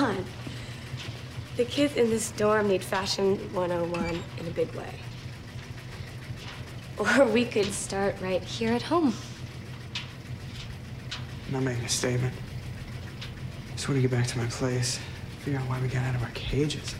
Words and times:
God. 0.00 0.24
The 1.58 1.66
kids 1.66 1.94
in 1.96 2.08
this 2.08 2.30
dorm 2.30 2.68
need 2.68 2.82
fashion 2.82 3.36
101 3.52 4.22
in 4.38 4.46
a 4.46 4.50
big 4.50 4.74
way. 4.74 4.94
Or 6.96 7.26
we 7.26 7.44
could 7.44 7.66
start 7.66 8.16
right 8.22 8.42
here 8.42 8.72
at 8.72 8.80
home. 8.80 9.12
I'm 11.46 11.52
not 11.52 11.62
making 11.64 11.84
a 11.84 11.88
statement. 11.90 12.32
I 13.68 13.72
just 13.72 13.90
want 13.90 13.98
to 13.98 14.00
get 14.00 14.10
back 14.10 14.26
to 14.28 14.38
my 14.38 14.46
place, 14.46 14.98
figure 15.40 15.60
out 15.60 15.68
why 15.68 15.78
we 15.82 15.88
got 15.88 16.02
out 16.06 16.14
of 16.14 16.22
our 16.22 16.30
cages. 16.30 16.94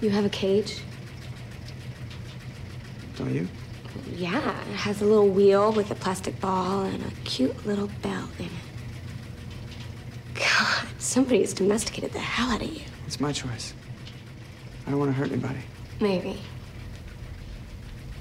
You 0.00 0.10
have 0.10 0.24
a 0.24 0.28
cage? 0.28 0.82
Don't 3.14 3.32
you? 3.32 3.46
Yeah, 4.10 4.38
it 4.38 4.74
has 4.74 5.02
a 5.02 5.04
little 5.04 5.28
wheel 5.28 5.70
with 5.70 5.92
a 5.92 5.94
plastic 5.94 6.40
ball 6.40 6.82
and 6.82 7.00
a 7.00 7.10
cute 7.22 7.64
little 7.64 7.90
bell 8.02 8.28
in 8.40 8.46
it. 8.46 8.69
Somebody 11.00 11.40
has 11.40 11.54
domesticated 11.54 12.12
the 12.12 12.18
hell 12.18 12.50
out 12.50 12.60
of 12.60 12.68
you. 12.68 12.82
It's 13.06 13.18
my 13.20 13.32
choice. 13.32 13.72
I 14.86 14.90
don't 14.90 15.00
want 15.00 15.10
to 15.10 15.16
hurt 15.16 15.32
anybody. 15.32 15.58
Maybe. 15.98 16.38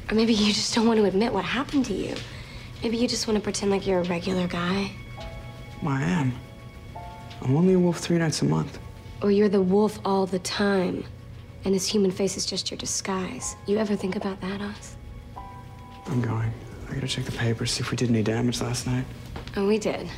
Or 0.09 0.16
maybe 0.16 0.34
you 0.34 0.54
just 0.54 0.73
don't 0.73 0.88
want 0.88 0.98
to 0.98 1.05
admit 1.05 1.34
what 1.34 1.44
happened 1.44 1.85
to 1.85 1.94
you. 1.94 2.16
Maybe 2.81 2.95
you 2.95 3.07
just 3.07 3.27
want 3.27 3.35
to 3.35 3.44
pretend 3.44 3.70
like 3.70 3.85
you're 3.85 3.99
a 3.99 4.04
regular 4.05 4.48
guy. 4.48 4.91
Well, 5.84 5.94
I 5.94 6.04
am. 6.04 6.34
I'm 7.41 7.55
only 7.57 7.73
a 7.73 7.80
wolf 7.80 7.99
three 7.99 8.18
nights 8.18 8.41
a 8.41 8.45
month. 8.45 8.80
Or 9.21 9.30
you're 9.30 9.49
the 9.49 9.62
wolf 9.62 9.99
all 10.05 10.26
the 10.26 10.40
time. 10.40 11.04
And 11.66 11.76
this 11.76 11.85
human 11.85 12.12
face 12.12 12.38
is 12.38 12.46
just 12.46 12.71
your 12.71 12.77
disguise. 12.77 13.57
You 13.68 13.77
ever 13.77 13.98
think 13.98 14.16
about 14.16 14.40
that, 14.40 14.62
Oz? 14.62 14.96
I'm 16.07 16.21
going. 16.21 16.52
I 16.90 16.93
gotta 16.93 17.07
check 17.07 17.26
the 17.26 17.34
papers, 17.34 17.71
see 17.71 17.82
if 17.82 17.91
we 17.91 17.98
did 17.98 18.09
any 18.09 18.23
damage 18.23 18.62
last 18.62 18.88
night. 18.88 19.05
Oh, 19.57 19.68
we 19.68 19.77
did. 19.77 20.09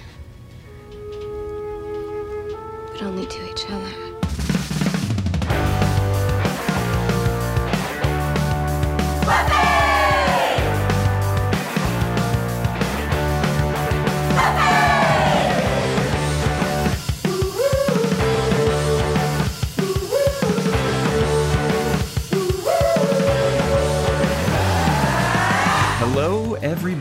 Only 3.02 3.26
to 3.26 3.50
each 3.50 3.68
other. 3.72 4.11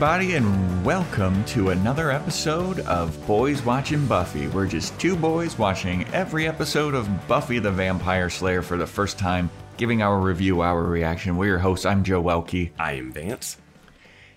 Everybody, 0.01 0.33
and 0.37 0.83
welcome 0.83 1.45
to 1.45 1.69
another 1.69 2.11
episode 2.11 2.81
of 2.81 3.27
Boys 3.27 3.63
Watching 3.63 4.07
Buffy. 4.07 4.47
We're 4.49 4.67
just 4.67 4.99
two 4.99 5.15
boys 5.15 5.59
watching 5.59 6.07
every 6.15 6.49
episode 6.49 6.95
of 6.95 7.29
Buffy 7.29 7.59
the 7.59 7.71
Vampire 7.71 8.31
Slayer 8.31 8.63
for 8.63 8.79
the 8.79 8.87
first 8.87 9.19
time, 9.19 9.51
giving 9.77 10.01
our 10.01 10.19
review, 10.19 10.63
our 10.63 10.85
reaction. 10.85 11.37
We're 11.37 11.49
your 11.49 11.59
hosts. 11.59 11.85
I'm 11.85 12.03
Joe 12.03 12.23
Welke. 12.23 12.71
I 12.79 12.95
am 12.95 13.13
Vance. 13.13 13.59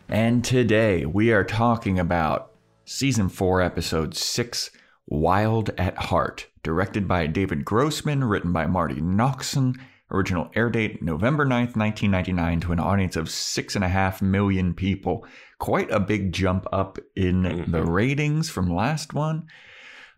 And 0.09 0.43
today 0.43 1.05
we 1.05 1.31
are 1.31 1.45
talking 1.45 1.97
about 1.97 2.51
season 2.83 3.29
four, 3.29 3.61
episode 3.61 4.17
six, 4.17 4.69
Wild 5.07 5.69
at 5.77 5.95
Heart, 5.95 6.45
directed 6.61 7.07
by 7.07 7.27
David 7.27 7.63
Grossman, 7.63 8.25
written 8.25 8.51
by 8.51 8.65
Marti 8.65 8.99
Noxon. 8.99 9.79
Original 10.13 10.49
air 10.55 10.69
date 10.69 11.01
November 11.01 11.43
9th, 11.45 11.75
1999, 11.75 12.59
to 12.61 12.71
an 12.71 12.79
audience 12.79 13.15
of 13.15 13.29
six 13.29 13.75
and 13.75 13.83
a 13.83 13.89
half 13.89 14.21
million 14.21 14.73
people. 14.73 15.25
Quite 15.59 15.89
a 15.91 15.99
big 15.99 16.31
jump 16.31 16.67
up 16.71 16.99
in 17.15 17.65
the 17.67 17.83
ratings 17.83 18.49
from 18.49 18.69
last 18.73 19.13
one. 19.13 19.47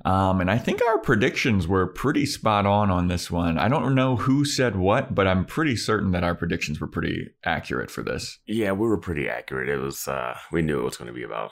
Um, 0.03 0.41
and 0.41 0.51
I 0.51 0.57
think 0.57 0.81
our 0.83 0.99
predictions 0.99 1.67
were 1.67 1.87
pretty 1.87 2.25
spot 2.25 2.65
on 2.65 2.91
on 2.91 3.07
this 3.07 3.31
one. 3.31 3.57
I 3.57 3.69
don't 3.69 3.95
know 3.95 4.17
who 4.17 4.43
said 4.45 4.75
what, 4.75 5.15
but 5.15 5.25
I'm 5.25 5.45
pretty 5.45 5.75
certain 5.77 6.11
that 6.11 6.23
our 6.23 6.35
predictions 6.35 6.79
were 6.81 6.87
pretty 6.87 7.29
accurate 7.43 7.89
for 7.89 8.03
this. 8.03 8.37
Yeah, 8.45 8.73
we 8.73 8.87
were 8.87 8.99
pretty 8.99 9.29
accurate. 9.29 9.69
It 9.69 9.77
was 9.77 10.07
uh 10.07 10.37
we 10.51 10.61
knew 10.61 10.81
it 10.81 10.83
was 10.83 10.97
going 10.97 11.07
to 11.07 11.13
be 11.13 11.23
about 11.23 11.51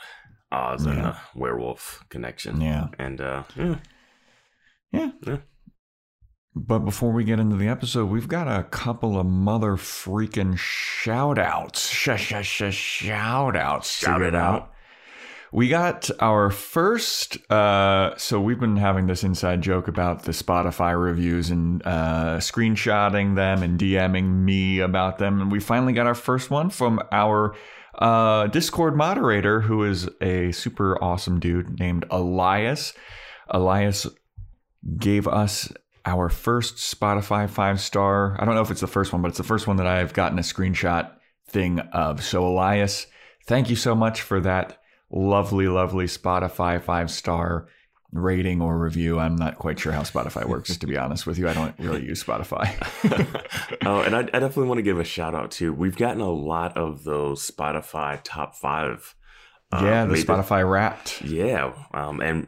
Oz 0.52 0.86
and 0.86 0.98
Yeah. 0.98 1.18
the 1.34 1.40
werewolf 1.40 2.04
connection. 2.10 2.62
Yeah. 2.62 2.88
And 3.00 3.22
uh 3.22 3.44
yeah, 3.56 3.76
Yeah. 4.92 5.12
Yeah. 5.26 5.38
But 6.56 6.80
before 6.80 7.12
we 7.12 7.24
get 7.24 7.40
into 7.40 7.56
the 7.56 7.68
episode, 7.68 8.06
we've 8.06 8.28
got 8.28 8.48
a 8.48 8.64
couple 8.64 9.20
of 9.20 9.26
mother 9.26 9.72
freaking 9.72 10.56
shout 10.58 11.40
outs. 11.40 11.90
Sh- 11.90 12.10
sh- 12.16 12.44
sh- 12.44 12.74
shout 12.74 13.56
outs. 13.56 13.98
Shout 13.98 14.22
it 14.22 14.36
out. 14.36 14.72
We 15.52 15.68
got 15.68 16.10
our 16.20 16.52
first. 16.52 17.38
Uh, 17.52 18.16
so 18.18 18.40
we've 18.40 18.60
been 18.60 18.78
having 18.78 19.08
this 19.08 19.24
inside 19.24 19.62
joke 19.62 19.88
about 19.88 20.24
the 20.24 20.32
Spotify 20.32 21.00
reviews 21.00 21.50
and 21.50 21.82
uh, 21.86 22.38
screenshotting 22.38 23.36
them 23.36 23.64
and 23.64 23.80
DMing 23.80 24.44
me 24.44 24.80
about 24.80 25.18
them. 25.18 25.42
And 25.42 25.52
we 25.52 25.60
finally 25.60 25.94
got 25.94 26.08
our 26.08 26.16
first 26.16 26.52
one 26.52 26.70
from 26.70 27.00
our 27.12 27.56
uh, 27.98 28.48
Discord 28.48 28.96
moderator, 28.96 29.62
who 29.62 29.84
is 29.84 30.10
a 30.22 30.52
super 30.52 31.02
awesome 31.04 31.40
dude 31.40 31.80
named 31.80 32.06
Elias. 32.12 32.94
Elias 33.50 34.08
gave 34.98 35.28
us 35.28 35.72
our 36.06 36.30
first 36.30 36.78
Spotify 36.78 37.50
five 37.50 37.80
star. 37.80 38.36
I 38.40 38.46
don't 38.46 38.56
know 38.56 38.62
if 38.62 38.72
it's 38.72 38.82
the 38.82 38.88
first 38.88 39.14
one, 39.14 39.22
but 39.22 39.30
it's 39.30 39.38
the 39.38 39.44
first 39.44 39.68
one 39.68 39.78
that 39.78 39.88
I've 39.88 40.14
gotten 40.14 40.40
a 40.40 40.42
screenshot 40.44 41.12
thing 41.48 41.80
of. 41.80 42.24
So, 42.24 42.46
Elias, 42.46 43.08
thank 43.46 43.70
you 43.70 43.76
so 43.76 43.96
much 43.96 44.22
for 44.22 44.40
that 44.42 44.80
lovely, 45.10 45.68
lovely 45.68 46.06
Spotify 46.06 46.82
five 46.82 47.10
star 47.10 47.68
rating 48.12 48.62
or 48.62 48.78
review. 48.78 49.20
I'm 49.20 49.36
not 49.36 49.58
quite 49.58 49.80
sure 49.80 49.92
how 49.92 50.02
Spotify 50.02 50.46
works, 50.46 50.76
to 50.78 50.88
be 50.88 50.98
honest 50.98 51.26
with 51.26 51.38
you. 51.38 51.48
I 51.48 51.54
don't 51.54 51.78
really 51.80 52.06
use 52.06 52.24
Spotify. 52.24 52.70
oh, 53.86 54.02
and 54.02 54.16
I, 54.16 54.20
I 54.20 54.40
definitely 54.40 54.68
want 54.68 54.80
to 54.80 54.84
give 54.84 55.00
a 55.00 55.04
shout 55.04 55.34
out 55.34 55.52
too. 55.52 55.74
We've 55.74 55.96
gotten 55.96 56.22
a 56.22 56.32
lot 56.32 56.78
of 56.78 57.04
those 57.04 57.50
Spotify 57.50 58.20
top 58.24 58.56
five. 58.56 59.16
uh, 59.72 59.82
yeah, 59.84 60.06
the 60.06 60.16
Spotify 60.16 60.70
wrapped. 60.70 61.22
Yeah, 61.24 61.74
um, 61.94 62.22
and 62.22 62.48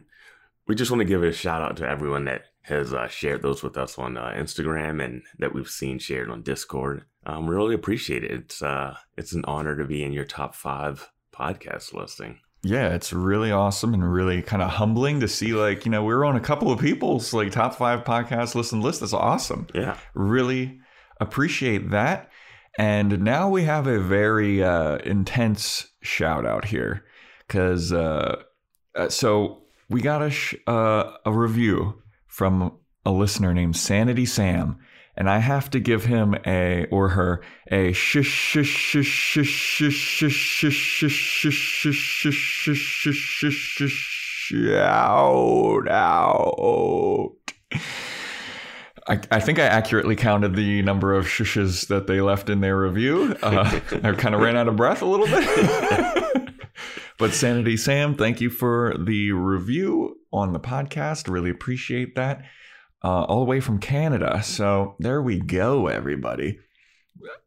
we 0.68 0.74
just 0.74 0.90
want 0.90 1.00
to 1.00 1.04
give 1.04 1.22
a 1.22 1.32
shout 1.32 1.62
out 1.62 1.76
to 1.78 1.88
everyone 1.88 2.24
that 2.24 2.44
has 2.66 2.92
uh, 2.92 3.06
shared 3.06 3.42
those 3.42 3.62
with 3.62 3.76
us 3.76 3.98
on 3.98 4.16
uh, 4.16 4.34
Instagram 4.36 5.02
and 5.04 5.22
that 5.38 5.54
we've 5.54 5.68
seen 5.68 5.98
shared 5.98 6.30
on 6.30 6.42
Discord. 6.42 7.04
Um, 7.24 7.46
we 7.46 7.54
really 7.54 7.74
appreciate 7.74 8.24
it. 8.24 8.30
It's 8.30 8.62
uh, 8.62 8.96
it's 9.16 9.32
an 9.32 9.44
honor 9.46 9.76
to 9.76 9.84
be 9.84 10.02
in 10.02 10.12
your 10.12 10.24
top 10.24 10.54
five 10.54 11.10
podcast 11.32 11.92
listing. 11.94 12.40
Yeah, 12.62 12.94
it's 12.94 13.12
really 13.12 13.52
awesome 13.52 13.94
and 13.94 14.12
really 14.12 14.42
kind 14.42 14.62
of 14.62 14.70
humbling 14.70 15.20
to 15.20 15.28
see, 15.28 15.52
like, 15.52 15.84
you 15.84 15.90
know, 15.90 16.02
we 16.02 16.12
were 16.12 16.24
on 16.24 16.34
a 16.34 16.40
couple 16.40 16.72
of 16.72 16.80
people's 16.80 17.32
like 17.32 17.52
top 17.52 17.76
five 17.76 18.02
podcast 18.02 18.56
listen 18.56 18.80
list. 18.80 19.00
That's 19.00 19.12
awesome. 19.12 19.68
Yeah, 19.72 19.96
really 20.14 20.80
appreciate 21.20 21.90
that. 21.90 22.30
And 22.78 23.22
now 23.22 23.48
we 23.48 23.62
have 23.64 23.86
a 23.86 24.00
very 24.00 24.62
uh, 24.62 24.96
intense 24.98 25.88
shout 26.02 26.44
out 26.44 26.64
here 26.64 27.04
because 27.46 27.92
uh, 27.92 28.42
uh, 28.96 29.08
so 29.08 29.62
we 29.88 30.00
got 30.00 30.22
a 30.22 30.30
sh- 30.30 30.56
uh, 30.66 31.12
a 31.24 31.32
review 31.32 32.02
from 32.36 32.70
a 33.06 33.10
listener 33.10 33.54
named 33.54 33.74
Sanity 33.74 34.26
Sam, 34.26 34.76
and 35.16 35.30
I 35.30 35.38
have 35.38 35.70
to 35.70 35.80
give 35.80 36.04
him 36.04 36.36
a 36.44 36.84
or 36.90 37.08
her 37.08 37.40
a 37.70 37.94
shush 37.94 38.26
shush 38.26 38.68
shush 38.68 39.06
shush 39.06 39.96
shush 39.96 40.76
shush 42.68 43.54
shush 43.54 43.88
shout 44.50 45.88
out. 45.88 47.32
I, 49.08 49.18
I 49.30 49.40
think 49.40 49.58
I 49.58 49.64
accurately 49.64 50.14
counted 50.14 50.56
the 50.56 50.82
number 50.82 51.14
of 51.14 51.24
shushes 51.24 51.86
that 51.86 52.06
they 52.06 52.20
left 52.20 52.50
in 52.50 52.60
their 52.60 52.78
review. 52.78 53.34
Uh, 53.42 53.80
I 54.02 54.12
kind 54.12 54.34
of 54.34 54.42
ran 54.42 54.58
out 54.58 54.68
of 54.68 54.76
breath 54.76 55.00
a 55.00 55.06
little 55.06 55.26
bit. 55.26 56.50
but 57.18 57.32
Sanity 57.32 57.78
Sam, 57.78 58.14
thank 58.14 58.42
you 58.42 58.50
for 58.50 58.94
the 58.98 59.32
review 59.32 60.18
on 60.36 60.52
the 60.52 60.60
podcast. 60.60 61.28
Really 61.28 61.50
appreciate 61.50 62.14
that. 62.16 62.44
Uh, 63.04 63.24
all 63.24 63.40
the 63.40 63.44
way 63.46 63.60
from 63.60 63.78
Canada. 63.78 64.42
So 64.42 64.96
there 64.98 65.22
we 65.22 65.38
go, 65.38 65.86
everybody. 65.86 66.58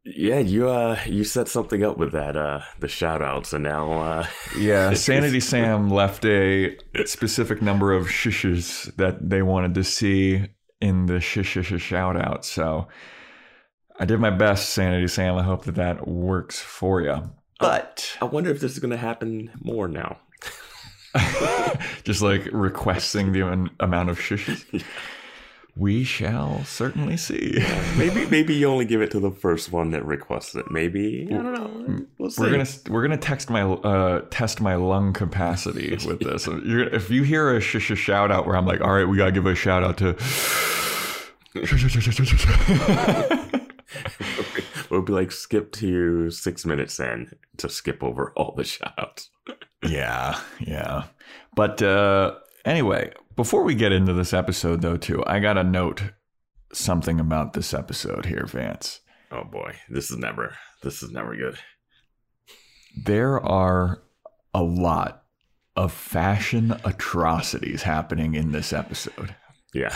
yeah. 0.06 0.40
You 0.40 0.70
uh, 0.70 1.00
you 1.06 1.24
set 1.24 1.48
something 1.48 1.84
up 1.84 1.98
with 1.98 2.12
that 2.14 2.38
uh, 2.38 2.62
the 2.80 2.88
shout 2.88 3.22
outs, 3.22 3.52
and 3.54 3.64
now 3.64 3.92
uh, 3.92 4.28
Yeah, 4.58 4.94
Sanity 4.94 5.40
Sam 5.40 5.90
left 5.90 6.24
a 6.26 6.78
specific 7.06 7.62
number 7.62 7.94
of 7.94 8.08
shushes 8.08 8.96
that 8.96 9.30
they 9.30 9.42
wanted 9.42 9.74
to 9.76 9.84
see 9.84 10.48
in 10.80 11.08
the 11.08 11.20
shish 11.20 11.50
shish 11.50 11.82
shout 11.82 12.16
out. 12.16 12.46
So 12.46 12.88
I 14.00 14.06
did 14.06 14.20
my 14.20 14.30
best, 14.30 14.70
Sanity 14.70 15.08
Sam. 15.08 15.36
I 15.36 15.44
hope 15.44 15.66
that 15.66 15.76
that 15.76 16.08
works 16.08 16.60
for 16.62 17.02
you. 17.02 17.32
But 17.60 18.16
I 18.22 18.26
wonder 18.26 18.50
if 18.52 18.62
this 18.62 18.72
is 18.72 18.80
going 18.80 18.92
to 18.92 18.98
happen 18.98 19.52
more 19.62 19.90
now. 19.90 20.20
just 22.04 22.22
like 22.22 22.48
requesting 22.52 23.32
the 23.32 23.42
am- 23.42 23.70
amount 23.80 24.10
of 24.10 24.20
shushes, 24.20 24.84
we 25.76 26.04
shall 26.04 26.64
certainly 26.66 27.18
see. 27.18 27.64
Maybe 27.98 28.26
maybe 28.28 28.54
you 28.54 28.68
only 28.68 28.86
give 28.86 29.02
it 29.02 29.12
to 29.12 29.20
the 29.20 29.32
first 29.32 29.72
one 29.72 29.92
that 29.92 30.06
requests 30.06 30.56
it. 30.56 30.70
Maybe 30.70 31.28
I 31.32 31.34
don't 31.34 31.54
know. 31.54 32.06
We'll 32.18 32.32
we're 32.38 32.52
gonna 32.52 32.68
we're 32.90 33.02
gonna 33.02 33.18
text 33.18 33.50
my 33.50 33.64
uh, 33.64 34.22
test 34.30 34.62
my 34.62 34.76
lung 34.76 35.14
capacity 35.14 35.92
with 36.06 36.20
this. 36.20 36.48
You're, 36.48 36.84
if 36.90 37.10
you 37.10 37.24
hear 37.24 37.56
a 37.56 37.62
sh- 37.62 37.80
sh- 37.80 37.98
shout 37.98 38.32
out 38.32 38.46
where 38.46 38.56
I'm 38.56 38.66
like, 38.66 38.82
all 38.82 38.92
right, 38.94 39.08
we 39.08 39.18
gotta 39.18 39.32
give 39.32 39.46
a 39.46 39.56
shout 39.56 39.84
out 39.84 39.98
to 39.98 40.16
we'll 44.90 45.02
be 45.02 45.14
like 45.14 45.32
skip 45.32 45.72
to 45.74 46.30
six 46.30 46.66
minutes 46.66 47.00
in 47.00 47.32
to 47.58 47.70
skip 47.70 48.04
over 48.04 48.32
all 48.36 48.54
the 48.56 48.64
shoutouts. 48.64 49.30
Yeah, 49.84 50.40
yeah. 50.60 51.06
But 51.56 51.82
uh, 51.82 52.36
anyway, 52.66 53.12
before 53.36 53.64
we 53.64 53.76
get 53.76 53.92
into 53.92 54.14
this 54.14 54.34
episode, 54.34 54.82
though, 54.82 54.98
too, 54.98 55.24
I 55.26 55.40
got 55.40 55.54
to 55.54 55.64
note 55.64 56.04
something 56.74 57.20
about 57.20 57.54
this 57.54 57.74
episode 57.74 58.26
here, 58.26 58.46
Vance. 58.46 59.02
Oh 59.32 59.44
boy, 59.44 59.76
this 59.90 60.12
is 60.12 60.18
never 60.18 60.56
this 60.82 61.04
is 61.04 61.12
never 61.12 61.36
good. 61.36 61.58
There 63.06 63.40
are 63.40 64.02
a 64.54 64.64
lot 64.64 65.24
of 65.76 65.94
fashion 65.94 66.76
atrocities 66.84 67.84
happening 67.84 68.36
in 68.36 68.52
this 68.52 68.74
episode. 68.74 69.36
Yeah. 69.74 69.96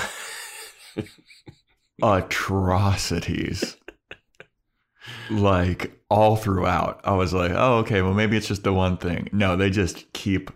atrocities. 2.02 3.76
like 5.30 6.00
all 6.14 6.36
throughout. 6.36 7.02
I 7.04 7.16
was 7.16 7.34
like, 7.34 7.52
oh, 7.56 7.80
okay, 7.80 8.04
well, 8.04 8.14
maybe 8.14 8.38
it's 8.38 8.48
just 8.48 8.64
the 8.64 8.72
one 8.72 8.98
thing. 8.98 9.30
No, 9.32 9.56
they 9.56 9.72
just 9.72 10.14
keep 10.14 10.52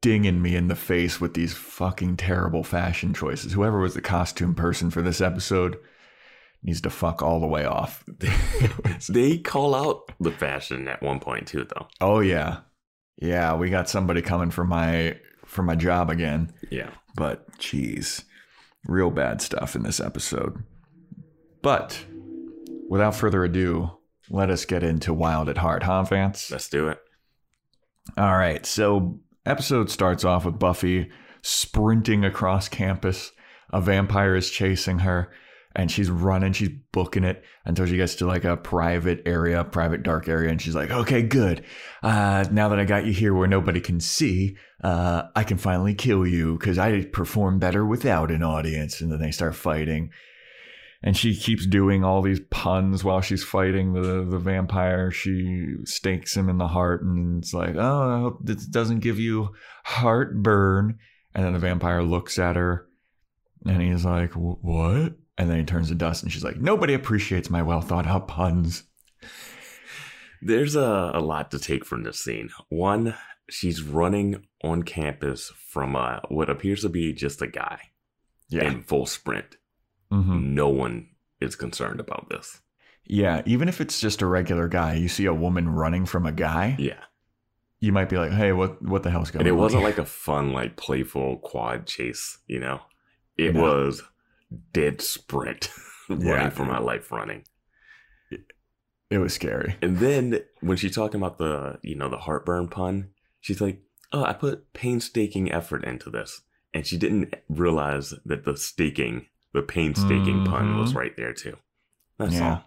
dinging 0.00 0.40
me 0.40 0.54
in 0.54 0.68
the 0.68 0.76
face 0.76 1.20
with 1.20 1.34
these 1.34 1.52
fucking 1.52 2.16
terrible 2.16 2.62
fashion 2.62 3.12
choices. 3.12 3.52
Whoever 3.52 3.80
was 3.80 3.94
the 3.94 4.00
costume 4.00 4.54
person 4.54 4.88
for 4.90 5.02
this 5.02 5.20
episode 5.20 5.78
needs 6.62 6.80
to 6.82 6.90
fuck 6.90 7.22
all 7.22 7.40
the 7.40 7.46
way 7.48 7.64
off. 7.64 8.04
they 9.08 9.38
call 9.38 9.74
out 9.74 10.12
the 10.20 10.30
fashion 10.30 10.86
at 10.86 11.02
one 11.02 11.18
point 11.18 11.48
too, 11.48 11.64
though. 11.64 11.88
Oh 12.00 12.20
yeah, 12.20 12.58
yeah. 13.20 13.56
We 13.56 13.68
got 13.68 13.88
somebody 13.88 14.22
coming 14.22 14.52
for 14.52 14.64
my 14.64 15.18
for 15.44 15.64
my 15.64 15.74
job 15.74 16.08
again. 16.08 16.52
Yeah, 16.70 16.90
but 17.16 17.58
geez, 17.58 18.24
real 18.86 19.10
bad 19.10 19.42
stuff 19.42 19.74
in 19.74 19.82
this 19.82 19.98
episode. 19.98 20.62
But 21.62 22.04
without 22.88 23.16
further 23.16 23.42
ado, 23.42 23.98
let 24.32 24.50
us 24.50 24.64
get 24.64 24.82
into 24.82 25.12
Wild 25.12 25.48
at 25.48 25.58
Heart, 25.58 25.82
huh, 25.82 26.02
Vance? 26.04 26.50
Let's 26.50 26.68
do 26.68 26.88
it. 26.88 26.98
All 28.16 28.36
right. 28.36 28.64
So, 28.64 29.20
episode 29.44 29.90
starts 29.90 30.24
off 30.24 30.44
with 30.46 30.58
Buffy 30.58 31.10
sprinting 31.42 32.24
across 32.24 32.68
campus. 32.68 33.30
A 33.72 33.80
vampire 33.80 34.34
is 34.34 34.50
chasing 34.50 35.00
her, 35.00 35.30
and 35.76 35.90
she's 35.90 36.10
running, 36.10 36.52
she's 36.52 36.70
booking 36.92 37.24
it 37.24 37.44
until 37.64 37.86
she 37.86 37.96
gets 37.96 38.14
to 38.16 38.26
like 38.26 38.44
a 38.44 38.56
private 38.56 39.22
area, 39.26 39.64
private 39.64 40.02
dark 40.02 40.28
area, 40.28 40.50
and 40.50 40.60
she's 40.60 40.74
like, 40.74 40.90
"Okay, 40.90 41.22
good. 41.22 41.64
Uh, 42.02 42.44
now 42.50 42.68
that 42.70 42.80
I 42.80 42.84
got 42.84 43.04
you 43.06 43.12
here 43.12 43.34
where 43.34 43.48
nobody 43.48 43.80
can 43.80 44.00
see, 44.00 44.56
uh, 44.82 45.24
I 45.36 45.44
can 45.44 45.58
finally 45.58 45.94
kill 45.94 46.26
you 46.26 46.56
because 46.58 46.78
I 46.78 47.04
perform 47.04 47.58
better 47.58 47.84
without 47.84 48.30
an 48.30 48.42
audience." 48.42 49.00
And 49.00 49.12
then 49.12 49.20
they 49.20 49.30
start 49.30 49.54
fighting, 49.54 50.10
and 51.02 51.16
she 51.16 51.34
keeps 51.34 51.66
doing 51.66 52.04
all 52.04 52.22
these 52.22 52.40
puns 52.50 53.02
while 53.02 53.20
she's 53.20 53.42
fighting 53.44 53.92
the 53.92 54.24
the 54.24 54.38
vampire. 54.38 55.10
She 55.10 55.76
stakes 55.84 56.36
him 56.36 56.48
in 56.48 56.58
the 56.58 56.68
heart, 56.68 57.02
and 57.02 57.42
it's 57.42 57.52
like, 57.52 57.74
"Oh, 57.76 58.08
I 58.08 58.20
hope 58.20 58.38
this 58.42 58.66
doesn't 58.66 59.00
give 59.00 59.18
you 59.18 59.50
heartburn." 59.84 60.98
And 61.34 61.44
then 61.44 61.52
the 61.54 61.58
vampire 61.58 62.02
looks 62.02 62.38
at 62.38 62.56
her, 62.56 62.86
and 63.66 63.80
he's 63.82 64.04
like, 64.04 64.32
"What?" 64.34 65.14
And 65.38 65.50
then 65.50 65.58
he 65.58 65.64
turns 65.64 65.88
to 65.88 65.94
dust, 65.94 66.22
and 66.22 66.30
she's 66.30 66.44
like, 66.44 66.58
"Nobody 66.60 66.94
appreciates 66.94 67.50
my 67.50 67.62
well 67.62 67.80
thought 67.80 68.06
out 68.06 68.28
puns." 68.28 68.84
There's 70.40 70.74
a, 70.74 71.12
a 71.14 71.20
lot 71.20 71.50
to 71.52 71.58
take 71.58 71.84
from 71.84 72.02
this 72.02 72.18
scene. 72.18 72.50
One, 72.68 73.14
she's 73.48 73.82
running 73.82 74.44
on 74.62 74.82
campus 74.82 75.52
from 75.68 75.94
a, 75.94 76.20
what 76.28 76.50
appears 76.50 76.82
to 76.82 76.88
be 76.88 77.12
just 77.12 77.40
a 77.42 77.46
guy 77.46 77.78
Yeah, 78.48 78.64
in 78.64 78.82
full 78.82 79.06
sprint. 79.06 79.56
Mhm. 80.12 80.42
No 80.50 80.68
one 80.68 81.08
is 81.40 81.56
concerned 81.56 81.98
about 82.00 82.28
this. 82.28 82.60
yeah. 83.04 83.42
Even 83.46 83.68
if 83.68 83.80
it's 83.80 84.00
just 84.00 84.22
a 84.22 84.26
regular 84.26 84.68
guy, 84.68 84.94
you 84.94 85.08
see 85.08 85.24
a 85.26 85.34
woman 85.34 85.68
running 85.68 86.06
from 86.06 86.24
a 86.26 86.30
guy, 86.32 86.76
Yeah. 86.78 87.02
you 87.80 87.90
might 87.92 88.08
be 88.08 88.16
like, 88.16 88.30
"Hey, 88.30 88.52
what 88.52 88.80
what 88.82 89.02
the 89.02 89.10
hell's 89.10 89.30
going 89.32 89.40
on?" 89.40 89.46
And 89.48 89.48
it 89.48 89.58
on?" 89.58 89.58
wasn't 89.58 89.80
here?" 89.82 89.88
like 89.90 89.98
a 90.06 90.06
fun, 90.06 90.52
like 90.52 90.76
playful 90.76 91.38
quad 91.38 91.86
chase, 91.86 92.38
you 92.46 92.60
know? 92.60 92.82
It 93.36 93.54
No. 93.54 93.62
was 93.62 94.02
dead 94.72 95.00
sprint 95.00 95.70
running 96.08 96.26
Yeah. 96.26 96.50
for 96.50 96.64
my 96.64 96.78
life 96.78 97.10
running. 97.10 97.44
it 99.10 99.18
was 99.18 99.34
scary. 99.34 99.76
And 99.82 99.98
then 99.98 100.40
when 100.60 100.76
she's 100.78 100.94
talking 100.94 101.20
about 101.20 101.36
the, 101.38 101.78
you 101.82 101.94
know, 101.96 102.08
the 102.08 102.18
heartburn 102.18 102.68
pun, 102.68 103.10
she's 103.40 103.60
like, 103.60 103.82
"Oh, 104.12 104.24
I 104.24 104.32
put 104.32 104.72
painstaking 104.72 105.50
effort 105.52 105.84
into 105.84 106.08
this," 106.08 106.42
and 106.72 106.86
she 106.86 106.96
didn't 106.96 107.34
realize 107.48 108.14
that 108.24 108.44
the 108.44 108.56
staking, 108.56 109.26
the 109.52 109.62
painstaking 109.62 110.44
pun, 110.44 110.78
was 110.78 110.92
Mhm. 110.92 110.96
right 110.96 111.16
there 111.16 111.32
too. 111.32 111.56
That's 112.18 112.34
Yeah. 112.34 112.50
all. 112.50 112.64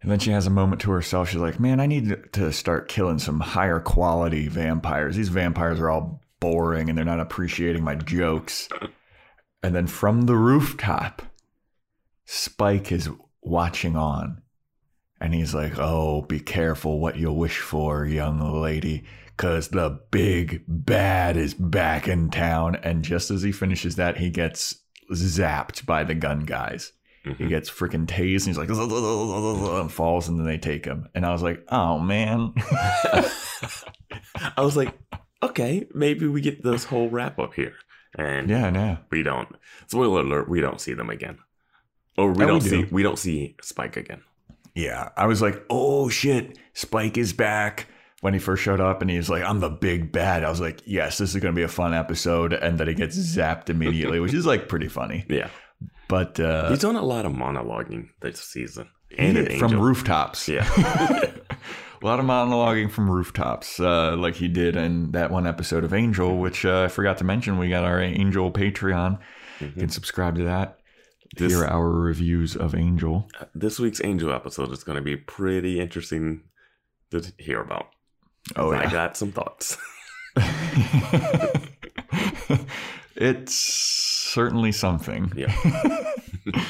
And 0.00 0.10
then 0.10 0.18
she 0.18 0.32
has 0.32 0.46
a 0.46 0.50
moment 0.50 0.80
to 0.82 0.90
herself. 0.90 1.28
She's 1.28 1.40
like, 1.40 1.60
"Man, 1.60 1.78
I 1.78 1.86
need 1.86 2.32
to 2.32 2.52
start 2.52 2.88
killing 2.88 3.18
some 3.20 3.38
higher 3.40 3.78
quality 3.78 4.48
vampires. 4.48 5.14
These 5.16 5.28
vampires 5.28 5.78
are 5.78 5.88
all 5.90 6.20
boring 6.40 6.88
and 6.88 6.98
they're 6.98 7.04
not 7.04 7.20
appreciating 7.20 7.84
my 7.84 7.94
jokes." 7.94 8.68
And 9.64 9.76
then 9.76 9.86
from 9.86 10.22
the 10.22 10.34
rooftop, 10.34 11.22
Spike 12.24 12.90
is 12.90 13.08
watching 13.42 13.94
on. 13.96 14.42
And 15.20 15.32
he's 15.34 15.54
like, 15.54 15.78
"Oh, 15.78 16.22
be 16.22 16.40
careful 16.40 16.98
what 16.98 17.16
you 17.16 17.30
wish 17.32 17.58
for, 17.60 18.04
young 18.04 18.40
lady, 18.40 19.04
cuz 19.36 19.68
the 19.68 20.00
big 20.10 20.64
bad 20.66 21.36
is 21.36 21.54
back 21.54 22.08
in 22.08 22.28
town." 22.30 22.74
And 22.82 23.04
just 23.04 23.30
as 23.30 23.42
he 23.42 23.52
finishes 23.52 23.94
that, 23.94 24.16
he 24.16 24.30
gets 24.30 24.81
zapped 25.10 25.84
by 25.86 26.04
the 26.04 26.14
gun 26.14 26.40
guys. 26.40 26.92
He 27.24 27.30
Mhm. 27.30 27.48
gets 27.50 27.70
freaking 27.70 28.06
tased 28.06 28.46
and 28.46 28.56
he's 28.56 28.58
like 28.58 28.68
and 29.80 29.92
falls 29.92 30.28
and 30.28 30.38
then 30.38 30.46
they 30.46 30.58
take 30.58 30.84
him. 30.84 31.08
And 31.14 31.24
I 31.24 31.30
was 31.32 31.42
like, 31.42 31.64
oh 31.68 31.98
man. 32.00 32.52
I 34.56 34.60
was 34.62 34.76
like, 34.76 34.92
okay, 35.42 35.86
maybe 35.94 36.26
we 36.26 36.40
get 36.40 36.62
this 36.62 36.84
whole 36.84 37.08
wrap 37.10 37.38
up 37.38 37.54
here, 37.54 37.74
and 38.18 38.48
yeah, 38.50 38.72
yeah. 38.72 38.96
we 39.10 39.22
don't. 39.22 39.48
Spoiler 39.86 40.20
alert: 40.20 40.48
we 40.48 40.60
don't 40.60 40.80
see 40.80 40.94
them 40.94 41.10
again, 41.10 41.38
or 42.18 42.28
we 42.32 42.32
Oh, 42.32 42.38
we 42.38 42.46
don't 42.46 42.62
do. 42.62 42.68
see 42.68 42.84
we 42.90 43.02
don't 43.02 43.18
see 43.18 43.56
Spike 43.62 43.96
again. 43.96 44.22
Yeah. 44.74 45.10
I 45.16 45.26
was 45.26 45.42
like, 45.42 45.62
oh 45.70 46.08
shit, 46.08 46.58
Spike 46.72 47.18
is 47.18 47.32
back. 47.32 47.86
When 48.22 48.32
he 48.34 48.38
first 48.40 48.62
showed 48.62 48.80
up 48.80 49.02
and 49.02 49.10
he's 49.10 49.28
like, 49.28 49.42
I'm 49.42 49.58
the 49.60 49.68
big 49.68 50.10
bad. 50.12 50.44
I 50.44 50.48
was 50.48 50.60
like, 50.60 50.80
yes, 50.86 51.18
this 51.18 51.34
is 51.34 51.40
going 51.42 51.52
to 51.54 51.58
be 51.58 51.64
a 51.64 51.68
fun 51.68 51.92
episode. 51.92 52.52
And 52.52 52.78
then 52.78 52.86
he 52.88 52.94
gets 52.94 53.16
zapped 53.36 53.68
immediately, 53.68 54.18
which 54.20 54.32
is 54.32 54.46
like 54.46 54.68
pretty 54.68 54.86
funny. 54.88 55.26
Yeah, 55.28 55.48
But 56.08 56.38
uh, 56.40 56.68
he's 56.70 56.78
done 56.78 56.94
a 56.96 57.02
lot 57.04 57.26
of 57.26 57.32
monologuing 57.32 58.10
this 58.20 58.38
season, 58.40 58.88
and 59.18 59.36
an 59.36 59.46
from 59.58 59.72
angel. 59.72 59.80
rooftops. 59.82 60.48
Yeah. 60.48 60.64
a 62.00 62.06
lot 62.06 62.20
of 62.20 62.24
monologuing 62.24 62.90
from 62.92 63.10
rooftops, 63.10 63.80
uh, 63.80 64.14
like 64.16 64.36
he 64.36 64.46
did 64.46 64.76
in 64.76 65.10
that 65.12 65.30
one 65.32 65.46
episode 65.46 65.82
of 65.82 65.92
Angel, 65.92 66.38
which 66.38 66.64
uh, 66.64 66.82
I 66.84 66.88
forgot 66.88 67.18
to 67.18 67.24
mention. 67.24 67.58
We 67.58 67.68
got 67.68 67.84
our 67.84 68.00
Angel 68.00 68.50
Patreon. 68.52 69.18
You 69.60 69.70
can 69.72 69.88
subscribe 69.88 70.36
to 70.36 70.44
that. 70.44 70.78
This- 71.36 71.52
Hear 71.52 71.64
our 71.64 71.90
reviews 71.90 72.54
of 72.56 72.74
Angel. 72.74 73.28
this 73.52 73.80
week's 73.80 74.00
Angel 74.04 74.32
episode 74.32 74.70
is 74.70 74.84
going 74.84 74.96
to 74.96 75.02
be 75.02 75.16
pretty 75.16 75.80
interesting 75.80 76.42
to 77.10 77.20
hear 77.38 77.60
about. 77.60 77.86
Oh, 78.56 78.72
I 78.72 78.90
got 78.90 79.16
some 79.16 79.32
thoughts. 79.32 79.78
it's 83.16 83.54
certainly 83.54 84.72
something. 84.72 85.32
Yeah. 85.36 85.54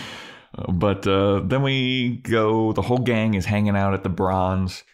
But 0.68 1.06
uh, 1.06 1.40
then 1.40 1.62
we 1.62 2.16
go, 2.22 2.72
the 2.72 2.82
whole 2.82 2.98
gang 2.98 3.34
is 3.34 3.46
hanging 3.46 3.76
out 3.76 3.94
at 3.94 4.02
the 4.02 4.10
Bronze, 4.10 4.84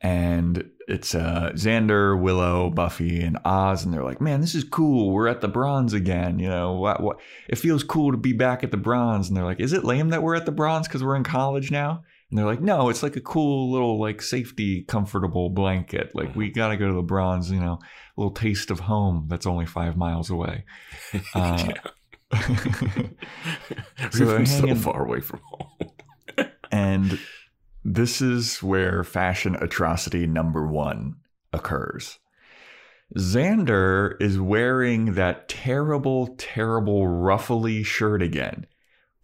and 0.00 0.70
it's 0.86 1.14
uh, 1.14 1.50
Xander, 1.54 2.20
Willow, 2.20 2.70
Buffy, 2.70 3.20
and 3.20 3.38
Oz, 3.44 3.84
and 3.84 3.92
they're 3.92 4.04
like, 4.04 4.20
man, 4.20 4.40
this 4.40 4.54
is 4.54 4.64
cool. 4.64 5.10
We're 5.10 5.26
at 5.26 5.40
the 5.40 5.48
Bronze 5.48 5.92
again. 5.94 6.38
You 6.38 6.48
know, 6.48 6.74
what, 6.74 7.02
what, 7.02 7.18
it 7.48 7.58
feels 7.58 7.82
cool 7.82 8.12
to 8.12 8.16
be 8.16 8.32
back 8.32 8.62
at 8.62 8.70
the 8.70 8.76
Bronze. 8.76 9.28
And 9.28 9.36
they're 9.36 9.44
like, 9.44 9.60
is 9.60 9.72
it 9.72 9.84
lame 9.84 10.10
that 10.10 10.22
we're 10.22 10.36
at 10.36 10.46
the 10.46 10.52
Bronze 10.52 10.86
because 10.86 11.02
we're 11.02 11.16
in 11.16 11.24
college 11.24 11.70
now? 11.70 12.04
And 12.30 12.38
they're 12.38 12.46
like, 12.46 12.60
no, 12.60 12.88
it's 12.90 13.02
like 13.02 13.16
a 13.16 13.20
cool 13.20 13.72
little, 13.72 13.98
like, 13.98 14.22
safety, 14.22 14.82
comfortable 14.84 15.50
blanket. 15.50 16.12
Like, 16.14 16.36
we 16.36 16.50
got 16.50 16.68
to 16.68 16.76
go 16.76 16.86
to 16.86 16.94
the 16.94 17.02
Bronze, 17.02 17.50
you 17.50 17.58
know, 17.58 17.80
a 17.82 18.20
little 18.20 18.32
taste 18.32 18.70
of 18.70 18.80
home 18.80 19.26
that's 19.28 19.46
only 19.46 19.66
five 19.66 19.96
miles 19.96 20.30
away. 20.30 20.64
Uh, 21.34 21.72
We've 22.38 24.12
they're 24.12 24.46
so 24.46 24.74
far 24.76 25.04
away 25.04 25.20
from 25.20 25.40
home. 25.44 25.90
And 26.72 27.18
this 27.84 28.22
is 28.22 28.62
where 28.62 29.02
fashion 29.02 29.56
atrocity 29.56 30.24
number 30.24 30.64
one 30.64 31.16
occurs. 31.52 32.20
Xander 33.18 34.14
is 34.20 34.38
wearing 34.38 35.14
that 35.14 35.48
terrible, 35.48 36.36
terrible 36.38 37.08
ruffly 37.08 37.82
shirt 37.82 38.22
again 38.22 38.66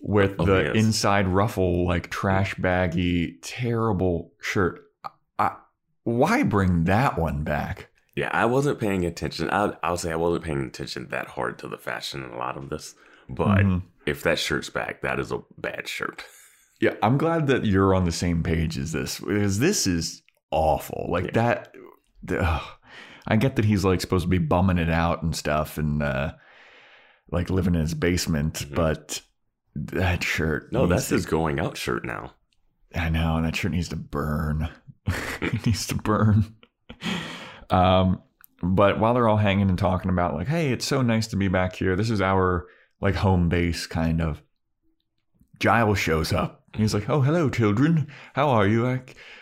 with 0.08 0.36
Oh, 0.38 0.44
the 0.44 0.62
yes. 0.62 0.76
inside 0.76 1.26
ruffle, 1.26 1.84
like 1.84 2.10
trash 2.10 2.54
baggy, 2.54 3.38
terrible 3.42 4.32
shirt. 4.40 4.80
I, 5.38 5.56
why 6.04 6.44
bring 6.44 6.84
that 6.84 7.18
one 7.18 7.42
back? 7.42 7.88
Yeah, 8.14 8.30
I 8.32 8.44
wasn't 8.46 8.78
paying 8.78 9.04
attention. 9.04 9.50
I'll, 9.50 9.76
I'll 9.82 9.96
say 9.96 10.12
I 10.12 10.16
wasn't 10.16 10.44
paying 10.44 10.64
attention 10.64 11.08
that 11.10 11.26
hard 11.28 11.58
to 11.58 11.68
the 11.68 11.76
fashion 11.76 12.22
in 12.22 12.30
a 12.30 12.38
lot 12.38 12.56
of 12.56 12.70
this. 12.70 12.94
But 13.28 13.58
Mhm. 13.58 13.82
if 14.06 14.22
that 14.22 14.38
shirt's 14.38 14.70
back, 14.70 15.02
that 15.02 15.18
is 15.18 15.32
a 15.32 15.40
bad 15.58 15.88
shirt. 15.88 16.24
Yeah, 16.78 16.92
I'm 17.02 17.16
glad 17.16 17.46
that 17.46 17.64
you're 17.64 17.94
on 17.94 18.04
the 18.04 18.12
same 18.12 18.42
page 18.42 18.76
as 18.76 18.92
this 18.92 19.18
because 19.18 19.58
this 19.60 19.86
is 19.86 20.20
awful. 20.50 21.06
Like 21.08 21.24
Yeah. 21.24 21.30
that. 21.32 21.74
ugh. 22.38 22.62
I 23.26 23.36
get 23.36 23.56
that 23.56 23.64
he's 23.64 23.82
like 23.82 24.02
supposed 24.02 24.24
to 24.24 24.28
be 24.28 24.36
bumming 24.36 24.76
it 24.76 24.90
out 24.90 25.22
and 25.22 25.34
stuff, 25.34 25.78
and 25.78 26.02
uh, 26.02 26.32
like 27.32 27.48
living 27.48 27.74
in 27.74 27.80
his 27.80 27.94
basement, 27.94 28.66
Mhm. 28.68 28.74
but 28.74 29.22
that 29.92 30.22
shirt. 30.22 30.72
No, 30.72 30.86
that's 30.86 31.08
to- 31.08 31.14
his 31.14 31.26
going 31.26 31.60
out 31.60 31.76
shirt 31.76 32.04
now. 32.04 32.34
I 32.94 33.08
know, 33.08 33.36
and 33.36 33.44
that 33.44 33.56
shirt 33.56 33.72
needs 33.72 33.88
to 33.90 33.96
burn. 33.96 34.68
it 35.40 35.66
needs 35.66 35.86
to 35.88 35.94
burn. 35.94 36.54
Um, 37.70 38.22
but 38.62 38.98
while 38.98 39.14
they're 39.14 39.28
all 39.28 39.36
hanging 39.36 39.68
and 39.68 39.78
talking 39.78 40.10
about 40.10 40.34
like, 40.34 40.46
hey, 40.48 40.70
it's 40.72 40.86
so 40.86 41.02
nice 41.02 41.26
to 41.28 41.36
be 41.36 41.48
back 41.48 41.76
here. 41.76 41.94
This 41.96 42.10
is 42.10 42.20
our 42.20 42.66
like 43.00 43.16
home 43.16 43.48
base, 43.48 43.86
kind 43.86 44.20
of. 44.20 44.42
Giles 45.58 45.98
shows 45.98 46.32
up. 46.32 46.64
He's 46.74 46.92
like, 46.92 47.08
"Oh, 47.08 47.22
hello, 47.22 47.48
children. 47.48 48.08
How 48.34 48.50
are 48.50 48.66
you? 48.66 48.86
I, 48.86 49.00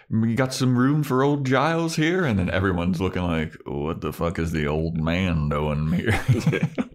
we 0.08 0.36
got 0.36 0.54
some 0.54 0.78
room 0.78 1.02
for 1.02 1.24
old 1.24 1.44
Giles 1.44 1.96
here." 1.96 2.24
And 2.24 2.38
then 2.38 2.48
everyone's 2.50 3.00
looking 3.00 3.22
like, 3.22 3.54
"What 3.66 4.00
the 4.00 4.12
fuck 4.12 4.38
is 4.38 4.52
the 4.52 4.68
old 4.68 4.96
man 4.96 5.48
doing 5.48 5.90
here?" 5.92 6.20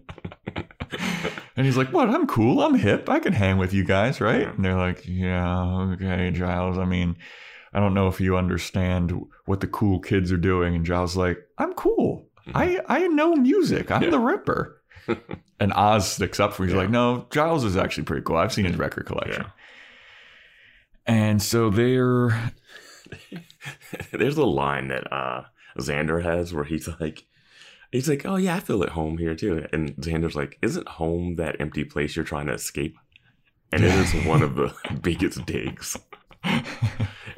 and 1.60 1.66
he's 1.66 1.76
like, 1.76 1.92
"What? 1.92 2.08
I'm 2.08 2.26
cool. 2.26 2.62
I'm 2.62 2.74
hip. 2.74 3.08
I 3.10 3.18
can 3.18 3.34
hang 3.34 3.58
with 3.58 3.74
you 3.74 3.84
guys, 3.84 4.18
right?" 4.20 4.48
And 4.48 4.64
they're 4.64 4.76
like, 4.78 5.02
"Yeah, 5.06 5.62
okay, 5.92 6.30
Giles. 6.30 6.78
I 6.78 6.86
mean, 6.86 7.16
I 7.74 7.80
don't 7.80 7.92
know 7.92 8.08
if 8.08 8.18
you 8.20 8.36
understand 8.38 9.12
what 9.44 9.60
the 9.60 9.66
cool 9.66 10.00
kids 10.00 10.32
are 10.32 10.36
doing." 10.38 10.74
And 10.74 10.86
Giles 10.86 11.10
is 11.10 11.16
like, 11.18 11.38
"I'm 11.58 11.74
cool. 11.74 12.26
I 12.54 12.80
I 12.88 13.06
know 13.08 13.34
music. 13.36 13.90
I'm 13.90 14.02
Yeah. 14.04 14.10
the 14.10 14.18
Ripper." 14.18 14.80
and 15.60 15.72
Oz 15.74 16.10
sticks 16.10 16.40
up 16.40 16.54
for. 16.54 16.64
He's 16.64 16.72
Yeah. 16.72 16.80
like, 16.80 16.90
"No, 16.90 17.26
Giles 17.30 17.64
is 17.64 17.76
actually 17.76 18.04
pretty 18.04 18.22
cool. 18.22 18.36
I've 18.36 18.52
seen 18.52 18.64
his 18.64 18.76
record 18.76 19.04
collection." 19.06 19.42
Yeah. 19.42 19.50
And 21.06 21.42
so 21.42 21.68
they're 21.70 22.52
There's 24.12 24.36
a 24.38 24.44
line 24.46 24.88
that 24.88 25.12
uh 25.12 25.42
Xander 25.78 26.22
has 26.22 26.52
where 26.54 26.64
he's 26.64 26.88
like 27.00 27.24
he's 27.92 28.08
like, 28.08 28.24
Oh 28.26 28.36
yeah, 28.36 28.56
I 28.56 28.60
feel 28.60 28.82
at 28.82 28.90
home 28.90 29.18
here 29.18 29.34
too. 29.34 29.66
And 29.72 29.94
Xander's 29.96 30.34
like, 30.36 30.58
Isn't 30.62 30.88
home 30.88 31.36
that 31.36 31.60
empty 31.60 31.84
place 31.84 32.16
you're 32.16 32.24
trying 32.24 32.46
to 32.46 32.54
escape? 32.54 32.96
And 33.72 33.84
it 33.84 33.94
is 33.94 34.26
one 34.26 34.42
of 34.42 34.56
the 34.56 34.74
biggest 35.02 35.44
digs. 35.46 35.96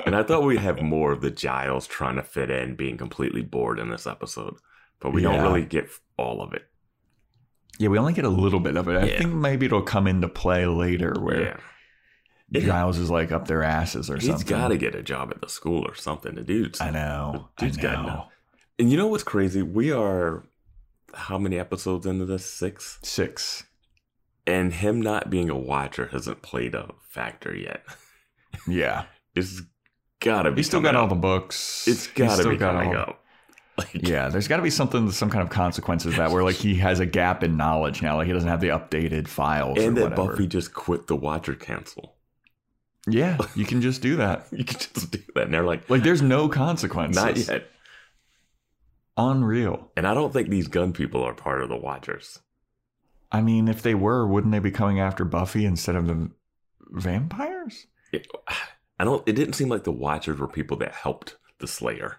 And 0.05 0.17
I 0.17 0.23
thought 0.23 0.43
we'd 0.43 0.59
have 0.59 0.83
more 0.83 1.13
of 1.13 1.21
the 1.21 1.31
Giles 1.31 1.87
trying 1.87 2.17
to 2.17 2.23
fit 2.23 2.51
in, 2.51 2.75
being 2.75 2.97
completely 2.97 3.43
bored 3.43 3.79
in 3.79 3.89
this 3.91 4.07
episode. 4.07 4.55
But 5.01 5.13
we 5.13 5.23
Yeah. 5.23 5.33
don't 5.33 5.43
really 5.43 5.65
get 5.65 5.89
all 6.17 6.43
of 6.43 6.53
it. 6.55 6.63
yeah, 7.79 7.89
we 7.89 7.99
only 7.99 8.13
get 8.13 8.25
a 8.25 8.29
little 8.29 8.61
bit 8.61 8.77
of 8.77 8.89
it. 8.89 8.97
I 8.97 9.05
Yeah. 9.07 9.19
think 9.19 9.33
maybe 9.35 9.67
it'll 9.67 9.83
come 9.83 10.07
into 10.07 10.29
play 10.29 10.67
later 10.67 11.15
where 11.21 11.59
Yeah. 12.51 12.61
Giles 12.61 12.99
is 12.99 13.11
like 13.11 13.33
up 13.33 13.47
their 13.49 13.63
asses 13.63 14.11
or 14.11 14.15
He's 14.17 14.27
something. 14.27 14.47
He's 14.47 14.51
got 14.51 14.69
to 14.69 14.77
get 14.77 14.95
a 14.95 15.03
job 15.03 15.31
at 15.31 15.41
the 15.41 15.49
school 15.49 15.85
or 15.89 15.95
something. 15.95 16.35
The 16.35 16.43
dude's 16.43 16.81
I 16.81 16.91
know. 16.91 17.49
I 17.59 17.65
Dude's 17.65 17.77
gotta 17.79 17.97
know. 18.03 18.07
know. 18.07 18.25
And 18.83 18.91
you 18.91 18.99
know 18.99 19.07
what's 19.07 19.23
crazy? 19.23 19.63
We 19.63 19.93
are 19.93 20.43
how 21.15 21.39
many 21.39 21.57
episodes 21.57 22.05
into 22.05 22.25
this? 22.25 22.45
Six? 22.45 22.99
Six. 23.05 23.63
And 24.45 24.73
him 24.73 25.01
not 25.01 25.31
being 25.31 25.49
a 25.49 25.57
watcher 25.57 26.07
hasn't 26.11 26.43
played 26.43 26.75
a 26.75 26.91
factor 27.09 27.55
yet. 27.55 27.85
Yeah. 28.69 29.05
It's 29.37 29.63
gotta 30.21 30.51
be. 30.51 30.57
He's 30.57 30.67
still 30.67 30.81
got 30.81 30.97
all 30.97 31.07
the 31.07 31.15
books. 31.15 31.87
It's 31.87 32.09
gotta 32.09 32.49
be 32.51 32.57
got 32.57 32.75
coming 32.75 32.97
all- 32.97 33.03
up. 33.03 33.25
Like, 33.79 33.89
Yeah, 34.09 34.29
there's 34.29 34.49
got 34.49 34.57
to 34.57 34.63
be 34.65 34.69
something, 34.71 35.11
some 35.13 35.31
kind 35.31 35.43
of 35.43 35.49
consequences 35.51 36.17
that 36.17 36.33
where 36.33 36.43
like 36.43 36.57
he 36.57 36.75
has 36.75 36.99
a 36.99 37.07
gap 37.07 37.45
in 37.45 37.57
knowledge 37.57 38.03
now. 38.03 38.17
Like 38.17 38.27
he 38.27 38.33
doesn't 38.33 38.49
have 38.49 38.61
the 38.61 38.69
updated 38.69 39.29
files. 39.29 39.79
And 39.79 39.97
that 39.97 40.11
whatever. 40.11 40.33
Buffy 40.33 40.47
just 40.49 40.75
quit 40.75 41.07
the 41.07 41.15
Watcher 41.17 41.55
Council. 41.55 42.17
Yeah, 43.09 43.39
you 43.55 43.65
can 43.65 43.81
just 43.81 44.03
do 44.03 44.17
that. 44.17 44.49
You 44.53 44.65
can 44.65 44.79
just 44.81 45.13
do 45.13 45.19
that. 45.37 45.45
And 45.45 45.55
they're 45.55 45.63
like, 45.65 45.89
Like 45.89 46.03
there's 46.03 46.21
no 46.23 46.49
consequences. 46.49 47.17
not 47.25 47.37
yet. 47.39 47.69
Unreal. 49.17 49.91
And 49.97 50.07
I 50.07 50.15
don't 50.15 50.33
think 50.33 50.49
these 50.49 50.69
gun 50.69 50.93
people 50.93 51.23
are 51.23 51.35
part 51.35 51.63
of 51.63 51.69
the 51.69 51.77
Watchers. 51.77 52.41
I 53.31 53.41
mean, 53.41 53.69
if 53.69 53.83
they 53.83 53.95
were, 53.95 54.27
wouldn't 54.27 54.53
they 54.53 54.59
be 54.59 54.71
coming 54.71 55.01
after 55.01 55.25
Buffy 55.25 55.65
instead 55.65 55.97
of 55.97 56.07
the 56.07 56.31
vampires? 56.91 57.87
It, 58.13 58.27
I 58.99 59.05
don't. 59.05 59.27
It 59.27 59.33
didn't 59.33 59.55
seem 59.55 59.69
like 59.69 59.85
the 59.85 59.93
Watchers 59.93 60.39
were 60.39 60.47
people 60.47 60.77
that 60.79 60.93
helped 60.93 61.37
the 61.59 61.67
Slayer. 61.67 62.19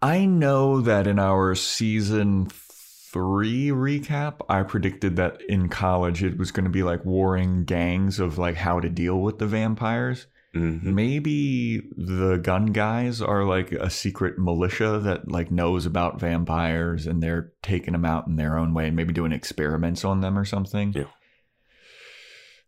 I 0.00 0.26
know 0.26 0.80
that 0.82 1.08
in 1.08 1.18
our 1.18 1.56
season 1.56 2.48
three 2.50 3.68
recap, 3.68 4.42
I 4.48 4.62
predicted 4.62 5.16
that 5.16 5.40
in 5.48 5.68
college 5.68 6.22
it 6.22 6.38
was 6.38 6.52
going 6.52 6.64
to 6.64 6.70
be 6.70 6.84
like 6.84 7.04
warring 7.04 7.64
gangs 7.64 8.20
of 8.20 8.38
like 8.38 8.54
how 8.54 8.78
to 8.78 8.88
deal 8.88 9.20
with 9.20 9.38
the 9.38 9.46
vampires. 9.46 10.26
Mm-hmm. 10.54 10.94
Maybe 10.94 11.82
the 11.96 12.38
gun 12.42 12.66
guys 12.66 13.20
are 13.20 13.44
like 13.44 13.70
a 13.72 13.90
secret 13.90 14.38
militia 14.38 14.98
that 15.00 15.30
like 15.30 15.50
knows 15.50 15.84
about 15.84 16.18
vampires 16.18 17.06
and 17.06 17.22
they're 17.22 17.52
taking 17.62 17.92
them 17.92 18.06
out 18.06 18.26
in 18.26 18.36
their 18.36 18.58
own 18.58 18.72
way 18.72 18.86
and 18.86 18.96
maybe 18.96 19.12
doing 19.12 19.32
experiments 19.32 20.04
on 20.04 20.20
them 20.22 20.38
or 20.38 20.44
something. 20.46 20.92
Yeah. 20.94 21.04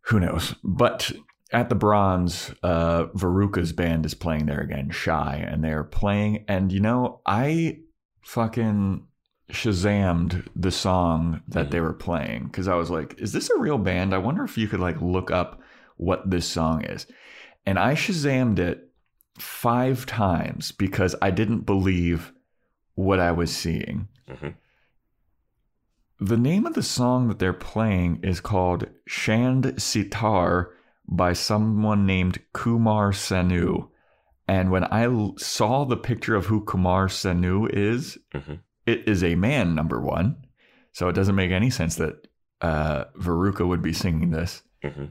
Who 0.03 0.21
knows? 0.21 0.55
But 0.63 1.11
at 1.53 1.69
the 1.69 1.75
Bronze, 1.75 2.53
uh, 2.63 3.07
Veruca's 3.17 3.73
band 3.73 4.05
is 4.07 4.15
playing 4.15 4.47
there 4.47 4.61
again, 4.61 4.91
Shy, 4.91 5.37
and 5.49 5.65
they're 5.65 5.85
playing. 5.85 6.45
And 6.49 6.71
you 6.73 6.81
know, 6.81 7.21
I 7.27 7.81
fucking 8.23 9.07
shazammed 9.51 10.47
the 10.55 10.71
song 10.71 11.41
that 11.49 11.67
Mhm. 11.67 11.71
they 11.71 11.81
were 11.81 11.93
playing 11.93 12.45
because 12.45 12.69
I 12.69 12.75
was 12.75 12.91
like, 12.91 13.19
is 13.19 13.33
this 13.33 13.51
a 13.51 13.59
real 13.59 13.79
band? 13.79 14.15
I 14.15 14.19
wonder 14.19 14.45
if 14.45 14.57
you 14.57 14.69
could 14.69 14.81
like 14.81 15.01
look 15.01 15.31
up 15.31 15.61
what 15.97 16.31
this 16.31 16.47
song 16.47 16.85
is. 16.85 17.07
And 17.67 17.79
I 17.79 17.95
shazammed 17.95 18.59
it 18.59 18.89
five 19.39 20.07
times 20.07 20.73
because 20.73 21.15
I 21.23 21.31
didn't 21.31 21.61
believe 21.61 22.33
what 22.95 23.21
I 23.21 23.33
was 23.33 23.55
seeing. 23.55 24.09
Mhm. 24.29 24.55
The 26.19 26.37
name 26.37 26.67
of 26.67 26.75
the 26.75 26.83
song 26.83 27.29
that 27.29 27.39
they're 27.39 27.53
playing 27.53 28.21
is 28.23 28.41
called 28.41 28.89
Shand 29.07 29.75
Sitar 29.81 30.75
by 31.09 31.33
someone 31.33 32.05
named 32.07 32.41
Kumar 32.53 33.11
Sanu. 33.13 33.89
And 34.47 34.71
when 34.71 34.85
I 34.85 35.05
l- 35.05 35.35
saw 35.39 35.85
the 35.85 35.97
picture 35.97 36.35
of 36.37 36.47
who 36.47 36.63
Kumar 36.65 37.07
Sanu 37.07 37.69
is, 37.73 38.19
Mhm. 38.35 38.61
it 38.85 39.09
is 39.09 39.25
a 39.25 39.35
man, 39.37 39.75
number 39.75 40.01
one. 40.01 40.45
So 40.93 41.09
it 41.09 41.15
doesn't 41.15 41.37
make 41.37 41.53
any 41.53 41.71
sense 41.71 41.97
that 41.97 42.27
uh, 42.63 43.05
Veruca 43.19 43.67
would 43.67 43.81
be 43.81 43.95
singing 43.95 44.31
this. 44.33 44.63
hmm 44.83 45.07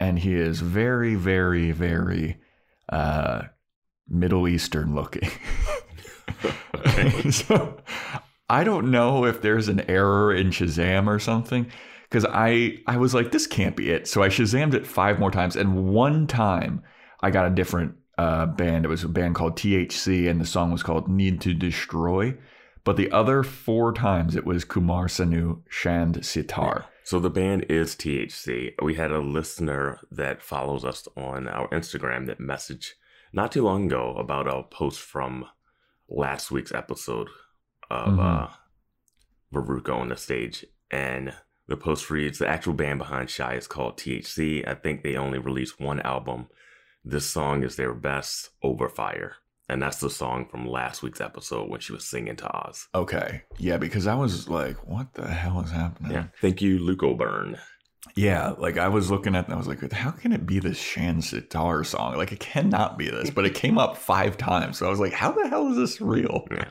And 0.00 0.18
he 0.18 0.34
is 0.34 0.60
very, 0.60 1.14
very, 1.14 1.70
very 1.70 2.38
uh, 2.88 3.44
Middle 4.08 4.48
Eastern 4.48 4.94
looking. 4.94 5.30
So 7.30 7.76
I 8.48 8.64
don't 8.64 8.90
know 8.90 9.24
if 9.24 9.40
there's 9.40 9.68
an 9.68 9.88
error 9.88 10.34
in 10.34 10.50
Shazam 10.50 11.06
or 11.06 11.18
something 11.18 11.66
because 12.04 12.26
I 12.28 12.78
I 12.86 12.96
was 12.96 13.14
like 13.14 13.30
this 13.30 13.46
can't 13.46 13.76
be 13.76 13.90
it. 13.90 14.06
So 14.06 14.22
I 14.22 14.28
Shazammed 14.28 14.74
it 14.74 14.86
five 14.86 15.18
more 15.18 15.30
times, 15.30 15.56
and 15.56 15.92
one 15.92 16.26
time 16.26 16.82
I 17.20 17.30
got 17.30 17.46
a 17.46 17.54
different 17.54 17.94
uh, 18.18 18.46
band. 18.46 18.84
It 18.84 18.88
was 18.88 19.04
a 19.04 19.08
band 19.08 19.34
called 19.34 19.56
THC, 19.56 20.28
and 20.28 20.40
the 20.40 20.46
song 20.46 20.70
was 20.70 20.82
called 20.82 21.08
"Need 21.08 21.40
to 21.42 21.54
Destroy." 21.54 22.36
But 22.84 22.96
the 22.96 23.10
other 23.10 23.42
four 23.42 23.92
times 23.94 24.36
it 24.36 24.44
was 24.44 24.64
Kumar 24.64 25.06
Sanu 25.06 25.62
Shand 25.68 26.24
Sitar. 26.24 26.84
So 27.04 27.20
the 27.20 27.30
band 27.30 27.66
is 27.68 27.94
THC. 27.94 28.72
We 28.82 28.94
had 28.94 29.10
a 29.10 29.18
listener 29.20 30.00
that 30.10 30.42
follows 30.42 30.84
us 30.84 31.06
on 31.16 31.46
our 31.48 31.68
Instagram 31.68 32.26
that 32.26 32.38
messaged 32.40 32.92
not 33.32 33.52
too 33.52 33.62
long 33.62 33.86
ago 33.86 34.14
about 34.16 34.48
a 34.48 34.62
post 34.62 35.00
from 35.00 35.44
last 36.08 36.50
week's 36.50 36.72
episode 36.72 37.28
of 37.90 38.14
Mhm. 38.14 38.20
uh, 38.20 38.48
Veruca 39.52 39.94
on 39.94 40.08
the 40.08 40.16
stage. 40.16 40.64
And 40.90 41.34
the 41.66 41.76
post 41.76 42.10
reads 42.10 42.38
The 42.38 42.48
actual 42.48 42.72
band 42.74 42.98
behind 43.00 43.28
Shy 43.30 43.54
is 43.54 43.66
called 43.66 43.98
THC. 43.98 44.64
I 44.66 44.74
think 44.74 45.02
they 45.02 45.16
only 45.16 45.38
released 45.38 45.80
one 45.80 46.00
album. 46.00 46.48
This 47.04 47.28
song 47.28 47.62
is 47.62 47.76
their 47.76 47.92
best, 47.94 48.50
Over 48.62 48.88
Fire. 48.88 49.36
And 49.68 49.80
that's 49.80 49.98
the 49.98 50.10
song 50.10 50.46
from 50.50 50.66
last 50.66 51.02
week's 51.02 51.22
episode 51.22 51.70
when 51.70 51.80
she 51.80 51.92
was 51.92 52.04
singing 52.04 52.36
to 52.36 52.54
Oz. 52.54 52.86
Okay, 52.94 53.42
yeah, 53.58 53.78
because 53.78 54.06
I 54.06 54.14
was 54.14 54.48
like, 54.48 54.86
what 54.86 55.14
the 55.14 55.26
hell 55.26 55.62
is 55.62 55.70
happening? 55.70 56.12
Yeah. 56.12 56.26
Thank 56.40 56.60
you, 56.60 56.78
Luke 56.78 57.02
O'Byrne. 57.02 57.58
Yeah, 58.14 58.50
like 58.58 58.76
I 58.76 58.88
was 58.88 59.10
looking 59.10 59.34
at, 59.34 59.46
and 59.46 59.54
I 59.54 59.56
was 59.56 59.66
like, 59.66 59.90
how 59.90 60.10
can 60.10 60.32
it 60.32 60.44
be 60.44 60.58
this 60.58 60.76
Shan 60.76 61.22
Sitar 61.22 61.82
song? 61.84 62.16
Like 62.18 62.30
it 62.30 62.40
cannot 62.40 62.98
be 62.98 63.08
this, 63.08 63.30
but 63.30 63.46
it 63.46 63.54
came 63.54 63.78
up 63.78 63.96
five 63.96 64.36
times, 64.36 64.76
so 64.76 64.86
I 64.86 64.90
was 64.90 65.00
like, 65.00 65.14
how 65.14 65.32
the 65.32 65.48
hell 65.48 65.70
is 65.70 65.78
this 65.78 65.98
real? 65.98 66.44
Yeah. 66.50 66.68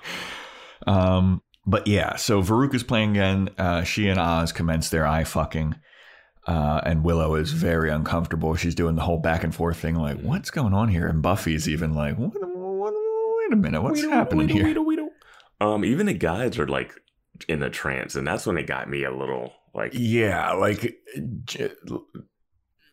Um, 0.85 1.41
but 1.65 1.87
yeah, 1.87 2.17
so 2.17 2.43
Veruca's 2.43 2.83
playing 2.83 3.11
again. 3.11 3.49
Uh, 3.57 3.83
she 3.83 4.07
and 4.07 4.19
Oz 4.19 4.51
commence 4.51 4.89
their 4.89 5.07
eye 5.07 5.23
fucking, 5.23 5.75
uh, 6.45 6.81
and 6.85 7.03
Willow 7.03 7.33
is 7.33 7.53
very 7.53 7.89
uncomfortable. 7.89 8.55
She's 8.55 8.75
doing 8.75 8.95
the 8.95 9.01
whole 9.01 9.19
back 9.19 9.43
and 9.43 9.55
forth 9.55 9.77
thing, 9.77 9.95
like, 9.95 10.19
what's 10.21 10.51
going 10.51 10.75
on 10.75 10.89
here? 10.89 11.07
And 11.07 11.23
Buffy's 11.23 11.67
even 11.67 11.95
like, 11.95 12.17
what, 12.19 12.33
what, 12.39 12.52
wait 13.53 13.59
a 13.59 13.71
minute, 13.71 13.81
what's 13.81 14.01
Weedle, 14.01 14.11
happening 14.11 14.47
weedle, 14.47 14.57
here? 14.57 14.65
weedle, 14.65 14.85
weedle. 14.85 15.09
Um, 15.61 15.85
even 15.85 16.05
the 16.07 16.13
guides 16.13 16.59
are 16.59 16.67
like 16.67 16.93
in 17.47 17.63
a 17.63 17.69
trance, 17.69 18.15
and 18.15 18.27
that's 18.27 18.45
when 18.45 18.57
it 18.57 18.67
got 18.67 18.89
me 18.89 19.03
a 19.03 19.11
little 19.15 19.53
Like, 19.73 19.91
Yeah, 19.93 20.53
like 20.53 20.95
J- 21.45 21.71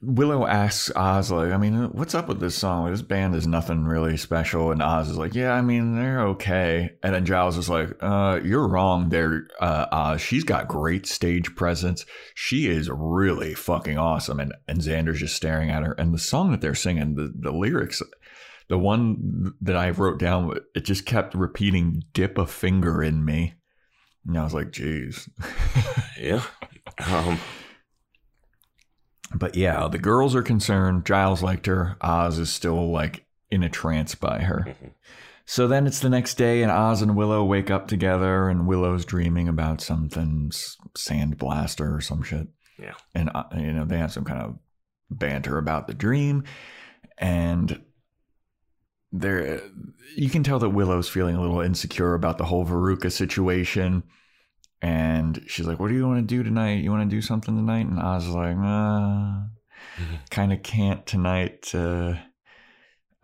Willow 0.03 0.47
asks 0.47 0.91
Oz, 0.97 1.31
like, 1.31 1.53
I 1.53 1.59
mean, 1.59 1.91
what's 1.93 2.15
up 2.15 2.27
with 2.27 2.41
this 2.41 2.55
song? 2.55 2.85
Like, 2.85 2.93
this 2.93 3.03
band 3.03 3.35
is 3.35 3.47
nothing 3.47 3.85
really 3.85 4.17
special. 4.17 4.73
And 4.73 4.81
Oz 4.83 5.11
is 5.11 5.19
like, 5.19 5.35
yeah, 5.35 5.53
I 5.53 5.61
mean, 5.61 5.95
they're 5.95 6.27
okay. 6.29 6.93
And 7.03 7.15
then 7.15 7.27
Giles 7.27 7.59
is 7.59 7.69
like, 7.69 7.91
uh, 8.01 8.41
you're 8.43 8.67
wrong 8.67 9.11
there, 9.11 9.49
uh, 9.61 9.87
Oz. 9.93 10.23
She's 10.23 10.43
got 10.45 10.69
great 10.69 11.07
stage 11.07 11.55
presence. 11.55 12.07
She 12.35 12.67
is 12.71 12.89
really 12.91 13.53
fucking 13.53 13.99
awesome. 13.99 14.41
And, 14.41 14.55
and 14.67 14.81
Xander's 14.81 15.21
just 15.21 15.37
staring 15.37 15.69
at 15.69 15.83
her. 15.83 15.93
And 15.93 16.15
the 16.15 16.19
song 16.19 16.51
that 16.53 16.63
they're 16.63 16.75
singing, 16.75 17.15
the, 17.17 17.31
the 17.39 17.53
lyrics, 17.53 18.01
the 18.71 18.79
one 18.79 19.53
that 19.61 19.77
I 19.77 19.91
wrote 19.91 20.19
down, 20.19 20.55
it 20.75 20.87
just 20.87 21.05
kept 21.05 21.35
repeating, 21.35 22.05
dip 22.15 22.39
a 22.39 22.47
finger 22.47 23.03
in 23.03 23.23
me. 23.25 23.55
And 24.27 24.39
I 24.39 24.45
was 24.45 24.55
like, 24.55 24.71
geez. 24.71 25.29
yeah. 26.19 26.43
Um, 27.07 27.39
But 29.35 29.55
yeah, 29.57 29.87
the 29.89 29.99
girls 29.99 30.35
are 30.35 30.43
concerned. 30.43 31.05
Giles 31.07 31.43
liked 31.43 31.67
her. 31.67 31.97
Oz 32.01 32.39
is 32.39 32.51
still 32.51 32.91
like 32.91 33.25
in 33.51 33.63
a 33.63 33.69
trance 33.69 34.15
by 34.15 34.41
her. 34.41 34.65
Mhm. 34.69 34.93
So 35.47 35.67
then 35.67 35.87
it's 35.87 36.01
the 36.01 36.09
next 36.11 36.35
day, 36.35 36.63
and 36.63 36.71
Oz 36.71 37.03
and 37.03 37.17
Willow 37.17 37.45
wake 37.45 37.71
up 37.71 37.89
together, 37.89 38.49
and 38.49 38.67
Willow's 38.69 39.05
dreaming 39.05 39.49
about 39.49 39.81
something 39.81 40.51
s- 40.53 40.77
sand 40.97 41.39
blaster 41.39 41.93
or 41.95 42.01
some 42.01 42.23
shit. 42.23 42.47
Yeah. 42.79 42.95
And 43.15 43.31
uh, 43.35 43.45
you 43.57 43.73
know 43.73 43.85
they 43.85 43.99
have 43.99 44.13
some 44.13 44.25
kind 44.25 44.41
of 44.43 44.59
banter 45.11 45.59
about 45.59 45.87
the 45.89 45.95
dream, 45.95 46.45
and 47.19 47.83
there 49.13 49.61
you 50.17 50.29
can 50.31 50.43
tell 50.43 50.59
that 50.59 50.71
Willow's 50.71 51.09
feeling 51.09 51.37
a 51.37 51.41
little 51.41 51.61
insecure 51.61 52.15
about 52.15 52.39
the 52.39 52.45
whole 52.45 52.65
Veruca 52.65 53.11
situation. 53.11 54.03
And 54.83 55.45
she's 55.47 55.67
like, 55.67 55.79
"What 55.79 55.89
do 55.89 55.95
you 55.95 56.07
want 56.07 56.27
to 56.27 56.35
do 56.35 56.43
tonight? 56.43 56.83
You 56.83 56.91
want 56.91 57.09
to 57.09 57.15
do 57.15 57.21
something 57.21 57.55
tonight?" 57.55 57.87
And 57.87 57.99
Oz 57.99 58.27
is 58.27 58.35
like, 58.35 58.57
uh, 58.57 59.43
"Kind 60.31 60.53
of 60.53 60.63
can't 60.63 61.05
tonight. 61.05 61.75
Uh, 61.75 62.15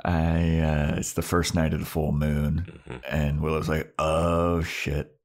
I 0.05 0.61
uh, 0.61 0.95
it's 0.99 1.15
the 1.15 1.23
first 1.23 1.55
night 1.55 1.73
of 1.73 1.81
the 1.81 1.87
full 1.87 2.13
moon." 2.13 2.81
mhm. 2.87 3.01
And 3.09 3.41
Willow's 3.41 3.71
like, 3.71 3.95
"Oh 3.99 4.61
shit, 4.61 5.19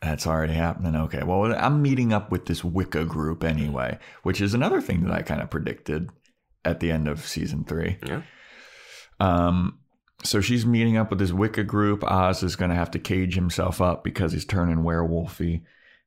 that's 0.00 0.26
already 0.26 0.54
happening." 0.54 0.96
Okay, 0.96 1.22
well, 1.24 1.54
I'm 1.54 1.82
meeting 1.82 2.14
up 2.14 2.30
with 2.30 2.46
this 2.46 2.64
Wicca 2.64 3.04
group 3.04 3.44
anyway, 3.44 3.98
which 4.22 4.40
is 4.40 4.54
another 4.54 4.80
thing 4.80 5.04
that 5.04 5.12
I 5.12 5.20
kind 5.20 5.42
of 5.42 5.50
predicted 5.50 6.08
at 6.64 6.80
the 6.80 6.90
end 6.90 7.06
of 7.06 7.26
season 7.26 7.64
three. 7.64 7.98
Yeah. 8.02 8.22
Um, 9.20 9.80
so 10.26 10.40
she's 10.40 10.66
meeting 10.66 10.96
up 10.96 11.10
with 11.10 11.18
this 11.18 11.32
Wicca 11.32 11.64
group. 11.64 12.04
Oz 12.04 12.42
is 12.42 12.56
going 12.56 12.70
to 12.70 12.76
have 12.76 12.90
to 12.92 12.98
cage 12.98 13.34
himself 13.34 13.80
up 13.80 14.04
because 14.04 14.32
he's 14.32 14.44
turning 14.44 14.78
werewolfy, 14.78 15.62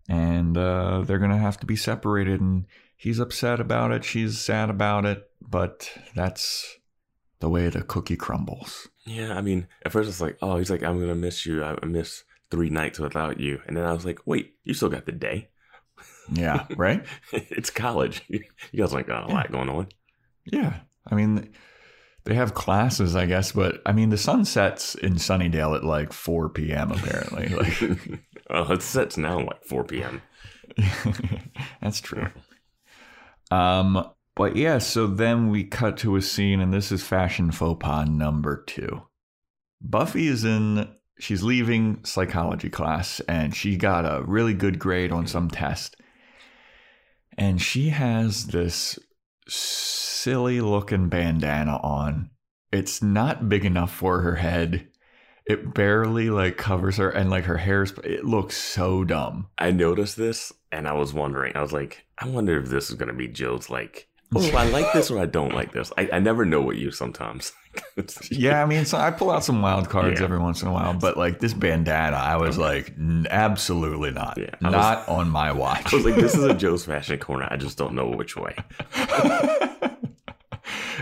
and 0.08 0.58
uh, 0.58 1.02
they're 1.02 1.20
going 1.20 1.32
to 1.32 1.38
have 1.38 1.60
to 1.60 1.66
be 1.66 1.76
separated. 1.76 2.42
And 2.42 2.66
he's 2.96 3.20
upset 3.20 3.60
about 3.60 3.92
it. 3.92 4.04
She's 4.04 4.40
sad 4.40 4.70
about 4.70 5.06
it, 5.06 5.30
but 5.42 5.92
that's 6.16 6.78
the 7.40 7.50
way 7.50 7.70
the 7.70 7.82
cookie 7.82 8.18
crumbles. 8.18 8.90
Yeah, 9.06 9.36
I 9.36 9.42
mean, 9.42 9.68
at 9.86 9.92
first 9.92 10.10
it's 10.10 10.22
like, 10.22 10.38
oh, 10.42 10.58
he's 10.58 10.70
like, 10.70 10.84
I'm 10.84 11.00
gonna 11.00 11.16
miss 11.16 11.46
you. 11.46 11.64
I 11.64 11.84
miss 11.86 12.24
three 12.52 12.70
nights 12.70 13.00
without 13.00 13.40
you, 13.40 13.62
and 13.66 13.76
then 13.76 13.86
I 13.86 13.94
was 13.94 14.06
like, 14.06 14.20
wait, 14.26 14.56
you 14.64 14.74
still 14.74 14.90
got 14.90 15.06
the 15.06 15.12
day. 15.12 15.50
Yeah, 16.32 16.68
right. 16.78 17.06
it's 17.32 17.70
college. 17.70 18.24
You 18.72 18.84
guys 18.84 18.94
ain't 18.94 19.08
got 19.08 19.30
a 19.30 19.34
lot 19.34 19.52
going 19.52 19.70
on. 19.70 19.88
Yeah. 20.46 20.82
I 21.08 21.16
mean, 21.16 21.54
they 22.30 22.36
have 22.36 22.54
classes, 22.54 23.16
I 23.16 23.26
guess, 23.26 23.52
but 23.54 23.82
I 23.88 23.92
mean, 23.92 24.12
the 24.12 24.18
sun 24.18 24.46
sets 24.46 24.94
in 24.94 25.16
Sunnydale 25.16 25.76
at 25.76 25.84
like 25.84 26.14
4 26.14 26.50
p.m. 26.50 26.92
apparently. 26.92 27.50
Like, 27.60 28.22
well, 28.50 28.72
it 28.72 28.82
sets 28.84 29.18
now 29.18 29.40
like 29.40 29.64
4 29.64 29.84
p.m. 29.86 30.22
that's 31.82 32.00
true. 32.02 32.28
Um, 33.50 34.10
but 34.36 34.56
yeah, 34.56 34.78
so 34.78 35.08
then 35.08 35.50
we 35.50 35.64
cut 35.64 35.98
to 35.98 36.16
a 36.16 36.22
scene, 36.22 36.60
and 36.60 36.72
this 36.72 36.92
is 36.92 37.04
fashion 37.04 37.52
faux 37.52 37.84
pas 37.84 38.08
number 38.08 38.64
two. 38.64 39.02
Buffy 39.82 40.28
is 40.28 40.44
in, 40.44 40.88
she's 41.20 41.42
leaving 41.42 42.04
psychology 42.06 42.70
class, 42.70 43.22
and 43.22 43.56
she 43.56 43.76
got 43.76 44.06
a 44.06 44.24
really 44.24 44.54
good 44.54 44.78
grade 44.78 45.12
on 45.12 45.26
some 45.26 45.50
test. 45.50 45.96
And 47.38 47.60
she 47.60 47.90
has 47.90 48.48
this 48.48 49.00
silly 50.22 50.62
looking 50.62 51.10
bandana 51.10 51.78
on. 51.78 52.30
It's 52.72 53.02
not 53.02 53.50
big 53.50 53.66
enough 53.66 53.94
for 53.94 54.22
her 54.22 54.36
head. 54.36 54.88
It 55.46 55.74
barely 55.74 56.30
like 56.30 56.58
covers 56.58 56.98
her, 56.98 57.10
and 57.10 57.30
like 57.32 57.46
her 57.46 57.58
hair's, 57.58 57.92
it 58.04 58.24
looks 58.24 58.56
so 58.56 59.04
dumb. 59.04 59.48
I 59.58 59.72
noticed 59.72 60.16
this, 60.18 60.54
and 60.72 60.88
I 60.88 60.94
was 60.94 61.14
wondering. 61.14 61.56
I 61.56 61.62
was 61.62 61.74
like, 61.74 62.06
I 62.20 62.28
wonder 62.28 62.60
if 62.62 62.70
this 62.70 62.90
is 62.90 62.96
gonna 62.96 63.14
be 63.14 63.28
Jill's 63.28 63.70
like, 63.70 64.08
oh, 64.36 64.52
I 64.56 64.70
like 64.70 64.94
this 64.94 65.10
or 65.10 65.18
I 65.18 65.26
don't 65.26 65.56
like 65.56 65.72
this. 65.72 65.92
I, 65.98 66.08
I 66.14 66.20
never 66.20 66.46
know 66.46 66.62
what 66.62 66.76
you 66.78 66.92
sometimes. 66.92 67.52
Yeah, 68.32 68.64
I 68.64 68.66
mean, 68.66 68.84
so 68.86 68.98
I 68.98 69.12
pull 69.12 69.30
out 69.30 69.44
some 69.44 69.62
wild 69.62 69.90
cards 69.90 70.20
Yeah. 70.20 70.26
every 70.26 70.40
once 70.40 70.62
in 70.64 70.68
a 70.68 70.72
while, 70.72 70.94
but 70.96 71.18
like 71.18 71.40
this 71.40 71.54
bandana, 71.54 72.16
I 72.18 72.36
was 72.38 72.58
like, 72.58 72.92
"N- 72.98 73.28
absolutely 73.30 74.10
not, 74.12 74.38
Yeah, 74.40 74.50
I 74.62 74.66
was- 74.66 74.74
not 74.74 75.08
on 75.10 75.30
my 75.30 75.52
watch. 75.52 75.86
I 75.94 75.96
was 75.98 76.06
like, 76.06 76.16
this 76.16 76.34
is 76.36 76.44
a 76.44 76.54
Joe's 76.56 76.84
fashion 76.86 77.20
corner. 77.20 77.48
I 77.50 77.58
just 77.58 77.78
don't 77.78 77.94
know 77.94 78.08
which 78.10 78.36
way. 78.36 78.56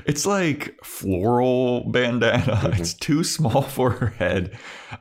it's 0.05 0.25
like 0.25 0.77
floral 0.83 1.89
bandana. 1.89 2.37
Mm-hmm. 2.67 2.81
It's 2.81 2.93
too 2.93 3.23
small 3.23 3.61
for 3.77 3.91
her 3.91 4.07
head. 4.07 4.57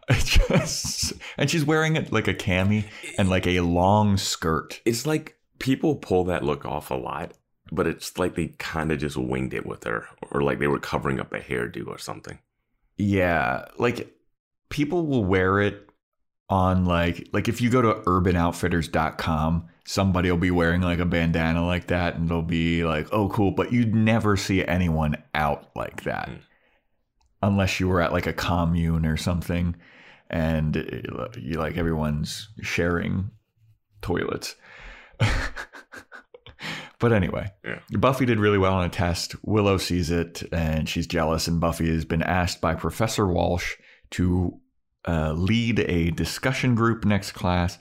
It 0.09 0.25
just, 0.25 1.15
and 1.37 1.51
she's 1.51 1.65
wearing 1.65 1.97
it 1.97 2.13
like 2.13 2.29
a 2.29 2.35
cami 2.35 2.85
and 3.19 3.29
like 3.29 3.47
a 3.47 3.61
long 3.61 4.17
skirt. 4.17 4.81
It's 4.85 5.07
like 5.07 5.37
people 5.59 5.97
pull 5.97 6.25
that 6.25 6.45
look 6.45 6.65
off 6.65 6.91
a 6.91 6.95
lot, 6.95 7.33
but 7.73 7.87
it's 7.87 8.19
like 8.19 8.35
they 8.35 8.49
kind 8.59 8.93
of 8.93 8.99
just 8.99 9.17
winged 9.17 9.55
it 9.55 9.67
with 9.67 9.85
her, 9.85 10.07
or 10.31 10.43
like 10.43 10.59
they 10.59 10.67
were 10.67 10.79
covering 10.79 11.19
up 11.19 11.33
a 11.33 11.41
hairdo 11.41 11.87
or 11.87 11.99
something. 11.99 12.39
Yeah, 12.97 13.67
like 13.79 14.15
people 14.69 15.07
will 15.07 15.25
wear 15.25 15.61
it 15.61 15.86
on 16.49 16.85
like 16.85 17.29
like 17.33 17.49
if 17.49 17.61
you 17.61 17.71
go 17.71 17.83
to 17.83 17.95
urbanoutfitters.com, 18.03 19.69
somebody 19.85 20.31
will 20.31 20.39
be 20.39 20.51
wearing 20.51 20.81
like 20.81 20.99
a 20.99 21.05
bandana 21.05 21.65
like 21.65 21.89
that 21.89 22.17
and 22.17 22.29
they'll 22.29 22.43
be 22.43 22.85
like, 22.85 23.09
"Oh, 23.13 23.29
cool," 23.29 23.51
but 23.51 23.73
you'd 23.73 23.95
never 23.95 24.37
see 24.37 24.65
anyone 24.65 25.17
out 25.35 25.71
like 25.75 26.05
that. 26.05 26.29
Mm. 26.29 26.39
Unless 27.43 27.81
you 27.81 27.89
were 27.89 28.01
at 28.01 28.13
like 28.13 28.27
a 28.27 28.33
commune 28.33 29.07
or 29.07 29.17
something 29.17 29.77
and 30.31 30.77
uh, 30.77 31.29
you 31.39 31.59
like 31.59 31.77
everyone's 31.77 32.49
sharing 32.63 33.31
toilets. 34.03 34.57
but 36.99 37.13
anyway, 37.13 37.51
Yeah. 37.65 37.81
Buffy 37.93 38.27
did 38.27 38.41
really 38.41 38.59
well 38.59 38.75
on 38.75 38.85
a 38.85 38.89
test. 38.89 39.35
Willow 39.45 39.77
sees 39.79 40.11
it 40.11 40.43
and 40.53 40.89
she's 40.89 41.07
jealous, 41.07 41.47
and 41.47 41.61
Buffy 41.61 41.89
has 41.89 42.05
been 42.05 42.23
asked 42.23 42.61
by 42.61 42.75
Professor 42.75 43.27
Walsh 43.27 43.77
to 44.11 44.61
uh, 45.07 45.33
lead 45.33 45.81
a 45.81 46.11
discussion 46.11 46.75
group 46.75 47.05
next 47.05 47.33
class. 47.33 47.79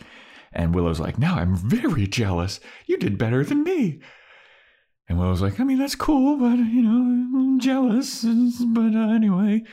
And 0.54 0.74
Willow's 0.74 1.00
like, 1.00 1.18
Now 1.18 1.36
I'm 1.36 1.56
very 1.56 2.08
jealous. 2.08 2.60
You 2.86 2.98
did 2.98 3.18
better 3.18 3.44
than 3.44 3.64
me. 3.64 4.00
And 5.08 5.20
Willow's 5.20 5.42
like, 5.42 5.60
I 5.60 5.64
mean, 5.64 5.78
that's 5.78 5.96
cool, 5.96 6.38
but, 6.38 6.56
you 6.56 6.82
know, 6.82 7.38
I'm 7.38 7.60
jealous. 7.60 8.24
But 8.24 8.96
uh, 8.96 9.14
anyway. 9.14 9.64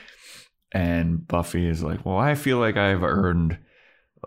And 0.71 1.27
Buffy 1.27 1.67
is 1.67 1.83
like, 1.83 2.05
Well, 2.05 2.17
I 2.17 2.35
feel 2.35 2.57
like 2.57 2.77
I've 2.77 3.03
earned, 3.03 3.57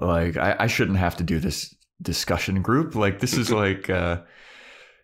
like, 0.00 0.36
I, 0.36 0.56
I 0.60 0.66
shouldn't 0.66 0.98
have 0.98 1.16
to 1.16 1.24
do 1.24 1.38
this 1.38 1.74
discussion 2.00 2.62
group. 2.62 2.94
Like, 2.94 3.20
this 3.20 3.34
is 3.34 3.50
like, 3.52 3.90
uh, 3.90 4.22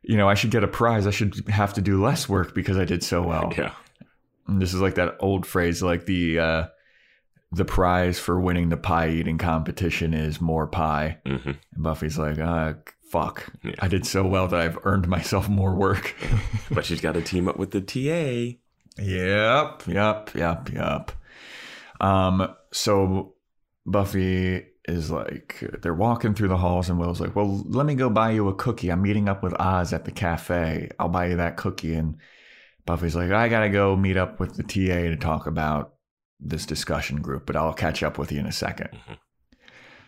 you 0.02 0.16
know, 0.16 0.28
I 0.28 0.34
should 0.34 0.50
get 0.50 0.64
a 0.64 0.68
prize. 0.68 1.06
I 1.06 1.10
should 1.10 1.48
have 1.48 1.74
to 1.74 1.80
do 1.80 2.02
less 2.02 2.28
work 2.28 2.54
because 2.54 2.76
I 2.76 2.84
did 2.84 3.04
so 3.04 3.22
well. 3.22 3.52
Yeah. 3.56 3.72
And 4.48 4.60
this 4.60 4.74
is 4.74 4.80
like 4.80 4.96
that 4.96 5.16
old 5.20 5.46
phrase, 5.46 5.82
like 5.82 6.06
the 6.06 6.38
uh, 6.38 6.66
the 7.52 7.64
prize 7.64 8.18
for 8.18 8.40
winning 8.40 8.70
the 8.70 8.76
pie 8.76 9.10
eating 9.10 9.38
competition 9.38 10.14
is 10.14 10.40
more 10.40 10.66
pie. 10.66 11.18
hmm 11.26 11.36
And 11.74 11.82
Buffy's 11.82 12.18
like, 12.18 12.38
uh, 12.38 12.74
fuck, 13.10 13.46
Yeah. 13.62 13.74
I 13.80 13.88
did 13.88 14.06
so 14.06 14.26
well 14.26 14.48
that 14.48 14.60
I've 14.60 14.78
earned 14.84 15.06
myself 15.08 15.48
more 15.48 15.74
work. 15.74 16.14
But 16.70 16.86
she's 16.86 17.02
got 17.02 17.12
to 17.12 17.20
team 17.22 17.48
up 17.48 17.58
with 17.58 17.70
the 17.72 17.82
TA. 17.82 18.56
Yep, 19.02 19.82
yep, 19.86 20.30
yep, 20.34 20.70
yep. 20.72 21.12
Um, 22.00 22.54
so 22.72 23.34
Buffy 23.86 24.64
is 24.86 25.10
like, 25.10 25.62
they're 25.82 25.94
walking 25.94 26.34
through 26.34 26.48
the 26.48 26.56
halls, 26.56 26.88
and 26.88 26.98
Will's 26.98 27.20
like, 27.20 27.36
Well, 27.36 27.62
let 27.68 27.84
me 27.86 27.94
go 27.94 28.08
buy 28.10 28.30
you 28.30 28.48
a 28.48 28.54
cookie. 28.54 28.90
I'm 28.90 29.02
meeting 29.02 29.28
up 29.28 29.42
with 29.42 29.54
Oz 29.60 29.92
at 29.92 30.04
the 30.06 30.10
cafe. 30.10 30.88
I'll 30.98 31.08
buy 31.08 31.26
you 31.28 31.36
that 31.36 31.56
cookie. 31.58 31.94
And 31.94 32.16
Buffy's 32.86 33.14
like, 33.14 33.30
I 33.30 33.48
gotta 33.48 33.68
go 33.68 33.94
meet 33.96 34.16
up 34.16 34.40
with 34.40 34.56
the 34.56 34.62
TA 34.62 35.10
to 35.10 35.16
talk 35.16 35.46
about 35.46 35.91
this 36.44 36.66
discussion 36.66 37.20
group, 37.20 37.46
but 37.46 37.56
I'll 37.56 37.72
catch 37.72 38.02
up 38.02 38.18
with 38.18 38.32
you 38.32 38.40
in 38.40 38.46
a 38.46 38.52
2nd 38.52 38.90
Mhm. 38.92 39.18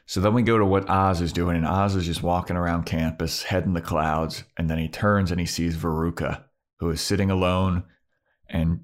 So 0.06 0.20
then 0.20 0.34
we 0.34 0.42
go 0.42 0.58
to 0.58 0.66
what 0.66 0.88
Oz 0.90 1.22
is 1.22 1.32
doing, 1.32 1.56
and 1.56 1.66
Oz 1.66 1.96
is 1.96 2.04
just 2.04 2.22
walking 2.22 2.56
around 2.56 2.84
campus, 2.84 3.44
head 3.44 3.64
in 3.64 3.72
the 3.72 3.80
clouds, 3.80 4.44
and 4.56 4.68
then 4.68 4.76
he 4.78 4.88
turns 4.88 5.30
and 5.30 5.40
he 5.40 5.46
sees 5.46 5.76
Veruca, 5.76 6.44
who 6.78 6.90
is 6.90 7.00
sitting 7.00 7.30
alone, 7.30 7.84
and 8.48 8.80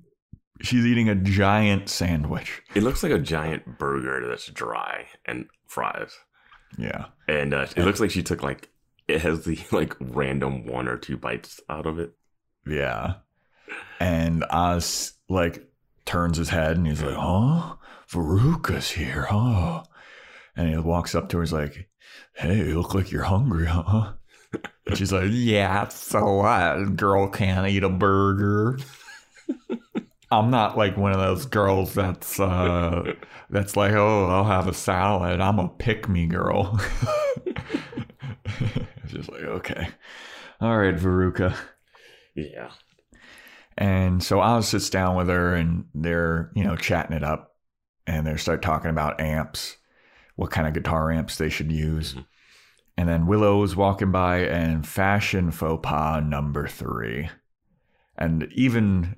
she's 0.62 0.86
eating 0.86 1.10
a 1.10 1.14
giant 1.14 1.90
sandwich. 1.90 2.62
It 2.74 2.82
looks 2.82 3.02
like 3.02 3.12
a 3.12 3.18
giant 3.18 3.78
burger 3.78 4.26
that's 4.26 4.46
dry 4.46 5.08
and 5.26 5.46
fries. 5.66 6.12
Yeah. 6.78 7.06
And 7.28 7.52
uh, 7.52 7.66
it 7.76 7.84
looks 7.84 8.00
like 8.00 8.10
she 8.10 8.22
took 8.22 8.42
like 8.42 8.70
it 9.06 9.20
has 9.20 9.44
the 9.44 9.58
like 9.72 9.94
random 10.00 10.64
one 10.64 10.88
or 10.88 10.96
two 10.96 11.18
bites 11.18 11.60
out 11.68 11.84
of 11.84 11.98
it. 11.98 12.12
Yeah. 12.66 13.14
And 13.98 14.44
Oz 14.50 15.14
like 15.28 15.69
turns 16.10 16.38
his 16.38 16.48
head 16.48 16.76
and 16.76 16.88
he's 16.88 17.02
like, 17.02 17.14
huh? 17.14 17.76
Veruca's 18.10 18.90
here, 18.90 19.26
huh? 19.30 19.84
And 20.56 20.68
he 20.68 20.76
walks 20.76 21.14
up 21.14 21.28
to 21.28 21.36
her, 21.36 21.42
he's 21.44 21.52
like, 21.52 21.88
Hey, 22.34 22.58
you 22.58 22.80
look 22.80 22.94
like 22.94 23.12
you're 23.12 23.22
hungry, 23.22 23.66
huh? 23.66 24.14
And 24.86 24.98
she's 24.98 25.12
like, 25.12 25.28
Yeah, 25.30 25.86
so 25.86 26.34
what? 26.34 26.96
Girl 26.96 27.28
can't 27.28 27.68
eat 27.68 27.84
a 27.84 27.88
burger. 27.88 28.78
I'm 30.32 30.50
not 30.50 30.76
like 30.76 30.96
one 30.96 31.12
of 31.12 31.18
those 31.18 31.46
girls 31.46 31.94
that's 31.94 32.40
uh 32.40 33.12
that's 33.48 33.76
like, 33.76 33.92
oh, 33.92 34.26
I'll 34.26 34.44
have 34.44 34.66
a 34.66 34.74
salad. 34.74 35.40
I'm 35.40 35.60
a 35.60 35.68
pick 35.68 36.08
me 36.08 36.26
girl. 36.26 36.80
it's 37.46 39.12
just 39.12 39.30
like, 39.30 39.42
okay. 39.42 39.88
All 40.60 40.76
right, 40.76 40.96
Veruca. 40.96 41.56
Yeah. 42.34 42.70
And 43.80 44.22
so 44.22 44.40
Oz 44.40 44.68
sits 44.68 44.90
down 44.90 45.16
with 45.16 45.28
her 45.28 45.54
and 45.54 45.86
they're, 45.94 46.52
you 46.54 46.62
know, 46.62 46.76
chatting 46.76 47.16
it 47.16 47.24
up 47.24 47.56
and 48.06 48.26
they 48.26 48.36
start 48.36 48.60
talking 48.60 48.90
about 48.90 49.20
amps, 49.20 49.78
what 50.36 50.50
kind 50.50 50.68
of 50.68 50.74
guitar 50.74 51.10
amps 51.10 51.36
they 51.36 51.48
should 51.48 51.72
use. 51.72 52.14
Mhm. 52.14 52.26
And 52.98 53.08
then 53.08 53.26
Willow's 53.26 53.74
walking 53.74 54.12
by 54.12 54.40
and 54.40 54.86
fashion 54.86 55.50
faux 55.50 55.80
pas 55.82 56.22
number 56.22 56.68
three. 56.68 57.30
And 58.18 58.46
even 58.52 59.16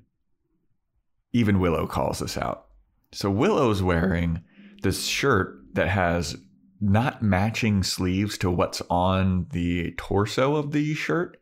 even 1.32 1.58
Willow 1.58 1.86
calls 1.86 2.20
this 2.20 2.38
out. 2.38 2.66
So 3.10 3.30
Willow's 3.30 3.82
wearing 3.82 4.42
this 4.82 5.06
shirt 5.06 5.58
that 5.74 5.88
has 5.88 6.36
not 6.80 7.22
matching 7.22 7.82
sleeves 7.82 8.36
to 8.38 8.50
what's 8.50 8.82
on 8.90 9.46
the 9.50 9.92
torso 9.96 10.56
of 10.56 10.72
the 10.72 10.94
shirt. 10.94 11.38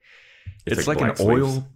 It's, 0.64 0.87
like, 0.87 0.98
black 0.98 1.18
an 1.18 1.26
oil. 1.26 1.66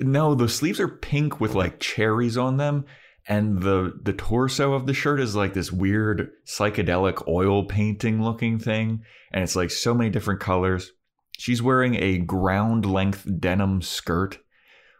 No, 0.00 0.34
the 0.34 0.48
sleeves 0.48 0.80
are 0.80 0.88
pink 0.88 1.40
with 1.40 1.54
like 1.54 1.80
cherries 1.80 2.36
on 2.36 2.56
them, 2.56 2.84
and 3.26 3.62
the 3.62 3.98
the 4.02 4.12
torso 4.12 4.72
of 4.72 4.86
the 4.86 4.94
shirt 4.94 5.20
is 5.20 5.34
like 5.34 5.54
this 5.54 5.72
weird 5.72 6.30
psychedelic 6.46 7.26
oil 7.26 7.64
painting 7.64 8.22
looking 8.22 8.58
thing, 8.58 9.02
and 9.32 9.42
it's 9.42 9.56
like 9.56 9.70
so 9.70 9.94
many 9.94 10.10
different 10.10 10.40
colors. 10.40 10.92
She's 11.36 11.62
wearing 11.62 11.94
a 11.96 12.18
ground 12.18 12.86
length 12.86 13.26
denim 13.38 13.82
skirt, 13.82 14.38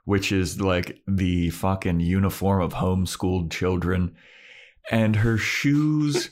which 0.04 0.30
is 0.32 0.60
like 0.60 1.00
the 1.06 1.50
fucking 1.50 2.00
uniform 2.00 2.60
of 2.60 2.74
homeschooled 2.74 3.50
children, 3.50 4.16
and 4.90 5.16
her 5.16 5.38
shoes 5.38 6.30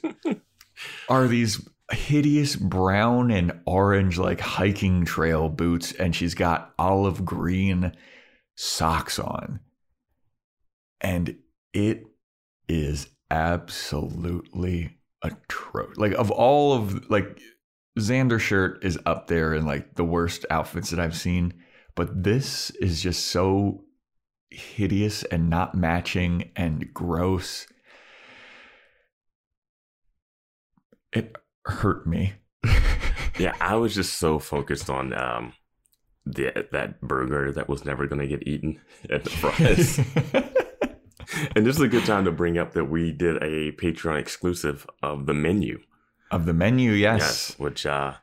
are 1.09 1.29
these 1.29 1.69
hideous 1.93 2.57
brown 2.57 3.31
and 3.31 3.61
orange 3.65 4.19
like 4.19 4.41
hiking 4.41 5.05
trail 5.05 5.49
boots 5.49 5.93
and 5.93 6.17
she's 6.17 6.35
got 6.35 6.75
olive 6.79 7.25
green 7.25 7.93
socks 8.57 9.19
on. 9.19 9.61
And 11.01 11.37
it 11.73 12.03
is 12.69 13.09
absolutely 13.31 14.99
atrocious. 15.23 15.97
Like 15.97 16.13
of 16.13 16.31
all 16.31 16.73
of 16.73 17.09
like 17.11 17.41
xander 17.99 18.41
shirt 18.41 18.85
is 18.85 18.99
up 19.07 19.29
there 19.29 19.55
in 19.55 19.65
like 19.65 19.95
the 19.95 20.05
worst 20.05 20.45
outfits 20.51 20.91
that 20.91 21.01
i've 21.01 21.17
seen 21.17 21.55
but 21.95 22.23
this 22.25 22.69
is 22.73 23.03
just 23.03 23.27
so 23.29 23.87
hideous 24.51 25.25
and 25.25 25.51
not 25.51 25.75
matching 25.75 26.51
and 26.57 26.93
gross. 26.93 27.67
It 31.13 31.37
hurt 31.65 32.07
me. 32.07 32.35
Yeah, 33.39 33.55
I 33.61 33.75
was 33.75 33.95
just 33.95 34.15
so 34.15 34.39
focused 34.39 34.89
on 34.89 35.13
um 35.13 35.53
the 36.27 36.67
that 36.73 37.01
burger 37.01 37.53
that 37.53 37.69
was 37.69 37.85
never 37.85 38.07
gonna 38.07 38.27
get 38.27 38.47
eaten 38.47 38.81
at 39.11 39.25
the 39.25 39.31
fries. 39.31 39.99
and 41.57 41.65
this 41.67 41.77
is 41.77 41.83
a 41.83 41.89
good 41.89 42.05
time 42.05 42.25
to 42.25 42.33
bring 42.33 42.59
up 42.59 42.73
that 42.73 42.87
we 42.87 43.13
did 43.13 43.37
a 43.43 43.73
Patreon 43.73 44.19
exclusive 44.19 44.87
of 45.03 45.27
the 45.27 45.35
menu. 45.35 45.81
of 46.31 46.45
the 46.47 46.53
menu 46.53 46.91
yes, 46.93 47.55
which 47.59 47.87
uh 47.87 48.15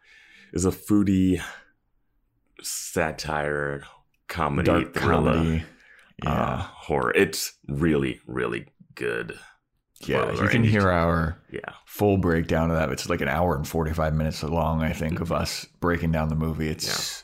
is 0.52 0.66
a 0.66 0.72
foodie 0.72 1.42
satire 2.62 3.84
comedy 4.28 4.66
dark 4.66 4.94
thriller 4.94 5.34
comedy 5.34 5.64
uh, 6.26 6.58
horror. 6.58 7.12
It's 7.16 7.54
really, 7.68 8.20
really 8.28 8.68
good. 8.96 9.38
yeah 10.06 10.32
you 10.32 10.48
can 10.48 10.64
hear 10.64 10.90
our 10.90 11.38
Yeah. 11.52 11.74
full 11.86 12.18
breakdown 12.18 12.70
of 12.72 12.78
that 12.78 12.90
it's 12.92 13.10
like 13.10 13.22
an 13.22 13.28
hour 13.30 13.56
and 13.56 13.66
45 13.68 14.14
minutes 14.14 14.44
long 14.44 14.84
i 14.84 14.92
think 14.92 15.20
of 15.22 15.32
us 15.32 15.66
breaking 15.80 16.12
down 16.12 16.28
the 16.30 16.36
movie 16.36 16.68
it's 16.68 17.24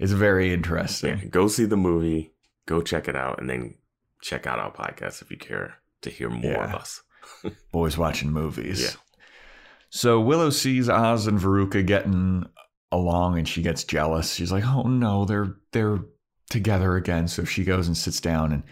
it's 0.00 0.12
very 0.12 0.52
interesting 0.52 1.18
Yeah. 1.18 1.24
Go 1.26 1.46
see 1.46 1.64
the 1.66 1.76
movie, 1.76 2.32
go 2.66 2.82
check 2.82 3.06
it 3.06 3.14
out, 3.14 3.40
and 3.40 3.48
then 3.48 3.74
check 4.20 4.46
out 4.46 4.58
our 4.58 4.72
podcast 4.72 5.22
if 5.22 5.30
you 5.30 5.36
care 5.36 5.76
to 6.02 6.10
hear 6.10 6.28
more 6.30 6.64
of 6.64 6.74
us. 6.74 7.02
boys 7.72 7.96
watching 7.96 8.30
movies 8.32 8.82
Yeah. 8.82 8.90
so 9.90 10.20
willow 10.20 10.50
sees 10.50 10.88
oz 10.88 11.26
and 11.26 11.38
veruca 11.38 11.84
getting 11.86 12.44
along 12.92 13.38
and 13.38 13.46
she 13.46 13.62
gets 13.62 13.84
jealous 13.84 14.32
she's 14.34 14.50
like 14.50 14.64
oh 14.66 14.82
no 14.82 15.24
they're 15.26 15.54
they're 15.72 16.00
together 16.48 16.96
again 16.96 17.28
so 17.28 17.44
she 17.44 17.62
goes 17.62 17.86
and 17.86 17.96
sits 17.96 18.20
down 18.20 18.52
and 18.52 18.62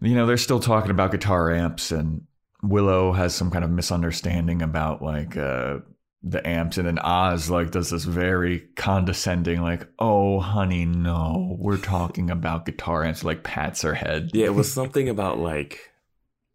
you 0.00 0.14
know 0.14 0.26
they're 0.26 0.36
still 0.36 0.60
talking 0.60 0.90
about 0.90 1.10
guitar 1.12 1.50
amps 1.50 1.90
and 1.90 2.22
willow 2.62 3.12
has 3.12 3.34
some 3.34 3.50
kind 3.50 3.64
of 3.64 3.70
misunderstanding 3.70 4.60
about 4.60 5.00
like 5.00 5.36
uh 5.36 5.78
the 6.26 6.46
amps 6.46 6.78
and 6.78 6.88
then 6.88 6.98
oz 7.00 7.50
like 7.50 7.70
does 7.70 7.90
this 7.90 8.04
very 8.04 8.60
condescending 8.76 9.60
like 9.60 9.86
oh 9.98 10.40
honey 10.40 10.86
no 10.86 11.54
we're 11.60 11.76
talking 11.76 12.30
about 12.30 12.64
guitar 12.64 13.04
amps 13.04 13.22
like 13.24 13.42
pats 13.42 13.82
her 13.82 13.92
head 13.92 14.30
Yeah, 14.32 14.46
it 14.46 14.54
was 14.54 14.72
something 14.80 15.08
about 15.10 15.38
like 15.38 15.90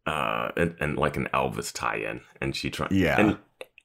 uh 0.07 0.49
and, 0.57 0.75
and 0.79 0.97
like 0.97 1.17
an 1.17 1.27
Elvis 1.33 1.71
tie-in, 1.71 2.21
and 2.41 2.55
she 2.55 2.69
tried. 2.71 2.91
Yeah. 2.91 3.19
and 3.19 3.37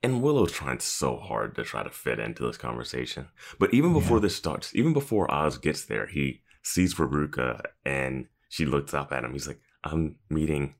and 0.03 0.23
Willow's 0.23 0.53
trying 0.53 0.81
so 0.81 1.16
hard 1.16 1.55
to 1.57 1.64
try 1.64 1.83
to 1.83 1.90
fit 1.90 2.18
into 2.18 2.47
this 2.47 2.57
conversation. 2.57 3.29
But 3.59 3.73
even 3.75 3.92
before 3.92 4.18
Yeah. 4.18 4.23
this 4.23 4.37
starts, 4.37 4.75
even 4.75 4.92
before 4.92 5.31
Oz 5.33 5.59
gets 5.59 5.85
there, 5.85 6.07
he 6.07 6.40
sees 6.62 6.94
Veruca 6.94 7.61
and 7.85 8.27
she 8.49 8.64
looks 8.64 8.94
up 8.94 9.12
at 9.12 9.25
him. 9.25 9.33
He's 9.33 9.47
like, 9.47 9.61
"I'm 9.83 10.16
meeting 10.31 10.75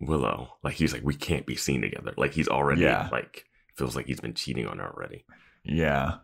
Willow." 0.00 0.54
Like 0.62 0.74
he's 0.74 0.92
like, 0.92 1.04
"We 1.04 1.14
can't 1.14 1.46
be 1.46 1.56
seen 1.56 1.80
together." 1.82 2.12
Like 2.16 2.32
he's 2.34 2.48
already 2.48 2.82
Yeah. 2.82 3.08
like 3.12 3.44
feels 3.76 3.96
like 3.96 4.06
he's 4.06 4.20
been 4.20 4.34
cheating 4.34 4.66
on 4.66 4.78
her 4.78 4.92
already. 4.92 5.24
Yeah. 5.64 6.16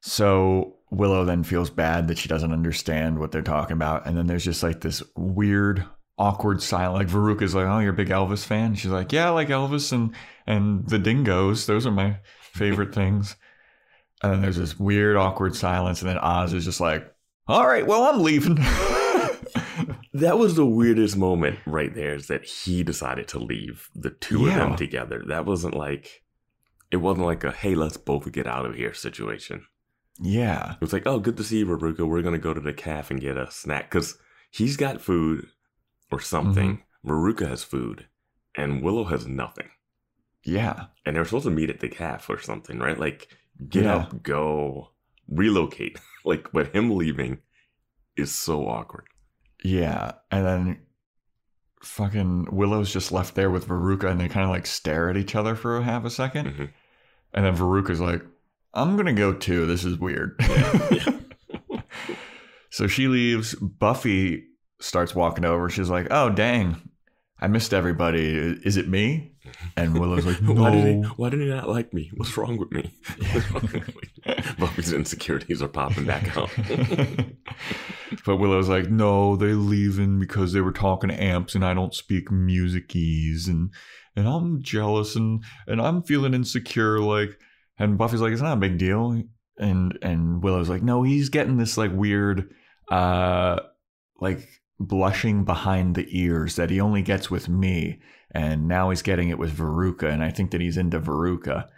So 0.00 0.76
Willow 0.90 1.24
then 1.24 1.42
feels 1.42 1.70
bad 1.70 2.08
that 2.08 2.18
she 2.18 2.28
doesn't 2.28 2.52
understand 2.52 3.18
what 3.18 3.32
they're 3.32 3.42
talking 3.42 3.74
about. 3.74 4.06
And 4.06 4.16
then 4.16 4.26
there's 4.26 4.44
just 4.44 4.62
like 4.62 4.80
this 4.80 5.02
weird, 5.16 5.84
awkward 6.18 6.62
silence. 6.62 7.12
Like 7.12 7.14
Veruca's 7.14 7.54
like, 7.54 7.66
Oh, 7.66 7.78
you're 7.78 7.92
a 7.92 7.96
big 7.96 8.08
Elvis 8.08 8.44
fan? 8.44 8.74
She's 8.74 8.90
like, 8.90 9.12
Yeah, 9.12 9.28
I 9.28 9.30
like 9.30 9.48
Elvis 9.48 9.92
and 9.92 10.14
and 10.46 10.88
the 10.88 10.98
dingoes. 10.98 11.66
Those 11.66 11.86
are 11.86 11.92
my 11.92 12.18
favorite 12.40 12.94
things. 12.94 13.36
And 14.22 14.32
then 14.32 14.42
there's 14.42 14.56
this 14.56 14.78
weird, 14.78 15.16
awkward 15.16 15.56
silence. 15.56 16.00
And 16.00 16.08
then 16.08 16.18
Oz 16.18 16.52
is 16.52 16.64
just 16.64 16.80
like, 16.80 17.12
All 17.48 17.66
right, 17.66 17.86
well, 17.86 18.04
I'm 18.04 18.22
leaving. 18.22 18.58
That 20.16 20.38
was 20.38 20.54
the 20.54 20.64
weirdest 20.64 21.14
moment 21.14 21.58
right 21.66 21.94
there 21.94 22.14
is 22.14 22.28
that 22.28 22.46
he 22.46 22.82
decided 22.82 23.28
to 23.28 23.38
leave 23.38 23.90
the 23.94 24.08
two 24.08 24.46
of 24.46 24.54
them 24.54 24.74
together. 24.74 25.22
That 25.28 25.44
wasn't 25.44 25.74
like 25.74 26.22
it 26.90 26.98
wasn't 26.98 27.26
like 27.26 27.44
a 27.44 27.50
hey, 27.52 27.74
let's 27.74 27.96
both 27.96 28.30
get 28.32 28.46
out 28.46 28.66
of 28.66 28.74
here 28.76 28.94
situation. 28.94 29.66
yeah. 30.20 30.72
It 30.74 30.80
was 30.80 30.92
like, 30.92 31.06
oh, 31.06 31.18
good 31.18 31.36
to 31.38 31.44
see 31.44 31.58
you. 31.58 31.66
We're 31.66 32.22
gonna 32.22 32.38
go 32.38 32.54
to 32.54 32.60
the 32.60 32.72
calf 32.72 33.10
and 33.10 33.20
get 33.20 33.36
a 33.36 33.50
snack 33.50 33.90
because 33.90 34.16
he's 34.50 34.76
got 34.76 35.00
food 35.00 35.46
or 36.10 36.20
something. 36.20 36.78
Mm-hmm. 37.04 37.10
Veruca 37.10 37.48
has 37.48 37.62
food, 37.64 38.06
and 38.56 38.82
Willow 38.82 39.04
has 39.04 39.26
nothing. 39.26 39.68
Yeah. 40.44 40.86
And 41.04 41.14
they're 41.16 41.24
supposed 41.24 41.44
to 41.44 41.50
meet 41.50 41.70
at 41.70 41.80
the 41.80 41.88
calf 41.88 42.28
or 42.30 42.40
something, 42.40 42.78
right? 42.78 42.98
Like, 42.98 43.28
get 43.68 43.84
Yeah. 43.84 43.96
up, 43.96 44.22
go, 44.22 44.90
relocate. 45.28 45.98
like, 46.24 46.50
but 46.52 46.74
him 46.74 46.90
leaving 46.96 47.38
is 48.16 48.32
so 48.32 48.66
awkward. 48.68 49.06
Yeah. 49.62 50.12
And 50.30 50.46
then 50.46 50.78
fucking 51.82 52.48
Willow's 52.50 52.92
just 52.92 53.12
left 53.12 53.34
there 53.34 53.50
with 53.50 53.68
Veruca 53.68 54.10
and 54.10 54.20
they 54.20 54.28
kind 54.28 54.44
of 54.44 54.50
like 54.50 54.66
stare 54.66 55.10
at 55.10 55.16
each 55.16 55.34
other 55.34 55.54
for 55.54 55.76
a 55.76 55.82
half 55.82 56.04
a 56.04 56.08
2nd 56.08 56.54
Mhm. 56.56 56.70
And 57.34 57.44
then 57.44 57.56
Veruca's 57.56 58.00
like, 58.00 58.22
I'm 58.74 58.94
going 58.96 59.06
to 59.06 59.12
go 59.12 59.32
too. 59.32 59.66
This 59.66 59.84
is 59.84 59.98
weird. 59.98 60.40
so 62.70 62.86
she 62.86 63.08
leaves. 63.08 63.54
Buffy 63.54 64.44
starts 64.80 65.14
walking 65.14 65.44
over. 65.44 65.68
She's 65.68 65.90
like, 65.90 66.06
Oh, 66.10 66.30
dang. 66.30 66.76
I 67.38 67.48
missed 67.48 67.74
everybody. 67.74 68.24
Is 68.64 68.76
it 68.76 68.88
me? 68.88 69.32
And 69.76 69.98
Willow's 69.98 70.24
like, 70.24 70.40
No. 70.40 70.52
Why 70.62 70.70
did 70.70 70.86
he? 70.86 71.02
Why 71.02 71.28
did 71.28 71.40
he 71.40 71.46
not 71.48 71.68
like 71.68 71.92
me? 71.92 72.10
What's 72.16 72.36
wrong 72.36 72.56
with 72.56 72.70
me? 72.72 72.92
What's 73.30 73.50
wrong 73.50 73.62
with 73.72 73.94
me? 73.94 74.34
Buffy's 74.58 74.92
insecurities 74.92 75.60
are 75.62 75.68
popping 75.68 76.06
back 76.06 76.36
out. 76.36 76.50
but 78.24 78.36
Willow's 78.36 78.68
like, 78.68 78.90
no, 78.90 79.36
they're 79.36 79.54
leaving 79.54 80.18
because 80.18 80.52
they 80.52 80.60
were 80.62 80.72
talking 80.72 81.10
amps 81.10 81.54
and 81.54 81.64
I 81.64 81.74
don't 81.74 81.94
speak 81.94 82.30
music 82.30 82.88
keys 82.88 83.48
and 83.48 83.70
and 84.16 84.26
I'm 84.26 84.62
jealous 84.62 85.14
and 85.14 85.44
and 85.66 85.80
I'm 85.80 86.02
feeling 86.02 86.32
insecure. 86.34 87.00
Like, 87.00 87.38
and 87.78 87.98
Buffy's 87.98 88.22
like, 88.22 88.32
it's 88.32 88.42
not 88.42 88.56
a 88.56 88.60
big 88.60 88.78
deal. 88.78 89.22
and 89.58 89.98
and 90.00 90.42
Willow's 90.42 90.70
like, 90.70 90.82
no, 90.82 91.02
he's 91.02 91.28
getting 91.28 91.58
this 91.58 91.76
like 91.76 91.92
weird, 91.92 92.50
uh, 92.90 93.60
like 94.20 94.48
blushing 94.78 95.44
behind 95.44 95.94
the 95.94 96.06
ears 96.10 96.56
that 96.56 96.70
he 96.70 96.80
only 96.80 97.02
gets 97.02 97.30
with 97.30 97.48
me, 97.48 98.00
and 98.30 98.68
now 98.68 98.90
he's 98.90 99.02
getting 99.02 99.28
it 99.30 99.38
with 99.38 99.56
Veruca, 99.56 100.10
and 100.12 100.22
I 100.22 100.30
think 100.30 100.50
that 100.50 100.60
he's 100.60 100.76
into 100.76 101.00
Veruca. 101.00 101.68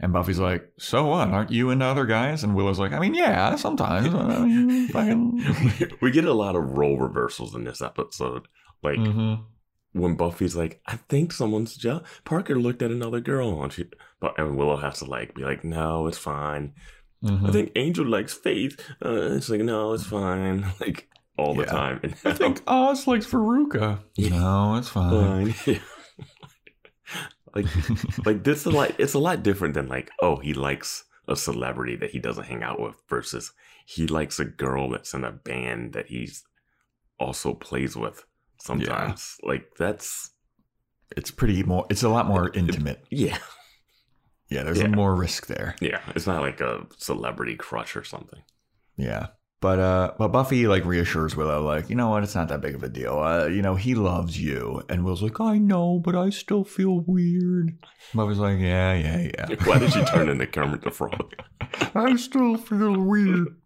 And 0.00 0.12
Buffy's 0.12 0.40
like, 0.40 0.72
so 0.76 1.06
what? 1.06 1.28
Aren't 1.28 1.52
you 1.52 1.70
into 1.70 1.84
other 1.84 2.04
guys? 2.04 2.42
And 2.42 2.54
Willow's 2.56 2.80
like, 2.80 2.92
I 2.92 2.98
mean, 2.98 3.14
yeah, 3.14 3.54
sometimes. 3.54 4.12
I 4.12 4.44
mean, 4.44 4.88
fucking. 4.92 5.96
we 6.00 6.10
get 6.10 6.24
a 6.24 6.32
lot 6.32 6.56
of 6.56 6.76
role 6.76 6.98
reversals 6.98 7.54
in 7.54 7.62
this 7.64 7.80
episode. 7.80 8.48
Like 8.82 8.98
Mhm. 8.98 9.44
when 9.92 10.16
Buffy's 10.16 10.56
like, 10.56 10.80
I 10.86 10.96
think 11.08 11.32
someone's 11.32 11.76
jo- 11.76 12.02
Parker 12.24 12.56
looked 12.58 12.82
at 12.82 12.90
another 12.90 13.20
girl, 13.20 13.62
and 13.62 13.72
she, 13.72 13.86
but 14.20 14.36
and 14.38 14.56
Willow 14.56 14.76
has 14.78 14.98
to 14.98 15.04
like 15.04 15.34
be 15.34 15.42
like, 15.44 15.62
no, 15.64 16.08
it's 16.08 16.18
fine. 16.18 16.72
Mhm. 17.24 17.48
I 17.48 17.52
think 17.52 17.72
Angel 17.76 18.04
likes 18.04 18.34
Faith. 18.34 18.78
Uh, 19.02 19.32
it's 19.36 19.48
like, 19.48 19.60
no, 19.62 19.92
it's 19.92 20.04
fine. 20.06 20.66
Like 20.80 21.08
all 21.36 21.54
the 21.54 21.62
Yeah. 21.64 21.70
time. 21.70 22.00
And 22.02 22.14
I 22.24 22.32
think 22.32 22.62
Oz 22.66 23.06
likes 23.06 23.26
Veruca. 23.26 24.00
No, 24.18 24.76
it's 24.76 24.88
fine. 24.88 25.52
fine. 25.52 25.80
like 27.54 27.66
like 28.26 28.44
this 28.44 28.66
is 28.66 28.72
like 28.72 28.94
it's 28.98 29.14
a 29.14 29.18
lot 29.18 29.42
different 29.42 29.74
than 29.74 29.88
like 29.88 30.10
oh 30.20 30.36
he 30.36 30.54
likes 30.54 31.04
a 31.28 31.36
celebrity 31.36 31.96
that 31.96 32.10
he 32.10 32.18
doesn't 32.18 32.44
hang 32.44 32.62
out 32.62 32.80
with 32.80 32.96
versus 33.08 33.52
he 33.86 34.06
likes 34.06 34.38
a 34.40 34.44
girl 34.44 34.90
that's 34.90 35.14
in 35.14 35.24
a 35.24 35.30
band 35.32 35.92
that 35.92 36.06
he's 36.08 36.44
also 37.18 37.54
plays 37.54 37.96
with 37.96 38.24
sometimes 38.60 39.36
like 39.42 39.70
that's 39.78 40.30
It's 41.16 41.30
pretty 41.30 41.62
more. 41.62 41.86
It's 41.90 42.02
a 42.02 42.08
lot 42.08 42.26
more 42.26 42.50
intimate. 42.54 43.04
yeah 43.10 43.38
Yeah, 44.50 44.64
there's 44.64 44.80
Yeah. 44.80 44.88
more 44.88 45.14
risk 45.14 45.46
there. 45.46 45.76
yeah 45.80 46.00
it's 46.14 46.26
not 46.26 46.42
like 46.42 46.60
a 46.60 46.86
celebrity 46.98 47.56
crush 47.56 47.96
or 47.96 48.04
something 48.04 48.42
Yeah. 48.96 49.28
But 49.64 49.78
uh 49.78 50.12
but 50.18 50.28
Buffy 50.28 50.66
like 50.66 50.84
reassures 50.84 51.36
Willow, 51.36 51.62
like, 51.62 51.88
you 51.88 51.96
know 51.96 52.10
what, 52.10 52.22
it's 52.22 52.34
not 52.34 52.48
that 52.48 52.60
big 52.60 52.74
of 52.74 52.82
a 52.82 52.88
deal. 52.90 53.18
Uh, 53.18 53.46
you 53.46 53.62
know, 53.62 53.76
he 53.76 53.94
loves 53.94 54.38
you. 54.38 54.82
And 54.90 55.02
Willow's 55.06 55.22
like, 55.22 55.40
I 55.40 55.56
know, 55.56 55.98
but 56.04 56.14
I 56.14 56.28
still 56.28 56.64
feel 56.64 57.00
weird. 57.00 57.78
Buffy's 58.12 58.36
like, 58.36 58.58
Yeah, 58.58 58.92
yeah, 58.92 59.30
yeah. 59.32 59.56
why 59.64 59.78
did 59.78 59.90
she 59.90 60.04
turn 60.04 60.28
into 60.28 60.46
Kermit 60.46 60.82
the 60.82 60.90
Frog 60.90 61.32
I 61.94 62.14
still 62.16 62.58
feel 62.58 63.00
weird. 63.00 63.56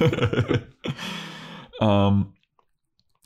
um 1.80 2.34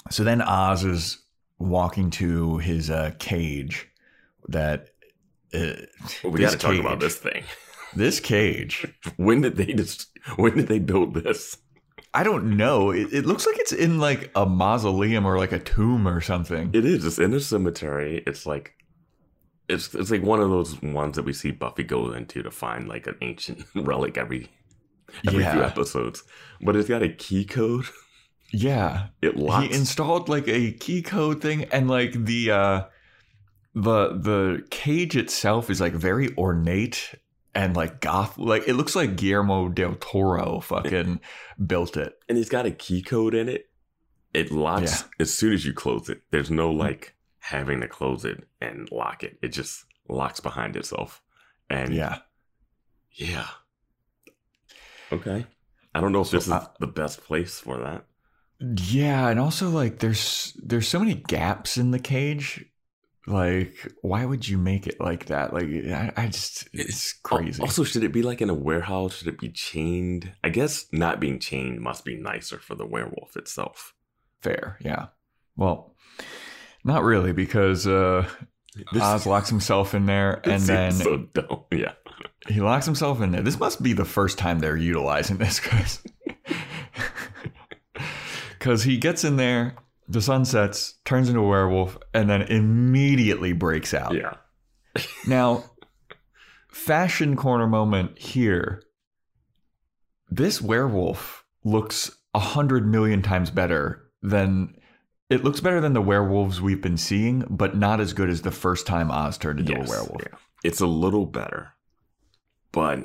so 0.09 0.25
then 0.25 0.41
Oz 0.41 0.87
is 0.87 1.19
walking 1.59 2.09
to 2.13 2.57
his 2.57 2.89
uh 2.89 3.11
cage 3.19 3.89
that 4.49 4.89
uh, 5.53 5.75
we 6.25 6.41
got 6.41 6.53
to 6.53 6.57
talk 6.57 6.77
about 6.77 6.99
this 6.99 7.17
thing 7.17 7.45
This 7.95 8.21
cage 8.21 8.87
when 9.19 9.43
did 9.43 9.57
they 9.57 9.75
just 9.75 10.07
when 10.37 10.57
did 10.57 10.69
they 10.69 10.79
build 10.79 11.13
this 11.13 11.59
I 12.15 12.23
don't 12.23 12.57
know. 12.57 12.91
It, 12.91 13.13
it 13.13 13.27
looks 13.27 13.47
like 13.47 13.59
it's 13.59 13.73
in 13.73 13.99
like 13.99 14.31
a 14.35 14.45
mausoleum 14.45 15.25
or 15.27 15.39
like 15.39 15.53
a 15.53 15.59
tomb 15.59 16.07
or 16.07 16.21
something. 16.21 16.71
It 16.73 16.85
is. 16.85 17.05
It's 17.05 17.19
in 17.19 17.33
a 17.33 17.41
cemetery. 17.41 18.23
It's 18.27 18.45
like 18.45 18.75
it's 19.69 19.95
it's 19.95 20.11
like 20.11 20.23
one 20.23 20.41
of 20.41 20.51
those 20.51 20.81
ones 20.83 21.17
that 21.17 21.25
we 21.25 21.33
see 21.33 21.51
Buffy 21.51 21.85
go 21.85 22.13
into 22.13 22.43
to 22.43 22.51
find 22.51 22.89
like 22.89 23.07
an 23.07 23.17
ancient 23.23 23.65
relic 23.75 24.19
every 24.19 24.51
every 25.27 25.45
few 25.45 25.63
episodes. 25.63 26.23
But 26.61 26.77
it's 26.77 26.89
got 26.89 27.03
a 27.03 27.09
key 27.09 27.45
code. 27.45 27.87
Yeah. 28.53 29.07
It 29.23 29.37
locks. 29.37 29.69
He 29.69 29.75
installed 29.75 30.29
like 30.29 30.47
a 30.49 30.73
key 30.73 31.01
code 31.01 31.41
thing 31.41 31.65
and 31.73 31.89
like 31.89 32.13
the 32.13 32.51
uh 32.51 32.83
the 33.75 34.09
the 34.19 34.67
cage 34.71 35.17
itself 35.17 35.71
is 35.71 35.81
like 35.81 35.95
very 35.95 36.37
ornate 36.37 37.15
and 37.55 37.77
like 37.77 38.01
goth 38.01 38.39
like 38.39 38.67
it 38.67 38.75
looks 38.75 38.95
like 38.97 39.17
Guillermo 39.17 39.69
del 39.69 39.95
Toro 39.97 40.61
fucking 40.61 41.21
built 41.67 41.97
it. 41.97 42.15
and 42.29 42.39
it's 42.39 42.49
got 42.49 42.67
a 42.67 42.71
key 42.71 43.03
code 43.03 43.35
in 43.35 43.49
it. 43.49 43.69
It 44.33 44.51
locks 44.51 45.05
as 45.21 45.33
soon 45.35 45.53
as 45.53 45.65
you 45.67 45.75
close 45.75 46.09
it. 46.09 46.23
There's 46.31 46.51
no 46.51 46.71
like 46.71 47.15
having 47.41 47.81
to 47.81 47.89
close 47.89 48.25
it 48.25 48.45
and 48.61 48.91
lock 48.91 49.23
it. 49.23 49.37
It 49.43 49.49
just 49.49 49.85
locks 50.09 50.41
behind 50.41 50.77
itself. 50.77 51.21
And 51.69 51.93
Yeah. 51.95 52.19
yeah. 53.13 53.49
Okay. 55.11 55.45
I 55.95 56.01
don't 56.01 56.13
know 56.13 56.23
if 56.23 56.29
So, 56.29 56.37
this 56.39 56.47
is 56.47 56.53
uh, 56.53 56.67
the 56.81 56.87
best 56.87 57.23
place 57.25 57.61
for 57.61 57.77
that. 57.79 58.07
Yeah, 58.61 59.29
and 59.29 59.39
also 59.41 59.69
like 59.69 59.99
there's 59.99 60.57
there's 60.63 60.89
so 60.89 60.99
many 61.01 61.15
gaps 61.15 61.77
in 61.77 61.91
the 61.91 61.99
cage. 61.99 62.65
Like, 63.27 63.75
why 64.03 64.25
would 64.25 64.49
you 64.49 64.59
make 64.59 64.87
it 64.89 65.01
like 65.01 65.27
that? 65.27 65.53
Like, 65.55 65.67
I, 65.67 66.13
I 66.17 66.27
just 66.27 66.69
it's 66.73 67.13
crazy. 67.13 67.63
Also, 67.63 67.85
should 67.85 68.03
it 68.03 68.13
be 68.13 68.23
like 68.23 68.41
in 68.41 68.51
a 68.51 68.55
warehouse? 68.55 69.17
Should 69.19 69.29
it 69.29 69.39
be 69.39 69.49
chained? 69.51 70.33
I 70.43 70.49
guess 70.49 70.87
not 70.93 71.21
being 71.21 71.39
chained 71.39 71.81
must 71.81 72.05
be 72.05 72.17
nicer 72.17 72.59
for 72.59 72.75
the 72.75 72.87
werewolf 72.87 73.37
itself. 73.37 73.95
Fair, 74.41 74.77
yeah. 74.81 75.07
Well, 75.57 75.95
not 76.85 77.05
really 77.05 77.33
because 77.33 77.87
uh 77.87 78.29
This- 78.93 79.03
Oz 79.03 79.25
locks 79.27 79.49
himself 79.49 79.95
in 79.95 80.07
there, 80.07 80.41
and 80.49 80.61
then 80.63 80.93
so 80.93 81.19
dumb. 81.19 81.63
Yeah. 81.71 81.93
he 82.49 82.61
locks 82.61 82.87
himself 82.87 83.21
in 83.21 83.31
there. 83.31 83.43
This 83.43 83.59
must 83.61 83.83
be 83.85 83.93
the 83.93 84.05
first 84.05 84.37
time 84.37 84.59
they're 84.59 84.77
utilizing 84.77 85.37
this, 85.37 85.61
because 85.61 86.03
because 88.59 88.83
he 88.85 88.97
gets 88.97 89.23
in 89.23 89.37
there, 89.37 89.77
the 90.09 90.21
sun 90.23 90.45
sets, 90.45 90.95
turns 91.05 91.29
into 91.29 91.41
a 91.41 91.49
werewolf, 91.49 91.97
and 92.13 92.29
then 92.29 92.43
immediately 92.43 93.53
breaks 93.53 93.95
out. 93.95 94.15
Yeah. 94.15 94.35
Now, 95.27 95.65
fashion 96.69 97.35
corner 97.37 97.67
moment 97.67 98.19
here. 98.19 98.83
This 100.31 100.61
werewolf 100.61 101.45
looks 101.65 102.11
a 102.35 102.39
hundred 102.39 102.87
million 102.87 103.23
times 103.23 103.51
better 103.51 104.11
than 104.23 104.75
it 105.31 105.45
looks 105.45 105.61
better 105.61 105.81
than 105.81 105.93
the 105.95 106.03
werewolves 106.03 106.61
we've 106.61 106.83
been 106.83 106.97
seeing, 106.99 107.45
but 107.49 107.77
not 107.77 108.01
as 108.01 108.13
good 108.13 108.29
as 108.29 108.43
the 108.43 108.51
first 108.51 108.87
time 108.87 109.11
Oz 109.11 109.39
turned 109.39 109.61
into 109.61 109.73
Yes, 109.73 109.89
a 109.89 109.91
werewolf. 109.91 110.23
yeah. 110.23 110.39
It's 110.65 110.81
a 110.81 110.87
little 110.87 111.25
better, 111.27 111.73
but 112.71 113.05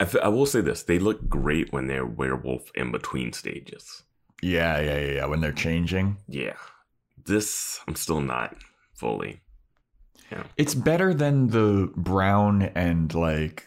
I 0.00 0.28
will 0.28 0.46
say 0.46 0.60
this: 0.60 0.82
they 0.82 0.98
look 0.98 1.28
great 1.28 1.72
when 1.72 1.86
they're 1.86 2.06
werewolf 2.06 2.70
in 2.74 2.92
between 2.92 3.32
stages. 3.32 4.04
Yeah, 4.42 4.80
yeah, 4.80 4.98
yeah, 4.98 5.12
yeah. 5.14 5.26
When 5.26 5.40
they're 5.40 5.52
changing, 5.52 6.16
Yeah. 6.28 6.54
This 7.24 7.80
I'm 7.86 7.94
still 7.96 8.20
not 8.20 8.56
fully 8.94 9.40
Yeah. 10.32 10.44
it's 10.56 10.74
better 10.74 11.12
than 11.14 11.48
the 11.48 11.90
brown 11.96 12.62
and 12.74 13.12
like 13.14 13.64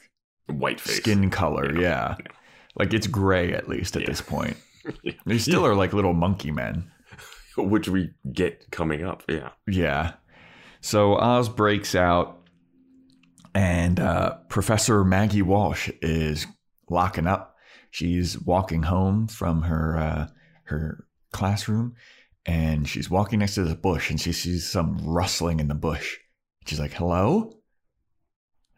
white 0.47 0.79
face. 0.81 0.97
skin 0.97 1.29
color. 1.29 1.73
Yeah. 1.73 1.79
Yeah. 1.81 2.15
Yeah. 2.19 2.31
Like 2.75 2.93
it's 2.93 3.07
gray 3.07 3.53
at 3.53 3.67
least 3.69 3.95
at 3.95 4.01
Yeah. 4.03 4.07
this 4.07 4.21
point. 4.21 4.57
They 5.25 5.37
still 5.37 5.63
are 5.65 5.75
like 5.75 5.93
little 5.93 6.13
monkey 6.13 6.49
men. 6.51 6.89
which 7.57 7.87
we 7.89 8.11
get 8.33 8.71
coming 8.71 9.03
up. 9.05 9.23
Yeah. 9.29 9.49
Yeah. 9.67 10.13
So 10.79 11.15
Oz 11.17 11.49
breaks 11.49 11.93
out, 11.93 12.39
and 13.53 13.99
uh, 13.99 14.37
Professor 14.49 15.03
Maggie 15.03 15.41
Walsh 15.43 15.89
is 16.01 16.47
locking 16.89 17.27
up. 17.27 17.55
She's 17.91 18.39
walking 18.39 18.83
home 18.83 19.27
from 19.27 19.63
her 19.63 19.97
uh, 19.97 20.27
her 20.71 21.05
classroom, 21.31 21.95
and 22.45 22.87
she's 22.87 23.09
walking 23.09 23.39
next 23.39 23.55
to 23.55 23.63
the 23.63 23.75
bush, 23.75 24.09
and 24.09 24.19
she 24.19 24.33
sees 24.33 24.69
some 24.69 24.97
rustling 25.05 25.59
in 25.59 25.67
the 25.67 25.75
bush. 25.75 26.17
She's 26.65 26.79
like, 26.79 26.93
"Hello." 26.93 27.57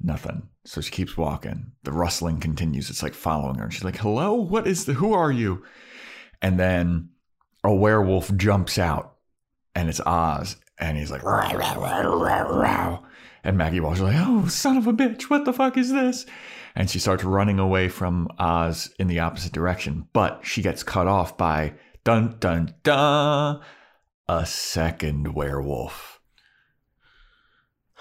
Nothing. 0.01 0.49
So 0.65 0.81
she 0.81 0.91
keeps 0.91 1.15
walking. 1.15 1.71
The 1.83 1.93
rustling 1.93 2.39
continues. 2.39 2.89
It's 2.89 3.03
like 3.03 3.13
following 3.13 3.55
her. 3.55 3.65
And 3.65 3.73
she's 3.73 3.83
like, 3.83 3.97
"Hello, 3.97 4.33
what 4.33 4.67
is 4.67 4.85
the? 4.85 4.93
Who 4.93 5.13
are 5.13 5.31
you?" 5.31 5.63
And 6.41 6.59
then 6.59 7.09
a 7.63 7.73
werewolf 7.73 8.35
jumps 8.35 8.77
out, 8.77 9.15
and 9.73 9.87
it's 9.87 10.01
Oz, 10.01 10.57
and 10.77 10.97
he's 10.97 11.11
like, 11.11 11.23
"Row, 11.23 11.49
row, 11.53 11.81
row, 11.81 12.19
row, 12.19 12.61
row." 12.61 13.05
and 13.43 13.57
Maggie 13.57 13.79
Walsh 13.79 13.97
is 13.97 14.03
like, 14.03 14.15
"Oh, 14.17 14.47
son 14.47 14.77
of 14.77 14.87
a 14.87 14.93
bitch, 14.93 15.23
what 15.23 15.45
the 15.45 15.53
fuck 15.53 15.77
is 15.77 15.91
this?" 15.91 16.25
And 16.75 16.89
she 16.89 16.99
starts 16.99 17.23
running 17.23 17.59
away 17.59 17.87
from 17.87 18.27
Oz 18.39 18.91
in 18.97 19.07
the 19.07 19.19
opposite 19.19 19.51
direction, 19.51 20.07
but 20.13 20.41
she 20.43 20.61
gets 20.61 20.83
cut 20.83 21.07
off 21.07 21.37
by 21.37 21.73
dun 22.03 22.37
dun 22.39 22.73
dun 22.83 23.61
a 24.27 24.45
second 24.45 25.33
werewolf. 25.35 26.19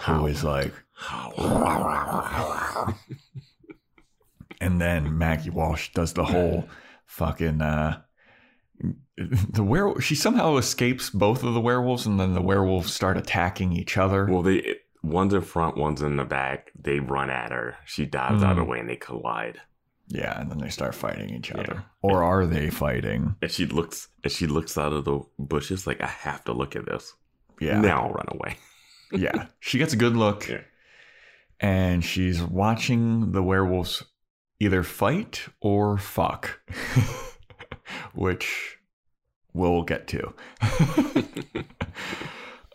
Who 0.06 0.26
is 0.26 0.42
like, 0.42 0.72
and 4.60 4.80
then 4.80 5.18
Maggie 5.18 5.50
Walsh 5.50 5.90
does 5.92 6.12
the 6.14 6.24
whole 6.24 6.68
fucking 7.06 7.60
uh 7.60 8.00
the 9.16 9.62
werewolf 9.62 10.02
she 10.02 10.14
somehow 10.14 10.56
escapes 10.56 11.10
both 11.10 11.44
of 11.44 11.54
the 11.54 11.60
werewolves 11.60 12.06
and 12.06 12.18
then 12.18 12.34
the 12.34 12.40
werewolves 12.40 12.92
start 12.92 13.16
attacking 13.16 13.72
each 13.72 13.96
other. 13.98 14.26
Well, 14.26 14.42
they 14.42 14.76
one's 15.02 15.34
in 15.34 15.42
front, 15.42 15.76
one's 15.76 16.02
in 16.02 16.16
the 16.16 16.24
back. 16.24 16.70
They 16.80 16.98
run 17.00 17.30
at 17.30 17.50
her. 17.52 17.76
She 17.84 18.06
dives 18.06 18.42
out 18.42 18.52
of 18.52 18.56
the 18.58 18.62
Mm. 18.64 18.68
way, 18.68 18.80
and 18.80 18.88
they 18.88 18.96
collide. 18.96 19.60
yeah 20.08 20.38
and 20.40 20.50
then 20.50 20.58
they 20.58 20.68
start 20.68 20.94
fighting 20.94 21.30
each 21.30 21.50
Yeah. 21.50 21.60
other 21.60 21.84
or 22.02 22.22
are 22.24 22.44
they 22.44 22.68
fighting 22.70 23.36
And 23.40 23.50
she 23.50 23.64
looks, 23.66 24.08
and 24.24 24.32
she 24.32 24.46
looks 24.46 24.76
out 24.76 24.92
of 24.92 25.04
the 25.04 25.20
bushes 25.38 25.86
like, 25.86 26.00
"I 26.02 26.06
have 26.08 26.44
to 26.44 26.52
look 26.52 26.74
at 26.76 26.84
this." 26.86 27.14
yeah 27.60 27.80
Now 27.80 28.02
I'll 28.06 28.12
run 28.12 28.26
away. 28.28 28.56
yeah 29.12 29.46
she 29.60 29.78
gets 29.78 29.92
a 29.94 29.96
good 29.96 30.16
look 30.16 30.48
Yeah. 30.48 30.62
and 31.60 32.04
she's 32.04 32.42
watching 32.42 33.32
the 33.32 33.42
werewolves 33.42 34.02
either 34.60 34.82
fight 34.82 35.48
or 35.60 35.96
fuck, 35.98 36.60
which 38.14 38.78
we'll 39.54 39.82
get 39.82 40.06
to. 40.08 40.34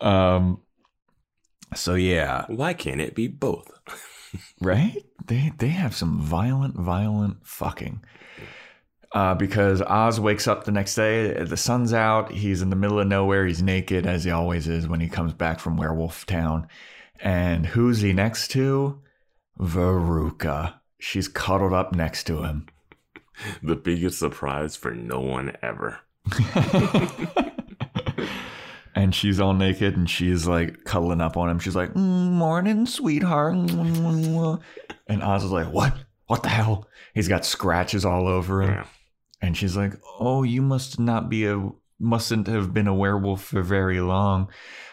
um, 0.00 0.60
so 1.74 1.94
yeah, 1.94 2.44
Why 2.48 2.72
can't 2.74 3.00
it 3.00 3.14
be 3.14 3.28
both? 3.28 3.70
right? 4.60 5.04
They 5.26 5.52
they 5.58 5.68
have 5.68 5.94
some 5.94 6.20
violent, 6.20 6.74
violent 6.74 7.46
fucking. 7.46 8.02
Uh, 9.12 9.34
because 9.34 9.80
Oz 9.80 10.20
wakes 10.20 10.46
up 10.46 10.64
the 10.64 10.72
next 10.72 10.94
day, 10.94 11.32
the 11.42 11.56
sun's 11.56 11.94
out, 11.94 12.30
he's 12.30 12.60
in 12.60 12.68
the 12.68 12.76
middle 12.76 13.00
of 13.00 13.06
nowhere, 13.06 13.46
he's 13.46 13.62
naked 13.62 14.04
as 14.06 14.24
he 14.24 14.30
always 14.30 14.68
is 14.68 14.86
when 14.86 15.00
he 15.00 15.08
comes 15.08 15.32
back 15.32 15.60
from 15.60 15.78
Werewolf 15.78 16.26
Town. 16.26 16.68
And 17.20 17.64
who's 17.64 18.02
he 18.02 18.12
next 18.12 18.48
to? 18.48 19.00
Veruca. 19.58 20.74
She's 20.98 21.26
cuddled 21.26 21.72
up 21.72 21.94
next 21.94 22.24
to 22.24 22.42
him. 22.42 22.66
The 23.62 23.76
biggest 23.76 24.18
surprise 24.18 24.76
for 24.76 24.92
no 24.92 25.20
one 25.20 25.56
ever. 25.62 26.00
and 28.98 29.14
she's 29.14 29.38
all 29.38 29.54
naked 29.54 29.96
and 29.96 30.10
she's 30.10 30.48
like 30.48 30.82
cuddling 30.82 31.20
up 31.20 31.36
on 31.36 31.48
him. 31.48 31.60
She's 31.60 31.76
like, 31.76 31.94
mm, 31.94 32.32
"Morning, 32.32 32.84
sweetheart." 32.84 33.54
And 33.54 35.22
Oz 35.22 35.44
is 35.44 35.52
like, 35.52 35.72
"What? 35.72 35.94
What 36.26 36.42
the 36.42 36.48
hell?" 36.48 36.88
He's 37.14 37.28
got 37.28 37.44
scratches 37.44 38.04
all 38.04 38.26
over 38.26 38.62
him. 38.62 38.70
Yeah. 38.70 38.86
And 39.40 39.56
she's 39.56 39.76
like, 39.76 39.94
"Oh, 40.18 40.42
you 40.42 40.62
must 40.62 40.98
not 40.98 41.30
be 41.30 41.46
a 41.46 41.70
mustn't 42.00 42.48
have 42.48 42.74
been 42.74 42.88
a 42.88 42.94
werewolf 42.94 43.44
for 43.44 43.62
very 43.62 44.00
long. 44.00 44.48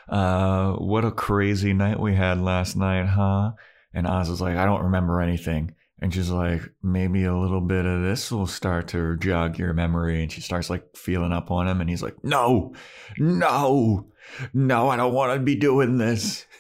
Uh, 0.08 0.74
what 0.74 1.04
a 1.04 1.12
crazy 1.12 1.74
night 1.74 2.00
we 2.00 2.14
had 2.14 2.40
last 2.40 2.76
night, 2.76 3.08
huh?" 3.08 3.54
And 3.92 4.06
Oz 4.06 4.30
is 4.30 4.40
like, 4.40 4.56
"I 4.56 4.66
don't 4.66 4.84
remember 4.84 5.20
anything." 5.20 5.74
And 6.00 6.14
she's 6.14 6.30
like, 6.30 6.62
maybe 6.84 7.24
a 7.24 7.36
little 7.36 7.62
bit 7.62 7.86
of 7.86 8.02
this 8.02 8.32
will 8.32 8.48
start 8.48 8.90
to 8.90 9.16
jog 9.18 9.58
your 9.58 9.74
memory. 9.74 10.22
And 10.22 10.32
she 10.32 10.42
starts 10.42 10.70
like 10.70 10.96
feeling 10.96 11.32
up 11.32 11.52
on 11.52 11.68
him. 11.68 11.80
And 11.80 11.90
he's 11.90 12.04
like, 12.04 12.22
no, 12.24 12.74
no, 13.18 14.08
no, 14.54 14.90
I 14.90 14.98
don't 14.98 15.14
want 15.14 15.34
to 15.34 15.44
be 15.44 15.56
doing 15.56 15.98
this. 15.98 16.46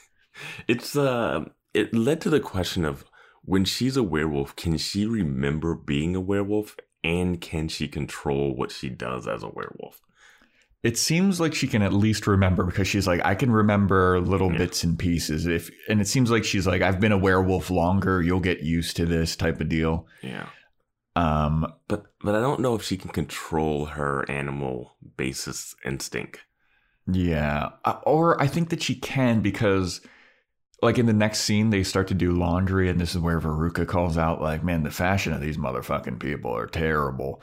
It's 0.67 0.97
uh 0.97 1.45
it 1.73 1.95
led 1.95 2.19
to 2.21 2.29
the 2.29 2.41
question 2.41 2.83
of 2.83 3.05
when 3.43 3.63
she's 3.63 3.95
a 3.95 4.03
werewolf, 4.03 4.53
can 4.57 4.77
she 4.77 5.05
remember 5.05 5.75
being 5.75 6.13
a 6.13 6.19
werewolf 6.19 6.75
and 7.05 7.39
can 7.39 7.69
she 7.69 7.87
control 7.87 8.53
what 8.53 8.71
she 8.71 8.89
does 8.89 9.27
as 9.27 9.43
a 9.43 9.47
werewolf? 9.47 10.01
It 10.85 10.97
seems 10.97 11.39
like 11.39 11.55
she 11.55 11.67
can 11.67 11.81
at 11.81 11.93
least 11.93 12.27
remember 12.27 12.63
because 12.63 12.87
she's 12.87 13.07
like, 13.07 13.19
I 13.25 13.33
can 13.33 13.51
remember 13.51 14.19
little 14.21 14.51
Yeah. 14.51 14.59
bits 14.59 14.83
and 14.83 14.97
pieces. 14.99 15.47
If 15.47 15.69
and 15.89 15.99
it 15.99 16.07
seems 16.07 16.29
like 16.29 16.43
she's 16.45 16.67
like, 16.67 16.81
I've 16.83 16.99
been 16.99 17.11
a 17.11 17.17
werewolf 17.17 17.69
longer. 17.71 18.21
You'll 18.21 18.39
get 18.39 18.61
used 18.61 18.95
to 18.97 19.05
this 19.05 19.35
type 19.35 19.59
of 19.59 19.67
deal. 19.67 20.05
Yeah. 20.21 20.47
Um, 21.15 21.65
But 21.87 22.05
but 22.21 22.35
I 22.35 22.39
don't 22.39 22.59
know 22.59 22.75
if 22.75 22.83
she 22.83 22.97
can 22.97 23.09
control 23.11 23.85
her 23.97 24.25
animal 24.29 24.95
basis 25.17 25.75
instinct. 25.83 26.41
Yeah. 27.11 27.69
Uh, 27.83 27.99
Or 28.05 28.39
I 28.41 28.47
think 28.47 28.69
that 28.69 28.83
she 28.83 28.95
can 28.95 29.41
because 29.41 30.01
like 30.83 30.99
in 30.99 31.05
the 31.07 31.13
next 31.13 31.39
scene 31.39 31.69
they 31.71 31.83
start 31.83 32.07
to 32.09 32.13
do 32.13 32.31
laundry 32.31 32.89
and 32.89 32.99
this 32.99 33.15
is 33.15 33.21
where 33.21 33.39
Veruca 33.39 33.87
calls 33.87 34.17
out 34.19 34.41
like, 34.41 34.63
man, 34.63 34.83
the 34.83 34.91
fashion 34.91 35.33
of 35.33 35.41
these 35.41 35.57
motherfucking 35.57 36.19
people 36.19 36.55
are 36.55 36.67
terrible. 36.67 37.41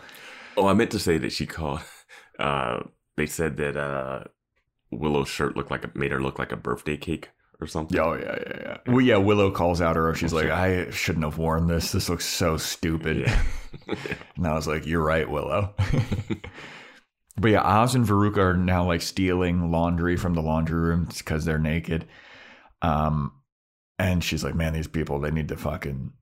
Oh, 0.56 0.68
I 0.68 0.74
meant 0.74 0.90
to 0.92 0.98
say 1.00 1.18
that 1.18 1.32
she 1.32 1.46
called 1.46 1.80
uh 2.38 2.80
they 3.16 3.26
said 3.26 3.56
that 3.58 3.76
uh 3.76 4.24
Willow's 4.90 5.28
shirt 5.28 5.56
looked 5.56 5.70
like 5.70 5.84
a, 5.84 5.90
made 5.94 6.12
her 6.12 6.20
look 6.20 6.38
like 6.38 6.52
a 6.52 6.56
birthday 6.56 6.96
cake 6.96 7.30
or 7.60 7.66
something. 7.66 7.98
Oh 7.98 8.14
yeah, 8.14 8.38
yeah, 8.46 8.56
yeah. 8.60 8.92
Well, 8.92 9.00
yeah, 9.00 9.16
Willow 9.16 9.50
calls 9.50 9.80
out 9.80 9.96
her. 9.96 10.14
She's 10.14 10.32
like. 10.32 10.50
I 10.50 10.90
shouldn't 10.90 11.24
have 11.24 11.38
worn 11.38 11.66
this. 11.66 11.92
This 11.92 12.08
looks 12.08 12.26
so 12.26 12.56
stupid. 12.56 13.18
Yeah. 13.18 13.42
And 14.36 14.46
I 14.46 14.54
was 14.54 14.66
like, 14.66 14.86
You're 14.86 15.04
right, 15.04 15.28
Willow. 15.28 15.74
but 17.36 17.50
yeah, 17.50 17.62
Oz 17.62 17.94
and 17.94 18.06
Veruca 18.06 18.38
are 18.38 18.56
now 18.56 18.84
like 18.84 19.02
stealing 19.02 19.70
laundry 19.70 20.16
from 20.16 20.34
the 20.34 20.42
laundry 20.42 20.80
room 20.80 21.08
because 21.16 21.44
they're 21.44 21.58
naked. 21.58 22.06
Um, 22.82 23.32
and 23.98 24.22
she's 24.22 24.44
like, 24.44 24.54
Man, 24.54 24.72
these 24.72 24.88
people, 24.88 25.20
they 25.20 25.30
need 25.30 25.48
to 25.48 25.56
fucking 25.56 26.12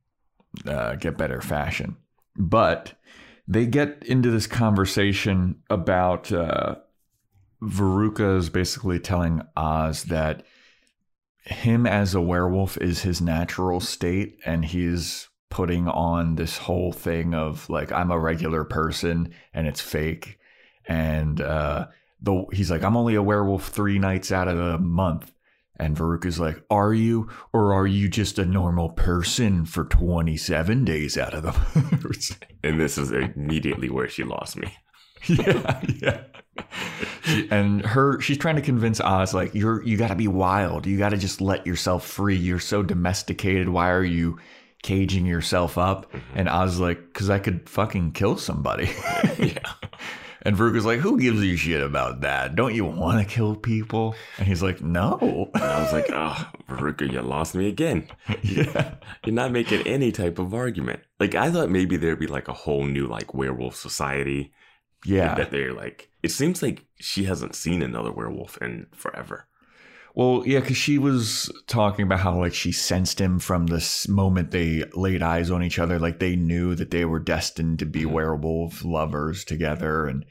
uh, 0.66 0.96
get 0.96 1.18
better 1.18 1.40
fashion. 1.40 1.96
But 2.36 2.94
they 3.50 3.66
get 3.66 4.00
into 4.06 4.30
this 4.30 4.46
conversation 4.46 5.60
about 5.68 6.30
uh, 6.30 6.76
Veruca 7.60 8.38
is 8.38 8.48
basically 8.48 9.00
telling 9.00 9.42
Oz 9.56 10.04
that 10.04 10.44
him 11.42 11.84
as 11.84 12.14
a 12.14 12.20
werewolf 12.20 12.78
is 12.78 13.02
his 13.02 13.20
natural 13.20 13.80
state 13.80 14.38
and 14.46 14.64
he's 14.64 15.28
putting 15.48 15.88
on 15.88 16.36
this 16.36 16.58
whole 16.58 16.92
thing 16.92 17.34
of 17.34 17.68
like 17.68 17.90
I'm 17.90 18.12
a 18.12 18.18
regular 18.20 18.62
person 18.62 19.34
and 19.52 19.66
it's 19.66 19.80
fake. 19.80 20.38
And 20.86 21.40
uh 21.40 21.88
the 22.22 22.44
he's 22.52 22.70
like 22.70 22.84
I'm 22.84 22.96
only 22.96 23.16
a 23.16 23.22
werewolf 23.22 23.68
3 23.68 23.98
nights 23.98 24.30
out 24.30 24.46
of 24.46 24.58
the 24.58 24.78
month 24.78 25.32
and 25.80 25.96
Veruca's 25.96 26.38
like 26.38 26.62
are 26.70 26.94
you 26.94 27.28
or 27.52 27.72
are 27.72 27.86
you 27.86 28.08
just 28.08 28.38
a 28.38 28.44
normal 28.44 28.90
person 28.90 29.64
for 29.64 29.84
27 29.84 30.84
days 30.84 31.18
out 31.18 31.34
of 31.34 31.42
the 31.42 31.52
month 31.52 32.38
and 32.62 32.80
this 32.80 32.98
is 32.98 33.10
immediately 33.10 33.90
where 33.90 34.08
she 34.08 34.24
lost 34.24 34.56
me. 34.56 34.76
yeah, 35.26 35.80
yeah. 36.00 36.22
And 37.50 37.84
her, 37.84 38.20
she's 38.20 38.38
trying 38.38 38.56
to 38.56 38.62
convince 38.62 39.00
Oz, 39.00 39.34
like, 39.34 39.54
you're, 39.54 39.82
you 39.84 39.96
got 39.96 40.08
to 40.08 40.14
be 40.14 40.28
wild. 40.28 40.86
You 40.86 40.98
got 40.98 41.10
to 41.10 41.16
just 41.16 41.40
let 41.40 41.66
yourself 41.66 42.06
free. 42.06 42.36
You're 42.36 42.58
so 42.58 42.82
domesticated. 42.82 43.68
Why 43.68 43.90
are 43.90 44.04
you 44.04 44.38
caging 44.82 45.26
yourself 45.26 45.78
up? 45.78 46.10
Mm-hmm. 46.12 46.38
And 46.38 46.48
Oz, 46.48 46.80
like, 46.80 46.98
because 47.12 47.30
I 47.30 47.38
could 47.38 47.68
fucking 47.68 48.12
kill 48.12 48.36
somebody. 48.36 48.86
yeah. 49.38 49.58
And 50.42 50.56
Veruca's 50.56 50.86
like, 50.86 51.00
who 51.00 51.18
gives 51.18 51.42
you 51.42 51.56
shit 51.56 51.82
about 51.82 52.22
that? 52.22 52.54
Don't 52.54 52.74
you 52.74 52.84
want 52.84 53.18
to 53.18 53.34
kill 53.34 53.56
people? 53.56 54.14
And 54.38 54.46
he's 54.46 54.62
like, 54.62 54.80
no. 54.80 55.50
And 55.54 55.62
I 55.62 55.82
was 55.82 55.92
like, 55.92 56.10
oh, 56.10 56.50
Veruca, 56.68 57.10
you 57.10 57.20
lost 57.20 57.54
me 57.54 57.68
again. 57.68 58.08
yeah. 58.42 58.94
You're 59.24 59.34
not 59.34 59.52
making 59.52 59.86
any 59.86 60.12
type 60.12 60.38
of 60.38 60.54
argument. 60.54 61.00
Like 61.18 61.34
I 61.34 61.50
thought 61.50 61.70
maybe 61.70 61.96
there'd 61.96 62.18
be 62.18 62.26
like 62.26 62.48
a 62.48 62.54
whole 62.54 62.84
new 62.84 63.06
like 63.06 63.34
werewolf 63.34 63.76
society. 63.76 64.52
Yeah. 65.04 65.34
That 65.34 65.50
they're 65.50 65.72
like 65.72 66.10
it 66.22 66.30
seems 66.30 66.62
like 66.62 66.84
she 66.98 67.24
hasn't 67.24 67.54
seen 67.54 67.82
another 67.82 68.12
werewolf 68.12 68.58
in 68.58 68.86
forever. 68.92 69.46
Well, 70.14 70.42
yeah, 70.46 70.60
because 70.60 70.76
she 70.76 70.98
was 70.98 71.50
talking 71.66 72.04
about 72.04 72.20
how 72.20 72.38
like 72.38 72.54
she 72.54 72.72
sensed 72.72 73.20
him 73.20 73.38
from 73.38 73.66
this 73.66 74.08
moment 74.08 74.50
they 74.50 74.84
laid 74.94 75.22
eyes 75.22 75.50
on 75.50 75.62
each 75.62 75.78
other. 75.78 75.98
Like 75.98 76.18
they 76.18 76.36
knew 76.36 76.74
that 76.74 76.90
they 76.90 77.04
were 77.04 77.20
destined 77.20 77.78
to 77.80 77.86
be 77.86 78.02
Mhm. 78.02 78.12
werewolf 78.12 78.84
lovers 78.84 79.44
together. 79.44 80.06
And 80.06 80.24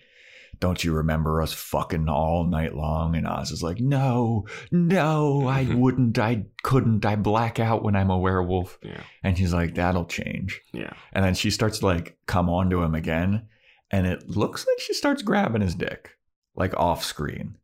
don't 0.60 0.84
you 0.84 0.92
remember 0.94 1.42
us 1.42 1.54
fucking 1.54 2.10
all 2.10 2.44
night 2.46 2.76
long? 2.76 3.16
And 3.16 3.26
Oz 3.26 3.52
is 3.52 3.64
like, 3.64 3.80
no, 3.80 4.46
no, 4.72 5.48
I 5.48 5.64
Mhm. 5.66 5.76
wouldn't. 5.76 6.20
I 6.20 6.48
couldn't. 6.64 7.06
I 7.06 7.16
black 7.16 7.60
out 7.60 7.82
when 7.82 7.96
I'm 7.96 8.10
a 8.10 8.18
werewolf. 8.18 8.78
Yeah. 8.84 9.02
And 9.24 9.38
he's 9.38 9.54
like, 9.54 9.76
that'll 9.76 10.06
change. 10.06 10.62
Yeah. 10.74 10.92
And 11.14 11.24
then 11.24 11.34
she 11.36 11.50
starts 11.50 11.80
to 11.80 11.86
like 11.86 12.18
come 12.26 12.50
on 12.50 12.70
to 12.72 12.84
him 12.84 12.94
again. 12.94 13.44
And 13.92 14.06
it 14.06 14.28
looks 14.30 14.68
like 14.68 14.80
she 14.80 14.94
starts 14.94 15.22
grabbing 15.22 15.62
his 15.62 15.76
dick, 15.76 16.12
like 16.56 16.76
off 16.76 17.04
screen. 17.06 17.56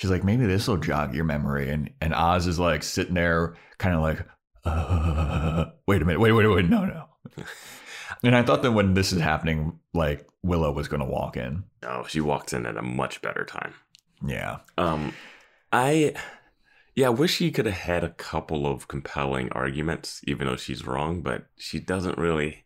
She's 0.00 0.10
like, 0.10 0.24
maybe 0.24 0.46
this 0.46 0.66
will 0.66 0.78
jog 0.78 1.14
your 1.14 1.24
memory. 1.24 1.68
And 1.68 1.90
and 2.00 2.14
Oz 2.14 2.46
is 2.46 2.58
like 2.58 2.82
sitting 2.82 3.12
there, 3.12 3.54
kind 3.76 3.94
of 3.94 4.00
like, 4.00 4.26
uh, 4.64 5.66
wait 5.86 6.00
a 6.00 6.06
minute, 6.06 6.20
wait, 6.20 6.32
wait, 6.32 6.46
wait, 6.46 6.70
no, 6.70 6.86
no. 6.86 7.04
and 8.24 8.34
I 8.34 8.42
thought 8.42 8.62
that 8.62 8.72
when 8.72 8.94
this 8.94 9.12
is 9.12 9.20
happening, 9.20 9.78
like 9.92 10.26
Willow 10.42 10.72
was 10.72 10.88
going 10.88 11.00
to 11.00 11.06
walk 11.06 11.36
in. 11.36 11.64
No, 11.82 12.06
she 12.08 12.22
walks 12.22 12.54
in 12.54 12.64
at 12.64 12.78
a 12.78 12.82
much 12.82 13.20
better 13.20 13.44
time. 13.44 13.74
Yeah. 14.26 14.60
Um 14.78 15.12
I 15.70 16.14
yeah, 16.94 17.08
I 17.08 17.10
wish 17.10 17.34
she 17.34 17.50
could 17.50 17.66
have 17.66 17.74
had 17.74 18.02
a 18.02 18.08
couple 18.08 18.66
of 18.66 18.88
compelling 18.88 19.52
arguments, 19.52 20.22
even 20.26 20.46
though 20.46 20.56
she's 20.56 20.86
wrong, 20.86 21.20
but 21.20 21.44
she 21.58 21.78
doesn't 21.78 22.16
really 22.16 22.64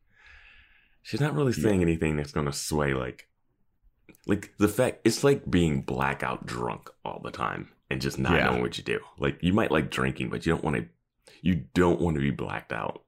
she's 1.03 1.21
not 1.21 1.35
really 1.35 1.53
saying 1.53 1.83
anything 1.83 2.15
that's 2.15 2.31
gonna 2.31 2.53
sway 2.53 2.95
like 2.95 3.27
like 4.27 4.53
the 4.59 4.69
fact 4.69 5.01
it's 5.05 5.23
like 5.25 5.51
being 5.51 5.83
blackout 5.83 6.47
drunk 6.47 6.91
all 7.05 7.21
the 7.23 7.31
time 7.31 7.69
and 7.91 8.01
just 8.01 8.19
not 8.19 8.33
Yeah. 8.35 8.45
knowing 8.47 8.63
what 8.63 8.79
you 8.79 8.85
do. 8.85 9.01
Like 9.19 9.39
you 9.43 9.53
might 9.53 9.71
like 9.71 9.91
drinking, 9.91 10.31
but 10.31 10.45
you 10.47 10.53
don't 10.53 10.65
want 10.65 10.77
to 10.77 10.87
you 11.43 11.65
don't 11.75 12.01
want 12.01 12.15
to 12.17 12.21
be 12.21 12.31
blacked 12.31 12.73
out 12.73 13.03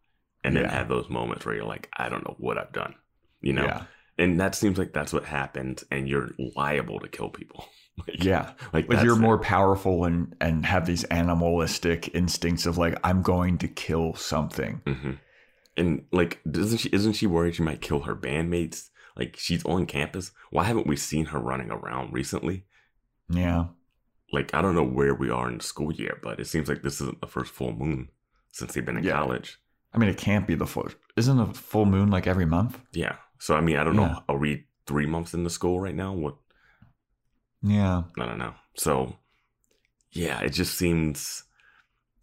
and 0.44 0.55
then 0.57 0.64
Yeah. 0.64 0.70
have 0.72 0.88
those 0.88 1.09
moments 1.09 1.47
where 1.47 1.55
you're 1.55 1.64
like, 1.64 1.88
I 1.97 2.09
don't 2.09 2.24
know 2.24 2.36
what 2.38 2.59
I've 2.59 2.72
done. 2.72 2.94
You 3.40 3.55
know? 3.55 3.64
Yeah. 3.64 3.82
And 4.18 4.40
that 4.40 4.55
seems 4.55 4.78
like 4.78 4.92
that's 4.92 5.12
what 5.12 5.24
happened 5.24 5.82
and 5.90 6.09
you're 6.09 6.30
liable 6.55 7.01
to 7.01 7.09
kill 7.09 7.28
people. 7.30 7.66
like, 8.07 8.22
Yeah. 8.22 8.53
Like, 8.72 8.88
Like 8.92 9.03
you're 9.05 9.16
it. 9.16 9.20
more 9.20 9.38
powerful 9.38 10.05
and 10.05 10.34
and 10.40 10.66
have 10.66 10.84
these 10.86 11.05
animalistic 11.05 12.14
instincts 12.14 12.66
of 12.66 12.76
like 12.78 12.99
I'm 13.05 13.22
going 13.22 13.59
to 13.59 13.68
kill 13.68 14.14
something. 14.14 14.82
hmm 14.86 15.12
And 15.78 16.05
like, 16.12 16.40
doesn't 16.51 16.78
she? 16.78 16.88
Isn't 16.92 17.12
she 17.14 17.26
worried 17.26 17.55
she 17.55 17.62
might 17.62 17.80
kill 17.80 18.01
her 18.01 18.16
bandmates? 18.16 18.88
Like, 19.17 19.37
she's 19.39 19.64
on 19.64 19.87
campus. 19.87 20.33
Why 20.51 20.64
haven't 20.64 20.87
we 20.87 20.97
seen 20.97 21.27
her 21.27 21.39
running 21.39 21.71
around 21.71 22.12
recently? 22.12 22.64
Yeah. 23.31 23.67
Like, 24.33 24.53
I 24.55 24.61
don't 24.61 24.75
know 24.75 24.85
where 24.85 25.14
we 25.14 25.31
are 25.31 25.49
in 25.49 25.59
the 25.59 25.64
school 25.64 25.93
year, 25.93 26.19
but 26.23 26.39
it 26.41 26.47
seems 26.47 26.69
like 26.69 26.83
this 26.83 27.01
isn't 27.01 27.21
the 27.21 27.27
first 27.27 27.53
full 27.53 27.73
moon 27.73 28.09
since 28.53 28.75
they've 28.75 28.85
been 28.85 28.99
in 28.99 29.05
Yeah. 29.05 29.12
college. 29.12 29.59
I 29.95 29.99
mean, 29.99 30.11
it 30.11 30.19
can't 30.19 30.47
be 30.47 30.55
the 30.55 30.67
full. 30.67 30.89
Isn't 31.17 31.39
a 31.41 31.55
full 31.55 31.87
moon 31.87 32.11
like 32.11 32.27
every 32.27 32.45
month? 32.45 32.79
Yeah. 32.93 33.17
So 33.39 33.55
I 33.57 33.61
mean, 33.61 33.77
I 33.77 33.85
don't 33.85 33.95
Yeah. 33.95 34.09
know. 34.09 34.25
Are 34.29 34.37
we 34.37 34.67
three 34.87 35.07
months 35.07 35.33
into 35.33 35.49
school 35.51 35.81
right 35.81 35.95
now? 35.95 36.12
What 36.12 36.37
Yeah. 37.62 38.03
I 38.19 38.27
don't 38.27 38.39
know. 38.39 38.55
So 38.77 39.17
yeah, 40.11 40.41
it 40.41 40.51
just 40.51 40.75
seems 40.75 41.45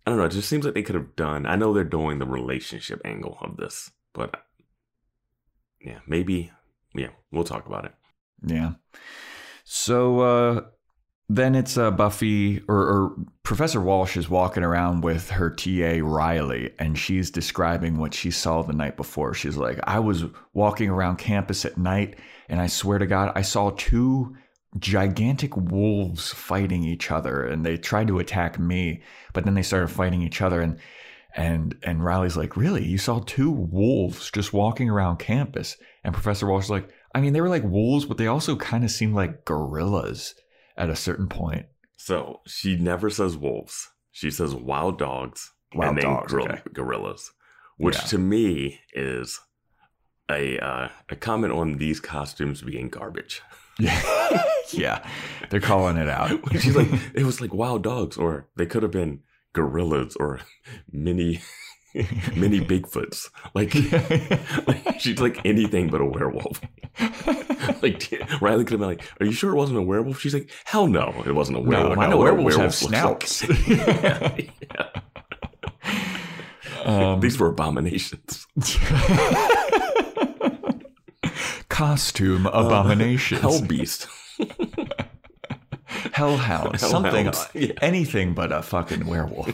I 0.06 0.12
don't 0.12 0.20
know, 0.20 0.26
it 0.26 0.32
just 0.32 0.50
seems 0.50 0.66
like 0.66 0.74
they 0.74 0.84
could 0.84 0.96
have 0.96 1.16
done 1.16 1.46
I 1.46 1.56
know 1.56 1.74
they're 1.74 1.84
doing 1.84 2.20
the 2.20 2.28
relationship 2.28 3.02
angle 3.06 3.38
of 3.42 3.58
this, 3.58 3.92
but 4.14 4.46
yeah, 5.82 6.00
maybe 6.08 6.52
yeah, 6.96 7.10
we'll 7.32 7.44
talk 7.44 7.66
about 7.66 7.86
it. 7.86 7.94
Yeah. 8.46 8.74
So 9.64 10.20
uh, 10.20 10.62
then 11.30 11.56
it's 11.56 11.78
uh, 11.78 11.92
Buffy 11.92 12.62
or, 12.68 12.76
or 12.76 13.16
Professor 13.44 13.82
Walsh 13.82 14.18
is 14.18 14.30
walking 14.30 14.64
around 14.64 15.02
with 15.02 15.30
her 15.32 15.50
TA 15.50 16.00
Riley, 16.02 16.74
and 16.80 16.98
she's 16.98 17.32
describing 17.32 17.98
what 17.98 18.14
she 18.14 18.30
saw 18.30 18.62
the 18.62 18.74
night 18.74 18.98
before. 18.98 19.34
She's 19.34 19.58
like, 19.58 19.80
I 19.84 20.00
was 20.00 20.26
walking 20.54 20.90
around 20.90 21.18
campus 21.18 21.66
at 21.66 21.78
night, 21.78 22.20
and 22.50 22.62
I 22.62 22.68
swear 22.68 23.00
to 23.00 23.08
God, 23.08 23.32
I 23.36 23.42
saw 23.42 23.72
two 23.72 24.36
gigantic 24.80 25.56
wolves 25.56 26.34
fighting 26.34 26.84
each 26.84 27.10
other, 27.12 27.46
and 27.46 27.66
they 27.66 27.78
tried 27.78 28.08
to 28.08 28.20
attack 28.20 28.60
me, 28.60 29.02
but 29.34 29.46
then 29.46 29.54
they 29.54 29.64
started 29.64 29.88
fighting 29.88 30.22
each 30.22 30.42
other, 30.42 30.62
and 30.62 30.80
and 31.36 31.76
and 31.84 32.04
Riley's 32.04 32.38
like, 32.38 32.56
really? 32.58 32.86
You 32.86 32.98
saw 32.98 33.20
two 33.20 33.52
wolves 33.52 34.30
just 34.32 34.54
walking 34.54 34.90
around 34.90 35.18
campus? 35.18 35.78
And 36.04 36.14
Professor 36.14 36.48
Walsh 36.48 36.66
is 36.66 36.70
like, 36.70 36.90
I 37.16 37.22
mean, 37.22 37.34
they 37.34 37.42
were 37.42 37.50
like 37.50 37.64
wolves, 37.64 38.06
but 38.06 38.18
they 38.18 38.28
also 38.28 38.56
kind 38.56 38.84
of 38.84 38.92
seemed 38.92 39.16
like 39.16 39.46
gorillas 39.46 40.36
at 40.78 40.90
a 40.90 40.96
certain 40.96 41.28
point. 41.28 41.66
So 41.96 42.42
she 42.46 42.76
never 42.76 43.10
says 43.10 43.38
wolves. 43.38 43.90
She 44.12 44.30
says 44.32 44.54
wild 44.54 45.00
dogs 45.00 45.52
Wild 45.74 45.90
and 45.90 45.98
then 45.98 46.06
dogs, 46.06 46.34
okay. 46.34 46.62
gorillas, 46.74 47.32
which 47.78 47.96
Yeah. 47.96 48.02
to 48.02 48.18
me 48.20 48.80
is 48.94 49.40
a 50.30 50.60
uh, 50.60 50.90
a 51.10 51.16
comment 51.16 51.54
on 51.54 51.78
these 51.78 52.00
costumes 52.00 52.62
being 52.62 52.90
garbage. 52.90 53.42
Yeah, 53.80 54.44
yeah, 54.72 55.08
they're 55.50 55.60
calling 55.60 55.98
it 55.98 56.08
out. 56.08 56.30
She's 56.52 56.76
like, 56.76 56.90
it 57.16 57.24
was 57.24 57.42
like 57.42 57.54
wild 57.54 57.82
dogs, 57.84 58.18
or 58.18 58.48
they 58.56 58.66
could 58.68 58.84
have 58.84 58.92
been 58.92 59.22
gorillas 59.54 60.16
or 60.18 60.40
mini 60.92 61.42
mini 62.36 62.60
Bigfoots. 62.60 63.30
Like, 63.54 63.74
like 64.68 65.00
she's 65.00 65.20
like 65.20 65.40
anything 65.46 65.90
but 65.90 66.02
a 66.02 66.06
werewolf. 66.06 66.60
like 67.84 68.12
Riley 68.42 68.64
could 68.64 68.72
have 68.74 68.80
been 68.80 68.90
like, 68.90 69.04
"Are 69.20 69.26
you 69.26 69.32
sure 69.32 69.52
it 69.52 69.56
wasn't 69.56 69.78
a 69.78 69.82
werewolf?" 69.82 70.20
She's 70.20 70.34
like, 70.34 70.50
"Hell 70.66 70.88
no, 70.88 71.24
it 71.26 71.34
wasn't 71.34 71.60
a 71.60 71.62
no, 71.62 71.70
werewolf. 71.70 71.98
I 72.00 72.06
no, 72.06 72.12
know 72.12 72.18
what 72.18 72.30
a 72.30 72.34
werewolves 72.34 72.82
have 72.82 72.92
werewolf 72.92 73.22
like." 73.22 73.28
snouts. 73.28 74.50
Yeah. 74.76 74.90
Um, 76.86 77.22
These 77.22 77.40
were 77.40 77.48
abominations. 77.48 78.46
costume 81.70 82.46
abominations, 82.48 83.42
Hell 83.42 83.62
beast. 83.62 84.08
hellhound, 86.14 86.80
something, 86.80 87.32
yeah. 87.54 87.74
anything 87.82 88.34
but 88.34 88.52
a 88.52 88.62
fucking 88.62 89.06
werewolf. 89.06 89.54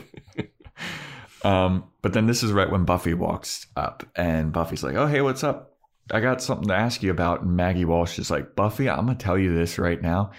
um, 1.44 1.84
but 2.02 2.12
then 2.12 2.26
this 2.26 2.42
is 2.42 2.52
right 2.52 2.70
when 2.70 2.84
Buffy 2.84 3.14
walks 3.14 3.66
up, 3.76 4.04
and 4.16 4.52
Buffy's 4.52 4.82
like, 4.82 4.96
"Oh, 4.96 5.06
hey, 5.06 5.20
what's 5.20 5.44
up? 5.44 5.76
I 6.10 6.20
got 6.20 6.42
something 6.42 6.68
to 6.68 6.74
ask 6.74 7.02
you 7.02 7.10
about." 7.10 7.42
And 7.42 7.56
Maggie 7.56 7.84
Walsh 7.84 8.18
is 8.18 8.30
like, 8.30 8.56
"Buffy, 8.56 8.88
I'm 8.88 9.06
gonna 9.06 9.16
tell 9.16 9.38
you 9.38 9.54
this 9.54 9.78
right 9.78 10.00
now. 10.00 10.32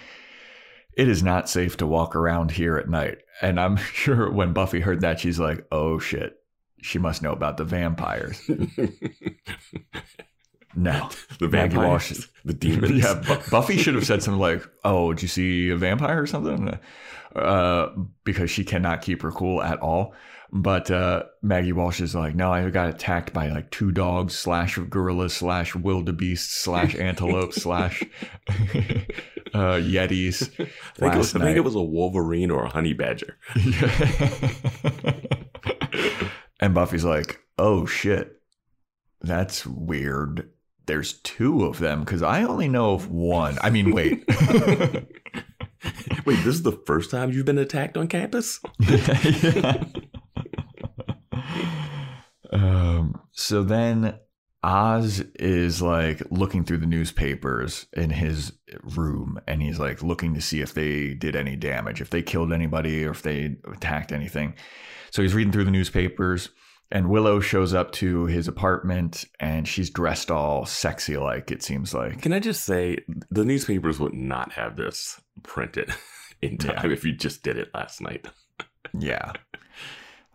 It 0.96 1.08
is 1.08 1.22
not 1.22 1.48
safe 1.48 1.76
to 1.78 1.86
walk 1.86 2.14
around 2.14 2.50
here 2.50 2.76
at 2.76 2.88
night." 2.88 3.18
And 3.40 3.58
I'm 3.58 3.76
sure 3.94 4.30
when 4.30 4.52
Buffy 4.52 4.80
heard 4.80 5.00
that, 5.02 5.20
she's 5.20 5.38
like, 5.38 5.66
"Oh 5.72 5.98
shit." 5.98 6.38
She 6.84 6.98
must 6.98 7.22
know 7.22 7.30
about 7.30 7.58
the 7.58 7.64
vampires. 7.64 8.42
No. 10.74 11.10
the 11.38 11.48
Maggie 11.48 11.76
Walsh 11.76 12.08
vampires, 12.08 12.28
the 12.44 12.54
demons. 12.54 13.04
Yeah, 13.04 13.14
Bu- 13.14 13.50
Buffy 13.50 13.76
should 13.76 13.94
have 13.94 14.06
said 14.06 14.22
something 14.22 14.40
like, 14.40 14.66
"Oh, 14.84 15.12
did 15.12 15.22
you 15.22 15.28
see 15.28 15.70
a 15.70 15.76
vampire 15.76 16.22
or 16.22 16.26
something?" 16.26 16.78
Uh, 17.34 17.88
because 18.24 18.50
she 18.50 18.64
cannot 18.64 19.02
keep 19.02 19.22
her 19.22 19.30
cool 19.30 19.62
at 19.62 19.80
all. 19.80 20.14
But 20.54 20.90
uh, 20.90 21.24
Maggie 21.40 21.72
Walsh 21.72 22.02
is 22.02 22.14
like, 22.14 22.34
"No, 22.34 22.52
I 22.52 22.68
got 22.68 22.90
attacked 22.90 23.32
by 23.32 23.48
like 23.48 23.70
two 23.70 23.90
dogs 23.90 24.34
slash 24.34 24.76
gorillas 24.76 25.32
slash 25.32 25.74
wildebeest 25.74 26.52
slash 26.52 26.94
antelope 26.98 27.54
slash 27.54 28.02
uh, 28.50 29.80
yetis." 29.80 30.42
I 30.60 30.64
think, 30.96 31.14
it 31.14 31.18
was, 31.18 31.34
I 31.34 31.40
think 31.40 31.56
it 31.56 31.64
was 31.64 31.74
a 31.74 31.80
wolverine 31.80 32.50
or 32.50 32.64
a 32.64 32.68
honey 32.68 32.92
badger. 32.92 33.38
and 36.60 36.74
Buffy's 36.74 37.04
like, 37.04 37.40
"Oh 37.58 37.86
shit, 37.86 38.40
that's 39.22 39.66
weird." 39.66 40.50
There's 40.86 41.14
two 41.20 41.64
of 41.64 41.78
them 41.78 42.00
because 42.00 42.22
I 42.22 42.42
only 42.42 42.68
know 42.68 42.94
of 42.94 43.10
one. 43.10 43.58
I 43.62 43.70
mean, 43.70 43.92
wait. 43.92 44.24
Wait, 46.24 46.36
this 46.38 46.54
is 46.54 46.62
the 46.62 46.80
first 46.86 47.10
time 47.10 47.32
you've 47.32 47.46
been 47.46 47.58
attacked 47.58 47.96
on 47.96 48.08
campus? 48.08 48.60
Yeah. 48.88 49.84
um, 52.52 53.20
so 53.32 53.62
then 53.62 54.18
Oz 54.62 55.20
is 55.36 55.80
like 55.80 56.22
looking 56.30 56.64
through 56.64 56.78
the 56.78 56.86
newspapers 56.86 57.86
in 57.94 58.10
his 58.10 58.52
room 58.82 59.40
and 59.48 59.62
he's 59.62 59.78
like 59.78 60.02
looking 60.02 60.34
to 60.34 60.40
see 60.42 60.60
if 60.60 60.74
they 60.74 61.14
did 61.14 61.34
any 61.34 61.56
damage, 61.56 62.00
if 62.00 62.10
they 62.10 62.22
killed 62.22 62.52
anybody 62.52 63.04
or 63.04 63.10
if 63.10 63.22
they 63.22 63.56
attacked 63.72 64.12
anything. 64.12 64.54
So 65.10 65.22
he's 65.22 65.34
reading 65.34 65.52
through 65.52 65.64
the 65.64 65.70
newspapers 65.70 66.50
and 66.92 67.08
Willow 67.08 67.40
shows 67.40 67.72
up 67.74 67.90
to 67.92 68.26
his 68.26 68.46
apartment 68.46 69.24
and 69.40 69.66
she's 69.66 69.90
dressed 69.90 70.30
all 70.30 70.66
sexy 70.66 71.16
like 71.16 71.50
it 71.50 71.62
seems 71.62 71.92
like. 71.94 72.22
Can 72.22 72.32
I 72.32 72.38
just 72.38 72.64
say 72.64 72.98
the 73.30 73.44
newspapers 73.44 73.98
would 73.98 74.12
not 74.14 74.52
have 74.52 74.76
this 74.76 75.20
printed 75.42 75.92
in 76.42 76.58
time 76.58 76.90
Yeah. 76.90 76.92
if 76.92 77.04
you 77.04 77.12
just 77.12 77.42
did 77.42 77.56
it 77.56 77.70
last 77.74 78.00
night. 78.00 78.26
Yeah. 78.96 79.32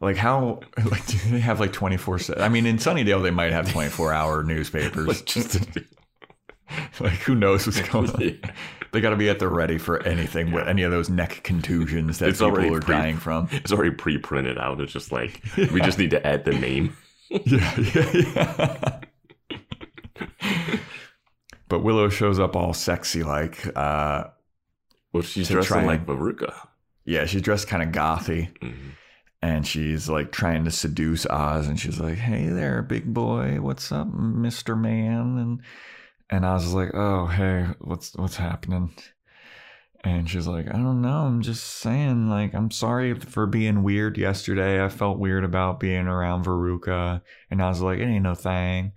Like 0.02 0.18
how 0.18 0.60
like 0.86 1.06
do 1.08 1.18
they 1.30 1.40
have 1.40 1.60
like 1.60 1.74
24 1.74 2.20
se- 2.20 2.34
I 2.38 2.50
mean 2.50 2.66
in 2.66 2.78
Sunnydale 2.78 3.22
they 3.24 3.32
might 3.32 3.52
have 3.52 3.72
24 3.72 4.12
hour 4.14 4.44
newspapers. 4.44 5.08
Like 5.08 5.26
just 5.26 5.60
like 7.00 7.14
who 7.20 7.34
knows 7.36 7.66
what's 7.66 7.82
going 7.90 8.10
on. 8.10 8.20
Yeah. 8.22 8.52
They 8.92 9.02
got 9.02 9.10
to 9.12 9.16
be 9.16 9.30
at 9.30 9.40
the 9.40 9.48
ready 9.50 9.78
for 9.78 10.02
anything 10.04 10.52
with 10.52 10.68
any 10.68 10.84
of 10.84 10.92
those 10.92 11.10
neck 11.10 11.42
contusions 11.44 12.20
that 12.20 12.30
It's 12.30 12.40
people 12.40 12.76
are 12.76 12.80
pre- 12.82 12.96
dying 12.96 13.18
from. 13.18 13.50
it's 13.52 13.72
already 13.72 13.92
pre-printed 13.92 14.58
out. 14.58 14.80
It's 14.82 14.94
just 14.94 15.12
like 15.12 15.42
we 15.58 15.82
just 15.82 15.98
need 16.00 16.12
to 16.12 16.26
add 16.26 16.46
the 16.46 16.54
name. 16.54 16.96
Yeah, 17.30 17.80
yeah, 17.94 18.12
yeah. 18.14 19.00
but 21.68 21.80
Willow 21.80 22.10
shows 22.10 22.40
up 22.40 22.56
all 22.56 22.74
sexy 22.74 23.24
like 23.24 23.68
uh 23.76 24.26
Well, 25.12 25.24
she's 25.24 25.50
dressed 25.50 25.68
try 25.68 25.84
like 25.86 26.06
Veruca. 26.06 26.54
yeah, 27.06 27.26
she's 27.26 27.42
dressed 27.42 27.68
kind 27.68 27.84
of 27.84 27.90
gothy. 27.90 28.58
Mhm. 28.60 28.76
and 29.42 29.68
she's 29.68 30.10
like 30.10 30.32
trying 30.32 30.64
to 30.66 30.72
seduce 30.72 31.26
Oz, 31.26 31.68
and 31.68 31.80
she's 31.80 32.00
like, 32.00 32.18
"Hey 32.18 32.48
there, 32.48 32.82
big 32.82 33.14
boy, 33.14 33.58
what's 33.62 33.92
up, 33.92 34.08
Mister 34.14 34.76
Man?" 34.76 35.38
And 35.38 35.62
and 36.30 36.46
I 36.46 36.54
was 36.54 36.74
like, 36.74 36.92
"Oh, 36.94 37.28
hey, 37.28 37.68
what's 37.80 38.16
what's 38.16 38.38
happening?" 38.38 38.94
And 40.04 40.30
she's 40.30 40.48
like, 40.48 40.68
"I 40.68 40.74
don't 40.74 41.02
know. 41.02 41.26
I'm 41.26 41.42
just 41.42 41.64
saying, 41.64 42.30
like, 42.30 42.54
I'm 42.54 42.72
sorry 42.72 43.14
for 43.16 43.46
being 43.48 43.84
weird 43.84 44.18
yesterday. 44.18 44.84
I 44.84 44.90
felt 44.90 45.20
weird 45.20 45.44
about 45.44 45.80
being 45.80 46.08
around 46.08 46.46
Veruca." 46.46 47.22
And 47.52 47.62
I 47.62 47.70
was 47.70 47.82
like, 47.82 48.00
"It 48.00 48.06
ain't 48.06 48.24
no 48.24 48.36
thing." 48.36 48.94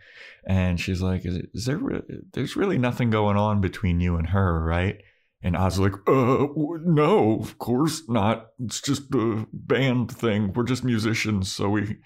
And 0.46 0.78
she's 0.80 1.02
like, 1.02 1.24
"Is, 1.24 1.38
is 1.54 1.64
there? 1.66 1.78
Re- 1.78 2.02
there's 2.32 2.56
really 2.56 2.78
nothing 2.78 3.10
going 3.10 3.36
on 3.36 3.60
between 3.60 4.00
you 4.00 4.16
and 4.16 4.28
her, 4.28 4.62
right?" 4.64 5.00
And 5.42 5.56
I 5.56 5.64
was 5.64 5.78
like, 5.78 5.94
uh, 6.06 6.46
no, 6.84 7.40
of 7.40 7.58
course 7.58 8.02
not. 8.08 8.48
It's 8.58 8.80
just 8.80 9.14
a 9.14 9.46
band 9.52 10.12
thing. 10.12 10.52
We're 10.52 10.64
just 10.64 10.84
musicians, 10.84 11.50
so 11.50 11.70
we 11.70 11.96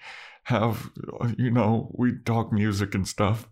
have, 0.43 0.89
uh, 1.19 1.31
you 1.37 1.51
know, 1.51 1.91
we 1.93 2.13
talk 2.23 2.53
music 2.53 2.95
and 2.95 3.07
stuff. 3.07 3.49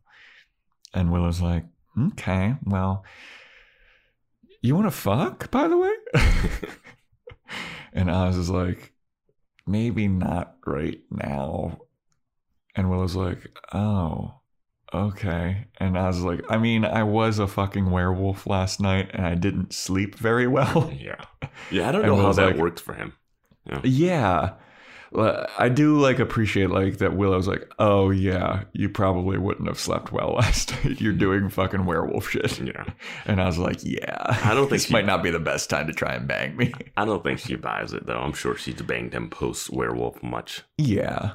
And 0.94 1.12
Willow's 1.12 1.42
like, 1.42 1.66
okay, 2.00 2.56
well, 2.66 3.04
you 4.62 4.76
want 4.76 4.88
to 4.88 4.92
fuck, 4.92 5.50
by 5.52 5.68
the 5.68 5.78
way? 5.78 5.92
and 7.94 8.10
Oz 8.10 8.38
is 8.38 8.50
like, 8.50 8.94
maybe 9.66 10.08
not 10.08 10.56
right 10.66 11.02
now. 11.10 11.80
And 12.76 12.90
Willow's 12.90 13.16
like, 13.16 13.58
oh, 13.74 14.36
okay. 14.94 15.66
And 15.78 15.98
I 15.98 16.08
was 16.08 16.22
like, 16.22 16.42
I 16.50 16.58
mean, 16.58 16.86
I 16.86 17.04
was 17.04 17.40
a 17.40 17.48
fucking 17.48 17.90
werewolf 17.90 18.48
last 18.48 18.80
night 18.80 19.10
and 19.14 19.26
I 19.26 19.36
didn't 19.36 19.74
sleep 19.74 20.16
very 20.16 20.48
well. 20.48 20.92
Yeah, 21.00 21.24
yeah. 21.72 21.90
I 21.90 21.92
don't 21.92 22.06
know 22.06 22.18
how 22.18 22.34
that 22.34 22.46
like- 22.52 22.58
worked 22.58 22.80
for 22.80 22.94
him. 22.94 23.14
yeah. 23.84 24.42
Well, 24.42 24.58
I 25.16 25.70
do 25.70 26.00
like 26.00 26.20
appreciate 26.20 26.70
like 26.70 26.98
that 26.98 27.16
Willow's 27.16 27.48
like, 27.48 27.72
oh 27.80 28.10
yeah, 28.10 28.64
you 28.74 28.90
probably 28.90 29.38
wouldn't 29.38 29.68
have 29.68 29.80
slept 29.80 30.12
well 30.12 30.34
last 30.38 30.72
night. 30.84 31.00
You're 31.02 31.14
doing 31.14 31.50
fucking 31.50 31.86
werewolf 31.86 32.30
shit. 32.30 32.60
Yeah, 32.60 32.86
And 33.26 33.42
I 33.42 33.46
was 33.46 33.58
like, 33.58 33.84
yeah. 33.84 34.40
I 34.44 34.54
don't 34.54 34.62
think 34.70 34.72
this 34.72 34.86
she- 34.86 34.94
might 34.94 35.06
not 35.06 35.24
be 35.24 35.30
the 35.30 35.40
best 35.40 35.70
time 35.70 35.88
to 35.88 35.94
try 35.94 36.14
and 36.14 36.28
bang 36.28 36.56
me. 36.56 36.74
I 36.98 37.06
don't 37.06 37.24
think 37.24 37.40
she 37.40 37.56
buys 37.56 37.94
it 37.94 38.06
though. 38.06 38.20
I'm 38.20 38.34
sure 38.34 38.56
she's 38.56 38.82
banged 38.82 39.14
him 39.14 39.30
post 39.30 39.70
werewolf 39.72 40.22
much. 40.24 40.64
Yeah. 40.78 41.34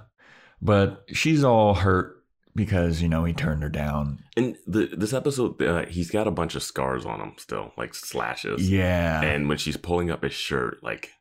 But 0.61 1.05
she's 1.12 1.45
all 1.45 1.74
hurt 1.74 2.16
because, 2.57 3.01
you 3.01 3.09
know, 3.09 3.24
he 3.24 3.33
turned 3.33 3.62
her 3.62 3.68
down. 3.68 4.18
And 4.37 4.57
the 4.66 4.87
this 4.87 5.12
episode, 5.12 5.62
uh, 5.62 5.87
he's 5.87 6.11
got 6.11 6.26
a 6.26 6.33
bunch 6.33 6.57
of 6.57 6.62
scars 6.64 7.07
on 7.07 7.20
him 7.20 7.35
still, 7.37 7.72
like 7.76 7.95
slashes. 7.95 8.68
Yeah. 8.68 9.22
And 9.22 9.49
when 9.49 9.59
she's 9.59 9.76
pulling 9.76 10.11
up 10.11 10.24
his 10.24 10.33
shirt, 10.33 10.83
like 10.83 11.12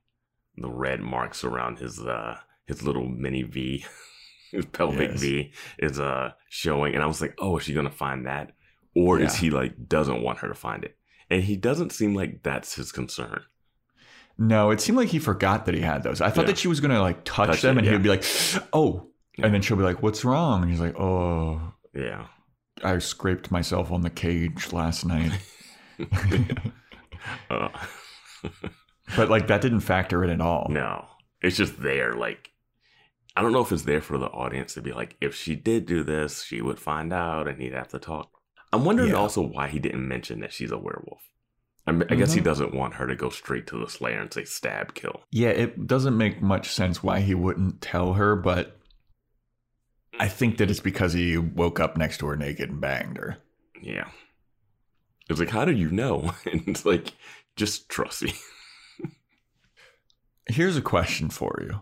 the 0.58 0.70
red 0.70 1.02
marks 1.02 1.44
around 1.44 1.80
his 1.80 2.00
uh 2.00 2.38
his 2.66 2.84
little 2.84 3.08
mini 3.08 3.44
V, 3.44 3.86
his 4.52 4.66
pelvic 4.66 5.12
Yes. 5.12 5.22
V 5.22 5.52
is 5.80 6.00
uh 6.00 6.32
showing, 6.50 6.94
and 6.96 7.04
I 7.04 7.08
was 7.08 7.22
like, 7.22 7.36
oh, 7.40 7.58
is 7.58 7.64
she 7.64 7.74
gonna 7.74 7.90
find 7.92 8.26
that, 8.26 8.54
or 8.96 9.20
is 9.20 9.36
he 9.36 9.50
like 9.50 9.88
doesn't 9.88 10.22
want 10.22 10.40
her 10.40 10.48
to 10.48 10.56
find 10.56 10.84
it? 10.84 10.96
And 11.30 11.44
he 11.44 11.56
doesn't 11.58 11.92
seem 11.92 12.16
like 12.16 12.42
that's 12.44 12.76
his 12.76 12.92
concern. 12.92 13.42
no, 14.38 14.70
it 14.72 14.80
seemed 14.80 14.98
like 14.98 15.10
he 15.10 15.20
forgot 15.20 15.66
that 15.66 15.76
he 15.76 15.82
had 15.82 16.04
those. 16.04 16.22
I 16.22 16.30
thought 16.30 16.42
Yeah. 16.44 16.48
that 16.48 16.58
she 16.58 16.68
was 16.70 16.80
going 16.80 16.92
to 16.92 17.02
like 17.02 17.24
touch, 17.26 17.48
Touch 17.50 17.62
them 17.64 17.78
it, 17.78 17.80
and 17.80 17.88
he 17.88 17.94
would 17.94 18.04
be 18.04 18.10
like, 18.10 18.24
oh. 18.72 19.08
Yeah. 19.38 19.46
And 19.46 19.54
then 19.54 19.62
she'll 19.62 19.78
be 19.78 19.84
like, 19.84 20.02
what's 20.02 20.24
wrong? 20.24 20.62
And 20.62 20.72
he's 20.72 20.80
like, 20.80 20.98
oh, 21.00 21.74
Yeah. 21.94 22.28
I 22.84 22.98
scraped 23.00 23.52
myself 23.52 23.92
on 23.92 24.02
the 24.02 24.10
cage 24.10 24.72
last 24.72 25.06
night. 25.06 25.32
Uh, 27.50 27.70
but 29.16 29.30
like 29.30 29.48
that 29.48 29.62
didn't 29.62 29.80
factor 29.82 30.24
in 30.24 30.30
at 30.30 30.42
all. 30.42 30.68
no, 30.70 31.06
it's 31.42 31.58
just 31.58 31.82
there. 31.82 32.14
Like, 32.14 32.52
I 33.36 33.42
don't 33.42 33.52
know 33.54 33.62
if 33.62 33.72
it's 33.72 33.84
there 33.84 34.02
for 34.02 34.18
the 34.18 34.28
audience 34.28 34.74
to 34.74 34.82
be 34.82 34.92
like, 34.94 35.16
if 35.22 35.36
she 35.36 35.56
did 35.56 35.86
do 35.86 36.04
this, 36.04 36.44
she 36.44 36.62
would 36.62 36.80
find 36.80 37.14
out 37.14 37.48
and 37.48 37.62
he'd 37.62 37.74
have 37.74 37.90
to 37.90 38.00
talk. 38.00 38.32
I'm 38.74 38.84
wondering 38.84 39.10
Yeah. 39.12 39.16
also 39.18 39.42
why 39.42 39.68
he 39.70 39.80
didn't 39.80 40.08
mention 40.08 40.40
that 40.42 40.52
she's 40.54 40.72
a 40.72 40.78
werewolf. 40.78 41.22
I, 41.86 41.94
mean, 41.94 42.08
I 42.10 42.16
guess 42.16 42.34
he 42.34 42.42
Mhm. 42.42 42.46
doesn't 42.46 42.74
want 42.74 42.96
her 42.96 43.08
to 43.08 43.16
go 43.16 43.30
straight 43.30 43.66
to 43.68 43.80
the 43.80 43.90
Slayer 43.90 44.20
and 44.20 44.34
say 44.34 44.44
stab 44.44 44.94
kill. 44.94 45.22
Yeah, 45.32 45.50
it 45.50 45.88
doesn't 45.88 46.18
make 46.18 46.42
much 46.42 46.70
sense 46.70 47.02
why 47.02 47.22
he 47.22 47.34
wouldn't 47.34 47.80
tell 47.82 48.14
her, 48.14 48.36
but 48.36 48.78
I 50.20 50.28
think 50.28 50.58
that 50.58 50.70
it's 50.70 50.80
because 50.82 51.14
he 51.14 51.38
woke 51.38 51.80
up 51.80 51.96
next 51.96 52.18
to 52.18 52.28
her 52.28 52.36
naked 52.36 52.70
and 52.72 52.82
banged 52.82 53.18
her. 53.18 53.38
Yeah. 53.82 54.10
It's 55.30 55.40
like, 55.40 55.50
how 55.52 55.64
do 55.64 55.72
you 55.72 55.90
know? 55.92 56.34
And 56.52 56.68
it's 56.68 56.86
like, 56.86 57.14
just 57.56 57.88
trust 57.88 58.24
me. 58.24 58.34
Here's 60.50 60.78
a 60.78 60.82
question 60.82 61.30
for 61.30 61.60
you. 61.62 61.82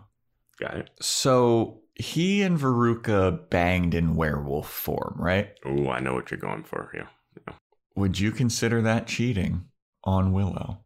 Got 0.58 0.76
it. 0.76 0.90
So 1.00 1.82
he 1.94 2.42
and 2.42 2.58
Veruca 2.58 3.48
banged 3.50 3.94
in 3.94 4.16
werewolf 4.16 4.70
form, 4.70 5.14
right? 5.18 5.50
Oh, 5.64 5.88
I 5.88 6.00
know 6.00 6.14
what 6.14 6.30
you're 6.30 6.40
going 6.40 6.64
for. 6.64 6.90
Yeah. 6.94 7.54
Would 7.94 8.18
you 8.18 8.32
consider 8.32 8.82
that 8.82 9.06
cheating 9.06 9.64
on 10.04 10.32
Willow? 10.32 10.84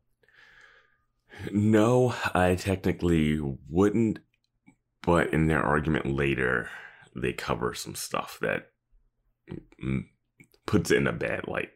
No, 1.52 2.14
I 2.34 2.54
technically 2.54 3.40
wouldn't, 3.68 4.18
but 5.02 5.32
in 5.32 5.46
their 5.46 5.62
argument 5.62 6.06
later, 6.06 6.68
they 7.16 7.32
cover 7.32 7.74
some 7.74 7.94
stuff 7.94 8.38
that 8.40 8.70
puts 10.66 10.90
it 10.90 10.98
in 10.98 11.06
a 11.06 11.12
bad 11.12 11.48
light. 11.48 11.70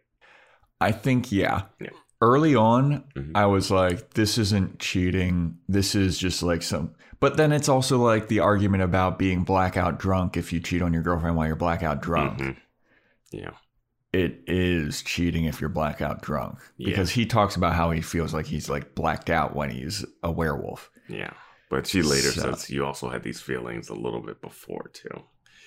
I 0.80 0.92
think, 0.92 1.32
yeah. 1.32 1.62
Yeah. 1.80 1.90
Early 2.24 2.54
on, 2.54 3.04
Mhm. 3.14 3.32
I 3.34 3.44
was 3.46 3.70
like, 3.70 4.14
this 4.14 4.38
isn't 4.38 4.78
cheating. 4.78 5.58
This 5.68 5.94
is 5.94 6.16
just 6.18 6.42
like 6.42 6.62
some. 6.62 6.94
But 7.20 7.36
then 7.36 7.52
it's 7.52 7.68
also 7.68 7.98
like 7.98 8.28
the 8.28 8.40
argument 8.40 8.82
about 8.82 9.18
being 9.18 9.44
blackout 9.44 9.98
drunk 9.98 10.36
if 10.38 10.52
you 10.52 10.60
cheat 10.60 10.80
on 10.80 10.92
your 10.94 11.02
girlfriend 11.02 11.36
while 11.36 11.46
you're 11.46 11.54
blackout 11.56 12.00
drunk. 12.00 12.38
Mhm. 12.38 12.56
Yeah. 13.30 13.50
It 14.12 14.42
is 14.46 15.02
cheating 15.02 15.44
if 15.44 15.60
you're 15.60 15.68
blackout 15.70 16.22
drunk 16.22 16.58
Yeah. 16.78 16.88
because 16.88 17.10
he 17.10 17.26
talks 17.26 17.56
about 17.56 17.74
how 17.74 17.90
he 17.90 18.00
feels 18.00 18.32
like 18.32 18.46
he's 18.46 18.70
like 18.70 18.94
blacked 18.94 19.28
out 19.28 19.54
when 19.54 19.70
he's 19.70 20.04
a 20.22 20.30
werewolf. 20.30 20.90
Yeah. 21.08 21.32
But 21.68 21.86
she 21.86 22.00
later 22.02 22.30
So- 22.32 22.52
says 22.52 22.70
you 22.70 22.86
also 22.86 23.10
had 23.10 23.22
these 23.22 23.40
feelings 23.40 23.88
a 23.90 23.94
little 23.94 24.20
bit 24.22 24.40
before, 24.40 24.90
too. 24.94 25.24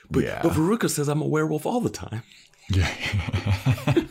But, 0.10 0.24
Yeah. 0.24 0.40
but 0.42 0.54
Veruca 0.54 0.90
says 0.90 1.08
I'm 1.08 1.22
a 1.22 1.28
werewolf 1.28 1.66
all 1.66 1.82
the 1.82 1.90
time. 1.90 2.24
Yeah. 2.70 2.90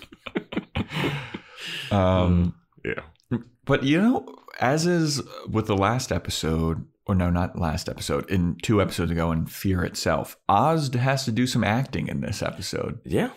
um, 1.90 2.54
Yeah. 2.84 3.38
but 3.64 3.82
you 3.82 4.00
know, 4.00 4.26
as 4.60 4.86
is 4.86 5.22
with 5.48 5.66
the 5.66 5.76
last 5.76 6.12
episode, 6.12 6.86
or 7.06 7.14
no, 7.14 7.30
not 7.30 7.58
last 7.58 7.88
episode, 7.88 8.28
in 8.30 8.56
two 8.62 8.80
episodes 8.82 9.10
ago 9.10 9.30
in 9.32 9.46
Fear 9.46 9.84
Itself, 9.84 10.36
Oz 10.48 10.92
has 10.94 11.24
to 11.24 11.32
do 11.32 11.46
some 11.46 11.62
acting 11.64 12.08
in 12.08 12.20
this 12.20 12.42
episode. 12.42 13.00
Yeah. 13.04 13.30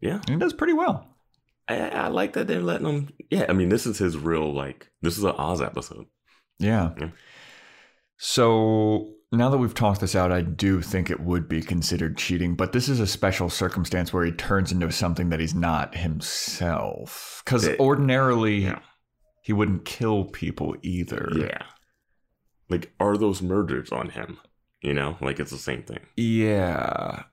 Yeah. 0.00 0.16
And 0.26 0.30
he 0.30 0.36
does 0.36 0.52
pretty 0.54 0.72
well. 0.72 1.06
I, 1.68 1.76
I 1.90 2.08
like 2.08 2.32
that 2.32 2.46
they're 2.46 2.60
letting 2.62 2.86
him. 2.86 3.08
Yeah. 3.30 3.46
I 3.48 3.52
mean, 3.52 3.68
this 3.68 3.86
is 3.86 3.98
his 3.98 4.16
real, 4.16 4.52
like, 4.52 4.90
this 5.02 5.18
is 5.18 5.24
an 5.24 5.32
Oz 5.36 5.60
episode. 5.60 6.06
Yeah. 6.58 6.90
Yeah. 6.98 7.10
So 8.16 9.12
now 9.32 9.48
that 9.50 9.58
we've 9.58 9.74
talked 9.74 10.00
this 10.00 10.16
out, 10.16 10.32
I 10.32 10.40
do 10.42 10.80
think 10.82 11.10
it 11.10 11.20
would 11.20 11.48
be 11.48 11.62
considered 11.62 12.16
cheating, 12.18 12.54
but 12.56 12.72
this 12.72 12.88
is 12.88 12.98
a 13.00 13.06
special 13.06 13.48
circumstance 13.48 14.12
where 14.12 14.24
he 14.24 14.32
turns 14.32 14.72
into 14.72 14.90
something 14.90 15.28
that 15.30 15.38
he's 15.40 15.54
not 15.54 15.94
himself. 15.96 17.42
Because 17.44 17.68
eh, 17.68 17.76
ordinarily, 17.78 18.64
Yeah. 18.64 18.80
he 19.42 19.52
wouldn't 19.52 19.84
kill 19.84 20.24
people 20.24 20.74
either. 20.82 21.30
Yeah. 21.36 21.62
Like, 22.68 22.92
are 23.00 23.16
those 23.16 23.40
murders 23.42 23.92
on 23.92 24.10
him? 24.10 24.38
You 24.82 24.94
know, 24.94 25.16
like 25.20 25.38
it's 25.38 25.50
the 25.50 25.58
same 25.58 25.82
thing. 25.82 26.00
Yeah. 26.16 27.24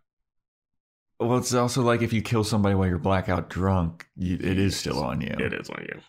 Well, 1.20 1.38
it's 1.38 1.54
also 1.54 1.82
like 1.82 2.02
if 2.02 2.14
you 2.14 2.22
kill 2.22 2.44
somebody 2.44 2.76
while 2.76 2.88
you're 2.88 2.98
blackout 3.00 3.50
drunk, 3.50 4.08
you, 4.16 4.36
it 4.36 4.60
is 4.60 4.76
still 4.76 5.00
on 5.04 5.22
you. 5.22 5.34
It 5.40 5.54
is 5.54 5.70
on 5.70 5.82
you. 5.90 6.00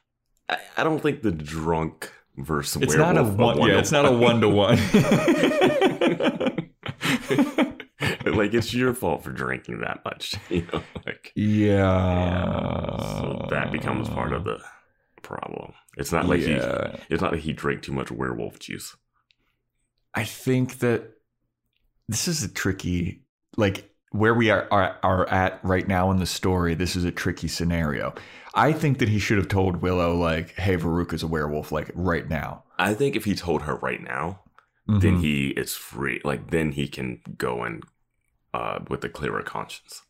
I, 0.50 0.58
I 0.78 0.84
don't 0.84 1.00
think 1.00 1.22
the 1.22 1.30
drunk 1.30 2.12
versus 2.36 2.82
It's 2.82 2.94
not 2.94 3.16
a 3.16 3.22
one. 3.24 3.58
Yeah, 3.68 3.78
it's 3.78 3.92
not 3.92 4.04
a 4.04 4.12
one 4.12 4.40
to 4.42 4.48
one. 4.48 4.76
Like 8.38 8.54
it's 8.54 8.72
your 8.72 8.94
fault 8.94 9.22
for 9.22 9.30
drinking 9.32 9.80
that 9.80 10.00
much. 10.04 10.34
You 10.50 10.66
know, 10.72 10.82
like 11.06 11.32
Yeah. 11.36 12.96
so 12.98 13.46
that 13.50 13.70
becomes 13.72 14.08
part 14.08 14.32
of 14.32 14.44
the 14.44 14.58
problem. 15.22 15.72
It's 15.96 16.12
not 16.12 16.26
like 16.26 16.40
yeah. 16.40 16.96
he. 16.96 17.02
It's 17.14 17.22
not 17.22 17.32
like 17.32 17.42
he 17.42 17.52
drank 17.52 17.82
too 17.82 17.92
much 17.92 18.10
werewolf 18.10 18.58
juice. 18.58 18.96
I 20.14 20.24
think 20.24 20.78
that 20.78 21.10
this 22.08 22.28
is 22.28 22.42
a 22.42 22.48
tricky, 22.48 23.22
like 23.56 23.90
where 24.10 24.32
we 24.34 24.50
are, 24.50 24.66
are 24.70 24.96
are 25.02 25.28
at 25.28 25.60
right 25.62 25.86
now 25.86 26.10
in 26.10 26.18
the 26.18 26.26
story. 26.26 26.74
This 26.74 26.96
is 26.96 27.04
a 27.04 27.10
tricky 27.12 27.48
scenario. 27.48 28.14
I 28.54 28.72
think 28.72 28.98
that 28.98 29.08
he 29.08 29.18
should 29.18 29.36
have 29.38 29.48
told 29.48 29.82
Willow, 29.82 30.14
like, 30.16 30.54
"Hey, 30.54 30.76
Veruca's 30.76 31.22
a 31.22 31.26
werewolf," 31.26 31.70
like 31.70 31.90
right 31.94 32.28
now. 32.28 32.64
I 32.78 32.94
think 32.94 33.14
if 33.16 33.24
he 33.26 33.34
told 33.34 33.62
her 33.62 33.76
right 33.76 34.02
now, 34.02 34.40
then 34.86 35.18
Mhm. 35.18 35.20
he 35.20 35.48
is 35.48 35.74
free. 35.76 36.20
Like 36.24 36.50
then 36.50 36.72
he 36.72 36.88
can 36.88 37.20
go 37.36 37.62
and 37.62 37.82
uh, 38.54 38.80
with 38.88 39.04
a 39.04 39.08
clearer 39.08 39.42
conscience. 39.42 40.02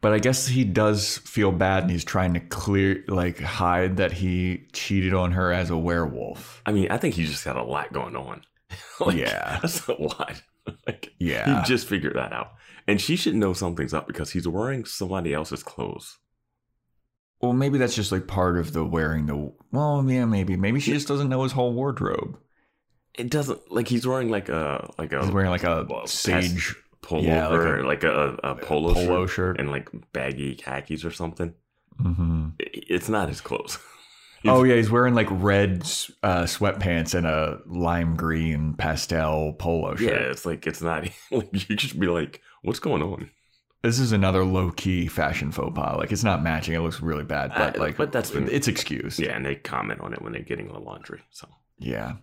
But 0.00 0.12
I 0.12 0.18
guess 0.18 0.46
he 0.46 0.64
does 0.64 1.18
feel 1.18 1.52
bad, 1.52 1.82
and 1.82 1.90
he's 1.92 2.04
trying 2.04 2.32
to 2.34 2.40
clear, 2.40 3.04
like, 3.06 3.38
hide 3.38 3.98
that 3.98 4.12
he 4.12 4.66
cheated 4.72 5.12
on 5.12 5.32
her 5.32 5.52
as 5.52 5.68
a 5.68 5.76
werewolf. 5.76 6.62
I 6.64 6.72
mean, 6.72 6.90
I 6.90 6.96
think 6.96 7.16
he 7.16 7.26
just 7.26 7.44
got 7.44 7.56
a 7.56 7.62
lot 7.62 7.92
going 7.92 8.16
on. 8.16 8.42
like, 9.00 9.16
Yeah. 9.16 9.58
that's 9.60 9.86
a 9.88 10.00
lot. 10.00 10.40
like 10.86 11.12
Yeah. 11.18 11.60
he 11.62 11.66
just 11.68 11.86
figured 11.86 12.16
that 12.16 12.32
out, 12.32 12.52
and 12.86 12.98
she 13.00 13.14
should 13.16 13.34
know 13.34 13.52
something's 13.52 13.92
up 13.92 14.06
because 14.06 14.30
he's 14.30 14.48
wearing 14.48 14.84
somebody 14.86 15.34
else's 15.34 15.62
clothes. 15.62 16.16
Well, 17.42 17.52
maybe 17.52 17.76
that's 17.78 17.94
just 17.96 18.12
like 18.12 18.26
part 18.26 18.58
of 18.58 18.72
the 18.72 18.84
wearing 18.84 19.26
the. 19.26 19.52
Well, 19.72 20.04
yeah, 20.08 20.24
maybe. 20.26 20.56
Maybe 20.56 20.78
she 20.80 20.92
just 20.92 21.08
doesn't 21.08 21.28
know 21.30 21.42
his 21.42 21.52
whole 21.52 21.72
wardrobe. 21.72 22.38
It 23.18 23.30
doesn't 23.30 23.72
like 23.72 23.88
he's 23.88 24.06
wearing 24.06 24.28
like 24.30 24.48
a 24.50 24.90
like 24.98 25.12
a 25.12 25.22
He's 25.22 25.30
wearing 25.32 25.50
like 25.50 25.64
a 25.64 25.86
well, 25.88 26.06
sage 26.06 26.74
pullover, 27.02 27.22
yeah, 27.24 27.48
like 27.48 27.84
like 27.84 28.04
a- 28.04 28.38
a, 28.42 28.50
a, 28.50 28.54
polo, 28.56 28.94
polo 28.94 29.26
shirt, 29.26 29.34
shirt. 29.34 29.60
and 29.60 29.70
like 29.70 29.88
baggy 30.12 30.54
khakis 30.54 31.04
or 31.04 31.10
something. 31.10 31.54
hmm 31.98 32.48
It's 32.58 33.08
not 33.08 33.28
his 33.28 33.40
clothes. 33.40 33.78
Oh 34.46 34.62
yeah, 34.64 34.76
he's 34.76 34.90
wearing 34.90 35.12
like 35.14 35.26
red 35.30 35.82
uh, 36.22 36.44
sweatpants 36.44 37.14
and 37.14 37.26
a 37.26 37.58
lime 37.66 38.16
green 38.16 38.72
pastel 38.72 39.52
polo 39.52 39.96
shirt. 39.96 40.00
yeah, 40.14 40.30
it's 40.30 40.46
like 40.46 40.66
it's 40.66 40.80
not. 40.80 41.06
Like 41.30 41.68
you 41.68 41.76
should 41.76 42.00
be 42.00 42.06
like, 42.06 42.40
what's 42.62 42.78
going 42.78 43.02
on? 43.02 43.28
This 43.82 43.98
is 43.98 44.12
another 44.12 44.42
low 44.42 44.70
key 44.70 45.08
fashion 45.08 45.52
faux 45.52 45.74
pas. 45.76 45.98
Like 45.98 46.10
it's 46.10 46.24
not 46.24 46.42
matching. 46.42 46.74
It 46.74 46.80
looks 46.80 47.02
really 47.02 47.24
bad, 47.24 47.52
but 47.54 47.76
Uh, 47.76 47.80
like, 47.80 47.98
but 47.98 48.12
that's 48.12 48.30
it's 48.30 48.66
excused. 48.66 49.20
Yeah, 49.20 49.36
and 49.36 49.44
they 49.44 49.56
comment 49.56 50.00
on 50.00 50.14
it 50.14 50.22
when 50.22 50.32
they're 50.32 50.40
getting 50.40 50.68
the 50.68 50.78
laundry. 50.78 51.20
So 51.28 51.46
Yeah. 51.78 52.14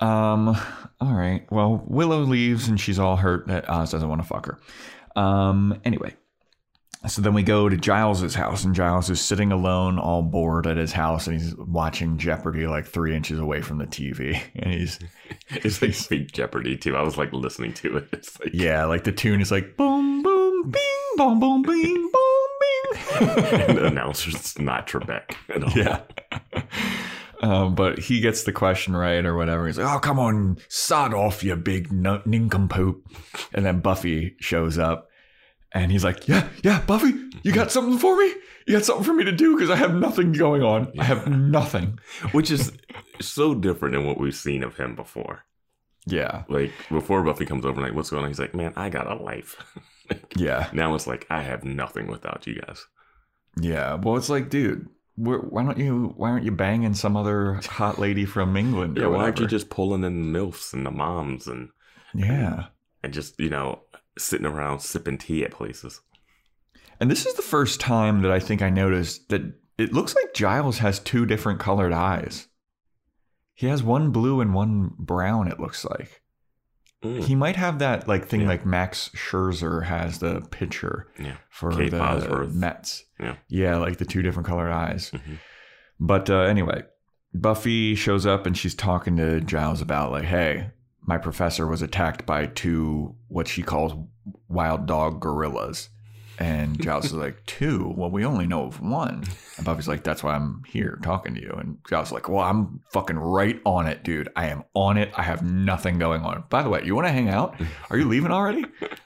Um. 0.00 0.48
All 1.00 1.14
right. 1.14 1.46
Well, 1.52 1.84
Willow 1.86 2.22
leaves 2.22 2.66
and 2.66 2.80
she's 2.80 2.98
all 2.98 3.14
hurt 3.14 3.46
that 3.46 3.68
Oz 3.70 3.92
doesn't 3.92 4.08
want 4.08 4.20
to 4.20 4.26
fuck 4.26 4.46
her. 4.46 4.58
Um. 5.14 5.80
Anyway, 5.84 6.16
so 7.06 7.22
then 7.22 7.32
we 7.34 7.44
go 7.44 7.68
to 7.68 7.76
Giles's 7.76 8.34
house, 8.34 8.64
and 8.64 8.74
Giles 8.74 9.08
is 9.08 9.20
sitting 9.20 9.52
alone, 9.52 10.00
all 10.00 10.22
bored 10.22 10.66
at 10.66 10.76
his 10.76 10.90
house, 10.92 11.28
and 11.28 11.40
he's 11.40 11.54
watching 11.54 12.18
Jeopardy 12.18 12.66
like 12.66 12.86
three 12.86 13.14
inches 13.14 13.38
away 13.38 13.60
from 13.62 13.78
the 13.78 13.86
TV, 13.86 14.40
and 14.56 14.72
he's 14.74 14.98
it's 15.50 15.80
like 15.82 15.94
fake 15.94 16.32
Jeopardy 16.32 16.76
too. 16.76 16.96
I 16.96 17.02
was 17.02 17.16
like 17.16 17.32
listening 17.32 17.72
to 17.74 17.98
it. 17.98 18.08
It's 18.12 18.40
like 18.40 18.50
yeah, 18.52 18.84
like 18.86 19.04
the 19.04 19.12
tune 19.12 19.40
is 19.40 19.52
like 19.52 19.76
boom, 19.76 20.22
boom, 20.22 20.70
bing, 20.70 20.80
boom, 21.16 21.38
boom, 21.38 21.62
bing, 21.62 21.94
boom, 21.94 22.48
bing. 22.60 23.28
and 23.68 23.78
the 23.78 23.86
announcer's 23.86 24.58
not 24.58 24.88
Trebek 24.88 25.34
at 25.48 25.62
all. 25.62 25.70
yeah. 25.70 26.00
Um, 27.40 27.74
but 27.74 27.98
he 27.98 28.20
gets 28.20 28.42
the 28.42 28.52
question 28.52 28.96
right 28.96 29.24
or 29.24 29.36
whatever. 29.36 29.66
He's 29.66 29.78
like, 29.78 29.94
"Oh, 29.94 30.00
come 30.00 30.18
on, 30.18 30.58
sod 30.68 31.14
off, 31.14 31.44
you 31.44 31.54
big 31.56 31.88
n- 31.92 32.22
nincompoop." 32.26 33.06
And 33.54 33.64
then 33.64 33.80
Buffy 33.80 34.34
shows 34.40 34.76
up, 34.78 35.08
and 35.72 35.92
he's 35.92 36.02
like, 36.04 36.26
"Yeah, 36.26 36.48
yeah, 36.64 36.80
Buffy, 36.80 37.14
you 37.42 37.52
got 37.52 37.70
something 37.70 37.98
for 37.98 38.16
me? 38.16 38.32
You 38.66 38.74
got 38.74 38.84
something 38.84 39.04
for 39.04 39.14
me 39.14 39.24
to 39.24 39.32
do 39.32 39.54
because 39.54 39.70
I 39.70 39.76
have 39.76 39.94
nothing 39.94 40.32
going 40.32 40.62
on. 40.62 40.92
I 40.98 41.04
have 41.04 41.28
nothing." 41.28 41.98
Which 42.32 42.50
is 42.50 42.72
so 43.20 43.54
different 43.54 43.94
than 43.94 44.06
what 44.06 44.18
we've 44.18 44.34
seen 44.34 44.62
of 44.64 44.76
him 44.76 44.94
before. 44.96 45.44
Yeah, 46.06 46.44
Like 46.48 46.72
before 46.88 47.22
Buffy 47.22 47.44
comes 47.44 47.66
over, 47.66 47.80
like, 47.82 47.92
what's 47.92 48.08
going 48.08 48.22
on? 48.22 48.30
He's 48.30 48.38
like, 48.40 48.54
man, 48.54 48.72
I 48.76 48.88
got 48.88 49.10
a 49.10 49.22
life. 49.22 49.56
yeah, 50.36 50.70
now 50.72 50.94
it's 50.94 51.06
like 51.06 51.26
I 51.28 51.42
have 51.42 51.64
nothing 51.64 52.06
without 52.06 52.46
you 52.46 52.60
guys. 52.62 52.86
yeah. 53.60 53.94
Well, 53.94 54.16
it's 54.16 54.30
like, 54.30 54.48
dude, 54.48 54.88
why 55.18 55.64
don't 55.64 55.78
you? 55.78 56.14
Why 56.16 56.30
aren't 56.30 56.44
you 56.44 56.52
banging 56.52 56.94
some 56.94 57.16
other 57.16 57.54
hot 57.64 57.98
lady 57.98 58.24
from 58.24 58.56
England? 58.56 58.96
Yeah, 58.96 59.06
why 59.08 59.24
aren't 59.24 59.40
you 59.40 59.46
just 59.46 59.70
pulling 59.70 60.04
in 60.04 60.32
the 60.32 60.38
milfs 60.38 60.72
and 60.72 60.86
the 60.86 60.90
moms 60.90 61.46
and 61.46 61.70
Yeah. 62.14 62.66
and 63.02 63.12
just 63.12 63.38
you 63.40 63.50
know 63.50 63.80
sitting 64.18 64.46
around 64.46 64.80
sipping 64.80 65.18
tea 65.18 65.44
at 65.44 65.50
places? 65.50 66.00
And 67.00 67.10
this 67.10 67.26
is 67.26 67.34
the 67.34 67.42
first 67.42 67.80
time 67.80 68.22
that 68.22 68.30
I 68.32 68.40
think 68.40 68.60
I 68.62 68.70
noticed 68.70 69.28
that 69.28 69.42
it 69.76 69.92
looks 69.92 70.14
like 70.14 70.34
Giles 70.34 70.78
has 70.78 70.98
two 70.98 71.26
different 71.26 71.60
colored 71.60 71.92
eyes. 71.92 72.48
He 73.54 73.66
has 73.66 73.82
one 73.82 74.10
blue 74.10 74.40
and 74.40 74.54
one 74.54 74.92
brown, 74.98 75.48
it 75.48 75.60
looks 75.60 75.84
like. 75.84 76.22
Mm. 77.04 77.22
He 77.24 77.34
might 77.36 77.56
have 77.56 77.78
that 77.78 78.08
like 78.08 78.26
thing 78.26 78.42
Yeah. 78.42 78.48
like 78.48 78.66
Max 78.66 79.10
Scherzer 79.14 79.84
has 79.84 80.18
the 80.18 80.40
pitcher 80.50 81.06
Yeah. 81.18 81.36
for 81.48 81.70
Kate 81.70 81.90
the 81.92 81.98
Bosworth. 81.98 82.52
Mets. 82.54 83.04
Yeah. 83.20 83.36
Yeah, 83.48 83.76
like 83.76 83.98
the 83.98 84.04
two 84.04 84.22
different 84.22 84.48
colored 84.48 84.72
eyes. 84.72 85.10
Mhm. 85.12 85.38
But 86.00 86.28
uh, 86.30 86.40
anyway, 86.40 86.82
Buffy 87.34 87.94
shows 87.94 88.26
up 88.26 88.46
and 88.46 88.56
she's 88.56 88.74
talking 88.74 89.16
to 89.16 89.40
Giles 89.40 89.80
about 89.80 90.10
like, 90.10 90.24
hey, 90.24 90.70
my 91.02 91.18
professor 91.18 91.66
was 91.66 91.82
attacked 91.82 92.26
by 92.26 92.46
two 92.46 93.14
what 93.28 93.46
she 93.48 93.62
calls 93.62 93.94
wild 94.48 94.86
dog 94.86 95.20
gorillas. 95.20 95.90
And 96.38 96.80
Giles 96.82 97.06
is 97.06 97.12
like, 97.14 97.44
two? 97.46 97.92
Well, 97.96 98.10
we 98.10 98.24
only 98.24 98.46
know 98.46 98.64
of 98.64 98.80
one. 98.80 99.24
And 99.56 99.64
Buffy's 99.66 99.88
like, 99.88 100.04
that's 100.04 100.22
why 100.22 100.34
I'm 100.34 100.62
here 100.68 100.98
talking 101.02 101.34
to 101.34 101.40
you. 101.40 101.50
And 101.58 101.78
Giles 101.88 102.08
is 102.08 102.12
like, 102.12 102.28
well, 102.28 102.44
I'm 102.44 102.80
fucking 102.92 103.18
right 103.18 103.60
on 103.64 103.86
it, 103.86 104.04
dude. 104.04 104.28
I 104.36 104.46
am 104.46 104.62
on 104.74 104.96
it. 104.98 105.10
I 105.16 105.22
have 105.22 105.42
nothing 105.42 105.98
going 105.98 106.22
on. 106.22 106.44
By 106.48 106.62
the 106.62 106.68
way, 106.68 106.82
you 106.84 106.94
want 106.94 107.06
to 107.08 107.12
hang 107.12 107.28
out? 107.28 107.60
Are 107.90 107.96
you 107.98 108.04
leaving 108.06 108.30
already? 108.30 108.64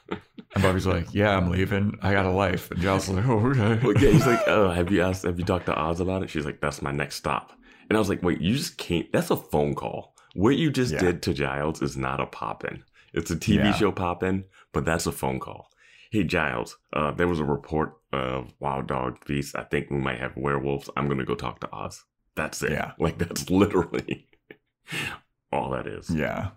And 0.09 0.61
Buffy's 0.61 0.85
like, 0.85 1.13
yeah, 1.13 1.35
I'm 1.35 1.49
leaving. 1.49 1.97
I 2.03 2.13
got 2.13 2.27
a 2.27 2.31
life. 2.31 2.69
And 2.69 2.79
Giles 2.79 3.09
is 3.09 3.15
like, 3.15 3.25
oh, 3.27 3.39
okay. 3.49 3.79
Well, 3.83 3.97
yeah, 3.97 4.11
he's 4.11 4.27
like, 4.27 4.47
oh, 4.47 4.69
have 4.69 4.91
you 4.91 5.01
asked? 5.01 5.23
Have 5.23 5.39
you 5.39 5.45
talked 5.45 5.65
to 5.65 5.75
Oz 5.75 5.99
about 5.99 6.21
it? 6.21 6.29
She's 6.29 6.45
like, 6.45 6.61
that's 6.61 6.81
my 6.83 6.91
next 6.91 7.15
stop. 7.15 7.51
And 7.89 7.97
I 7.97 7.99
was 7.99 8.09
like, 8.09 8.21
wait, 8.21 8.39
you 8.41 8.55
just 8.55 8.77
can't. 8.77 9.11
That's 9.11 9.31
a 9.31 9.35
phone 9.35 9.73
call. 9.73 10.13
What 10.35 10.55
you 10.55 10.69
just 10.71 10.93
Yeah. 10.93 10.99
did 10.99 11.23
to 11.23 11.33
Giles 11.33 11.81
is 11.81 11.97
not 11.97 12.19
a 12.19 12.25
pop 12.27 12.63
in. 12.63 12.83
It's 13.13 13.31
a 13.31 13.35
TV 13.35 13.55
Yeah. 13.65 13.73
show 13.73 13.91
pop 13.91 14.21
in, 14.23 14.45
but 14.71 14.85
that's 14.85 15.05
a 15.07 15.11
phone 15.11 15.39
call. 15.39 15.69
Hey 16.13 16.23
Giles, 16.23 16.77
uh, 16.95 17.09
there 17.09 17.27
was 17.27 17.39
a 17.39 17.43
report 17.43 17.97
of 18.11 18.53
wild 18.59 18.85
dog 18.85 19.25
beasts. 19.25 19.55
I 19.55 19.63
think 19.63 19.89
we 19.89 19.97
might 19.97 20.19
have 20.19 20.37
werewolves. 20.37 20.87
I'm 20.95 21.07
gonna 21.07 21.25
go 21.25 21.33
talk 21.33 21.59
to 21.61 21.71
Oz. 21.73 22.03
That's 22.35 22.61
it. 22.61 22.73
Yeah. 22.73 22.91
Like 22.99 23.17
that's 23.17 23.49
literally 23.49 24.27
all 25.51 25.71
that 25.71 25.87
is. 25.87 26.11
Yeah. 26.11 26.51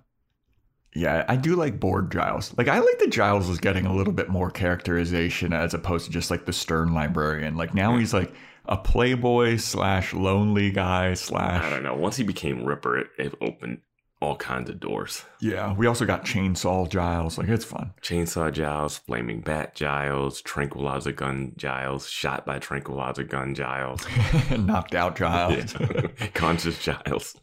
Yeah, 0.95 1.25
I 1.27 1.37
do 1.37 1.57
like 1.57 1.81
bored 1.81 2.13
Giles. 2.13 2.53
Like 2.59 2.69
I 2.69 2.81
like 2.81 2.99
that 2.99 3.11
Giles 3.11 3.49
was 3.49 3.59
getting 3.59 3.87
a 3.87 3.97
little 3.97 4.13
bit 4.13 4.29
more 4.29 4.51
characterization 4.51 5.55
as 5.55 5.73
opposed 5.73 6.05
to 6.05 6.13
just 6.13 6.31
like 6.31 6.45
the 6.45 6.53
stern 6.53 6.93
librarian. 6.93 7.57
Like 7.57 7.73
now 7.73 7.97
he's 7.97 8.13
like 8.13 8.35
a 8.67 8.77
playboy 8.77 9.57
slash 9.57 10.13
lonely 10.13 10.71
guy 10.71 11.15
slash. 11.15 11.65
I 11.65 11.71
don't 11.71 11.83
know. 11.83 11.95
Once 11.95 12.17
he 12.17 12.25
became 12.25 12.63
Ripper, 12.63 12.99
it, 12.99 13.07
it 13.19 13.35
opened 13.41 13.81
all 14.21 14.37
kinds 14.37 14.71
of 14.71 14.81
doors. 14.81 15.25
Yeah. 15.41 15.75
We 15.75 15.87
also 15.87 16.07
got 16.07 16.25
chainsaw 16.25 16.89
Giles. 16.89 17.37
Like 17.37 17.49
it's 17.49 17.65
fun. 17.65 17.93
Chainsaw 18.03 18.51
Giles, 18.53 18.99
Flaming 18.99 19.41
Bat 19.41 19.75
Giles, 19.75 20.41
Tranquilizer 20.41 21.13
Gun 21.13 21.53
Giles, 21.57 22.09
Shot 22.09 22.47
by 22.47 22.59
Tranquilizer 22.59 23.25
Gun 23.25 23.55
Giles, 23.55 24.07
Knocked 24.59 24.95
out 24.95 25.17
Giles. 25.17 25.75
Conscious 26.35 26.79
Giles. 26.79 27.37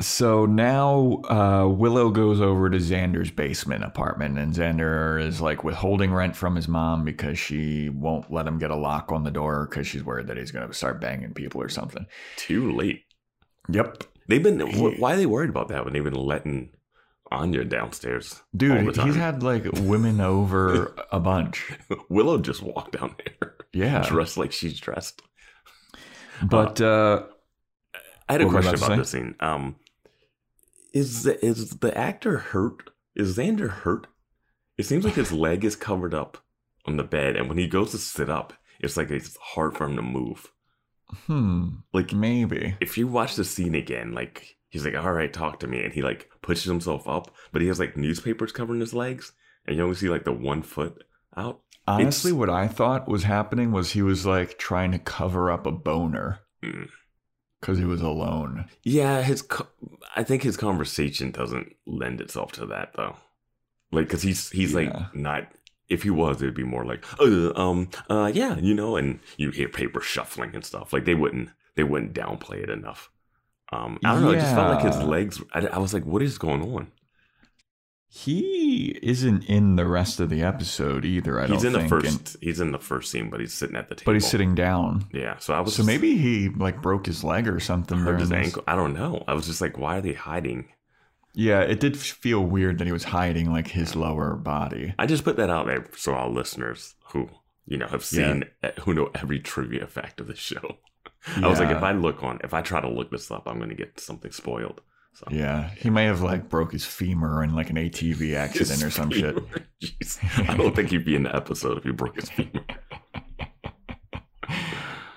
So 0.00 0.46
now 0.46 1.22
uh, 1.28 1.68
Willow 1.68 2.10
goes 2.10 2.40
over 2.40 2.68
to 2.70 2.78
Xander's 2.78 3.30
basement 3.30 3.84
apartment, 3.84 4.38
and 4.38 4.52
Xander 4.52 5.24
is 5.24 5.40
like 5.40 5.62
withholding 5.62 6.12
rent 6.12 6.34
from 6.34 6.56
his 6.56 6.66
mom 6.66 7.04
because 7.04 7.38
she 7.38 7.88
won't 7.88 8.32
let 8.32 8.46
him 8.46 8.58
get 8.58 8.70
a 8.70 8.76
lock 8.76 9.12
on 9.12 9.22
the 9.22 9.30
door 9.30 9.68
because 9.68 9.86
she's 9.86 10.02
worried 10.02 10.26
that 10.26 10.36
he's 10.36 10.50
going 10.50 10.66
to 10.66 10.74
start 10.74 11.00
banging 11.00 11.34
people 11.34 11.62
or 11.62 11.68
something. 11.68 12.06
Too 12.36 12.72
late. 12.72 13.04
Yep. 13.68 14.04
They've 14.28 14.42
been. 14.42 14.66
He- 14.66 14.80
why 14.98 15.14
are 15.14 15.16
they 15.16 15.26
worried 15.26 15.50
about 15.50 15.68
that 15.68 15.84
when 15.84 15.92
they've 15.92 16.04
been 16.04 16.14
letting 16.14 16.70
Anya 17.30 17.64
downstairs? 17.64 18.42
Dude, 18.56 18.96
he's 18.96 19.16
had 19.16 19.42
like 19.42 19.64
women 19.72 20.20
over 20.20 20.94
a 21.12 21.20
bunch. 21.20 21.72
Willow 22.08 22.38
just 22.38 22.62
walked 22.62 22.98
down 22.98 23.14
there, 23.24 23.54
Yeah. 23.72 24.06
dressed 24.08 24.36
like 24.36 24.52
she's 24.52 24.78
dressed. 24.80 25.22
But 26.42 26.80
uh, 26.80 27.24
I 28.28 28.32
had 28.32 28.40
a 28.42 28.46
What 28.46 28.54
were 28.54 28.60
you 28.60 28.68
question 28.68 28.74
about 28.74 28.86
about 28.86 28.98
this 28.98 29.10
scene. 29.10 29.34
Um, 29.40 29.76
is 30.92 31.22
the, 31.22 31.44
is 31.44 31.70
the 31.70 31.96
actor 31.96 32.38
hurt? 32.38 32.90
Is 33.14 33.36
Xander 33.36 33.68
hurt? 33.70 34.06
It 34.76 34.84
seems 34.86 35.04
like 35.04 35.14
his 35.14 35.32
leg 35.46 35.64
is 35.64 35.76
covered 35.76 36.14
up 36.14 36.38
on 36.86 36.96
the 36.96 37.04
bed, 37.04 37.36
and 37.36 37.48
when 37.48 37.58
he 37.58 37.66
goes 37.68 37.92
to 37.92 37.98
sit 37.98 38.28
up, 38.28 38.52
it's 38.80 38.96
like 38.96 39.10
it's 39.10 39.36
hard 39.36 39.76
for 39.76 39.84
him 39.86 39.96
to 39.96 40.02
move. 40.02 40.50
Hmm, 41.26 41.68
Like 41.92 42.12
maybe. 42.12 42.76
if 42.80 42.96
you 42.98 43.06
watch 43.06 43.36
the 43.36 43.44
scene 43.44 43.74
again, 43.74 44.12
like 44.12 44.56
he's 44.68 44.84
like, 44.84 44.96
"All 44.96 45.12
right, 45.12 45.32
talk 45.32 45.60
to 45.60 45.66
me," 45.66 45.82
and 45.84 45.92
he 45.92 46.02
like 46.02 46.30
pushes 46.42 46.64
himself 46.64 47.06
up, 47.08 47.34
but 47.52 47.62
he 47.62 47.68
has 47.68 47.78
like 47.78 47.96
newspapers 47.96 48.52
covering 48.52 48.80
his 48.80 48.94
legs, 48.94 49.32
and 49.66 49.76
you 49.76 49.82
only 49.82 49.96
see 49.96 50.08
like 50.08 50.24
the 50.24 50.32
one 50.32 50.62
foot 50.62 51.04
out. 51.36 51.60
Honestly, 51.86 52.30
It's- 52.30 52.38
what 52.38 52.50
I 52.50 52.68
thought 52.68 53.08
was 53.08 53.24
happening 53.24 53.72
was 53.72 53.90
he 53.92 54.02
was 54.02 54.24
like 54.26 54.58
trying 54.58 54.92
to 54.92 54.98
cover 54.98 55.50
up 55.50 55.66
a 55.66 55.72
boner 55.72 56.40
Mm. 56.62 56.88
because 57.60 57.78
he 57.78 57.84
was 57.84 58.00
alone. 58.00 58.66
Yeah, 58.84 59.22
his 59.22 59.42
co- 59.42 59.66
I 60.14 60.22
think 60.22 60.42
his 60.44 60.56
conversation 60.56 61.32
doesn't 61.32 61.74
lend 61.86 62.20
itself 62.20 62.52
to 62.52 62.66
that 62.66 62.92
though. 62.96 63.16
Like, 63.90 64.08
cause 64.08 64.22
he's 64.22 64.48
he's 64.50 64.72
Yeah. 64.72 64.78
like 64.78 65.14
not. 65.14 65.48
If 65.88 66.04
he 66.04 66.10
was, 66.10 66.40
it'd 66.40 66.54
be 66.54 66.64
more 66.64 66.84
like, 66.84 67.04
uh, 67.20 67.52
um, 67.54 67.90
uh, 68.08 68.30
yeah, 68.32 68.56
you 68.56 68.72
know, 68.74 68.96
and 68.96 69.20
you 69.36 69.50
hear 69.50 69.68
paper 69.68 70.00
shuffling 70.00 70.54
and 70.54 70.64
stuff. 70.64 70.92
Like 70.92 71.04
they 71.04 71.14
wouldn't 71.14 71.50
they 71.74 71.84
wouldn't 71.84 72.14
downplay 72.14 72.62
it 72.62 72.70
enough. 72.70 73.10
Um, 73.72 73.98
I 74.04 74.12
don't 74.12 74.22
know. 74.22 74.30
It 74.32 74.40
just 74.40 74.54
felt 74.54 74.74
like 74.74 74.84
his 74.84 75.02
legs. 75.02 75.42
I, 75.52 75.66
I 75.66 75.78
was 75.78 75.94
like, 75.94 76.04
what 76.04 76.22
is 76.22 76.38
going 76.38 76.62
on? 76.74 76.92
He 78.14 78.98
isn't 79.02 79.44
in 79.44 79.76
the 79.76 79.86
rest 79.86 80.20
of 80.20 80.28
the 80.28 80.42
episode 80.42 81.06
either. 81.06 81.40
I 81.40 81.46
he's 81.46 81.62
don't 81.62 81.72
know. 81.72 81.78
He's 81.78 81.90
in 81.90 82.00
the 82.02 82.04
think. 82.04 82.20
first. 82.20 82.36
he's 82.42 82.60
in 82.60 82.72
the 82.72 82.78
first 82.78 83.10
scene, 83.10 83.30
but 83.30 83.40
he's 83.40 83.54
sitting 83.54 83.74
at 83.74 83.88
the 83.88 83.94
table. 83.94 84.04
but 84.12 84.14
he's 84.16 84.26
sitting 84.26 84.54
down. 84.54 85.06
Yeah, 85.14 85.38
so 85.38 85.54
I 85.54 85.60
was. 85.60 85.74
So 85.74 85.82
maybe 85.82 86.18
he 86.18 86.50
like 86.50 86.82
broke 86.82 87.06
his 87.06 87.24
leg 87.24 87.48
or 87.48 87.58
something. 87.58 87.96
hurt 87.96 88.20
his 88.20 88.30
ankle. 88.30 88.64
I 88.68 88.76
don't 88.76 88.92
know. 88.92 89.24
I 89.26 89.32
was 89.32 89.46
just 89.46 89.62
like, 89.62 89.78
why 89.78 89.96
are 89.96 90.02
they 90.02 90.12
hiding? 90.12 90.68
Yeah, 91.34 91.60
it 91.60 91.80
did 91.80 91.96
feel 91.96 92.40
weird 92.40 92.78
that 92.78 92.86
he 92.86 92.92
was 92.92 93.04
hiding 93.04 93.50
like 93.50 93.68
his 93.68 93.96
lower 93.96 94.36
body. 94.36 94.94
I 94.98 95.06
just 95.06 95.24
put 95.24 95.36
that 95.36 95.50
out 95.50 95.66
there 95.66 95.86
so 95.96 96.14
all 96.14 96.30
listeners 96.30 96.94
who 97.12 97.28
you 97.66 97.78
know 97.78 97.86
have 97.86 98.04
seen 98.04 98.44
who 98.80 98.92
know 98.92 99.10
every 99.14 99.38
trivia 99.38 99.86
fact 99.86 100.20
of 100.20 100.26
the 100.26 100.36
show. 100.36 100.76
I 101.36 101.48
was 101.48 101.60
like, 101.60 101.70
if 101.70 101.82
I 101.82 101.92
look 101.92 102.22
on, 102.22 102.40
if 102.42 102.52
I 102.52 102.62
try 102.62 102.80
to 102.80 102.88
look 102.88 103.10
this 103.10 103.30
up, 103.30 103.46
I'm 103.46 103.58
going 103.58 103.70
to 103.70 103.76
get 103.76 104.00
something 104.00 104.32
spoiled. 104.32 104.80
So 105.14 105.26
Yeah, 105.30 105.70
he 105.76 105.88
may 105.88 106.04
have 106.06 106.20
like 106.20 106.48
broke 106.48 106.72
his 106.72 106.84
femur 106.84 107.44
in 107.44 107.54
like 107.54 107.70
an 107.70 107.76
ATV 107.76 108.34
accident 108.36 108.82
or 108.82 108.90
some 108.90 109.10
His 109.10 109.20
shit. 109.20 109.36
Jeez. 109.80 110.48
I 110.48 110.56
don't 110.56 110.74
think 110.74 110.90
he'd 110.90 111.04
be 111.04 111.14
in 111.14 111.22
the 111.22 111.34
episode 111.34 111.78
if 111.78 111.84
he 111.84 111.92
broke 111.92 112.16
his 112.16 112.30
femur. 112.30 112.64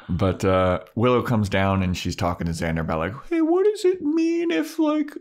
But 0.08 0.46
uh, 0.46 0.82
Willow 0.94 1.24
comes 1.24 1.50
down 1.50 1.82
and 1.82 1.98
she's 1.98 2.16
talking 2.16 2.46
to 2.46 2.54
Xander 2.54 2.82
about 2.82 3.00
like, 3.00 3.14
hey, 3.28 3.42
what 3.42 3.66
does 3.66 3.86
it 3.86 4.02
mean 4.04 4.52
if 4.52 4.78
like 4.78 5.12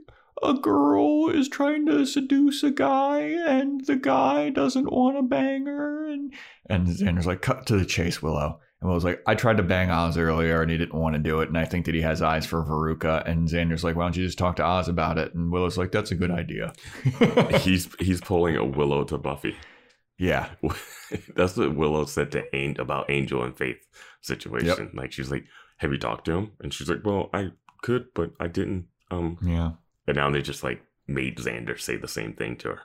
a 0.43 0.55
girl 0.55 1.29
is 1.31 1.49
trying 1.49 1.87
to 1.87 2.05
seduce 2.07 2.63
a 2.63 2.71
guy 2.71 3.21
and 3.21 3.85
the 3.87 3.97
guy 3.97 4.51
doesn't 4.51 4.93
want 4.93 5.17
to 5.17 5.23
bang 5.23 5.67
her? 5.67 6.09
And 6.09 6.33
and 6.69 6.87
Xander's 6.87 7.27
like, 7.27 7.43
cut 7.43 7.67
to 7.67 7.77
the 7.77 7.85
chase, 7.85 8.23
Willow. 8.23 8.61
And 8.81 8.89
Willow's 8.89 9.05
like, 9.05 9.23
I 9.27 9.35
tried 9.35 9.57
to 9.59 9.63
bang 9.63 9.91
Oz 9.91 10.19
earlier 10.19 10.61
and 10.61 10.71
he 10.71 10.77
didn't 10.77 10.99
want 10.99 11.15
to 11.15 11.19
do 11.19 11.41
it. 11.41 11.49
And 11.49 11.57
I 11.57 11.65
think 11.65 11.87
that 11.87 11.95
he 11.95 12.03
has 12.03 12.21
eyes 12.21 12.45
for 12.47 12.63
Veruca. 12.65 13.27
And 13.27 13.49
Xander's 13.49 13.85
like, 13.85 13.97
why 13.97 14.05
don't 14.05 14.17
you 14.17 14.27
just 14.27 14.39
talk 14.39 14.57
to 14.57 14.65
Oz 14.65 14.89
about 14.89 15.17
it? 15.19 15.35
And 15.35 15.51
Willow's 15.53 15.79
like, 15.79 15.93
that's 15.93 16.11
a 16.11 16.17
good 16.17 16.31
idea. 16.31 16.73
he's 17.61 17.89
he's 17.99 18.21
pulling 18.21 18.57
a 18.57 18.65
Willow 18.65 19.05
to 19.05 19.19
Buffy. 19.19 19.57
yeah. 20.19 20.51
That's 21.37 21.57
what 21.57 21.77
Willow 21.77 22.07
said 22.07 22.33
to 22.33 22.57
Angel 22.57 22.83
about 22.83 23.09
Angel 23.11 23.43
and 23.45 23.57
Faith 23.57 23.87
situation. 24.21 24.91
Like 24.95 25.13
she's 25.13 25.31
like, 25.31 25.45
"Have 25.79 25.93
you 25.93 25.99
talked 25.99 26.25
to 26.25 26.33
him?" 26.33 26.53
And 26.61 26.73
she's 26.73 26.89
like, 26.89 27.05
"Well, 27.05 27.31
I 27.33 27.51
could, 27.83 28.07
but 28.15 28.33
I 28.41 28.49
didn't." 28.49 28.87
Um, 29.11 29.39
Yeah. 29.43 29.73
And 30.07 30.17
now 30.17 30.31
they 30.31 30.43
just 30.43 30.63
like 30.63 30.83
made 31.07 31.39
Xander 31.39 31.79
say 31.79 31.97
the 31.97 32.09
same 32.09 32.33
thing 32.33 32.57
to 32.59 32.69
her. 32.69 32.81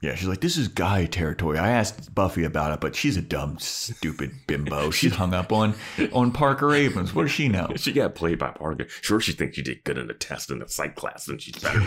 Yeah, 0.00 0.14
she's 0.16 0.28
like, 0.28 0.40
this 0.42 0.58
is 0.58 0.68
guy 0.68 1.06
territory. 1.06 1.56
I 1.56 1.70
asked 1.70 2.14
Buffy 2.14 2.44
about 2.44 2.72
it, 2.72 2.80
but 2.80 2.94
she's 2.94 3.16
a 3.16 3.22
dumb, 3.22 3.58
stupid 3.58 4.32
bimbo. 4.46 4.90
She's 4.98 5.14
hung 5.14 5.32
up 5.32 5.50
on 5.50 5.74
on 6.12 6.30
Parker 6.30 6.74
Abrams. 6.74 7.14
What 7.14 7.22
does 7.22 7.30
she 7.30 7.48
know? 7.48 7.68
She 7.76 7.92
got 7.92 8.14
played 8.14 8.38
by 8.38 8.50
Parker. 8.50 8.86
Sure, 9.00 9.18
she 9.20 9.32
thinks 9.32 9.56
she 9.56 9.62
did 9.62 9.82
good 9.84 9.96
in 9.96 10.08
the 10.08 10.12
test 10.14 10.50
in 10.50 10.58
the 10.58 10.68
psych 10.68 10.94
class, 10.94 11.26
and 11.28 11.40
she's 11.40 11.56
better 11.56 11.80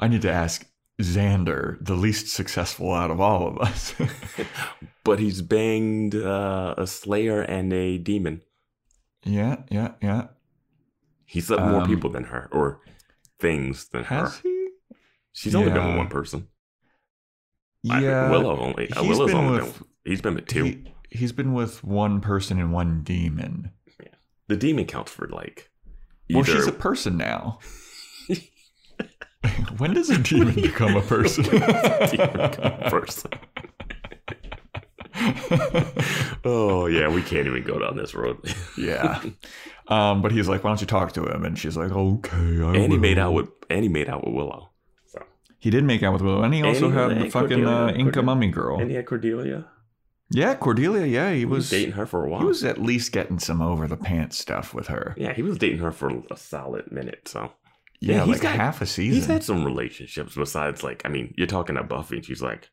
I 0.00 0.08
need 0.08 0.22
to 0.22 0.32
ask 0.32 0.66
Xander, 1.00 1.76
the 1.84 1.94
least 1.94 2.28
successful 2.28 2.92
out 2.92 3.10
of 3.12 3.20
all 3.20 3.46
of 3.46 3.58
us. 3.58 3.94
But 5.04 5.18
he's 5.20 5.42
banged 5.42 6.14
uh, 6.14 6.74
a 6.76 6.86
Slayer 6.86 7.40
and 7.42 7.72
a 7.72 7.98
demon. 7.98 8.42
yeah, 9.24 9.62
yeah, 9.70 9.92
yeah. 10.02 10.28
He 11.30 11.40
slept 11.40 11.62
more 11.62 11.82
Um, 11.82 11.86
people 11.88 12.10
than 12.10 12.24
her, 12.24 12.48
or 12.50 12.80
things 13.38 13.86
than 13.90 14.02
her. 14.04 14.22
Has 14.24 14.38
he? 14.40 14.68
She's 15.32 15.54
only 15.54 15.70
been 15.70 15.86
with 15.86 15.96
one 15.96 16.08
person. 16.08 16.48
I- 17.88 18.00
Yeah. 18.02 18.30
Willow 18.30 18.58
only. 18.58 18.90
uh, 18.90 19.02
he's 19.02 19.08
Willow's 19.16 19.30
been 19.30 19.36
only 19.40 19.60
with- 19.62 19.78
been. 19.78 19.88
He's 20.04 20.20
been 20.20 20.34
with 20.34 20.46
two. 20.46 20.64
He, 20.64 20.84
he's 21.10 21.30
been 21.32 21.52
with 21.54 21.84
one 21.84 22.20
person 22.20 22.58
and 22.58 22.72
one 22.72 23.02
demon. 23.04 23.70
Yeah. 24.02 24.08
the 24.48 24.56
demon 24.56 24.86
counts 24.86 25.12
for 25.12 25.28
like. 25.28 25.70
Well, 26.32 26.42
she's 26.42 26.66
a 26.66 26.72
person 26.72 27.16
now. 27.16 27.60
when 29.78 29.94
does 29.94 30.10
a 30.10 30.18
demon 30.18 30.54
become 30.56 30.96
a 30.96 31.00
person? 31.14 31.44
demon 31.44 32.90
person. 32.90 33.30
oh 36.44 36.86
yeah, 36.86 37.08
we 37.08 37.22
can't 37.22 37.46
even 37.46 37.62
go 37.62 37.78
down 37.78 37.96
this 37.96 38.14
road. 38.14 38.38
yeah. 38.78 39.22
Um, 39.88 40.22
but 40.22 40.32
he's 40.32 40.48
like, 40.48 40.62
why 40.64 40.70
don't 40.70 40.80
you 40.80 40.86
talk 40.86 41.12
to 41.12 41.24
him? 41.24 41.44
And 41.44 41.58
she's 41.58 41.76
like, 41.76 41.90
okay. 41.90 42.36
I 42.62 42.74
and 42.76 42.92
he 42.92 42.98
made 42.98 43.18
out 43.18 43.32
with 43.32 43.48
and 43.68 43.82
he 43.82 43.88
made 43.88 44.08
out 44.08 44.24
with 44.24 44.34
Willow. 44.34 44.70
So 45.06 45.22
He 45.58 45.70
did 45.70 45.84
make 45.84 46.02
out 46.02 46.12
with 46.12 46.22
Willow, 46.22 46.42
and 46.42 46.54
he 46.54 46.62
also 46.62 46.90
he- 46.90 46.96
had 46.96 47.20
the 47.20 47.30
fucking 47.30 47.66
uh, 47.66 47.88
Inca 47.88 48.02
Cordelia- 48.04 48.22
mummy 48.24 48.48
girl. 48.48 48.78
and 48.80 48.90
he 48.90 48.96
had 48.96 49.06
Cordelia. 49.06 49.66
yeah, 50.30 50.54
Cordelia. 50.54 51.06
Yeah, 51.06 51.32
he 51.32 51.40
He 51.40 51.44
was 51.44 51.58
was. 51.58 51.70
dating 51.70 51.92
her 51.94 52.06
for 52.06 52.24
a 52.24 52.28
while. 52.28 52.40
He 52.40 52.46
was 52.46 52.64
at 52.64 52.80
least 52.80 53.12
getting 53.12 53.38
some 53.38 53.60
over 53.60 53.86
the 53.88 53.96
pants 53.96 54.38
stuff 54.38 54.72
with 54.74 54.86
her. 54.88 55.14
yeah, 55.18 55.32
he 55.32 55.42
was 55.42 55.58
dating 55.58 55.80
her 55.80 55.92
for 55.92 56.10
a 56.30 56.36
solid 56.36 56.90
minute. 56.92 57.26
So 57.28 57.52
Yeah, 58.00 58.16
Yeah, 58.16 58.20
he's 58.24 58.34
like 58.34 58.42
got- 58.42 58.54
half 58.56 58.80
a 58.80 58.86
season. 58.86 59.14
he's 59.16 59.26
had 59.26 59.42
some 59.44 59.64
relationships 59.64 60.34
besides 60.36 60.82
like 60.82 61.02
I 61.04 61.08
mean, 61.08 61.34
you're 61.36 61.46
talking 61.46 61.76
to 61.76 61.82
Buffy 61.82 62.16
and 62.16 62.24
she's 62.24 62.42
like, 62.42 62.70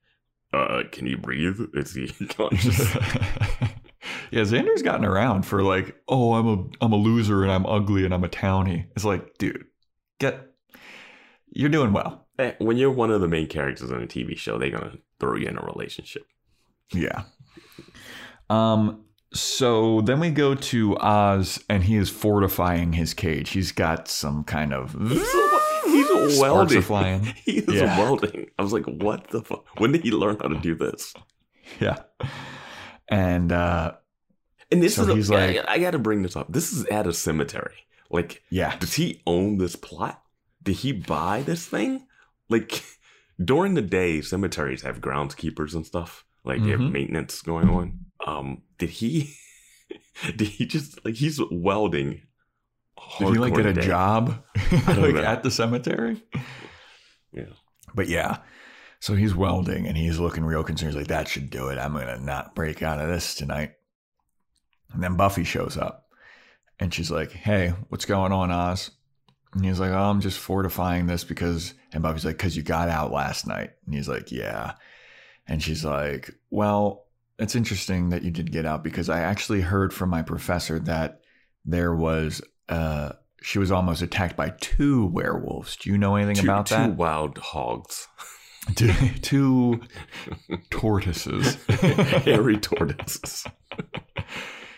"Uh, 0.54 0.84
can 0.92 1.08
you 1.08 1.18
breathe? 1.18 1.60
Is 1.74 1.94
he 1.94 2.08
conscious?" 2.30 2.80
yeah, 4.32 4.42
Xander's 4.42 4.82
gotten 4.82 5.06
around 5.06 5.44
for 5.44 5.64
like, 5.64 5.96
oh, 6.08 6.34
I'm 6.34 6.48
a 6.48 6.66
I'm 6.82 6.94
a 6.94 6.98
loser 6.98 7.44
and 7.44 7.52
I'm 7.52 7.66
ugly 7.66 8.06
and 8.06 8.14
I'm 8.14 8.24
a 8.24 8.30
townie. 8.30 8.88
It's 8.96 9.06
like, 9.06 9.38
dude, 9.38 9.66
get 10.20 10.48
you're 11.52 11.70
doing 11.70 11.94
well. 11.94 12.28
Eh, 12.40 12.54
when 12.60 12.78
you're 12.78 12.92
one 12.92 13.12
of 13.12 13.22
the 13.22 13.28
main 13.28 13.48
characters 13.48 13.92
on 13.92 14.02
a 14.02 14.08
TV 14.08 14.38
show, 14.38 14.58
they're 14.58 14.70
gonna 14.70 14.98
throw 15.20 15.36
you 15.36 15.48
in 15.48 15.58
a 15.58 15.62
relationship. 15.62 16.26
Yeah. 16.94 17.24
Um. 18.50 19.04
So 19.34 20.02
then 20.02 20.20
we 20.20 20.30
go 20.30 20.56
to 20.56 20.98
Oz, 21.00 21.62
and 21.70 21.84
he 21.84 21.98
is 21.98 22.10
fortifying 22.10 22.94
his 22.94 23.14
cage. 23.14 23.50
He's 23.50 23.72
got 23.72 24.08
some 24.08 24.44
kind 24.46 24.74
of 24.74 24.96
He's 25.98 26.38
Sparks 26.38 26.40
are 26.40 26.42
welding. 26.42 26.82
flying. 26.82 27.24
He 27.46 27.58
is 27.60 27.74
Yeah. 27.76 27.98
welding. 28.00 28.48
I 28.58 28.64
was 28.64 28.74
like, 28.74 28.86
what 28.86 29.30
the 29.30 29.42
fuck? 29.42 29.66
When 29.80 29.92
did 29.92 30.04
he 30.04 30.12
learn 30.12 30.38
how 30.42 30.48
to 30.50 30.60
do 30.60 30.76
this? 30.76 31.14
yeah, 31.80 31.98
and 33.10 33.52
uh, 33.52 33.94
And 34.72 34.82
this 34.84 34.96
So 34.96 35.04
is, 35.04 35.08
a, 35.10 35.16
he's 35.16 35.32
I- 35.32 35.46
like- 35.48 35.66
I, 35.68 35.80
got 35.80 35.92
to 35.92 36.00
bring 36.00 36.22
this 36.24 36.36
up. 36.36 36.52
This 36.52 36.72
is 36.74 36.86
at 36.86 37.08
a 37.08 37.14
cemetery. 37.14 37.76
Like, 38.10 38.42
yeah, 38.50 38.76
does 38.78 38.94
he 38.94 39.22
own 39.28 39.58
this 39.58 39.76
plot? 39.76 40.22
Did 40.64 40.78
he 40.78 40.92
buy 40.94 41.42
this 41.44 41.66
thing? 41.66 42.06
Like, 42.50 42.84
during 43.44 43.74
the 43.76 43.82
day, 43.82 44.22
cemeteries 44.22 44.82
have 44.84 45.02
groundskeepers 45.02 45.76
and 45.76 45.86
stuff. 45.86 46.24
Like, 46.46 46.64
they 46.64 46.70
have 46.72 46.80
Mhm. 46.80 46.92
maintenance 46.94 47.42
going 47.42 47.70
on. 47.70 48.00
Um, 48.26 48.62
did 48.78 48.90
he? 48.90 49.34
Did 50.36 50.48
he 50.48 50.66
just 50.66 51.04
like 51.06 51.16
he's 51.16 51.40
welding? 51.52 52.22
Did 53.20 53.30
he 53.30 53.38
like 53.38 53.56
get 53.56 53.66
a 53.66 53.74
day. 53.74 53.82
job 53.82 54.44
like 54.72 55.16
know. 55.16 55.22
at 55.22 55.44
the 55.44 55.52
cemetery? 55.52 56.24
Yeah. 57.32 57.46
But 57.96 58.08
yeah, 58.08 58.40
so 59.00 59.16
he's 59.16 59.36
welding 59.36 59.88
and 59.88 59.98
he's 59.98 60.20
looking 60.20 60.44
real 60.44 60.64
concerned. 60.64 60.94
He's 60.94 61.02
like, 61.02 61.08
that 61.08 61.28
should 61.28 61.50
do 61.50 61.70
it. 61.70 61.78
I'm 61.78 61.94
gonna 61.94 62.20
not 62.20 62.56
break 62.56 62.82
out 62.82 63.00
of 63.00 63.08
this 63.08 63.36
tonight. 63.36 63.74
And 64.94 65.04
then 65.04 65.16
Buffy 65.16 65.44
shows 65.44 65.78
up 65.78 66.08
and 66.80 66.94
she's 66.94 67.12
like, 67.12 67.32
Hey, 67.32 67.74
what's 67.90 68.06
going 68.06 68.32
on, 68.32 68.52
Oz? 68.52 68.92
And 69.54 69.66
he's 69.66 69.80
like, 69.80 69.92
Oh, 69.92 70.10
I'm 70.10 70.22
just 70.22 70.40
fortifying 70.40 71.08
this 71.08 71.24
because 71.24 71.74
and 71.94 72.04
Buffy's 72.04 72.26
like, 72.26 72.38
Cause 72.38 72.56
you 72.56 72.64
got 72.64 72.90
out 72.90 73.12
last 73.12 73.48
night. 73.48 73.72
And 73.86 73.96
he's 73.96 74.10
like, 74.10 74.32
Yeah. 74.32 74.74
And 75.48 75.62
she's 75.62 75.86
like, 75.86 76.32
Well, 76.50 77.06
it's 77.40 77.56
interesting 77.56 78.10
that 78.10 78.24
you 78.24 78.32
did 78.32 78.52
get 78.52 78.66
out 78.66 78.84
because 78.84 79.10
I 79.10 79.20
actually 79.22 79.62
heard 79.62 79.94
from 79.94 80.10
my 80.10 80.24
professor 80.24 80.80
that 80.80 81.22
there 81.66 81.94
was 81.94 82.42
uh 82.70 83.14
she 83.42 83.60
was 83.60 83.72
almost 83.72 84.02
attacked 84.02 84.36
by 84.36 84.50
two 84.60 85.06
werewolves. 85.08 85.78
Do 85.78 85.90
you 85.90 85.98
know 85.98 86.16
anything 86.16 86.44
Two, 86.44 86.50
about 86.52 86.66
two 86.66 86.76
that? 86.76 86.96
wild 86.98 87.38
hogs, 87.38 88.08
two, 88.76 88.92
two 89.22 89.80
tortoises. 90.70 91.56
hairy 91.70 92.58
tortoises. 92.58 93.46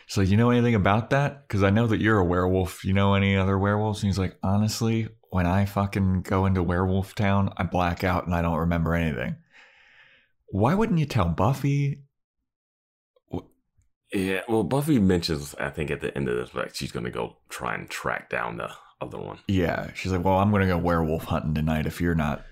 So 0.07 0.21
you 0.21 0.37
know 0.37 0.49
anything 0.49 0.75
about 0.75 1.11
that? 1.11 1.47
Because 1.47 1.63
I 1.63 1.69
know 1.69 1.87
that 1.87 2.01
you're 2.01 2.19
a 2.19 2.25
werewolf. 2.25 2.83
You 2.83 2.93
know 2.93 3.13
any 3.13 3.37
other 3.37 3.57
werewolves? 3.57 4.01
And 4.03 4.09
he's 4.09 4.19
like, 4.19 4.37
honestly, 4.43 5.07
when 5.29 5.45
I 5.45 5.65
fucking 5.65 6.23
go 6.23 6.45
into 6.47 6.63
Werewolf 6.63 7.13
Town, 7.15 7.53
I 7.57 7.63
black 7.63 8.03
out 8.03 8.25
and 8.25 8.33
I 8.33 8.41
don't 8.41 8.57
remember 8.57 8.95
anything. 8.95 9.35
Why 10.47 10.73
wouldn't 10.73 10.97
you 10.99 11.05
tell 11.05 11.29
Buffy? 11.29 12.01
Yeah, 14.11 14.41
well, 14.47 14.63
Buffy 14.63 14.97
mentions, 14.99 15.53
I 15.59 15.69
think, 15.69 15.91
at 15.91 16.01
the 16.01 16.15
end 16.17 16.27
of 16.29 16.35
this, 16.37 16.53
like 16.55 16.73
she's 16.75 16.91
gonna 16.91 17.11
go 17.11 17.37
try 17.49 17.75
and 17.75 17.89
track 17.89 18.29
down 18.29 18.57
the 18.57 18.71
other 19.01 19.17
one. 19.19 19.39
Yeah, 19.47 19.91
she's 19.93 20.11
like, 20.11 20.23
well, 20.23 20.37
I'm 20.39 20.51
gonna 20.51 20.67
go 20.67 20.77
werewolf 20.77 21.25
hunting 21.25 21.53
tonight 21.53 21.85
if 21.85 22.01
you're 22.01 22.15
not. 22.15 22.43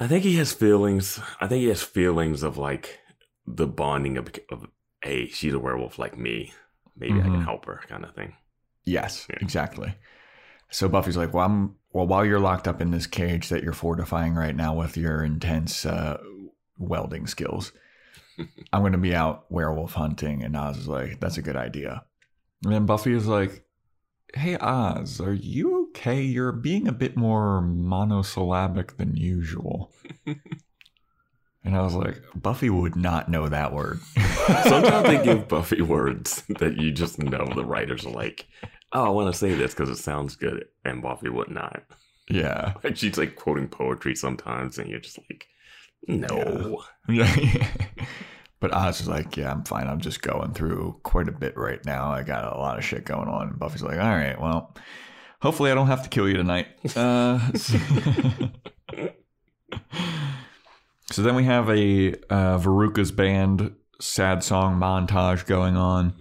I 0.00 0.06
think 0.06 0.24
he 0.24 0.36
has 0.36 0.52
feelings. 0.52 1.20
I 1.40 1.46
think 1.46 1.60
he 1.62 1.68
has 1.68 1.82
feelings 1.82 2.42
of 2.42 2.56
like 2.58 2.98
the 3.46 3.66
bonding 3.66 4.16
of, 4.16 4.28
of 4.50 4.66
hey, 5.02 5.28
she's 5.28 5.54
a 5.54 5.58
werewolf 5.58 5.98
like 5.98 6.18
me. 6.18 6.52
Maybe 6.96 7.20
I 7.20 7.24
can 7.24 7.40
Mhm. 7.40 7.44
help 7.44 7.64
her, 7.66 7.80
kind 7.88 8.04
of 8.04 8.14
thing. 8.14 8.34
Yes, 8.84 9.26
Yeah. 9.30 9.36
exactly. 9.40 9.94
So 10.70 10.88
Buffy's 10.88 11.16
like, 11.16 11.32
well, 11.32 11.46
I'm 11.46 11.76
well 11.92 12.06
while 12.06 12.24
you're 12.26 12.40
locked 12.40 12.66
up 12.68 12.80
in 12.80 12.90
this 12.90 13.06
cage 13.06 13.48
that 13.48 13.62
you're 13.62 13.72
fortifying 13.72 14.34
right 14.34 14.54
now 14.54 14.74
with 14.74 14.96
your 14.96 15.22
intense 15.24 15.86
uh, 15.86 16.18
welding 16.76 17.26
skills. 17.26 17.72
I'm 18.72 18.82
going 18.82 18.92
to 18.92 18.98
be 18.98 19.14
out 19.14 19.50
werewolf 19.50 19.94
hunting, 19.94 20.42
and 20.42 20.56
Oz 20.56 20.78
is 20.78 20.88
like, 20.88 21.20
that's 21.20 21.38
a 21.38 21.42
good 21.42 21.56
idea. 21.56 22.04
And 22.64 22.72
then 22.72 22.86
Buffy 22.86 23.12
is 23.12 23.26
like, 23.26 23.64
hey 24.34 24.56
Oz, 24.58 25.20
are 25.20 25.32
you 25.34 25.88
okay? 25.88 26.20
You're 26.20 26.52
being 26.52 26.86
a 26.86 26.92
bit 26.92 27.16
more 27.16 27.60
monosyllabic 27.60 28.96
than 28.96 29.16
usual. 29.16 29.92
and 30.26 31.76
I 31.76 31.82
was 31.82 31.94
like, 31.94 32.22
Buffy 32.34 32.70
would 32.70 32.96
not 32.96 33.28
know 33.28 33.48
that 33.48 33.72
word. 33.72 34.00
Sometimes 34.64 35.06
they 35.06 35.22
give 35.22 35.48
Buffy 35.48 35.82
words 35.82 36.42
that 36.58 36.76
you 36.78 36.92
just 36.92 37.18
know 37.18 37.46
the 37.54 37.64
writers 37.64 38.04
are 38.06 38.10
like, 38.10 38.46
oh, 38.92 39.04
I 39.04 39.10
want 39.10 39.32
to 39.32 39.38
say 39.38 39.54
this 39.54 39.74
because 39.74 39.90
it 39.90 39.96
sounds 39.96 40.36
good, 40.36 40.66
and 40.84 41.02
Buffy 41.02 41.28
would 41.28 41.50
not. 41.50 41.82
yeah. 42.30 42.74
Like 42.82 42.96
she's 42.98 43.18
like 43.18 43.36
quoting 43.36 43.68
poetry 43.68 44.14
sometimes, 44.14 44.78
and 44.78 44.90
you're 44.90 45.00
just 45.00 45.18
like, 45.30 45.46
no. 46.06 46.82
Yeah. 47.10 47.66
but 48.60 48.74
Oz 48.74 49.00
is 49.00 49.08
like, 49.08 49.34
yeah, 49.38 49.50
I'm 49.50 49.64
fine. 49.64 49.86
I'm 49.88 50.00
just 50.00 50.20
going 50.20 50.52
through 50.52 51.00
quite 51.04 51.26
a 51.26 51.32
bit 51.32 51.56
right 51.56 51.82
now. 51.86 52.10
I 52.10 52.22
got 52.22 52.44
a 52.54 52.58
lot 52.58 52.76
of 52.76 52.84
shit 52.84 53.06
going 53.06 53.28
on. 53.28 53.48
And 53.48 53.58
Buffy's 53.58 53.82
like, 53.82 53.98
all 53.98 54.10
right, 54.10 54.38
well, 54.38 54.76
hopefully 55.40 55.70
I 55.70 55.74
don't 55.74 55.86
have 55.86 56.02
to 56.02 56.10
kill 56.10 56.28
you 56.28 56.34
tonight. 56.34 56.66
Uh, 56.96 57.38
so, 57.54 57.78
so 61.10 61.22
then 61.22 61.34
we 61.34 61.44
have 61.44 61.70
a 61.70 62.12
uh, 62.28 62.58
Veruca's 62.58 63.10
band 63.10 63.74
sad 64.00 64.44
song 64.44 64.78
montage 64.78 65.46
going 65.46 65.76
on. 65.76 66.14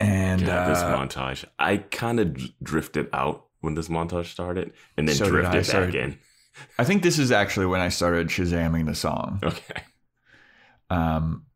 And 0.00 0.44
God, 0.44 0.70
this 0.70 0.78
uh, 0.78 0.96
montage. 0.96 1.44
I 1.58 1.78
kind 1.78 2.20
of 2.20 2.36
drifted 2.62 3.08
out 3.12 3.46
when 3.60 3.74
this 3.74 3.88
montage 3.88 4.26
started, 4.26 4.72
and 4.96 5.08
then 5.08 5.16
So 5.16 5.28
drifted 5.28 5.66
back 5.66 5.94
in. 5.94 6.18
I 6.78 6.84
think 6.84 7.02
this 7.02 7.18
is 7.18 7.32
actually 7.32 7.66
when 7.66 7.80
I 7.80 7.88
started 7.88 8.28
Shazamming 8.28 8.86
the 8.86 8.94
song. 8.94 9.40
Okay. 9.42 9.82
Um, 10.90 11.46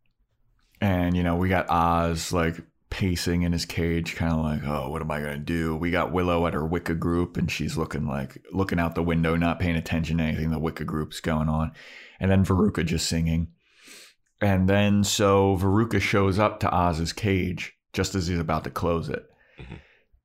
and 0.80 1.16
you 1.16 1.22
know, 1.22 1.36
we 1.36 1.49
got 1.49 1.68
Oz 1.68 2.32
like 2.32 2.57
pacing 2.90 3.42
in 3.42 3.53
his 3.53 3.64
cage, 3.66 4.16
kind 4.16 4.32
of 4.32 4.40
like, 4.40 4.62
oh, 4.64 4.90
what 4.90 5.03
am 5.03 5.11
I 5.11 5.20
gonna 5.20 5.38
do? 5.38 5.76
We 5.76 5.90
got 5.90 6.12
Willow 6.12 6.46
at 6.46 6.55
her 6.55 6.66
Wicca 6.66 6.94
group, 6.94 7.36
and 7.36 7.51
she's 7.51 7.76
looking 7.76 8.07
like 8.07 8.42
looking 8.53 8.78
out 8.80 8.94
the 8.94 9.03
window, 9.03 9.36
not 9.36 9.61
paying 9.61 9.76
attention 9.76 10.18
to 10.18 10.24
anything 10.24 10.51
the 10.51 10.59
Wicca 10.59 10.84
group's 10.84 11.20
going 11.20 11.49
on. 11.49 11.72
And 12.18 12.30
then 12.30 12.44
Veruca 12.44 12.84
just 12.84 13.07
singing. 13.07 13.49
And 14.40 14.68
then 14.68 15.05
so 15.05 15.57
Veruca 15.61 16.01
shows 16.01 16.38
up 16.38 16.61
to 16.61 16.74
Oz's 16.74 17.12
cage 17.12 17.74
just 17.92 18.14
as 18.14 18.26
he's 18.28 18.38
about 18.38 18.64
to 18.64 18.70
close 18.70 19.09
it. 19.09 19.26
Mhm. 19.59 19.78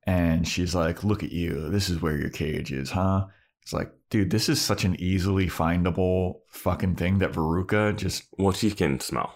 And 0.06 0.48
she's 0.48 0.74
like, 0.76 1.04
Look 1.04 1.24
at 1.24 1.32
you. 1.32 1.70
This 1.70 1.90
is 1.90 2.02
where 2.02 2.18
your 2.18 2.30
cage 2.30 2.72
is, 2.72 2.92
huh? 2.92 3.26
It's 3.64 3.74
like, 3.74 3.92
dude, 4.10 4.30
this 4.30 4.48
is 4.50 4.62
such 4.62 4.84
an 4.86 4.96
easily 5.00 5.48
findable 5.48 6.42
fucking 6.50 6.96
thing 6.96 7.18
that 7.20 7.32
Veruca 7.32 7.96
just 7.96 8.26
Well, 8.38 8.52
she 8.54 8.70
can 8.72 9.00
smell. 9.00 9.34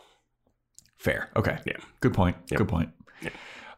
fair. 0.97 1.29
Okay. 1.35 1.57
Yeah. 1.65 1.77
Good 2.01 2.13
point. 2.13 2.37
Yep. 2.51 2.57
Good 2.59 2.67
point. 2.67 2.89
Yeah. 3.21 3.29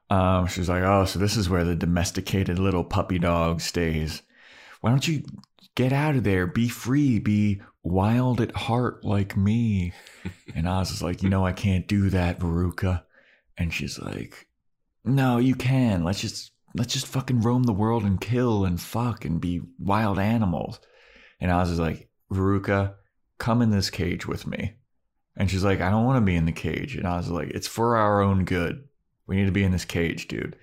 Um, 0.10 0.48
she's 0.48 0.68
like, 0.70 0.84
oh, 0.84 1.06
so 1.06 1.20
this 1.20 1.38
is 1.38 1.50
where 1.50 1.64
the 1.64 1.76
domesticated 1.76 2.58
little 2.60 2.84
puppy 2.84 3.20
dog 3.20 3.62
stays. 3.62 4.24
Why 4.82 4.90
don't 4.90 5.08
you 5.08 5.24
get 5.76 5.94
out 5.94 6.16
of 6.16 6.24
there? 6.24 6.48
Be 6.48 6.68
free. 6.68 7.20
Be 7.20 7.62
wild 7.84 8.42
at 8.42 8.56
heart 8.56 9.06
like 9.06 9.38
me. 9.38 9.94
and 10.56 10.68
Oz 10.68 10.90
is 10.92 11.04
like, 11.04 11.22
you 11.22 11.30
know, 11.30 11.46
I 11.46 11.52
can't 11.54 11.88
do 11.88 12.10
that, 12.10 12.40
Veruca. 12.40 13.04
And 13.58 13.72
she's 13.74 14.00
like, 14.00 14.48
no, 15.06 15.38
you 15.38 15.54
can. 15.54 16.04
Let's 16.04 16.22
just 16.22 16.52
let's 16.80 16.94
just 16.94 17.08
fucking 17.08 17.42
roam 17.42 17.64
the 17.64 17.74
world 17.74 18.04
and 18.04 18.22
kill 18.22 18.64
and 18.64 18.80
fuck 18.80 19.26
and 19.26 19.42
be 19.42 19.62
wild 19.78 20.18
animals. 20.18 20.80
And 21.42 21.52
Oz 21.52 21.70
is 21.70 21.80
like, 21.80 22.08
Veruca, 22.32 22.96
come 23.38 23.62
in 23.62 23.70
this 23.70 23.90
cage 23.90 24.26
with 24.26 24.48
me. 24.48 24.76
And 25.36 25.52
she's 25.52 25.64
like, 25.64 25.82
I 25.82 25.90
don't 25.90 26.06
want 26.06 26.18
to 26.18 26.26
be 26.26 26.38
in 26.38 26.46
the 26.46 26.54
cage. 26.54 26.96
And 26.96 27.06
Oz 27.06 27.26
is 27.26 27.32
like, 27.32 27.50
it's 27.50 27.68
for 27.68 27.98
our 27.98 28.22
own 28.22 28.46
good. 28.46 28.86
We 29.28 29.36
need 29.36 29.46
to 29.46 29.52
be 29.52 29.64
in 29.66 29.74
this 29.74 29.84
cage, 29.84 30.30
dude. 30.30 30.56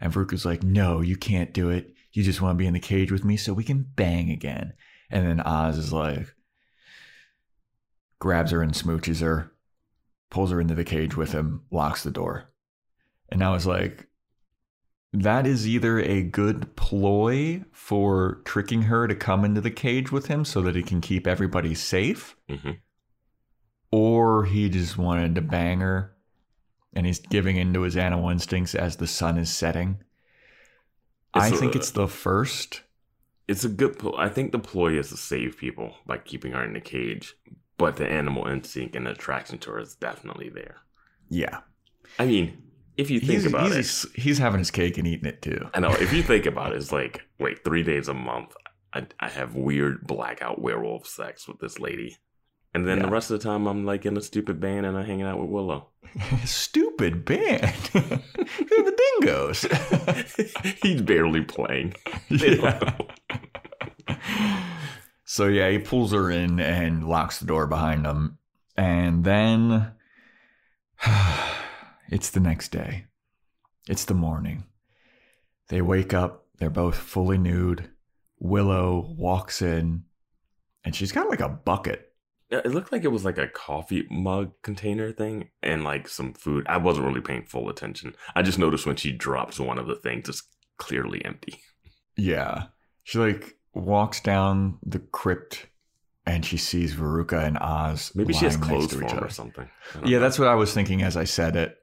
And 0.00 0.12
Veruca's 0.12 0.44
like, 0.44 0.64
no, 0.64 1.00
you 1.00 1.16
can't 1.16 1.54
do 1.54 1.70
it. 1.70 1.94
You 2.12 2.24
just 2.24 2.42
want 2.42 2.58
to 2.58 2.60
be 2.60 2.66
in 2.66 2.74
the 2.74 2.80
cage 2.80 3.12
with 3.12 3.24
me 3.24 3.36
so 3.36 3.52
we 3.52 3.64
can 3.64 3.86
bang 3.94 4.30
again. 4.30 4.72
And 5.08 5.24
then 5.24 5.40
Oz 5.40 5.78
is 5.78 5.92
like, 5.92 6.34
grabs 8.18 8.50
her 8.50 8.60
and 8.60 8.72
smooches 8.72 9.20
her, 9.20 9.52
pulls 10.30 10.50
her 10.50 10.60
into 10.60 10.74
the 10.74 10.84
cage 10.84 11.16
with 11.16 11.30
him, 11.30 11.62
locks 11.70 12.02
the 12.02 12.10
door. 12.10 12.50
And 13.30 13.42
I 13.44 13.50
was 13.52 13.68
like, 13.68 14.08
that 15.14 15.46
is 15.46 15.66
either 15.66 16.00
a 16.00 16.22
good 16.22 16.74
ploy 16.76 17.62
for 17.72 18.42
tricking 18.44 18.82
her 18.82 19.06
to 19.06 19.14
come 19.14 19.44
into 19.44 19.60
the 19.60 19.70
cage 19.70 20.12
with 20.12 20.26
him 20.26 20.44
so 20.44 20.60
that 20.62 20.74
he 20.76 20.82
can 20.82 21.00
keep 21.00 21.26
everybody 21.26 21.74
safe, 21.74 22.36
hmm 22.48 22.72
or 23.90 24.44
he 24.44 24.68
just 24.68 24.98
wanted 24.98 25.36
to 25.36 25.40
bang 25.40 25.78
her 25.80 26.16
and 26.92 27.06
he's 27.06 27.20
giving 27.20 27.56
into 27.56 27.82
his 27.82 27.96
animal 27.96 28.28
instincts 28.28 28.74
as 28.74 28.96
the 28.96 29.06
sun 29.06 29.38
is 29.38 29.52
setting. 29.54 29.98
I 31.32 31.48
It's 31.48 31.60
think 31.60 31.76
it's 31.76 31.90
the 31.92 32.08
first. 32.08 32.82
It's 33.46 33.64
a 33.64 33.68
good. 33.68 33.98
Pl- 33.98 34.16
I 34.16 34.28
think 34.28 34.52
the 34.52 34.58
ploy 34.58 34.98
is 34.98 35.10
to 35.10 35.16
save 35.16 35.58
people 35.58 35.96
by 36.06 36.18
keeping 36.18 36.52
her 36.52 36.64
in 36.64 36.72
the 36.72 36.80
cage, 36.80 37.34
but 37.78 37.96
the 37.96 38.08
animal 38.08 38.46
instinct 38.48 38.96
and 38.96 39.06
attraction 39.06 39.58
to 39.58 39.70
her 39.72 39.80
is 39.80 39.94
definitely 39.94 40.48
there. 40.48 40.78
Yeah. 41.28 41.60
I 42.18 42.26
mean, 42.26 42.63
if 42.96 43.10
you 43.10 43.20
think 43.20 43.32
He's, 43.32 43.46
about 43.46 43.70
it, 43.72 43.76
he's, 43.76 44.06
he's 44.14 44.38
having 44.38 44.58
his 44.58 44.70
cake 44.70 44.98
and 44.98 45.06
eating 45.06 45.26
it 45.26 45.42
too. 45.42 45.68
I 45.74 45.80
know. 45.80 45.90
If 45.92 46.12
you 46.12 46.22
think 46.22 46.46
about 46.46 46.72
it, 46.72 46.76
it's 46.76 46.92
like, 46.92 47.22
wait, 47.38 47.64
three 47.64 47.82
days 47.82 48.08
a 48.08 48.14
month, 48.14 48.54
I, 48.92 49.06
I 49.20 49.28
have 49.28 49.54
weird 49.56 50.06
blackout 50.06 50.60
werewolf 50.60 51.06
sex 51.06 51.48
with 51.48 51.58
this 51.58 51.78
lady. 51.80 52.16
And 52.72 52.86
then 52.88 52.98
Yeah. 52.98 53.04
the 53.06 53.10
rest 53.12 53.30
of 53.30 53.38
the 53.40 53.44
time, 53.44 53.66
I'm 53.66 53.84
like 53.84 54.04
in 54.06 54.16
a 54.16 54.20
stupid 54.22 54.60
band 54.60 54.84
and 54.86 54.96
I'm 54.96 55.04
hanging 55.06 55.26
out 55.26 55.38
with 55.40 55.48
Willow. 55.50 55.88
Stupid 56.44 57.24
band. 57.24 57.74
They're 57.92 58.02
the 58.68 59.00
dingoes. 59.20 59.66
He's 60.82 61.02
barely 61.02 61.42
playing. 61.42 61.94
Yeah. 62.30 62.94
so 65.24 65.46
yeah, 65.48 65.70
he 65.70 65.78
pulls 65.78 66.12
her 66.12 66.30
in 66.30 66.60
and 66.60 67.08
locks 67.08 67.38
the 67.40 67.46
door 67.46 67.66
behind 67.66 68.06
him. 68.06 68.38
And 68.76 69.24
then 69.24 69.92
it's 72.10 72.30
the 72.30 72.40
next 72.40 72.70
day. 72.70 73.06
It's 73.88 74.04
the 74.04 74.14
morning. 74.14 74.64
They 75.68 75.82
wake 75.82 76.14
up, 76.14 76.46
they're 76.58 76.70
both 76.70 76.96
fully 76.96 77.38
nude. 77.38 77.90
Willow 78.38 79.14
walks 79.16 79.62
in 79.62 80.04
and 80.84 80.94
she's 80.94 81.12
got 81.12 81.30
like 81.30 81.40
a 81.40 81.48
bucket. 81.48 82.10
It 82.50 82.66
looked 82.66 82.92
like 82.92 83.04
it 83.04 83.08
was 83.08 83.24
like 83.24 83.38
a 83.38 83.48
coffee 83.48 84.06
mug 84.10 84.52
container 84.62 85.10
thing 85.12 85.48
and 85.62 85.82
like 85.82 86.08
some 86.08 86.34
food. 86.34 86.66
I 86.68 86.76
wasn't 86.76 87.06
really 87.06 87.20
paying 87.20 87.46
full 87.46 87.68
attention. 87.68 88.14
I 88.34 88.42
just 88.42 88.58
noticed 88.58 88.86
when 88.86 88.96
she 88.96 89.12
drops 89.12 89.58
one 89.58 89.78
of 89.78 89.86
the 89.86 89.96
things, 89.96 90.28
it's 90.28 90.42
clearly 90.76 91.24
empty. 91.24 91.60
Yeah. 92.16 92.66
She 93.02 93.18
like 93.18 93.56
walks 93.72 94.20
down 94.20 94.78
the 94.84 95.00
crypt 95.00 95.66
and 96.26 96.44
she 96.44 96.56
sees 96.56 96.94
Veruca 96.94 97.44
and 97.44 97.58
Oz. 97.58 98.12
Maybe 98.14 98.32
she 98.32 98.44
has 98.44 98.56
clothes 98.56 98.94
for 98.94 99.02
each 99.04 99.12
other. 99.12 99.26
or 99.26 99.30
something. 99.30 99.68
Yeah, 100.04 100.18
know. 100.18 100.20
that's 100.20 100.38
what 100.38 100.48
I 100.48 100.54
was 100.54 100.72
thinking 100.72 101.02
as 101.02 101.16
I 101.16 101.24
said 101.24 101.56
it. 101.56 101.76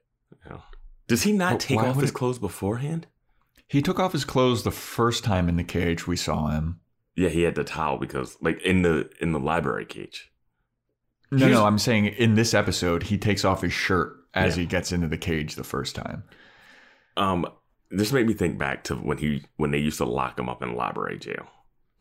Yeah. 1.12 1.16
Does 1.16 1.22
he 1.24 1.32
not 1.32 1.52
But 1.54 1.60
take 1.60 1.78
off 1.78 2.00
his 2.00 2.10
it- 2.10 2.14
clothes 2.14 2.38
beforehand? 2.38 3.06
He 3.68 3.80
took 3.82 3.98
off 3.98 4.12
his 4.12 4.24
clothes 4.24 4.64
the 4.64 4.70
first 4.70 5.24
time 5.24 5.48
in 5.48 5.56
the 5.56 5.64
cage 5.64 6.06
we 6.06 6.16
saw 6.16 6.48
him. 6.48 6.80
Yeah, 7.16 7.28
he 7.30 7.42
had 7.42 7.54
the 7.54 7.64
towel 7.64 7.98
because 7.98 8.36
like 8.40 8.60
in 8.62 8.82
the 8.82 9.10
in 9.20 9.32
the 9.32 9.40
library 9.40 9.84
cage. 9.86 10.30
No, 11.30 11.38
Here's- 11.46 11.52
no, 11.52 11.64
I'm 11.66 11.78
saying 11.78 12.06
in 12.06 12.34
this 12.34 12.52
episode, 12.54 13.04
he 13.04 13.16
takes 13.18 13.44
off 13.44 13.62
his 13.62 13.72
shirt 13.72 14.14
as 14.34 14.56
Yeah. 14.56 14.62
he 14.62 14.66
gets 14.66 14.92
into 14.92 15.08
the 15.08 15.16
cage 15.18 15.54
the 15.54 15.64
first 15.64 15.94
time. 15.94 16.24
Um, 17.16 17.46
this 17.90 18.12
made 18.12 18.26
me 18.26 18.34
think 18.34 18.58
back 18.58 18.84
to 18.84 18.94
when 18.96 19.18
he 19.18 19.44
when 19.56 19.70
they 19.70 19.78
used 19.78 19.98
to 19.98 20.04
lock 20.04 20.38
him 20.38 20.48
up 20.48 20.62
in 20.62 20.74
library 20.74 21.18
jail. 21.18 21.46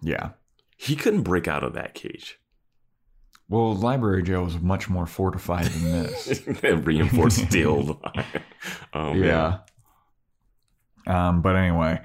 Yeah. 0.01 0.31
He 0.77 0.95
couldn't 0.95 1.23
break 1.23 1.47
out 1.47 1.63
of 1.63 1.73
that 1.73 1.93
cage. 1.93 2.39
Well, 3.51 3.75
library 3.75 4.23
jail 4.23 4.45
was 4.45 4.61
much 4.61 4.89
more 4.89 5.05
fortified 5.05 5.65
than 5.65 6.03
this. 6.03 6.41
Reinforced 6.63 7.37
steel. 7.49 8.01
oh, 8.93 9.13
yeah. 9.13 9.57
Um, 11.05 11.41
but 11.41 11.57
anyway, 11.57 11.99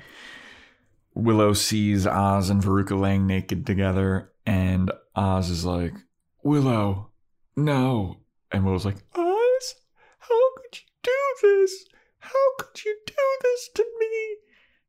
Willow 1.15 1.53
sees 1.53 2.05
Oz 2.05 2.51
and 2.51 2.61
Veruca 2.61 3.01
laying 3.01 3.29
naked 3.29 3.65
together, 3.65 4.33
and 4.45 4.91
Oz 5.15 5.49
is 5.49 5.65
like, 5.65 5.95
Willow, 6.43 7.11
no. 7.55 8.17
And 8.51 8.65
Willow's 8.65 8.85
like, 8.85 9.05
Oz, 9.15 9.75
how 10.19 10.55
could 10.57 10.81
you 10.81 10.89
do 11.05 11.13
this? 11.43 11.85
How 12.19 12.57
could 12.59 12.85
you 12.85 12.99
do 13.07 13.15
this 13.43 13.69
to 13.77 13.87
me? 14.01 14.37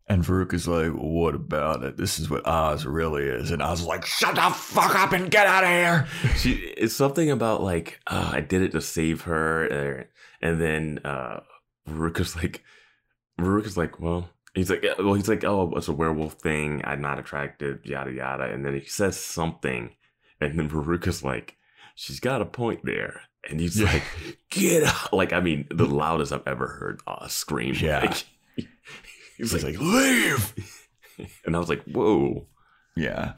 And 0.10 0.24
Veruca's 0.24 0.68
like, 0.70 0.92
what 0.92 1.36
about 1.36 1.84
it? 1.84 1.98
This 1.98 2.18
is 2.18 2.30
what 2.30 2.48
Oz 2.48 2.86
really 2.86 3.24
is. 3.26 3.52
And 3.52 3.62
Oz 3.62 3.82
is 3.82 3.86
like, 3.86 4.06
shut 4.06 4.36
the 4.36 4.42
fuck 4.56 4.96
up 4.96 5.12
and 5.12 5.30
get 5.30 5.48
out 5.48 5.66
of 5.66 5.70
here. 5.70 6.08
She 6.38 6.52
it's 6.78 6.96
something 6.96 7.30
about 7.30 7.62
like 7.62 8.00
uh, 8.08 8.32
I 8.34 8.40
did 8.42 8.62
it 8.62 8.72
to 8.72 8.82
save 8.82 9.22
her, 9.24 9.66
er, 9.66 10.10
and 10.42 10.62
then 10.62 11.00
uh, 11.04 11.42
Veruca's 11.90 12.36
like, 12.38 12.64
Veruca's 13.40 13.76
like, 13.76 14.00
well, 14.00 14.30
he's 14.56 14.70
like, 14.70 14.86
well, 14.98 15.14
he's 15.16 15.28
like, 15.28 15.44
oh, 15.44 15.74
it's 15.76 15.88
a 15.90 15.94
werewolf 15.94 16.34
thing. 16.36 16.82
I'm 16.86 17.02
not 17.02 17.20
attracted, 17.20 17.80
yada 17.86 18.12
yada, 18.14 18.46
and 18.46 18.66
then 18.66 18.74
he 18.76 18.86
says 18.86 19.20
something, 19.20 19.92
and 20.40 20.58
then 20.58 20.70
Veruca's 20.70 21.22
like, 21.24 21.58
she's 21.96 22.20
got 22.22 22.42
a 22.42 22.46
point 22.46 22.86
there, 22.86 23.24
and 23.50 23.60
he's 23.60 23.78
Yeah. 23.80 23.92
like, 23.92 24.04
get 24.50 24.84
out! 24.84 25.12
Like 25.12 25.34
I 25.34 25.42
mean, 25.42 25.68
the 25.70 25.86
loudest 25.86 26.32
I've 26.32 26.48
ever 26.48 26.68
heard 26.68 27.02
uh, 27.06 27.28
scream. 27.28 27.76
Yeah. 27.78 28.00
Like, 28.06 28.24
he's 29.38 29.54
was 29.54 29.64
like, 29.64 29.80
like, 29.80 29.82
leave. 29.82 30.54
and 31.46 31.56
I 31.56 31.60
was 31.60 31.70
like, 31.70 31.84
whoa. 31.84 32.48
Yeah. 32.96 33.34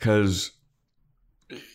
Cause 0.00 0.52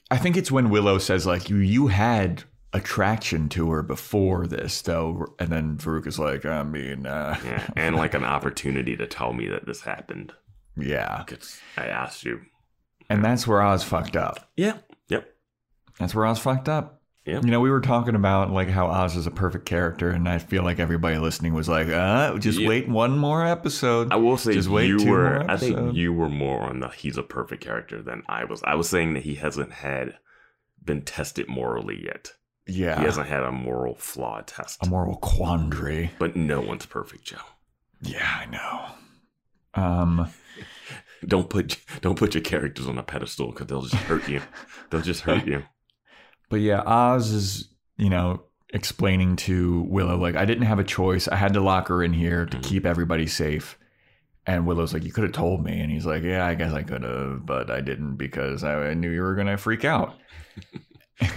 I 0.09 0.17
think 0.17 0.37
it's 0.37 0.51
when 0.51 0.69
Willow 0.69 0.97
says 0.97 1.25
like 1.25 1.49
you 1.49 1.57
you 1.57 1.87
had 1.87 2.43
attraction 2.73 3.47
to 3.49 3.71
her 3.71 3.81
before 3.81 4.45
this 4.45 4.81
though 4.81 5.33
and 5.39 5.49
then 5.49 5.77
Veruca 5.77 6.07
is 6.07 6.19
like, 6.19 6.45
I 6.45 6.63
mean 6.63 7.05
uh 7.05 7.37
Yeah, 7.43 7.67
and 7.75 7.95
like 7.95 8.13
an 8.13 8.23
opportunity 8.23 8.95
to 8.97 9.07
tell 9.07 9.33
me 9.33 9.47
that 9.47 9.65
this 9.65 9.81
happened 9.81 10.33
yeah. 10.77 11.23
because 11.25 11.59
I 11.75 11.87
asked 11.87 12.23
you. 12.23 12.41
And 13.09 13.23
that's 13.23 13.47
where 13.47 13.61
I 13.61 13.71
was 13.71 13.83
fucked 13.83 14.15
up. 14.15 14.49
Yeah. 14.57 14.77
Yep. 15.07 15.33
That's 15.99 16.13
where 16.13 16.25
I 16.25 16.29
was 16.29 16.39
fucked 16.39 16.69
up. 16.69 16.96
Yep. 17.27 17.43
You 17.43 17.51
know, 17.51 17.59
we 17.59 17.69
were 17.69 17.81
talking 17.81 18.15
about 18.15 18.51
like 18.51 18.69
how 18.69 18.87
Oz 18.87 19.15
is 19.17 19.27
a 19.27 19.31
perfect 19.31 19.65
character, 19.65 20.09
and 20.09 20.27
I 20.29 20.39
feel 20.39 20.63
like 20.63 20.79
everybody 20.79 21.17
listening 21.17 21.53
was 21.53 21.67
like, 21.67 21.87
uh, 21.89 22.37
just 22.37 22.57
Yeah. 22.59 22.69
wait 22.69 22.87
one 22.87 23.17
more 23.17 23.45
episode. 23.45 24.11
I 24.13 24.15
will 24.15 24.37
say 24.37 24.53
Just 24.53 24.69
wait 24.69 24.87
you 24.87 24.97
two 24.99 25.11
were. 25.11 25.39
more 25.41 25.51
I 25.51 25.57
think 25.57 25.93
you 25.93 26.13
were 26.13 26.29
more 26.29 26.61
on 26.61 26.79
the 26.79 26.87
he's 26.89 27.17
a 27.17 27.23
perfect 27.23 27.63
character 27.63 28.01
than 28.01 28.23
I 28.29 28.45
was. 28.45 28.63
I 28.63 28.75
was 28.75 28.87
saying 28.89 29.13
that 29.15 29.23
he 29.23 29.35
hasn't 29.35 29.73
had 29.73 30.17
been 30.83 31.01
tested 31.01 31.49
morally 31.49 32.01
yet. 32.05 32.31
yeah. 32.65 32.97
He 32.99 33.03
hasn't 33.05 33.27
had 33.27 33.43
a 33.43 33.51
moral 33.51 33.95
flaw 33.95 34.41
test. 34.45 34.85
a 34.85 34.89
moral 34.89 35.17
quandary. 35.17 36.11
but 36.19 36.37
no 36.37 36.61
one's 36.61 36.85
perfect, 36.85 37.25
Joe. 37.25 37.37
Yeah, 38.01 38.25
I 38.41 38.45
know. 38.45 38.85
Um 39.83 40.29
Don't 41.25 41.49
put 41.49 41.77
don't 42.01 42.17
put 42.17 42.35
your 42.35 42.43
characters 42.43 42.87
on 42.87 42.97
a 42.97 43.03
pedestal 43.03 43.51
because 43.51 43.67
they'll 43.67 43.81
just 43.81 43.95
hurt 44.03 44.29
you. 44.29 44.39
they'll 44.89 45.01
just 45.01 45.21
hurt 45.21 45.45
you. 45.47 45.63
But 46.49 46.61
yeah, 46.61 46.81
Oz 46.85 47.31
is, 47.31 47.67
you 47.97 48.09
know, 48.09 48.41
explaining 48.73 49.35
to 49.37 49.81
Willow, 49.89 50.17
like, 50.17 50.35
I 50.35 50.45
didn't 50.45 50.65
have 50.65 50.79
a 50.79 50.83
choice. 50.83 51.27
I 51.27 51.35
had 51.35 51.53
to 51.53 51.61
lock 51.61 51.87
her 51.89 52.03
in 52.03 52.13
here 52.13 52.45
to 52.45 52.57
Mhm. 52.57 52.63
keep 52.63 52.85
everybody 52.85 53.27
safe. 53.27 53.77
And 54.45 54.65
Willow's 54.65 54.93
like, 54.93 55.03
You 55.03 55.11
could 55.11 55.23
have 55.25 55.33
told 55.33 55.63
me. 55.63 55.79
And 55.79 55.91
he's 55.91 56.05
like, 56.05 56.23
Yeah, 56.23 56.45
I 56.45 56.55
guess 56.55 56.73
I 56.73 56.83
could 56.83 57.03
have, 57.03 57.45
but 57.45 57.69
I 57.69 57.81
didn't 57.81 58.15
because 58.15 58.63
I 58.63 58.93
knew 58.93 59.09
you 59.11 59.21
were 59.21 59.35
going 59.35 59.47
to 59.47 59.57
freak 59.57 59.83
out. 59.85 60.15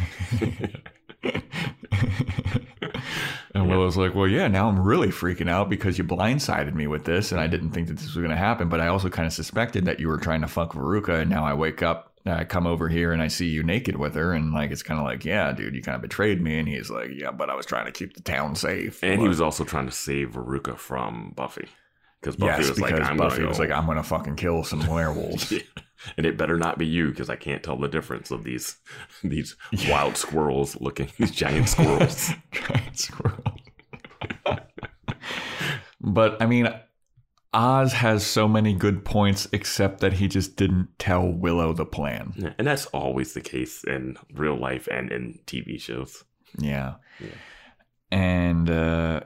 and 3.55 3.69
Willow's 3.69 3.97
like, 3.97 4.15
well, 4.15 4.29
yeah, 4.29 4.47
now 4.49 4.69
I'm 4.69 4.79
really 4.81 5.09
freaking 5.09 5.49
out 5.49 5.69
because 5.69 5.99
you 5.99 6.05
blindsided 6.05 6.75
me 6.75 6.87
with 6.87 7.05
this, 7.05 7.33
and 7.33 7.41
I 7.41 7.47
didn't 7.47 7.71
think 7.73 7.89
that 7.89 7.95
this 7.95 8.07
was 8.07 8.17
going 8.17 8.31
to 8.31 8.37
happen. 8.37 8.69
But 8.69 8.81
I 8.81 8.87
also 8.89 9.09
kind 9.11 9.27
of 9.27 9.33
suspected 9.33 9.85
that 9.87 9.99
you 10.01 10.09
were 10.09 10.19
trying 10.19 10.43
to 10.43 10.47
fuck 10.49 10.73
Veruca, 10.75 11.21
and 11.21 11.31
now 11.31 11.45
I 11.45 11.55
wake 11.55 11.83
up, 11.83 12.10
I 12.27 12.45
come 12.45 12.67
over 12.67 12.89
here, 12.89 13.13
and 13.13 13.23
I 13.23 13.29
see 13.29 13.47
you 13.49 13.63
naked 13.63 13.97
with 13.97 14.15
her, 14.15 14.33
and 14.33 14.53
like 14.53 14.71
it's 14.71 14.83
kind 14.83 15.01
of 15.01 15.07
like, 15.07 15.25
yeah, 15.25 15.53
dude, 15.53 15.75
you 15.75 15.83
kind 15.83 15.97
of 15.97 16.03
betrayed 16.03 16.41
me. 16.43 16.59
And 16.59 16.69
he's 16.69 16.91
like, 16.91 17.11
yeah, 17.15 17.31
but 17.31 17.49
I 17.51 17.55
was 17.55 17.65
trying 17.67 17.87
to 17.87 17.93
keep 17.93 18.15
the 18.15 18.23
town 18.23 18.55
safe. 18.57 19.03
And 19.03 19.17
But- 19.17 19.23
he 19.23 19.29
was 19.29 19.41
also 19.41 19.65
trying 19.65 19.87
to 19.87 19.93
save 19.93 20.33
Veruca 20.33 20.77
from 20.77 21.33
Buffy. 21.35 21.69
Because 22.21 22.37
Buffy 22.37 22.51
yes, 22.63 22.69
was 22.69 22.77
because 22.79 22.93
like, 23.01 23.11
I'm 23.11 23.17
Buffy 23.17 23.37
gonna 23.39 23.49
was 23.49 23.59
like, 23.59 23.71
I'm 23.71 23.87
gonna 23.87 24.03
fucking 24.03 24.37
kill 24.37 24.63
some 24.63 24.87
werewolves. 24.87 25.51
Yeah. 25.51 25.61
And 26.19 26.27
it 26.27 26.37
better 26.37 26.59
not 26.59 26.77
be 26.79 26.87
you 26.87 27.09
because 27.09 27.31
I 27.31 27.37
can't 27.37 27.63
tell 27.63 27.77
the 27.79 27.89
difference 27.89 28.31
of 28.31 28.45
these 28.45 28.77
these 29.25 29.57
wild 29.89 30.19
squirrels 30.19 30.79
looking 30.83 31.09
these 31.19 31.31
giant 31.31 31.71
squirrels. 31.71 32.31
Giant 32.53 32.99
squirrel. 32.99 33.57
but 36.01 36.41
I 36.43 36.47
mean, 36.47 36.69
Oz 37.53 37.93
has 37.95 38.25
so 38.25 38.47
many 38.47 38.75
good 38.75 39.05
points, 39.05 39.49
except 39.53 40.01
that 40.01 40.15
he 40.15 40.29
just 40.29 40.57
didn't 40.57 40.89
tell 40.99 41.27
Willow 41.27 41.73
the 41.73 41.87
plan. 41.87 42.33
Yeah, 42.37 42.53
and 42.59 42.67
that's 42.67 42.87
always 42.87 43.35
the 43.35 43.41
case 43.41 43.83
in 43.85 44.17
real 44.33 44.57
life 44.57 44.89
and 44.91 45.11
in 45.11 45.41
TV 45.47 45.81
shows. 45.81 46.25
Yeah. 46.59 46.95
Yeah. 47.19 47.29
And 48.13 48.71
uh, 48.71 49.21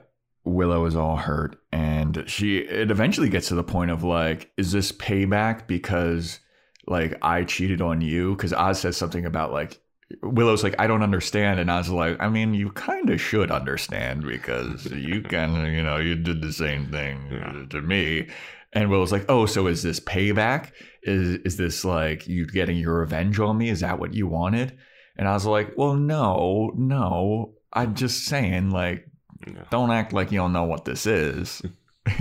Willow 0.44 0.84
is 0.86 0.96
all 0.96 1.16
hurt. 1.16 1.56
And 1.72 2.24
she, 2.26 2.58
it 2.58 2.90
eventually 2.90 3.28
gets 3.28 3.48
to 3.48 3.54
the 3.54 3.64
point 3.64 3.90
of 3.90 4.04
like, 4.04 4.50
is 4.56 4.72
this 4.72 4.92
payback 4.92 5.66
because 5.66 6.40
like 6.86 7.18
I 7.22 7.44
cheated 7.44 7.80
on 7.80 8.00
you? 8.00 8.34
Because 8.36 8.52
Oz 8.52 8.80
says 8.80 8.96
something 8.96 9.26
about 9.26 9.52
like, 9.52 9.80
Willow's 10.22 10.62
like, 10.62 10.74
I 10.78 10.86
don't 10.86 11.02
understand. 11.02 11.60
And 11.60 11.70
Oz 11.70 11.86
is 11.86 11.92
like, 11.92 12.16
I 12.20 12.28
mean, 12.28 12.54
you 12.54 12.70
kind 12.70 13.10
of 13.10 13.20
should 13.20 13.50
understand 13.50 14.22
because 14.26 14.86
you 14.86 15.22
can, 15.32 15.72
you 15.72 15.82
know, 15.82 15.96
you 15.96 16.14
did 16.14 16.40
the 16.42 16.52
same 16.52 16.90
thing 16.90 17.28
Yeah. 17.30 17.64
to 17.70 17.82
me. 17.82 18.28
And 18.72 18.90
Willow's 18.90 19.12
like, 19.12 19.26
oh, 19.28 19.46
so 19.46 19.66
is 19.68 19.82
this 19.82 20.00
payback? 20.00 20.72
Is 21.02 21.36
is 21.44 21.56
this 21.56 21.84
like 21.84 22.26
you 22.26 22.46
getting 22.46 22.76
your 22.76 22.98
revenge 22.98 23.38
on 23.38 23.56
me? 23.58 23.68
Is 23.68 23.80
that 23.80 23.98
what 23.98 24.14
you 24.14 24.26
wanted? 24.26 24.76
And 25.16 25.28
I 25.28 25.32
was 25.34 25.46
like, 25.46 25.74
well, 25.76 25.94
no, 25.94 26.72
no. 26.76 27.54
I'm 27.72 27.94
just 27.94 28.24
saying, 28.24 28.70
like, 28.70 29.06
know? 29.46 29.62
don't 29.70 29.90
act 29.92 30.12
like 30.12 30.32
you 30.32 30.38
don't 30.38 30.52
know 30.52 30.64
what 30.64 30.84
this 30.84 31.06
is. 31.06 31.62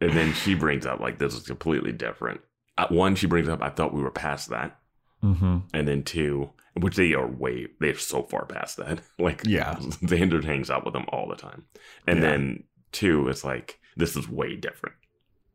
And 0.00 0.12
then 0.12 0.32
she 0.44 0.54
brings 0.54 0.86
up 0.86 1.00
like 1.00 1.18
this 1.18 1.34
is 1.34 1.46
completely 1.46 1.92
different. 1.92 2.40
Uh, 2.76 2.86
one, 2.88 3.14
she 3.16 3.26
brings 3.26 3.48
up 3.48 3.62
I 3.62 3.70
thought 3.70 3.94
we 3.94 4.02
were 4.02 4.10
past 4.10 4.50
that, 4.50 4.78
hmm 5.22 5.58
and 5.74 5.88
then 5.88 6.02
two, 6.04 6.50
which 6.80 6.96
they 6.96 7.14
are 7.14 7.26
way 7.26 7.66
they're 7.80 7.96
so 7.96 8.22
far 8.24 8.46
past 8.46 8.76
that. 8.78 9.00
Like 9.18 9.42
Yeah. 9.44 9.76
Xander 9.76 10.42
hangs 10.44 10.70
out 10.70 10.84
with 10.84 10.94
them 10.94 11.06
all 11.08 11.28
the 11.28 11.36
time, 11.36 11.64
and 12.06 12.18
Yeah. 12.18 12.24
then 12.30 12.64
two, 12.92 13.28
it's 13.28 13.44
like 13.44 13.78
this 13.96 14.16
is 14.16 14.28
way 14.28 14.56
different. 14.56 14.94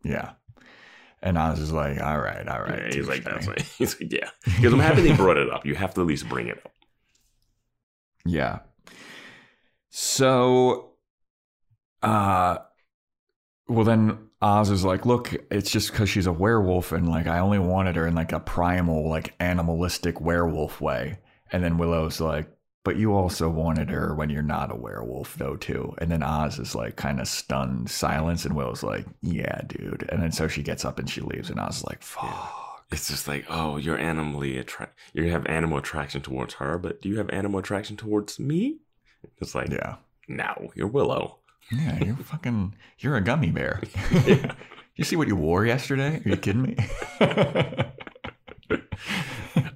Yeah. 0.04 0.32
And 1.22 1.40
I 1.40 1.52
was 1.52 1.60
just 1.60 1.72
like, 1.72 2.02
all 2.02 2.20
right, 2.20 2.46
all 2.48 2.62
right. 2.62 2.88
Yeah, 2.90 2.94
he's 2.96 3.08
like 3.08 3.24
that's 3.24 3.48
right. 3.48 3.62
He's 3.78 4.00
like 4.00 4.12
yeah, 4.12 4.30
because 4.44 4.74
I'm 4.74 4.80
happy 4.80 5.02
they 5.02 5.16
brought 5.16 5.38
it 5.38 5.50
up. 5.50 5.66
You 5.66 5.76
have 5.76 5.94
to 5.94 6.02
at 6.02 6.08
least 6.08 6.28
bring 6.28 6.48
it 6.48 6.58
up. 6.66 6.72
Yeah. 8.26 8.60
So, 9.90 10.94
uh, 12.02 12.58
well, 13.68 13.84
then 13.86 14.30
Oz 14.44 14.70
is 14.70 14.84
like, 14.84 15.06
look, 15.06 15.34
it's 15.50 15.72
just 15.72 15.92
because 15.92 16.10
she's 16.10 16.28
a 16.28 16.34
werewolf, 16.34 16.92
and 16.92 17.08
like 17.08 17.28
I 17.28 17.40
only 17.40 17.60
wanted 17.60 17.96
her 17.96 18.06
in 18.06 18.14
like 18.14 18.34
a 18.34 18.42
primal, 18.42 19.10
like 19.10 19.34
animalistic 19.40 20.20
werewolf 20.20 20.82
way. 20.82 21.20
And 21.52 21.64
then 21.64 21.78
Willow's 21.78 22.20
like, 22.20 22.50
but 22.84 22.98
you 22.98 23.14
also 23.14 23.50
wanted 23.50 23.90
her 23.90 24.14
when 24.14 24.30
you're 24.30 24.42
not 24.44 24.70
a 24.72 24.76
werewolf, 24.76 25.36
though, 25.38 25.56
too. 25.56 25.96
And 26.00 26.12
then 26.12 26.24
Oz 26.24 26.60
is 26.60 26.76
like 26.76 26.98
kind 26.98 27.22
of 27.22 27.28
stunned 27.30 27.90
silence, 27.90 28.44
and 28.44 28.56
Willow's 28.56 28.84
like, 28.84 29.06
yeah, 29.22 29.62
dude. 29.66 30.06
And 30.10 30.22
then 30.22 30.34
so 30.34 30.50
she 30.50 30.62
gets 30.62 30.84
up 30.84 31.00
and 31.00 31.10
she 31.10 31.22
leaves, 31.22 31.50
and 31.50 31.60
Oz 31.60 31.78
is 31.78 31.86
like, 31.86 32.02
fuck. 32.02 32.86
It's 32.92 33.08
just 33.10 33.28
like 33.28 33.46
oh, 33.50 33.78
you're 33.78 33.98
animally 33.98 34.58
attract. 34.60 35.00
You 35.14 35.32
have 35.32 35.46
animal 35.48 35.78
attraction 35.78 36.22
towards 36.22 36.56
her, 36.56 36.78
but 36.78 37.02
do 37.02 37.08
you 37.08 37.18
have 37.18 37.30
animal 37.30 37.60
attraction 37.60 37.96
towards 37.96 38.40
me? 38.40 38.80
It's 39.40 39.56
like 39.56 39.70
Yeah. 39.72 39.96
no, 40.28 40.70
you're 40.76 40.88
Willow. 40.88 41.40
Yeah, 41.72 42.04
you're 42.04 42.16
fucking, 42.24 42.76
you're 43.00 43.16
a 43.16 43.22
gummy 43.22 43.52
bear. 43.52 43.82
Yeah. 44.26 44.54
You 44.96 45.04
see 45.04 45.16
what 45.16 45.28
you 45.28 45.36
wore 45.36 45.66
yesterday? 45.66 46.22
Are 46.24 46.30
you 46.30 46.38
kidding 46.38 46.62
me? 46.62 46.76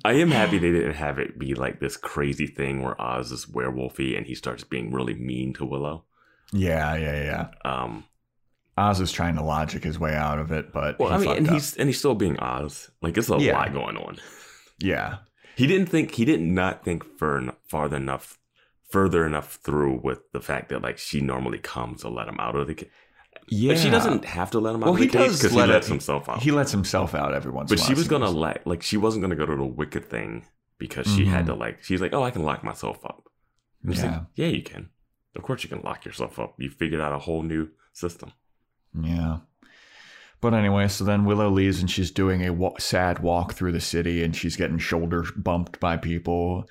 I 0.06 0.14
am 0.14 0.30
happy 0.32 0.58
they 0.58 0.72
didn't 0.72 0.94
have 0.94 1.20
it 1.20 1.38
be 1.38 1.54
like 1.56 1.80
this 1.80 1.98
crazy 1.98 2.48
thing 2.48 2.82
where 2.84 3.00
Oz 3.02 3.32
is 3.32 3.46
werewolfy 3.48 4.16
and 4.18 4.26
he 4.26 4.36
starts 4.36 4.64
being 4.64 4.92
really 4.94 5.16
mean 5.16 5.54
to 5.56 5.66
Willow. 5.66 6.06
yeah, 6.54 6.96
yeah, 6.96 7.24
yeah. 7.24 7.48
Um, 7.70 8.06
Oz 8.78 9.00
is 9.02 9.12
trying 9.12 9.36
to 9.36 9.44
logic 9.44 9.84
his 9.84 9.98
way 10.00 10.14
out 10.14 10.40
of 10.40 10.52
it, 10.52 10.72
but 10.72 11.00
well, 11.00 11.12
I 11.12 11.18
mean, 11.18 11.36
and 11.36 11.48
up. 11.48 11.54
he's 11.56 11.76
and 11.78 11.90
he's 11.90 11.98
still 11.98 12.14
being 12.16 12.38
Oz. 12.40 12.92
Like 13.02 13.18
it's 13.18 13.30
a 13.30 13.38
Yeah. 13.38 13.54
lot 13.58 13.74
going 13.74 13.98
on. 13.98 14.18
yeah, 14.80 15.18
He 15.56 15.66
didn't 15.68 15.88
think 15.88 16.14
he 16.14 16.26
did 16.26 16.42
not 16.42 16.86
think 16.86 17.04
for 17.18 17.56
far 17.68 17.94
enough, 17.94 18.38
further 18.90 19.26
enough 19.26 19.56
through 19.64 20.00
with 20.04 20.20
the 20.32 20.40
fact 20.42 20.70
that 20.70 20.82
like 20.82 20.98
she 20.98 21.22
normally 21.22 21.60
comes 21.60 22.02
to 22.02 22.10
let 22.10 22.28
him 22.28 22.40
out 22.40 22.56
of 22.56 22.68
the. 22.68 22.76
Ca- 22.76 22.88
yeah. 23.50 23.74
Like, 23.74 23.82
she 23.82 23.90
doesn't 23.90 24.26
have 24.26 24.52
to 24.52 24.60
let 24.60 24.76
him 24.76 24.84
out 24.84 24.88
Well, 24.88 24.94
of 24.96 25.00
the 25.00 25.06
he 25.06 25.10
cage 25.12 25.28
does 25.28 25.42
because 25.42 25.56
he 25.56 25.62
lets 25.66 25.88
it- 25.88 25.92
himself 25.92 26.28
out. 26.30 26.42
He 26.42 26.52
lets 26.52 26.72
himself 26.72 27.14
out 27.16 27.34
every 27.34 27.52
once. 27.52 27.70
but 27.70 27.80
she 27.80 27.94
was 27.94 28.08
gonna 28.08 28.30
let 28.30 28.66
like 28.68 28.82
she 28.84 28.98
wasn't 28.98 29.22
gonna 29.22 29.36
go 29.36 29.46
to 29.46 29.56
the 29.56 29.64
wicked 29.66 30.06
thing 30.10 30.46
because 30.78 31.08
she 31.08 31.26
had 31.26 31.44
Mhm. 31.46 31.48
to 31.48 31.54
like 31.56 31.84
she's 31.84 32.02
like 32.02 32.14
oh 32.14 32.24
I 32.24 32.32
can 32.32 32.44
lock 32.44 32.64
myself 32.64 33.04
up. 33.06 33.30
I'm 33.84 33.92
just 33.92 34.04
like, 34.04 34.12
Yeah, 34.36 34.46
yeah, 34.48 34.52
you 34.54 34.64
can. 34.64 34.90
Of 35.36 35.44
course 35.44 35.64
you 35.64 35.70
can 35.70 35.82
lock 35.82 36.04
yourself 36.04 36.40
up. 36.40 36.56
You 36.58 36.70
figured 36.70 37.00
out 37.00 37.14
a 37.14 37.20
whole 37.20 37.44
new 37.44 37.70
system. 37.94 38.32
yeah. 39.00 39.38
But 40.40 40.54
anyway, 40.54 40.88
so 40.88 41.04
then 41.04 41.26
Willow 41.26 41.50
leaves 41.50 41.80
and 41.80 41.90
she's 41.90 42.12
doing 42.12 42.46
a 42.46 42.52
wa- 42.54 42.78
sad 42.78 43.20
walk 43.20 43.54
through 43.54 43.72
the 43.72 43.80
city 43.82 44.24
and 44.24 44.36
she's 44.36 44.56
getting 44.56 44.78
shoulder 44.78 45.26
bumped 45.36 45.80
by 45.80 45.98
people. 45.98 46.70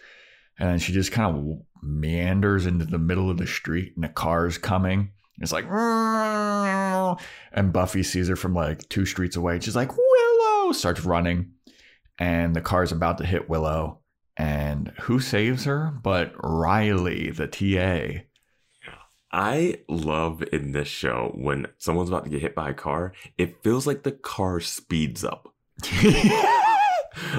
And 0.59 0.81
she 0.81 0.93
just 0.93 1.11
kind 1.11 1.37
of 1.37 1.66
meanders 1.83 2.67
into 2.67 2.85
the 2.85 2.99
middle 2.99 3.31
of 3.31 3.39
the 3.39 3.47
street 3.47 3.95
and 3.97 4.05
a 4.05 4.09
car's 4.09 4.59
coming. 4.59 5.11
It's 5.39 5.53
like, 5.53 5.67
and 7.53 7.73
Buffy 7.73 8.03
sees 8.03 8.29
her 8.29 8.37
from 8.37 8.55
like 8.55 8.89
two 8.89 9.05
streets 9.05 9.37
away. 9.37 9.61
She's 9.61 9.77
like, 9.77 9.97
Willow 9.97 10.73
starts 10.73 11.05
running. 11.05 11.53
And 12.19 12.57
the 12.57 12.63
car's 12.63 12.93
about 12.93 13.19
to 13.19 13.27
hit 13.27 13.49
Willow. 13.49 14.01
And 14.39 14.93
who 15.03 15.21
saves 15.21 15.65
her? 15.65 15.93
But 16.03 16.33
Riley, 16.43 17.31
the 17.31 17.47
TA. 17.47 18.23
I 19.33 19.81
love 19.89 20.43
in 20.53 20.73
this 20.73 20.89
show 20.89 21.33
when 21.35 21.67
someone's 21.77 22.09
about 22.09 22.25
to 22.25 22.31
get 22.31 22.41
hit 22.41 22.55
by 22.55 22.71
a 22.71 22.75
car, 22.75 23.13
it 23.37 23.63
feels 23.63 23.87
like 23.87 24.03
the 24.03 24.13
car 24.13 24.61
speeds 24.61 25.25
up. 25.25 25.53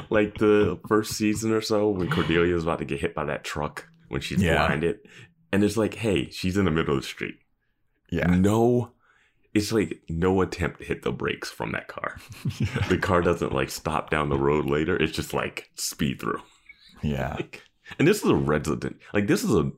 like 0.09 0.37
the 0.37 0.79
first 0.87 1.13
season 1.13 1.51
or 1.51 1.61
so 1.61 1.89
when 1.89 2.09
Cordelia 2.09 2.55
is 2.55 2.63
about 2.63 2.79
to 2.79 2.85
get 2.85 2.99
hit 2.99 3.15
by 3.15 3.25
that 3.25 3.43
truck 3.43 3.87
when 4.09 4.21
she's 4.21 4.41
Yeah. 4.41 4.67
blinded. 4.67 4.99
And 5.51 5.63
it's 5.63 5.77
like, 5.77 5.95
hey, 5.95 6.29
she's 6.29 6.57
in 6.57 6.65
the 6.65 6.71
middle 6.71 6.95
of 6.95 7.01
the 7.01 7.07
street. 7.07 7.35
yeah. 8.11 8.27
No, 8.27 8.91
it's 9.53 9.71
like 9.71 10.01
no 10.09 10.41
attempt 10.41 10.79
to 10.79 10.85
hit 10.85 11.01
the 11.03 11.11
brakes 11.11 11.49
from 11.49 11.71
that 11.71 11.87
car. 11.87 12.17
The 12.89 12.97
car 12.97 13.21
doesn't 13.21 13.53
like 13.53 13.69
stop 13.69 14.09
down 14.09 14.29
the 14.29 14.37
road 14.37 14.65
later. 14.65 14.95
It's 15.01 15.13
just 15.15 15.33
like 15.33 15.69
speed 15.75 16.19
through. 16.21 16.41
yeah. 17.01 17.33
Like, 17.37 17.63
and 17.97 18.07
this 18.07 18.21
is 18.23 18.29
a 18.29 18.35
resident. 18.35 18.97
Like 19.13 19.27
this 19.27 19.43
is 19.45 19.53
a. 19.55 19.71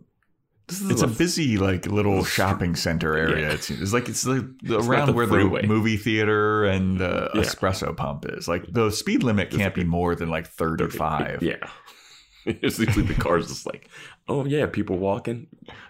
This 0.67 0.81
is 0.81 0.89
It's 0.91 1.01
a 1.01 1.07
busy, 1.07 1.57
like 1.57 1.85
little 1.87 2.23
shopping 2.23 2.75
center 2.75 3.15
area. 3.17 3.47
Yeah. 3.47 3.53
It's, 3.53 3.69
it's 3.71 3.93
like 3.93 4.09
it's 4.09 4.25
like 4.25 4.43
not 4.63 4.85
around 4.87 5.07
the 5.07 5.13
where 5.13 5.27
freeway. 5.27 5.61
the 5.61 5.67
movie 5.67 5.97
theater 5.97 6.65
and 6.65 6.99
the 6.99 7.29
Yeah. 7.33 7.41
espresso 7.41 7.95
pump 7.95 8.25
is. 8.27 8.47
Like 8.47 8.65
the 8.71 8.89
speed 8.91 9.23
limit 9.23 9.49
can't 9.51 9.73
be 9.75 9.83
more 9.83 10.13
than 10.15 10.29
like 10.29 10.47
thirty-five. 10.47 11.41
Yeah. 11.43 11.57
It's 12.45 12.79
usually 12.79 13.05
the 13.05 13.13
car's 13.13 13.47
just 13.47 13.65
like, 13.65 13.89
oh 14.27 14.45
yeah, 14.45 14.65
people 14.65 14.97
walking. 14.97 15.47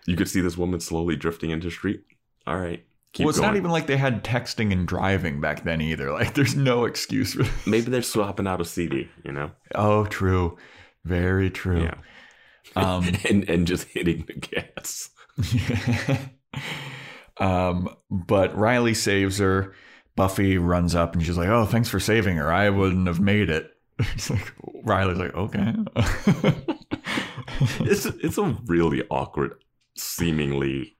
You 0.08 0.16
could 0.16 0.28
see 0.28 0.42
this 0.42 0.58
woman 0.58 0.80
slowly 0.80 1.16
drifting 1.16 1.52
into 1.52 1.70
street. 1.70 2.04
All 2.48 2.58
right. 2.58 2.84
Keep 3.14 3.26
well, 3.26 3.30
it's 3.30 3.40
going. 3.40 3.52
not 3.52 3.58
even 3.58 3.72
like 3.72 3.88
they 3.88 3.98
had 3.98 4.24
texting 4.24 4.72
and 4.72 4.88
driving 4.88 5.42
back 5.42 5.64
then 5.64 5.82
either. 5.82 6.12
Like, 6.20 6.34
there's 6.34 6.56
no 6.56 6.86
excuse 6.86 7.34
for. 7.34 7.44
That. 7.44 7.68
Maybe 7.68 7.90
they're 7.92 8.02
swapping 8.02 8.48
out 8.48 8.62
a 8.62 8.66
CD, 8.66 9.10
you 9.24 9.32
know? 9.32 9.52
Oh, 9.74 10.06
true, 10.06 10.58
very 11.06 11.50
true. 11.50 11.84
Yeah. 11.84 11.96
Um, 12.76 13.08
and 13.30 13.50
and 13.50 13.68
just 13.68 13.88
hitting 13.88 14.26
the 14.28 14.34
gas. 14.34 15.10
um, 17.38 17.96
but 18.12 18.56
Riley 18.56 18.94
saves 18.94 19.38
her. 19.40 19.74
Buffy 20.16 20.58
runs 20.58 20.96
up 20.96 21.14
and 21.14 21.26
she's 21.26 21.38
like, 21.38 21.48
"Oh, 21.48 21.66
thanks 21.66 21.88
for 21.88 22.00
saving 22.00 22.36
her. 22.38 22.52
I 22.52 22.70
wouldn't 22.70 23.08
have 23.08 23.22
made 23.22 23.50
it." 23.50 23.72
It's 24.16 24.30
like 24.30 24.54
Riley's 24.84 25.18
like, 25.18 25.34
"Okay." 25.36 25.74
It's 27.82 28.06
it's 28.06 28.38
a 28.38 28.58
really 28.68 29.04
awkward, 29.10 29.56
seemingly. 29.96 30.96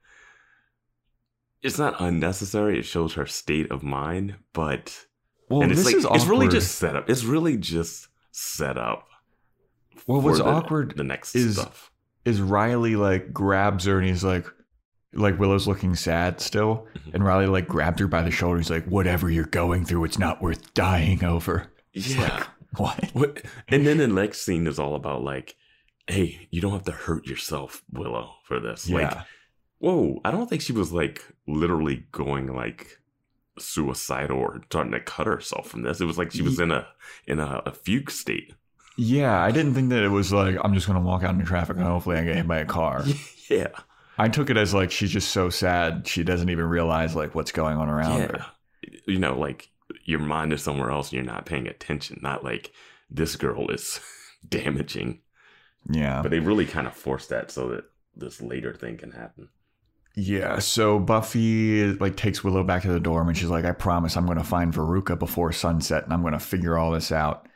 It's 1.62 1.78
not 1.78 1.96
unnecessary. 2.00 2.80
It 2.80 2.84
shows 2.86 3.14
her 3.14 3.26
state 3.26 3.72
of 3.72 3.84
mind, 3.84 4.36
but 4.54 5.06
well, 5.50 5.62
and 5.62 5.72
it's 5.72 5.84
this 5.84 5.88
like 5.94 5.96
is 5.98 6.06
it's 6.22 6.26
really 6.30 6.48
just 6.48 6.76
set 6.76 6.96
up. 6.96 7.10
It's 7.10 7.24
really 7.24 7.56
just 7.58 8.08
set 8.32 8.78
up. 8.78 9.08
Well, 10.08 10.22
what's 10.22 10.40
the- 10.40 10.46
awkward 10.46 10.96
The 10.98 11.04
next 11.04 11.36
is- 11.36 11.58
stuff. 11.58 11.92
is 12.26 12.42
Riley 12.42 12.96
like 12.96 13.32
grabs 13.34 13.86
her 13.86 13.98
and 14.00 14.08
he's 14.08 14.24
like, 14.24 14.46
like 15.14 15.38
Willow's 15.40 15.68
looking 15.68 15.96
sad 15.96 16.42
still, 16.42 16.88
Mm-hmm. 16.98 17.12
and 17.16 17.24
Riley 17.26 17.46
like 17.48 17.68
grabbed 17.68 18.00
her 18.00 18.08
by 18.08 18.22
the 18.22 18.32
shoulder. 18.32 18.58
He's 18.58 18.70
like, 18.72 18.86
"Whatever 18.86 19.30
you're 19.30 19.46
going 19.46 19.86
through, 19.86 20.06
it's 20.06 20.20
not 20.20 20.42
worth 20.42 20.74
dying 20.74 21.24
over." 21.24 21.72
Yeah. 21.94 22.44
What? 22.78 23.04
What? 23.14 23.42
And 23.68 23.86
then 23.88 23.98
the 23.98 24.08
next 24.08 24.42
scene 24.42 24.68
is 24.68 24.78
all 24.80 24.96
about 24.96 25.24
like, 25.24 25.56
hey, 26.08 26.48
you 26.52 26.62
don't 26.62 26.72
have 26.74 26.84
to 26.86 26.92
hurt 26.92 27.26
yourself, 27.26 27.84
Willow, 27.92 28.36
for 28.44 28.60
this. 28.60 28.90
Like, 28.90 29.10
Yeah. 29.12 29.24
whoa, 29.80 30.22
I 30.24 30.32
don't 30.32 30.48
think 30.50 30.62
she 30.62 30.74
was 30.74 30.92
like 30.92 31.24
literally 31.48 32.06
going 32.12 32.54
like 32.56 33.00
suicidal 33.58 34.38
or 34.38 34.62
starting 34.66 34.92
to 34.94 35.00
cut 35.00 35.28
herself 35.28 35.68
from 35.68 35.82
this. 35.84 36.00
It 36.02 36.06
was 36.06 36.18
like 36.18 36.32
she 36.32 36.42
was 36.42 36.60
in 36.60 36.72
a 36.72 36.88
in 37.28 37.40
a, 37.40 37.62
a 37.66 37.72
fugue 37.72 38.12
state. 38.12 38.54
Yeah, 38.98 39.42
I 39.42 39.52
didn't 39.52 39.74
think 39.74 39.90
that 39.90 40.04
it 40.04 40.10
was 40.10 40.32
like 40.32 40.58
I'm 40.64 40.74
just 40.74 40.88
gonna 40.88 41.00
walk 41.02 41.24
out 41.24 41.34
into 41.34 41.46
traffic 41.46 41.78
and 41.78 41.86
hopefully 41.86 42.18
I 42.18 42.24
get 42.24 42.36
hit 42.36 42.48
by 42.48 42.58
a 42.60 42.66
car. 42.66 43.04
Yeah. 43.50 43.70
I 44.16 44.30
took 44.30 44.52
it 44.52 44.58
as 44.58 44.76
like 44.76 44.92
she's 44.92 45.10
just 45.10 45.32
so 45.32 45.50
sad 45.50 46.08
she 46.08 46.24
doesn't 46.24 46.50
even 46.50 46.66
realize 46.66 47.16
like 47.16 47.34
what's 47.34 47.52
going 47.52 47.78
on 47.78 47.90
around 47.90 48.20
Yeah. 48.20 48.28
her. 48.28 48.46
You 49.08 49.18
know, 49.18 49.40
like 49.40 49.70
your 50.06 50.20
mind 50.20 50.54
is 50.54 50.64
somewhere 50.64 50.92
else 50.92 51.08
and 51.08 51.14
you're 51.14 51.34
not 51.34 51.46
paying 51.46 51.68
attention. 51.68 52.20
Not 52.22 52.44
like 52.44 52.72
this 53.10 53.36
girl 53.36 53.70
is 53.70 54.00
damaging. 54.48 55.22
Yeah. 55.90 56.22
But 56.22 56.32
they 56.32 56.40
really 56.40 56.66
kind 56.66 56.88
of 56.88 56.94
forced 56.94 57.30
that 57.30 57.52
so 57.52 57.70
that 57.70 57.86
this 58.16 58.42
later 58.42 58.74
thing 58.74 58.98
can 58.98 59.12
happen. 59.12 59.50
Yeah, 60.16 60.60
so 60.60 61.00
Buffy 61.00 61.94
like 61.94 62.18
takes 62.18 62.44
Willow 62.44 62.64
back 62.64 62.82
to 62.82 62.92
the 62.92 63.00
dorm 63.00 63.30
and 63.30 63.38
she's 63.38 63.50
like, 63.50 63.64
I 63.64 63.72
promise 63.72 64.18
I'm 64.18 64.26
gonna 64.26 64.44
find 64.44 64.74
Veruca 64.74 65.18
before 65.18 65.54
sunset 65.54 66.04
and 66.04 66.12
I'm 66.12 66.24
gonna 66.24 66.40
figure 66.40 66.78
all 66.78 66.92
this 66.92 67.12
out. 67.12 67.48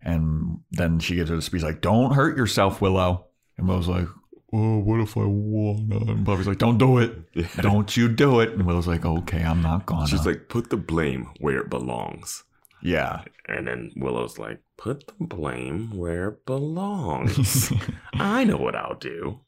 And 0.00 0.60
then 0.70 0.98
she 0.98 1.16
gives 1.16 1.30
her 1.30 1.36
the 1.36 1.42
speech 1.42 1.62
like, 1.62 1.80
Don't 1.80 2.12
hurt 2.14 2.36
yourself, 2.36 2.80
Willow. 2.80 3.26
And 3.56 3.66
Willow's 3.66 3.88
like, 3.88 4.06
Oh, 4.54 4.78
what 4.80 5.00
if 5.00 5.16
I 5.16 5.24
wanna? 5.24 5.96
And 6.12 6.24
Buffy's 6.24 6.46
like, 6.46 6.58
Don't 6.58 6.78
do 6.78 6.98
it. 6.98 7.12
Don't 7.56 7.96
you 7.96 8.08
do 8.08 8.40
it. 8.40 8.50
And 8.50 8.66
Willow's 8.66 8.86
like, 8.86 9.04
Okay, 9.04 9.42
I'm 9.42 9.62
not 9.62 9.86
gonna. 9.86 10.06
She's 10.06 10.26
like, 10.26 10.48
put 10.48 10.70
the 10.70 10.76
blame 10.76 11.28
where 11.40 11.58
it 11.60 11.70
belongs. 11.70 12.44
Yeah. 12.82 13.22
And 13.48 13.66
then 13.66 13.92
Willow's 13.96 14.38
like, 14.38 14.60
put 14.76 15.06
the 15.06 15.14
blame 15.24 15.96
where 15.96 16.28
it 16.30 16.44
belongs. 16.46 17.72
I 18.14 18.44
know 18.44 18.56
what 18.56 18.74
I'll 18.76 18.96
do. 18.96 19.40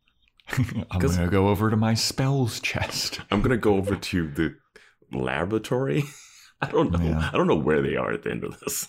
I'm 0.91 1.01
gonna 1.01 1.29
go 1.29 1.49
over 1.49 1.69
to 1.71 1.77
my 1.77 1.95
spells 1.95 2.61
chest. 2.61 3.21
I'm 3.31 3.43
gonna 3.43 3.57
go 3.57 3.75
over 3.77 3.97
to 3.97 4.29
the 4.31 4.55
laboratory. 5.13 6.05
I 6.63 6.71
don't 6.71 6.93
know. 6.93 6.99
Yeah. 7.05 7.31
I 7.33 7.37
don't 7.37 7.47
know 7.47 7.57
where 7.57 7.83
they 7.83 7.97
are 7.97 8.13
at 8.13 8.23
the 8.23 8.31
end 8.31 8.45
of 8.45 8.59
this. 8.61 8.89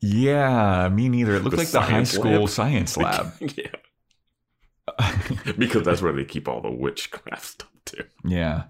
Yeah, 0.00 0.88
me 0.88 1.08
neither. 1.08 1.36
It 1.36 1.40
looked 1.44 1.52
The 1.56 1.62
like 1.62 1.68
the 1.70 1.80
high 1.80 2.04
school 2.04 2.40
lab? 2.40 2.48
science 2.48 2.96
lab. 2.96 3.32
yeah, 3.40 3.68
because 5.58 5.82
that's 5.84 6.02
where 6.02 6.12
they 6.12 6.24
keep 6.24 6.48
all 6.48 6.60
the 6.60 6.70
witchcraft 6.70 7.44
stuff 7.44 7.70
too. 7.84 8.04
Yeah. 8.24 8.64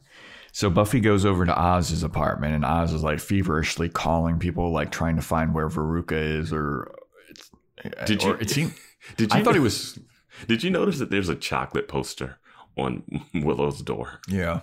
So 0.52 0.70
Buffy 0.70 1.00
goes 1.00 1.24
over 1.24 1.44
to 1.44 1.60
Oz's 1.60 2.02
apartment, 2.04 2.54
and 2.54 2.64
Oz 2.64 2.92
is 2.92 3.02
like 3.02 3.18
feverishly 3.20 3.88
calling 3.88 4.38
people, 4.38 4.70
like 4.72 4.92
trying 4.92 5.16
to 5.16 5.22
find 5.22 5.52
where 5.52 5.68
Veruca 5.68 6.12
is, 6.12 6.52
or 6.52 6.94
it's, 7.28 7.50
uh, 7.84 8.04
Did 8.04 8.22
or 8.22 8.28
you- 8.28 8.34
It 8.40 8.50
seemed. 8.50 8.74
Did 9.16 9.32
you? 9.34 9.40
I 9.40 9.42
thought 9.42 9.56
it 9.56 9.60
was. 9.60 9.98
Did 10.48 10.62
you 10.62 10.70
notice 10.70 10.98
that 10.98 11.10
there's 11.10 11.28
a 11.28 11.34
chocolate 11.34 11.88
poster 11.88 12.38
on 12.76 13.02
Willow's 13.34 13.82
door? 13.82 14.20
Yeah. 14.28 14.60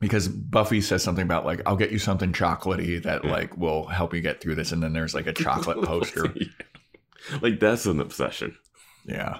Because 0.00 0.26
Buffy 0.28 0.80
says 0.80 1.02
something 1.02 1.22
about 1.24 1.44
like, 1.46 1.60
"I'll 1.64 1.76
get 1.76 1.92
you 1.92 1.98
something 1.98 2.32
chocolatey 2.32 3.02
that 3.04 3.24
like 3.24 3.56
will 3.56 3.86
help 3.86 4.12
you 4.14 4.20
get 4.20 4.40
through 4.40 4.56
this," 4.56 4.72
and 4.72 4.82
then 4.82 4.92
there's 4.92 5.14
like 5.14 5.26
a 5.26 5.32
chocolate 5.32 5.82
poster. 5.82 6.32
like 7.40 7.58
that's 7.60 7.86
an 7.86 8.00
obsession. 8.00 8.56
Yeah. 9.06 9.38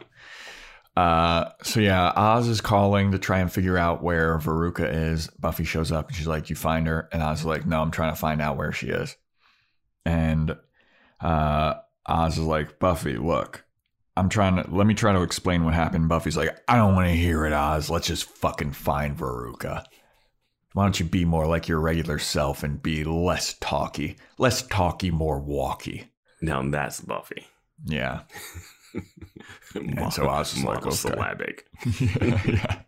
Uh, 0.97 1.51
so 1.63 1.81
yeah, 1.81 2.13
Oz 2.15 2.49
is 2.49 2.61
calling 2.61 3.13
to 3.13 3.19
try 3.19 3.39
and 3.39 3.51
figure 3.51 3.79
out 3.79 4.03
where 4.03 4.39
Veruca 4.39 4.93
is. 5.13 5.29
Buffy 5.39 5.65
shows 5.65 5.91
up 5.91 6.09
and 6.09 6.17
she's 6.17 6.27
like, 6.27 6.51
"You 6.51 6.57
find 6.57 6.87
her?" 6.87 7.09
And 7.13 7.23
Oz 7.23 7.41
is 7.41 7.47
like, 7.47 7.67
"No, 7.67 7.81
I'm 7.81 7.91
trying 7.91 8.13
to 8.13 8.19
find 8.21 8.43
out 8.43 8.57
where 8.59 8.73
she 8.73 8.89
is." 8.89 9.17
And 10.05 10.57
uh, 11.21 11.75
Oz 12.05 12.37
is 12.37 12.45
like, 12.45 12.79
"Buffy, 12.79 13.17
look, 13.17 13.65
I'm 14.17 14.29
trying 14.29 14.57
to 14.57 14.71
let 14.71 14.87
me 14.87 14.95
try 14.95 15.13
to 15.13 15.23
explain 15.23 15.65
what 15.65 15.73
happened." 15.73 16.11
Buffy's 16.11 16.37
like, 16.37 16.59
"I 16.69 16.77
don't 16.77 16.95
want 16.95 17.09
to 17.09 17.15
hear 17.15 17.47
it, 17.47 17.55
Oz. 17.55 17.89
Let's 17.89 18.09
just 18.09 18.25
fucking 18.25 18.73
find 18.73 19.17
Veruca. 19.17 19.85
Why 20.75 20.85
don't 20.85 21.01
you 21.01 21.07
be 21.07 21.25
more 21.25 21.47
like 21.47 21.69
your 21.69 21.81
regular 21.81 22.19
self 22.19 22.63
and 22.63 22.83
be 22.83 23.03
less 23.05 23.55
talky, 23.61 24.17
less 24.37 24.61
talky, 24.67 25.11
more 25.11 25.41
walky?" 25.41 26.09
Now 26.43 26.63
that's 26.69 27.01
Buffy. 27.01 27.47
Yeah. 27.87 28.23
And 29.75 30.13
so 30.13 30.29
Oz 30.29 30.57
is 30.57 30.65
like, 30.65 30.81
monosyllabic. 30.81 31.67
yeah. 32.01 32.81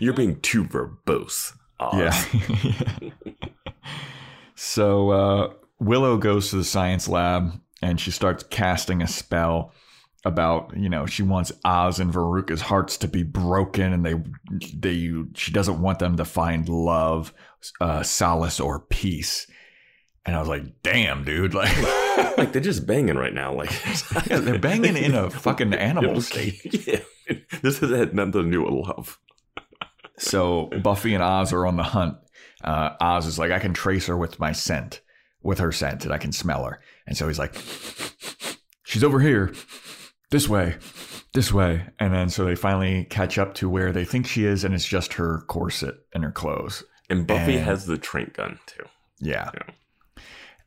You're 0.00 0.14
being 0.14 0.40
too 0.40 0.64
verbose. 0.64 1.52
Oz. 1.80 2.26
Yeah. 2.32 3.10
so 4.54 5.10
uh, 5.10 5.52
Willow 5.78 6.16
goes 6.16 6.50
to 6.50 6.56
the 6.56 6.64
science 6.64 7.08
lab 7.08 7.52
and 7.82 8.00
she 8.00 8.10
starts 8.10 8.44
casting 8.44 9.02
a 9.02 9.06
spell 9.06 9.72
about 10.24 10.76
you 10.76 10.88
know 10.88 11.06
she 11.06 11.22
wants 11.22 11.52
Oz 11.64 12.00
and 12.00 12.12
Veruca's 12.12 12.60
hearts 12.60 12.96
to 12.98 13.06
be 13.06 13.22
broken 13.22 13.92
and 13.92 14.04
they 14.04 14.14
they 14.74 15.12
she 15.34 15.52
doesn't 15.52 15.80
want 15.80 16.00
them 16.00 16.16
to 16.16 16.24
find 16.24 16.68
love, 16.68 17.32
uh, 17.80 18.02
solace 18.02 18.58
or 18.58 18.80
peace. 18.80 19.46
And 20.26 20.34
I 20.34 20.40
was 20.40 20.48
like, 20.48 20.82
damn, 20.82 21.24
dude, 21.24 21.54
like. 21.60 21.76
like 22.36 22.52
they're 22.52 22.60
just 22.62 22.86
banging 22.86 23.16
right 23.16 23.32
now. 23.34 23.52
Like 23.54 23.70
Yeah, 24.28 24.38
they're 24.40 24.58
banging 24.58 24.96
in 24.96 25.14
a 25.14 25.30
fucking 25.46 25.72
animal 25.74 26.20
state. 26.20 26.86
Yeah, 26.86 27.00
this 27.62 27.78
has 27.78 27.90
had 27.90 28.14
nothing 28.14 28.32
to 28.32 28.50
do 28.50 28.62
with 28.62 28.72
love. 28.74 29.18
So 30.18 30.66
Buffy 30.82 31.14
and 31.14 31.22
Oz 31.22 31.52
are 31.52 31.66
on 31.66 31.76
the 31.76 31.82
hunt. 31.82 32.16
Uh, 32.64 32.90
Oz 33.00 33.26
is 33.26 33.38
like, 33.38 33.52
I 33.52 33.58
can 33.58 33.74
trace 33.74 34.06
her 34.06 34.16
with 34.16 34.40
my 34.40 34.52
scent, 34.52 35.00
with 35.42 35.58
her 35.58 35.72
scent, 35.72 36.04
and 36.04 36.12
I 36.12 36.18
can 36.18 36.32
smell 36.32 36.64
her. 36.64 36.80
And 37.06 37.16
so 37.16 37.28
he's 37.28 37.38
like, 37.38 37.54
she's 38.84 39.04
over 39.04 39.20
here, 39.20 39.52
this 40.30 40.48
way, 40.48 40.76
this 41.34 41.52
way. 41.52 41.86
And 42.00 42.14
then 42.14 42.30
so 42.30 42.44
they 42.44 42.54
finally 42.56 43.04
catch 43.10 43.38
up 43.38 43.54
to 43.56 43.68
where 43.68 43.92
they 43.92 44.04
think 44.04 44.26
she 44.26 44.44
is, 44.46 44.64
and 44.64 44.74
it's 44.74 44.86
just 44.86 45.12
her 45.14 45.42
corset 45.48 45.94
and 46.14 46.24
her 46.24 46.32
clothes. 46.32 46.82
And 47.10 47.26
Buffy 47.26 47.56
And- 47.56 47.64
has 47.64 47.86
the 47.86 47.98
trank 47.98 48.34
gun 48.34 48.58
too. 48.66 48.84
Yeah. 49.20 49.50
Yeah. 49.54 49.74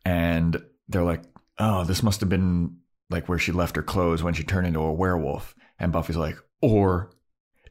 And 0.10 0.62
they're 0.88 1.04
like, 1.04 1.24
oh, 1.60 1.84
this 1.84 2.02
must 2.04 2.20
have 2.22 2.30
been 2.30 2.78
like 3.10 3.30
where 3.30 3.38
she 3.40 3.52
left 3.52 3.76
her 3.76 3.84
clothes 3.84 4.24
when 4.24 4.34
she 4.34 4.44
turned 4.44 4.66
into 4.68 4.80
a 4.80 4.94
werewolf. 4.94 5.56
And 5.80 5.92
Buffy's 5.92 6.18
like, 6.18 6.38
or 6.62 7.12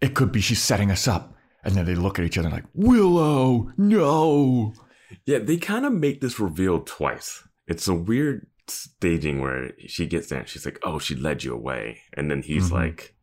it 0.00 0.14
could 0.14 0.30
be 0.32 0.40
she's 0.40 0.62
setting 0.62 0.90
us 0.90 1.08
up. 1.08 1.34
And 1.64 1.74
then 1.74 1.84
they 1.84 1.94
look 1.96 2.18
at 2.18 2.24
each 2.24 2.38
other 2.38 2.50
like, 2.50 2.64
Willow, 2.74 3.72
no. 3.76 4.72
Yeah, 5.26 5.38
they 5.38 5.56
kind 5.56 5.84
of 5.84 5.92
make 5.92 6.20
this 6.20 6.38
reveal 6.38 6.80
twice. 6.80 7.42
It's 7.66 7.88
a 7.88 7.94
weird 7.94 8.46
staging 8.68 9.40
where 9.40 9.72
she 9.86 10.06
gets 10.06 10.28
there 10.28 10.38
and 10.40 10.48
she's 10.48 10.64
like, 10.64 10.78
"Oh, 10.82 10.98
she 10.98 11.14
led 11.14 11.42
you 11.42 11.54
away," 11.54 12.02
and 12.14 12.30
then 12.30 12.42
he's 12.42 12.68
Mhm. 12.68 12.72
like, 12.72 13.14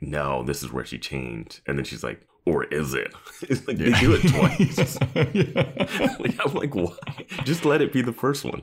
"No, 0.00 0.42
this 0.42 0.62
is 0.62 0.72
where 0.72 0.84
she 0.84 0.98
changed," 0.98 1.60
and 1.66 1.76
then 1.78 1.84
she's 1.84 2.02
like, 2.02 2.26
"Or 2.46 2.64
is 2.64 2.94
it?" 2.94 3.12
It's 3.42 3.66
like 3.66 3.78
Yeah. 3.78 3.90
they 3.90 4.00
do 4.00 4.12
it 4.14 4.28
twice. 4.28 4.98
Yeah. 5.34 6.16
Like, 6.20 6.38
I'm 6.46 6.54
like, 6.54 6.74
why? 6.74 6.96
Just 7.44 7.64
let 7.64 7.82
it 7.82 7.92
be 7.92 8.02
the 8.02 8.12
first 8.12 8.44
one. 8.44 8.62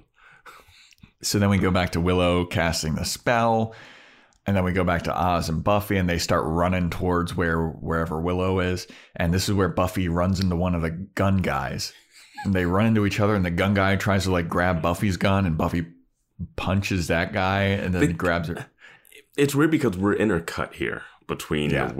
So 1.21 1.37
then 1.39 1.49
we 1.49 1.57
go 1.57 1.69
back 1.71 1.91
to 1.91 1.99
Willow 2.01 2.45
casting 2.45 2.95
the 2.95 3.03
spell. 3.05 3.75
And 4.47 4.55
then 4.55 4.63
we 4.63 4.71
go 4.71 4.83
back 4.85 5.03
to 5.03 5.13
Oz 5.15 5.47
and 5.49 5.63
Buffy, 5.63 5.97
and 5.97 6.09
they 6.09 6.17
start 6.17 6.43
running 6.45 6.89
towards 6.89 7.35
where 7.35 7.67
wherever 7.67 8.19
Willow 8.19 8.61
is. 8.61 8.87
And 9.15 9.31
this 9.33 9.47
is 9.49 9.53
where 9.53 9.67
Buffy 9.69 10.07
runs 10.07 10.39
into 10.39 10.55
one 10.55 10.73
of 10.75 10.81
the 10.81 10.89
gun 10.91 11.37
guys. 11.37 11.93
And 12.45 12.53
they 12.53 12.65
run 12.65 12.85
into 12.87 13.05
each 13.05 13.19
other, 13.19 13.35
and 13.35 13.45
the 13.45 13.51
gun 13.51 13.73
guy 13.75 13.95
tries 13.97 14.23
to 14.23 14.31
like 14.31 14.47
grab 14.47 14.81
Buffy's 14.81 15.17
gun, 15.17 15.45
and 15.45 15.57
Buffy 15.57 15.85
punches 16.55 17.07
that 17.07 17.33
guy, 17.33 17.63
and 17.63 17.93
then 17.93 18.01
They- 18.01 18.13
grabs 18.13 18.47
her. 18.47 18.67
It's 19.37 19.53
weird 19.53 19.71
because 19.71 19.97
we're 19.97 20.15
intercut 20.15 20.73
here 20.73 21.03
between 21.27 21.69
Yeah. 21.69 21.87
the 21.87 21.93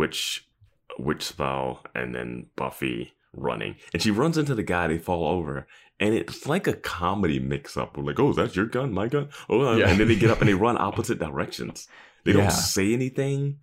witch, 1.00 1.24
spell, 1.24 1.84
and 1.96 2.14
then 2.14 2.48
Buffy 2.56 3.14
running, 3.34 3.76
and 3.94 4.02
she 4.02 4.12
runs 4.12 4.38
into 4.38 4.54
the 4.56 4.64
guy. 4.64 4.88
They 4.88 4.98
fall 4.98 5.26
over, 5.28 5.68
and 6.00 6.14
it's 6.14 6.46
like 6.48 6.68
a 6.68 6.74
comedy 6.74 7.40
mix-up. 7.40 7.98
We're 7.98 8.04
like, 8.04 8.20
"Oh, 8.20 8.34
that's 8.34 8.56
your 8.56 8.66
gun, 8.66 8.92
my 8.94 9.08
gun." 9.08 9.30
Oh, 9.50 9.62
uh," 9.66 9.76
Yeah. 9.78 9.90
and 9.90 10.00
then 10.00 10.08
they 10.08 10.16
get 10.16 10.30
up 10.32 10.40
and 10.42 10.50
they 10.50 10.54
run 10.66 10.78
opposite 10.78 11.20
directions. 11.20 11.88
They 12.26 12.32
Yeah. 12.34 12.42
don't 12.42 12.52
say 12.52 12.94
anything. 12.94 13.60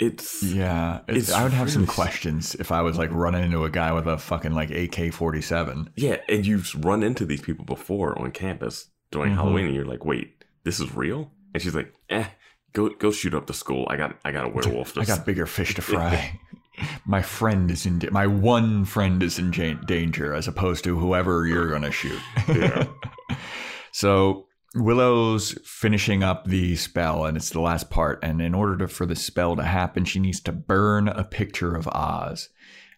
It's 0.00 0.42
Yeah, 0.42 1.00
it's, 1.06 1.28
It's 1.28 1.32
I 1.32 1.44
would 1.44 1.52
have 1.52 1.70
some 1.70 1.86
questions 1.86 2.56
if 2.56 2.72
I 2.72 2.82
was 2.82 2.98
like 2.98 3.10
running 3.12 3.44
into 3.44 3.64
a 3.64 3.70
guy 3.70 3.92
with 3.92 4.08
a 4.08 4.18
fucking 4.18 4.52
like 4.52 4.70
AK 4.70 5.12
forty 5.12 5.40
seven. 5.40 5.90
yeah, 5.96 6.16
and 6.28 6.44
you've 6.44 6.74
run 6.84 7.02
into 7.04 7.24
these 7.24 7.40
people 7.40 7.64
before 7.64 8.18
on 8.18 8.32
campus 8.32 8.88
during 9.12 9.32
Mhm. 9.32 9.36
Halloween, 9.36 9.66
and 9.66 9.74
you're 9.74 9.84
like, 9.84 10.04
"Wait, 10.04 10.44
this 10.64 10.80
is 10.80 10.94
real?" 10.96 11.30
And 11.54 11.62
she's 11.62 11.74
like, 11.76 11.92
"Eh, 12.10 12.24
go 12.74 12.90
go 12.90 13.10
shoot 13.10 13.34
up 13.34 13.46
the 13.46 13.54
school. 13.54 13.86
I 13.88 13.96
got 13.96 14.16
I 14.24 14.32
got 14.32 14.44
a 14.44 14.48
werewolf." 14.48 14.92
to 14.94 15.00
I 15.00 15.04
got 15.04 15.24
bigger 15.24 15.46
fish 15.46 15.74
to 15.76 15.82
fry. 15.82 16.38
my 17.06 17.22
friend 17.22 17.70
is 17.70 17.86
in. 17.86 18.00
Da- 18.00 18.10
my 18.10 18.26
one 18.26 18.84
friend 18.84 19.22
is 19.22 19.38
in 19.38 19.50
danger, 19.50 20.34
as 20.34 20.46
opposed 20.46 20.84
to 20.84 20.98
whoever 20.98 21.46
you're 21.46 21.70
gonna 21.70 21.90
shoot. 21.90 22.20
Yeah. 22.48 22.86
so 23.92 24.46
Willow's 24.74 25.56
finishing 25.64 26.22
up 26.24 26.46
the 26.46 26.76
spell, 26.76 27.24
and 27.24 27.36
it's 27.36 27.50
the 27.50 27.60
last 27.60 27.90
part. 27.90 28.18
And 28.22 28.42
in 28.42 28.54
order 28.54 28.76
to, 28.78 28.88
for 28.88 29.06
the 29.06 29.16
spell 29.16 29.54
to 29.56 29.62
happen, 29.62 30.04
she 30.04 30.18
needs 30.18 30.40
to 30.40 30.52
burn 30.52 31.08
a 31.08 31.24
picture 31.24 31.76
of 31.76 31.86
Oz. 31.88 32.48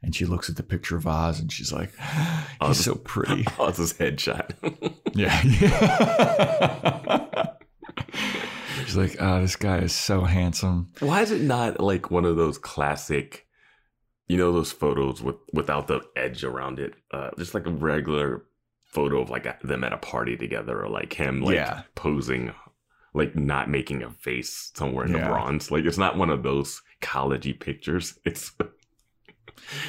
And 0.03 0.15
she 0.15 0.24
looks 0.24 0.48
at 0.48 0.57
the 0.57 0.62
picture 0.62 0.97
of 0.97 1.07
Oz, 1.07 1.40
and 1.40 1.53
she's 1.53 1.73
like, 1.73 1.93
"He's 2.65 2.85
so 2.85 2.94
pretty." 2.94 3.44
Oz's 3.59 3.93
headshot. 3.94 4.53
Yeah. 5.15 5.43
yeah. 5.43 7.47
She's 8.86 8.96
like, 8.96 9.16
"Oh, 9.20 9.40
this 9.42 9.56
guy 9.56 9.78
is 9.78 9.94
so 9.94 10.22
handsome." 10.22 10.92
Why 11.00 11.20
is 11.22 11.30
it 11.30 11.42
not 11.42 11.80
like 11.80 12.10
one 12.10 12.24
of 12.24 12.36
those 12.36 12.56
classic, 12.58 13.46
you 14.28 14.36
know, 14.38 14.52
those 14.52 14.72
photos 14.72 15.22
with 15.22 15.36
without 15.52 15.86
the 15.88 16.00
edge 16.16 16.42
around 16.44 16.78
it? 16.78 16.94
Uh, 17.10 17.30
just 17.38 17.52
like 17.54 17.66
a 17.66 17.70
regular 17.70 18.44
photo 18.86 19.20
of 19.20 19.28
like 19.30 19.60
them 19.60 19.84
at 19.84 19.92
a 19.92 19.98
party 19.98 20.36
together, 20.36 20.82
or 20.82 20.88
like 20.88 21.12
him 21.12 21.42
like 21.42 21.56
Yeah. 21.56 21.82
posing, 21.94 22.52
like 23.12 23.36
not 23.36 23.68
making 23.68 24.02
a 24.02 24.10
face 24.10 24.70
somewhere 24.74 25.04
in 25.04 25.12
Yeah. 25.12 25.20
the 25.20 25.26
bronze. 25.26 25.70
Like 25.70 25.84
it's 25.84 25.98
not 25.98 26.16
one 26.16 26.30
of 26.30 26.42
those 26.42 26.80
collegey 27.02 27.58
pictures. 27.58 28.18
It's 28.24 28.52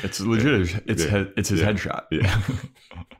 It's 0.01 0.19
legit. 0.19 0.83
It's 0.87 1.05
Yeah. 1.05 1.23
he- 1.25 1.31
it's 1.37 1.49
his 1.49 1.59
Yeah. 1.61 1.71
headshot. 1.71 2.03
Yeah. 2.11 2.41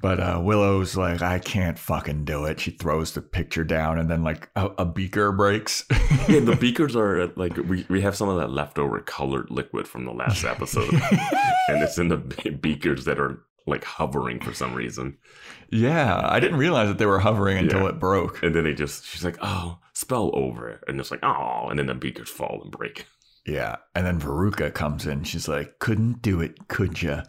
but 0.00 0.20
uh, 0.20 0.40
Willow's 0.42 0.96
like, 0.96 1.22
I 1.22 1.38
can't 1.38 1.78
fucking 1.78 2.24
do 2.24 2.44
it. 2.44 2.60
She 2.60 2.70
throws 2.70 3.12
the 3.12 3.22
picture 3.22 3.64
down, 3.64 3.98
and 3.98 4.10
then 4.10 4.22
like 4.22 4.48
a, 4.56 4.66
a 4.78 4.84
beaker 4.84 5.32
breaks. 5.32 5.84
yeah, 6.28 6.40
the 6.40 6.56
beakers 6.60 6.94
are 6.96 7.20
uh, 7.22 7.28
like 7.36 7.56
we, 7.56 7.86
we 7.88 8.00
have 8.00 8.16
some 8.16 8.28
of 8.28 8.38
that 8.38 8.50
leftover 8.50 9.00
colored 9.00 9.50
liquid 9.50 9.86
from 9.88 10.04
the 10.04 10.12
last 10.12 10.44
episode, 10.44 10.92
and 11.68 11.82
it's 11.82 11.98
in 11.98 12.08
the 12.08 12.16
beakers 12.18 13.04
that 13.04 13.18
are 13.20 13.42
like 13.66 13.84
hovering 13.84 14.40
for 14.40 14.52
some 14.52 14.74
reason. 14.74 15.16
yeah, 15.70 16.20
I 16.22 16.38
didn't 16.38 16.58
realize 16.58 16.88
that 16.88 16.98
they 16.98 17.06
were 17.06 17.20
hovering 17.20 17.56
until 17.56 17.80
Yeah. 17.80 17.88
it 17.88 17.98
broke. 17.98 18.42
And 18.42 18.54
then 18.54 18.64
they 18.64 18.74
just, 18.74 19.06
she's 19.06 19.24
like, 19.24 19.38
oh, 19.40 19.78
spell 19.94 20.30
over 20.34 20.68
it. 20.68 20.84
And 20.86 21.00
it's 21.00 21.10
like, 21.10 21.24
oh, 21.24 21.68
and 21.70 21.78
then 21.78 21.86
the 21.86 21.94
beakers 21.94 22.28
fall 22.28 22.60
and 22.62 22.70
break. 22.70 23.06
Yeah, 23.46 23.76
and 23.94 24.06
then 24.06 24.20
Veruca 24.20 24.72
comes 24.74 25.06
in. 25.06 25.24
She's 25.24 25.48
like, 25.48 25.78
"Couldn't 25.78 26.22
do 26.22 26.40
it, 26.40 26.66
could 26.68 27.02
ya?" 27.02 27.22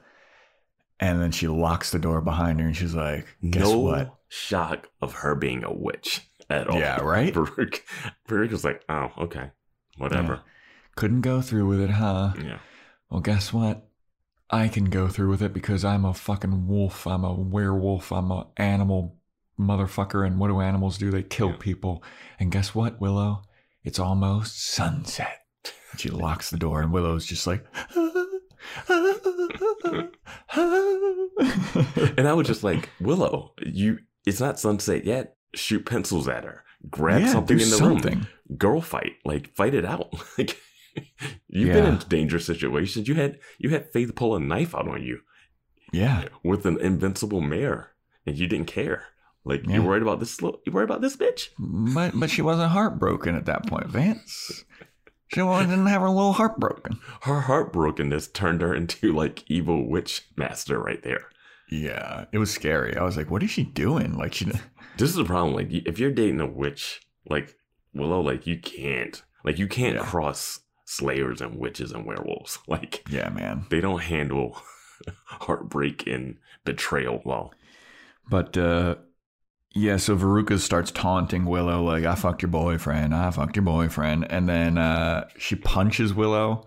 And 1.00 1.22
then 1.22 1.32
she 1.32 1.48
locks 1.48 1.92
the 1.92 2.00
door 2.00 2.22
behind 2.22 2.60
her, 2.62 2.68
and 2.68 2.76
she's 2.76 2.96
like, 2.96 3.28
"Guess 3.50 3.64
no 3.64 3.80
what?" 3.80 4.16
shock 4.28 4.90
of 5.02 5.14
her 5.14 5.36
being 5.36 5.64
a 5.64 5.74
witch 5.74 6.22
at 6.50 6.68
all. 6.68 6.80
Yeah, 6.80 7.02
right? 7.02 7.34
Veruca, 7.36 7.82
Veruca 8.28 8.52
was 8.52 8.64
like, 8.64 8.84
oh, 8.90 9.10
okay, 9.20 9.52
whatever. 9.98 10.42
Couldn't 10.96 11.22
go 11.22 11.42
through 11.42 11.68
with 11.68 11.82
it, 11.82 11.90
huh? 11.92 12.34
Yeah. 12.42 12.60
Well, 13.10 13.22
guess 13.22 13.52
what? 13.52 13.88
I 14.50 14.68
can 14.68 14.86
go 14.86 15.08
through 15.08 15.30
with 15.30 15.42
it 15.42 15.54
because 15.54 15.84
I'm 15.84 16.06
a 16.06 16.14
fucking 16.14 16.68
wolf. 16.68 17.06
I'm 17.08 17.24
a 17.24 17.34
werewolf. 17.34 18.12
I'm 18.12 18.32
a 18.32 18.48
animal 18.58 19.18
motherfucker. 19.60 20.26
And 20.26 20.40
what 20.40 20.48
do 20.48 20.62
animals 20.62 20.98
do? 20.98 21.12
They 21.12 21.24
kill 21.24 21.50
Yeah. 21.52 21.58
people. 21.60 22.04
And 22.40 22.52
guess 22.52 22.74
what, 22.76 23.02
Willow? 23.02 23.42
It's 23.84 24.00
almost 24.00 24.64
sunset. 24.64 25.42
She 25.98 26.10
locks 26.10 26.50
the 26.50 26.58
door, 26.58 26.82
and 26.82 26.92
Willow's 26.92 27.26
just 27.26 27.48
like. 27.48 27.66
And 32.18 32.28
I 32.28 32.34
was 32.34 32.48
just 32.48 32.64
like, 32.64 32.90
Willow, 33.00 33.54
you, 33.66 34.00
it's 34.26 34.40
not 34.40 34.60
sunset 34.60 35.06
yet. 35.06 35.36
Shoot 35.54 35.86
pencils 35.86 36.28
at 36.28 36.44
her. 36.44 36.64
Grab 36.90 37.22
Yeah, 37.22 37.32
something 37.32 37.60
in 37.60 37.70
the 37.70 37.76
something. 37.78 38.14
room. 38.20 38.28
Girl 38.58 38.82
fight. 38.82 39.14
Like, 39.26 39.56
fight 39.56 39.74
it 39.74 39.86
out. 39.86 40.14
Like, 40.38 40.58
you've 41.50 41.74
been 41.74 41.86
in 41.86 41.98
dangerous 42.08 42.46
situations. 42.46 43.08
You 43.10 43.16
had, 43.16 43.40
you 43.58 43.70
had 43.70 43.92
Faith 43.92 44.16
pull 44.16 44.34
a 44.36 44.40
knife 44.40 44.74
out 44.74 44.88
on 44.88 45.04
you. 45.04 45.20
Yeah. 45.92 46.30
with 46.44 46.66
an 46.66 46.80
invincible 46.80 47.42
mayor, 47.42 47.92
and 48.26 48.38
you 48.38 48.48
didn't 48.48 48.68
care. 48.68 49.04
Like 49.44 49.66
Yeah. 49.68 49.76
you're 49.76 49.84
worried 49.84 50.02
about 50.04 50.20
this. 50.20 50.42
Little, 50.42 50.62
you 50.66 50.72
worried 50.72 50.90
about 50.90 51.02
this 51.02 51.16
bitch. 51.18 51.50
But 51.60 52.18
but 52.20 52.30
she 52.30 52.42
wasn't 52.42 52.72
heartbroken 52.72 53.36
at 53.36 53.46
that 53.46 53.68
point, 53.68 53.88
Vance. 53.88 54.64
She 55.30 55.42
didn't 55.42 55.88
have 55.88 56.02
her 56.02 56.10
little 56.10 56.34
heart 56.34 56.60
broken. 56.60 57.00
Her 57.22 57.42
heartbrokenness 57.42 58.32
turned 58.34 58.62
her 58.62 58.74
into 58.76 59.12
like 59.12 59.44
evil 59.50 59.88
witch 59.90 60.28
master 60.38 60.80
right 60.80 61.02
there. 61.04 61.26
Yeah, 61.70 62.26
it 62.32 62.38
was 62.38 62.52
scary. 62.52 62.96
I 62.96 63.04
was 63.04 63.18
like, 63.18 63.32
what 63.32 63.42
is 63.44 63.50
she 63.50 63.64
doing? 63.64 64.14
Like 64.18 64.34
she 64.36 64.46
This 64.98 65.10
is 65.10 65.16
the 65.16 65.26
problem. 65.26 65.56
Like 65.56 65.72
if 65.72 65.98
you're 66.00 66.12
dating 66.12 66.40
a 66.42 66.46
witch, 66.46 67.02
like 67.28 67.56
Willow, 67.94 68.22
like 68.22 68.46
you 68.46 68.60
can't, 68.60 69.22
like 69.44 69.58
you 69.58 69.68
can't 69.68 69.96
Yeah. 69.96 70.04
cross 70.04 70.60
slayers 70.86 71.42
and 71.42 71.56
witches 71.58 71.92
and 71.92 72.06
werewolves. 72.06 72.60
Like 72.68 73.04
Yeah, 73.10 73.30
man. 73.30 73.66
they 73.72 73.82
don't 73.82 74.04
handle 74.04 74.62
heartbreak 75.26 76.06
and 76.08 76.38
betrayal 76.66 77.22
well. 77.26 77.52
But 78.30 78.58
uh 78.58 78.96
yeah, 79.76 79.98
so 79.98 80.16
Veruca 80.16 80.58
starts 80.58 80.90
taunting 80.90 81.46
Willow 81.46 81.84
like 81.84 82.06
I 82.06 82.16
fucked 82.16 82.42
your 82.42 82.50
boyfriend, 82.50 83.14
I 83.14 83.30
fucked 83.32 83.56
your 83.58 83.64
boyfriend, 83.64 84.26
and 84.32 84.48
then 84.48 84.78
uh 84.78 85.28
she 85.38 85.56
punches 85.56 86.14
Willow 86.14 86.66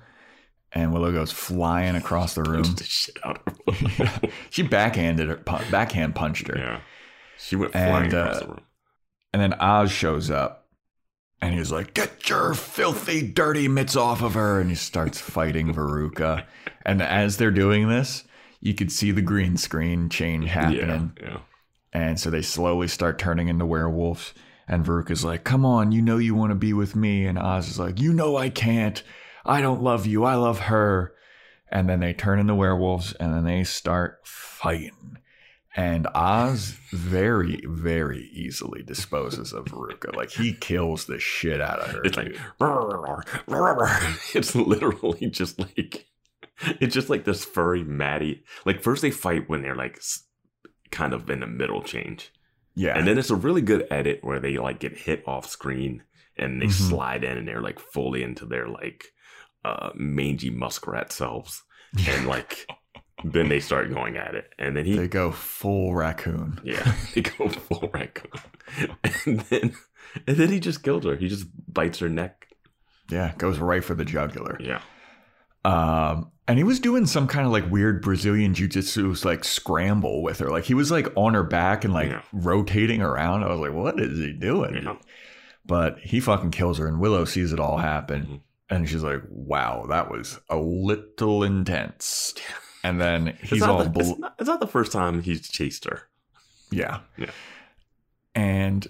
and 0.73 0.93
Willow 0.93 1.11
goes 1.11 1.33
flying 1.33 1.97
across 1.97 2.35
the 2.35 2.43
room. 2.43 2.63
Punched 2.65 2.79
the 2.79 2.85
shit 2.85 3.17
out 3.25 3.41
of 3.67 3.77
her. 3.81 4.29
she 4.51 4.63
backhanded 4.63 5.29
her 5.29 5.37
backhand 5.71 6.15
punched 6.15 6.49
her. 6.49 6.59
yeah, 6.59 6.81
she 7.39 7.57
went 7.57 7.73
flying 7.73 8.05
And, 8.05 8.13
across 8.13 8.37
uh, 8.37 8.41
the 8.41 8.47
room. 8.49 8.61
And 9.33 9.43
then 9.43 9.55
Oz 9.61 9.91
shows 9.91 10.31
up 10.31 10.69
and 11.41 11.55
he's 11.55 11.71
like, 11.73 11.95
Get 11.95 12.29
your 12.29 12.55
filthy, 12.55 13.23
dirty 13.23 13.69
mitts 13.69 13.97
off 13.97 14.23
of 14.23 14.35
her. 14.35 14.61
And 14.61 14.71
he 14.71 14.77
starts 14.77 15.19
fighting 15.21 15.73
Veruca. 15.73 16.45
And 16.85 17.03
as 17.03 17.37
they're 17.37 17.51
doing 17.51 17.89
this, 17.89 18.25
you 18.61 18.75
could 18.75 18.91
see 18.91 19.13
the 19.13 19.23
green 19.23 19.57
screen 19.57 20.09
change 20.09 20.47
happening. 20.49 21.13
Yeah, 21.21 21.29
yeah. 21.29 21.39
And 21.93 22.19
so 22.21 22.31
they 22.31 22.43
slowly 22.43 22.89
start 22.89 23.19
turning 23.19 23.49
into 23.49 23.67
werewolves. 23.67 24.35
And 24.67 24.85
Veruca's 24.85 25.25
like, 25.25 25.45
Come 25.45 25.65
on, 25.65 25.93
you 25.93 26.03
know 26.03 26.19
you 26.19 26.35
want 26.35 26.51
to 26.51 26.57
be 26.57 26.73
with 26.73 26.95
me. 26.95 27.27
And 27.27 27.39
Oz 27.39 27.69
is 27.69 27.79
like, 27.79 28.01
You 28.01 28.13
know 28.13 28.37
I 28.37 28.51
can't. 28.51 29.03
I 29.45 29.61
don't 29.61 29.83
love 29.83 30.07
you. 30.07 30.25
I 30.25 30.35
love 30.35 30.61
her. 30.61 31.15
And 31.71 31.89
then 31.89 32.01
they 32.01 32.13
turn 32.13 32.39
into 32.39 32.55
werewolves 32.55 33.13
and 33.15 33.33
then 33.33 33.45
they 33.45 33.65
start 33.65 34.21
fighting. 34.25 35.19
And 35.77 36.09
Oz 36.15 36.77
very, 36.91 37.63
very 37.65 38.29
easily 38.33 38.83
disposes 38.83 39.53
of 39.53 39.67
Veruca. 39.67 40.15
Like 40.15 40.31
he 40.31 40.53
kills 40.53 41.07
the 41.07 41.19
shit 41.19 41.61
out 41.61 41.79
of 41.79 41.91
her. 41.93 42.03
It's 42.05 42.17
like 42.17 42.37
it's 44.35 44.55
literally 44.55 45.31
just 45.31 45.59
like 45.59 46.07
it's 46.81 46.95
just 46.95 47.09
like 47.09 47.25
this 47.25 47.45
furry 47.45 47.85
Maddie. 47.85 48.43
Like 48.65 48.83
first 48.83 49.03
they 49.03 49.11
fight 49.11 49.49
when 49.49 49.63
they're 49.63 49.77
like 49.77 50.01
kind 50.91 51.13
of 51.13 51.29
in 51.31 51.41
the 51.41 51.47
middle 51.47 51.83
change, 51.83 52.33
yeah. 52.75 52.97
and 52.97 53.07
then 53.07 53.19
it's 53.19 53.31
a 53.31 53.37
really 53.37 53.63
good 53.63 53.87
edit 53.91 54.21
where 54.23 54.41
they 54.41 54.57
like 54.59 54.79
get 54.81 54.97
hit 54.97 55.23
off 55.27 55.47
screen 55.49 56.03
and 56.37 56.61
they 56.63 56.67
Mhm. 56.67 56.89
slide 56.89 57.25
in 57.25 57.37
and 57.39 57.49
they're 57.49 57.61
like 57.63 57.79
fully 57.81 58.23
into 58.23 58.47
their 58.47 58.69
like 58.69 59.07
uh 59.65 59.91
mangy 59.95 60.51
muskrat 60.51 61.13
selves, 61.13 61.63
and 62.09 62.27
like 62.27 62.67
then 63.25 63.49
they 63.49 63.59
start 63.61 63.93
going 63.93 64.17
at 64.17 64.35
it, 64.37 64.51
and 64.59 64.77
then 64.77 64.85
he 64.85 64.97
they 64.97 65.09
go 65.09 65.33
full 65.33 65.95
raccoon. 65.95 66.61
yeah 66.65 66.95
they 67.15 67.23
go 67.23 67.49
full 67.49 67.91
raccoon, 67.93 68.31
and 69.27 69.41
then 69.51 69.75
and 70.27 70.37
then 70.37 70.49
he 70.51 70.61
just 70.61 70.83
kills 70.83 71.05
her. 71.05 71.17
He 71.17 71.29
just 71.29 71.47
bites 71.73 71.99
her 71.99 72.09
neck. 72.09 72.47
Yeah, 73.11 73.33
goes 73.39 73.59
right 73.59 73.83
for 73.85 73.95
the 73.95 74.05
jugular. 74.05 74.57
Yeah. 74.61 74.81
Um, 75.65 76.31
and 76.49 76.59
he 76.59 76.65
was 76.65 76.81
doing 76.81 77.07
some 77.07 77.27
kind 77.29 77.47
of 77.47 77.53
like 77.53 77.71
weird 77.71 78.03
Brazilian 78.03 78.55
jiu-jitsu 78.55 79.15
like 79.25 79.45
scramble 79.45 80.23
with 80.23 80.39
her. 80.41 80.49
Like 80.51 80.65
he 80.65 80.75
was 80.75 80.91
like 80.91 81.07
on 81.15 81.35
her 81.35 81.45
back 81.45 81.85
and 81.85 81.93
like 81.95 82.09
Yeah. 82.09 82.23
rotating 82.33 83.03
around. 83.03 83.45
I 83.45 83.49
was 83.49 83.61
like, 83.61 83.73
what 83.73 84.01
is 84.01 84.19
he 84.19 84.33
doing? 84.33 84.83
Yeah. 84.83 84.97
But 85.67 85.99
he 86.01 86.19
fucking 86.19 86.51
kills 86.51 86.79
her, 86.79 86.89
and 86.89 86.99
Willow 86.99 87.27
sees 87.27 87.53
it 87.53 87.61
all 87.61 87.77
happen, 87.77 88.23
Mhm. 88.27 88.41
and 88.71 88.89
she's 88.89 89.03
like, 89.03 89.23
"Wow, 89.29 89.85
that 89.91 90.11
was 90.11 90.41
a 90.49 90.57
little 90.57 91.43
intense." 91.45 92.35
And 92.85 93.01
then 93.01 93.37
he's 93.43 93.61
all 93.61 93.83
the, 93.83 93.91
bl- 93.91 94.01
it's, 94.01 94.19
not, 94.21 94.35
it's 94.39 94.47
not 94.49 94.61
the 94.61 94.67
first 94.69 94.93
time 94.93 95.21
he's 95.21 95.49
chased 95.49 95.85
her. 95.85 96.03
yeah, 96.71 97.01
Yeah. 97.17 97.31
and 98.37 98.87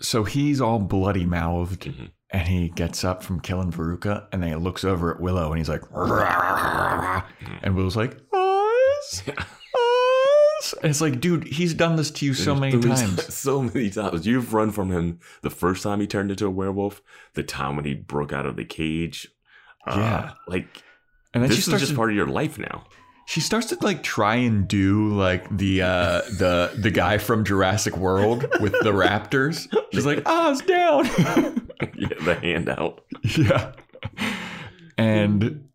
so 0.00 0.22
he's 0.24 0.60
all 0.60 0.78
bloody 0.78 1.26
mouthed, 1.26 1.82
Mhm. 1.82 2.10
And 2.32 2.48
he 2.48 2.68
gets 2.70 3.04
up 3.04 3.22
from 3.22 3.40
killing 3.40 3.70
Veruca, 3.70 4.26
and 4.32 4.42
then 4.42 4.50
he 4.50 4.56
looks 4.56 4.84
over 4.84 5.14
at 5.14 5.20
Willow, 5.20 5.50
and 5.50 5.58
he's 5.58 5.68
like, 5.68 5.82
and 7.62 7.76
Willow's 7.76 7.96
like, 7.96 8.16
Oz, 8.32 9.22
Oz. 9.28 9.38
And 10.80 10.90
it's 10.90 11.00
like, 11.00 11.20
dude, 11.20 11.42
he's 11.44 11.74
done 11.74 11.96
this 11.96 12.10
to 12.12 12.24
you 12.24 12.34
so 12.34 12.54
many 12.54 12.80
times. 12.80 13.34
So 13.34 13.62
many 13.62 13.90
times. 13.90 14.24
You've 14.26 14.54
run 14.54 14.70
from 14.70 14.90
him 14.92 15.18
the 15.42 15.50
first 15.50 15.82
time 15.82 15.98
he 16.00 16.06
turned 16.06 16.30
into 16.30 16.46
a 16.46 16.50
werewolf, 16.50 17.02
the 17.34 17.42
time 17.42 17.74
when 17.74 17.84
he 17.84 17.94
broke 17.94 18.32
out 18.32 18.46
of 18.46 18.54
the 18.54 18.64
cage. 18.64 19.26
Uh, 19.88 19.96
Yeah. 19.98 20.32
Like, 20.46 20.68
And 21.34 21.42
then 21.42 21.50
this 21.50 21.66
is 21.66 21.66
just 21.66 21.88
to, 21.90 21.96
part 21.96 22.10
of 22.10 22.16
your 22.16 22.28
life 22.28 22.58
now. 22.58 22.84
She 23.26 23.40
starts 23.40 23.66
to 23.68 23.78
like 23.80 24.02
try 24.02 24.34
and 24.36 24.66
do 24.68 25.08
like 25.14 25.48
the 25.56 25.82
uh 25.82 26.20
the 26.38 26.72
the 26.76 26.90
guy 26.90 27.18
from 27.18 27.44
Jurassic 27.44 27.96
World 27.96 28.42
with 28.60 28.72
the 28.72 28.92
raptors. 28.92 29.68
She's 29.92 30.06
like, 30.06 30.22
Oz 30.26 30.60
down. 30.62 31.04
yeah, 31.96 32.08
the 32.24 32.38
handout. 32.40 33.04
yeah. 33.38 33.72
And 34.98 35.68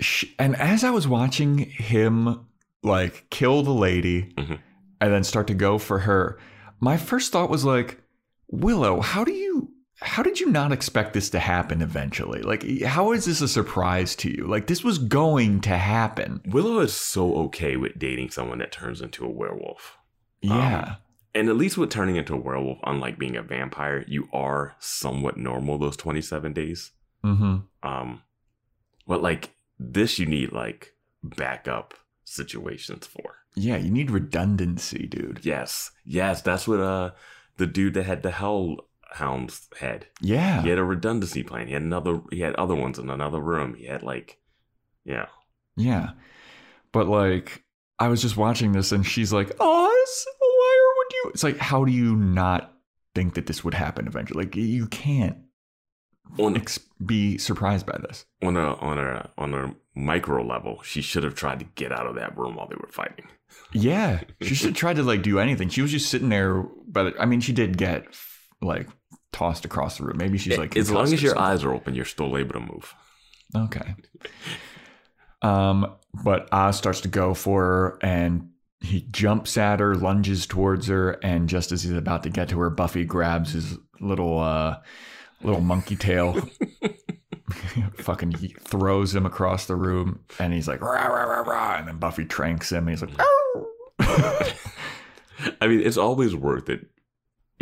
sh 0.00 0.24
and 0.38 0.56
as 0.56 0.84
I 0.84 0.90
was 0.90 1.06
watching 1.08 1.58
him 1.58 2.46
like 2.82 3.26
kill 3.30 3.62
the 3.62 3.72
lady 3.72 4.32
Mhm. 4.36 4.58
and 5.00 5.12
then 5.12 5.24
start 5.24 5.46
to 5.48 5.54
go 5.54 5.78
for 5.78 6.00
her, 6.00 6.38
my 6.80 6.96
first 6.96 7.32
thought 7.32 7.50
was 7.50 7.64
like, 7.64 8.00
Willow, 8.48 9.00
how 9.00 9.24
do 9.24 9.32
you 9.32 9.70
how 10.02 10.22
did 10.22 10.40
you 10.40 10.46
not 10.50 10.72
expect 10.72 11.12
this 11.12 11.30
to 11.30 11.38
happen 11.38 11.82
eventually? 11.82 12.42
Like 12.42 12.82
how 12.82 13.12
is 13.12 13.24
this 13.24 13.40
a 13.40 13.48
surprise 13.48 14.14
to 14.16 14.30
you? 14.30 14.46
Like 14.46 14.66
this 14.66 14.84
was 14.84 14.98
going 14.98 15.60
to 15.62 15.76
happen. 15.76 16.40
Willow 16.46 16.80
is 16.80 16.92
so 16.92 17.34
okay 17.44 17.76
with 17.76 17.98
dating 17.98 18.30
someone 18.30 18.58
that 18.58 18.72
turns 18.72 19.00
into 19.00 19.24
a 19.24 19.30
werewolf. 19.30 19.98
Yeah. 20.40 20.96
And 21.34 21.48
at 21.48 21.56
least 21.56 21.78
with 21.78 21.90
turning 21.90 22.16
into 22.16 22.34
a 22.34 22.40
werewolf, 22.40 22.78
unlike 22.84 23.18
being 23.18 23.36
a 23.36 23.42
vampire, 23.42 24.04
you 24.06 24.28
are 24.32 24.74
somewhat 24.78 25.36
normal 25.36 25.78
those 25.78 25.96
27 25.96 26.52
days. 26.52 26.90
mm-hmm. 27.24 27.58
Um, 27.82 28.22
but 29.06 29.22
like 29.22 29.54
this, 29.78 30.18
you 30.18 30.26
need 30.26 30.52
like 30.52 30.94
backup 31.22 31.94
situations 32.24 33.06
for. 33.06 33.36
Yeah, 33.54 33.76
you 33.76 33.90
need 33.90 34.10
redundancy, 34.10 35.06
dude. 35.06 35.40
Yes, 35.42 35.90
yes, 36.04 36.42
that's 36.42 36.66
what 36.66 36.80
uh 36.80 37.10
the 37.58 37.66
dude 37.66 37.94
that 37.94 38.04
had 38.04 38.22
the 38.22 38.32
hellhounds 39.12 39.68
head. 39.78 40.06
Yeah. 40.20 40.62
He 40.62 40.68
had 40.68 40.78
a 40.78 40.84
redundancy 40.84 41.42
plan. 41.42 41.66
He 41.66 41.72
had 41.72 41.82
another. 41.82 42.20
He 42.30 42.40
had 42.40 42.54
other 42.56 42.74
ones 42.74 42.98
in 42.98 43.10
another 43.10 43.40
room. 43.40 43.74
He 43.74 43.86
had 43.86 44.02
like, 44.02 44.38
yeah, 45.04 45.26
Yeah. 45.76 46.10
But 46.92 47.08
like 47.08 47.64
I 47.98 48.08
was 48.08 48.20
just 48.20 48.36
watching 48.36 48.72
this 48.72 48.92
and 48.92 49.06
she's 49.06 49.32
like, 49.32 49.50
Oz, 49.60 50.26
why 50.38 50.94
would 50.96 51.12
you 51.12 51.30
it's 51.34 51.42
like 51.44 51.58
how 51.58 51.84
do 51.84 51.92
you 51.92 52.16
not 52.16 52.74
think 53.14 53.34
that 53.34 53.46
this 53.46 53.64
would 53.64 53.74
happen 53.74 54.06
eventually? 54.06 54.44
Like 54.44 54.56
you 54.56 54.86
can't 54.86 55.38
on 56.38 56.56
ex- 56.56 56.78
be 57.04 57.36
surprised 57.38 57.86
by 57.86 57.98
this. 57.98 58.24
on 58.42 58.56
a 58.56 58.74
on 58.74 58.98
a 58.98 59.30
on 59.38 59.54
a 59.54 59.74
micro 59.94 60.42
level, 60.42 60.80
she 60.82 61.02
should 61.02 61.24
have 61.24 61.34
tried 61.34 61.58
to 61.58 61.66
get 61.74 61.92
out 61.92 62.06
of 62.06 62.14
that 62.16 62.36
room 62.36 62.56
while 62.56 62.68
they 62.68 62.76
were 62.76 62.88
fighting. 62.90 63.26
Yeah. 63.72 64.20
She 64.40 64.54
should 64.54 64.74
try 64.74 64.94
to 64.94 65.02
like 65.02 65.22
do 65.22 65.38
anything. 65.38 65.68
She 65.68 65.82
was 65.82 65.90
just 65.90 66.08
sitting 66.10 66.28
there 66.28 66.62
but 66.86 67.14
I 67.18 67.26
mean 67.26 67.40
she 67.40 67.52
did 67.52 67.76
get 67.78 68.06
like 68.60 68.88
tossed 69.32 69.64
across 69.64 69.98
the 69.98 70.04
room. 70.04 70.18
Maybe 70.18 70.38
she's 70.38 70.58
like 70.58 70.76
as 70.76 70.90
long 70.90 71.12
as 71.12 71.22
your 71.22 71.38
eyes 71.38 71.64
are 71.64 71.72
open, 71.72 71.94
you're 71.94 72.04
still 72.04 72.36
able 72.36 72.54
to 72.54 72.60
move. 72.60 72.94
Okay. 73.54 73.94
Um, 75.42 75.94
but 76.22 76.48
Oz 76.52 76.76
starts 76.76 77.00
to 77.02 77.08
go 77.08 77.34
for 77.34 77.64
her 77.64 77.98
and 78.02 78.50
he 78.80 79.06
jumps 79.10 79.56
at 79.56 79.80
her, 79.80 79.94
lunges 79.94 80.46
towards 80.46 80.88
her, 80.88 81.12
and 81.22 81.48
just 81.48 81.72
as 81.72 81.82
he's 81.82 81.92
about 81.92 82.24
to 82.24 82.30
get 82.30 82.48
to 82.50 82.58
her, 82.60 82.70
Buffy 82.70 83.04
grabs 83.04 83.52
his 83.52 83.78
little 84.00 84.38
uh 84.38 84.78
little 85.42 85.60
monkey 85.60 85.96
tail. 85.96 86.36
Fucking 87.96 88.32
he 88.32 88.48
throws 88.60 89.14
him 89.14 89.26
across 89.26 89.66
the 89.66 89.76
room 89.76 90.20
and 90.38 90.52
he's 90.52 90.66
like 90.66 90.80
rah, 90.80 91.06
rah, 91.06 91.24
rah, 91.24 91.40
rah, 91.40 91.76
and 91.78 91.88
then 91.88 91.98
Buffy 91.98 92.24
tranks 92.24 92.72
him 92.72 92.88
and 92.88 92.90
he's 92.90 93.02
like 93.02 93.10
I 95.60 95.66
mean, 95.68 95.80
it's 95.80 95.96
always 95.96 96.34
worth 96.34 96.68
it 96.68 96.86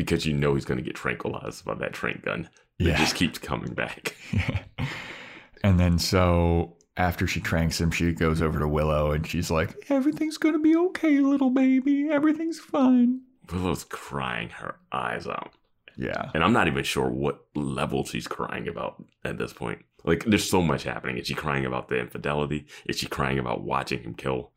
because 0.05 0.27
you 0.27 0.33
know 0.35 0.55
he's 0.55 0.65
going 0.65 0.79
to 0.79 0.85
get 0.85 0.95
tranquilized 0.95 1.65
by 1.65 1.75
that 1.75 1.93
trank 1.93 2.23
gun. 2.25 2.49
It 2.79 2.87
Yeah. 2.89 2.97
just 2.97 3.15
keeps 3.15 3.39
coming 3.39 3.75
back. 3.75 4.17
and 5.63 5.79
then 5.79 5.99
so 5.99 6.77
after 6.97 7.27
she 7.27 7.41
tranks 7.41 7.81
him, 7.81 7.91
she 7.91 8.13
goes 8.13 8.41
over 8.43 8.59
to 8.59 8.69
Willow 8.69 9.13
and 9.13 9.27
she's 9.27 9.51
like, 9.51 9.87
Everything's 9.91 10.39
gonna 10.39 10.59
be 10.59 10.77
okay, 10.77 11.19
little 11.21 11.51
baby. 11.51 12.09
Everything's 12.11 12.59
fine. 12.59 13.21
Willow's 13.53 13.85
crying 13.85 14.49
her 14.51 14.77
eyes 14.93 15.27
out. 15.27 15.53
Yeah. 15.97 16.31
And 16.35 16.43
I'm 16.43 16.53
not 16.53 16.67
even 16.69 16.85
sure 16.85 17.09
what 17.11 17.45
level 17.55 18.05
she's 18.05 18.27
crying 18.29 18.69
about 18.69 19.05
at 19.25 19.39
this 19.39 19.53
point. 19.53 19.81
Like, 20.05 20.25
there's 20.25 20.49
so 20.49 20.63
much 20.63 20.85
happening. 20.85 21.19
Is 21.19 21.27
she 21.27 21.35
crying 21.35 21.67
about 21.67 21.89
the 21.89 21.99
infidelity? 21.99 22.67
Is 22.87 22.99
she 22.99 23.07
crying 23.07 23.39
about 23.39 23.65
watching 23.65 24.03
him 24.03 24.15
kill 24.15 24.53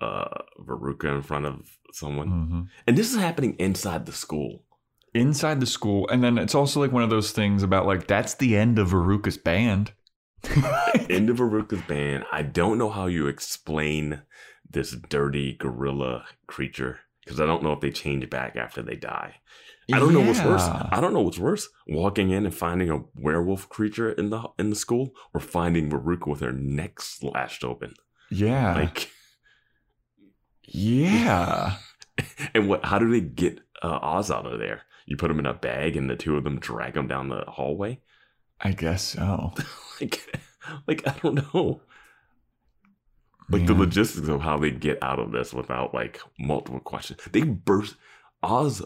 uh, 0.00 0.42
Veruca 0.60 1.14
in 1.14 1.22
front 1.22 1.44
of 1.44 1.76
someone? 1.92 2.28
hmm 2.28 2.60
And 2.86 2.96
this 2.96 3.12
is 3.12 3.18
happening 3.20 3.56
inside 3.58 4.06
the 4.06 4.12
school. 4.12 4.62
Inside 5.16 5.60
the 5.60 5.66
school 5.66 6.08
and 6.08 6.22
then 6.22 6.38
it's 6.38 6.54
also 6.54 6.80
like 6.80 6.92
one 6.92 7.02
of 7.02 7.10
those 7.10 7.32
things 7.32 7.62
about 7.62 7.86
like 7.86 8.06
that's 8.06 8.34
the 8.34 8.56
end 8.56 8.78
of 8.78 8.90
Veruca's 8.90 9.36
band 9.36 9.92
End 11.10 11.30
of 11.30 11.38
Veruca's 11.38 11.82
band. 11.82 12.24
I 12.30 12.42
don't 12.42 12.78
know 12.78 12.90
how 12.90 13.06
you 13.06 13.26
explain 13.26 14.22
this 14.68 14.92
dirty 15.08 15.54
gorilla 15.54 16.24
creature 16.46 17.00
because 17.24 17.40
I 17.40 17.46
don't 17.46 17.62
know 17.62 17.72
if 17.72 17.80
they 17.80 17.90
change 17.90 18.28
back 18.30 18.56
after 18.56 18.82
they 18.82 18.96
die. 18.96 19.36
I 19.92 20.00
don't 20.00 20.12
know 20.12 20.20
what's 20.20 20.42
worse. 20.42 20.62
I 20.62 21.00
don't 21.00 21.12
know 21.12 21.20
what's 21.20 21.38
worse: 21.38 21.68
walking 21.86 22.30
in 22.30 22.44
and 22.44 22.54
finding 22.54 22.90
a 22.90 23.04
werewolf 23.14 23.68
creature 23.68 24.10
in 24.10 24.30
the 24.30 24.42
in 24.58 24.70
the 24.70 24.76
school, 24.76 25.14
or 25.32 25.40
finding 25.40 25.90
Veruca 25.90 26.26
with 26.26 26.40
her 26.40 26.52
neck 26.52 27.00
slashed 27.00 27.62
open. 27.62 27.94
yeah 28.30 28.74
Like, 28.74 29.10
yeah 30.64 31.76
and 32.54 32.68
what? 32.68 32.84
How 32.84 32.98
do 32.98 33.10
they 33.10 33.20
get 33.20 33.60
uh, 33.80 33.98
Oz 34.02 34.30
out 34.30 34.46
of 34.46 34.58
there? 34.58 34.82
You 35.06 35.16
put 35.16 35.28
them 35.28 35.38
in 35.38 35.46
a 35.46 35.54
bag, 35.54 35.96
and 35.96 36.10
the 36.10 36.16
two 36.16 36.36
of 36.36 36.44
them 36.44 36.58
drag 36.60 36.94
them 36.94 37.06
down 37.08 37.28
the 37.28 37.44
hallway. 37.48 38.00
i 38.60 38.72
guess 38.72 39.02
so 39.02 39.54
Like, 40.00 40.40
like 40.86 41.06
I 41.08 41.14
don't 41.22 41.54
know. 41.54 41.80
Like 43.48 43.66
the 43.66 43.74
logistics 43.74 44.26
of 44.28 44.40
how 44.40 44.56
they 44.58 44.72
get 44.72 44.98
out 45.02 45.20
of 45.20 45.30
this 45.30 45.54
without 45.54 45.94
like 45.94 46.20
multiple 46.38 46.80
questions. 46.80 47.20
They 47.30 47.42
burst. 47.42 47.94
Oz 48.42 48.82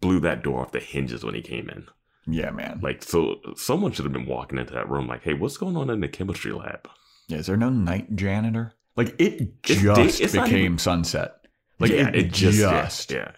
blew 0.00 0.20
that 0.20 0.42
door 0.42 0.60
off 0.60 0.72
the 0.72 0.80
hinges 0.80 1.24
when 1.24 1.34
he 1.34 1.40
came 1.40 1.68
in. 1.70 1.86
yeah 2.26 2.50
man 2.50 2.80
Like, 2.82 3.02
so 3.02 3.36
someone 3.56 3.92
should 3.92 4.04
have 4.04 4.12
been 4.12 4.26
walking 4.26 4.58
into 4.58 4.74
that 4.74 4.88
room, 4.88 5.06
like, 5.08 5.22
"Hey, 5.22 5.34
what's 5.34 5.56
going 5.56 5.76
on 5.76 5.88
in 5.90 6.00
the 6.00 6.08
chemistry 6.08 6.52
lab?" 6.52 6.88
yeah, 7.28 7.38
is 7.38 7.46
there 7.46 7.56
no 7.56 7.70
night 7.70 8.14
janitor 8.16 8.74
like 8.96 9.14
it 9.20 9.62
just 9.62 9.82
day- 9.82 10.24
it's 10.24 10.32
became 10.32 10.56
even- 10.64 10.78
sunset 10.78 11.46
like 11.78 11.90
yeah, 11.90 12.08
it, 12.08 12.32
just, 12.32 12.58
yeah, 12.58 12.88
yeah. 13.10 13.16
yeah. 13.16 13.32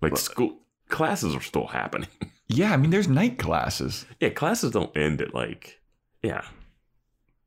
Like 0.00 0.16
school 0.16 0.58
classes 0.94 1.34
are 1.34 1.42
still 1.42 1.66
happening. 1.66 2.08
Yeah, 2.46 2.72
I 2.74 2.76
mean 2.76 2.90
there's 2.90 3.08
night 3.08 3.38
classes 3.38 4.04
yeah, 4.20 4.28
classes 4.28 4.70
don't 4.70 4.94
end 4.96 5.22
at 5.22 5.34
like, 5.34 5.80
yeah, 6.22 6.44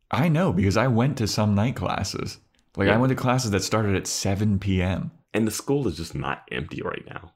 i 0.10 0.28
know 0.28 0.52
because 0.52 0.76
i 0.76 0.88
went 0.88 1.18
to 1.20 1.28
some 1.28 1.54
night 1.54 1.76
classes 1.76 2.40
like 2.76 2.90
i 2.90 2.98
went 2.98 3.12
to 3.12 3.16
classes 3.16 3.52
that 3.52 3.62
started 3.64 3.96
at 3.96 4.08
7 4.08 4.58
p.m 4.58 5.12
and 5.36 5.46
the 5.46 5.52
school 5.52 5.88
is 5.88 5.96
just 5.98 6.16
not 6.16 6.44
empty 6.52 6.82
right 6.82 7.06
now. 7.08 7.32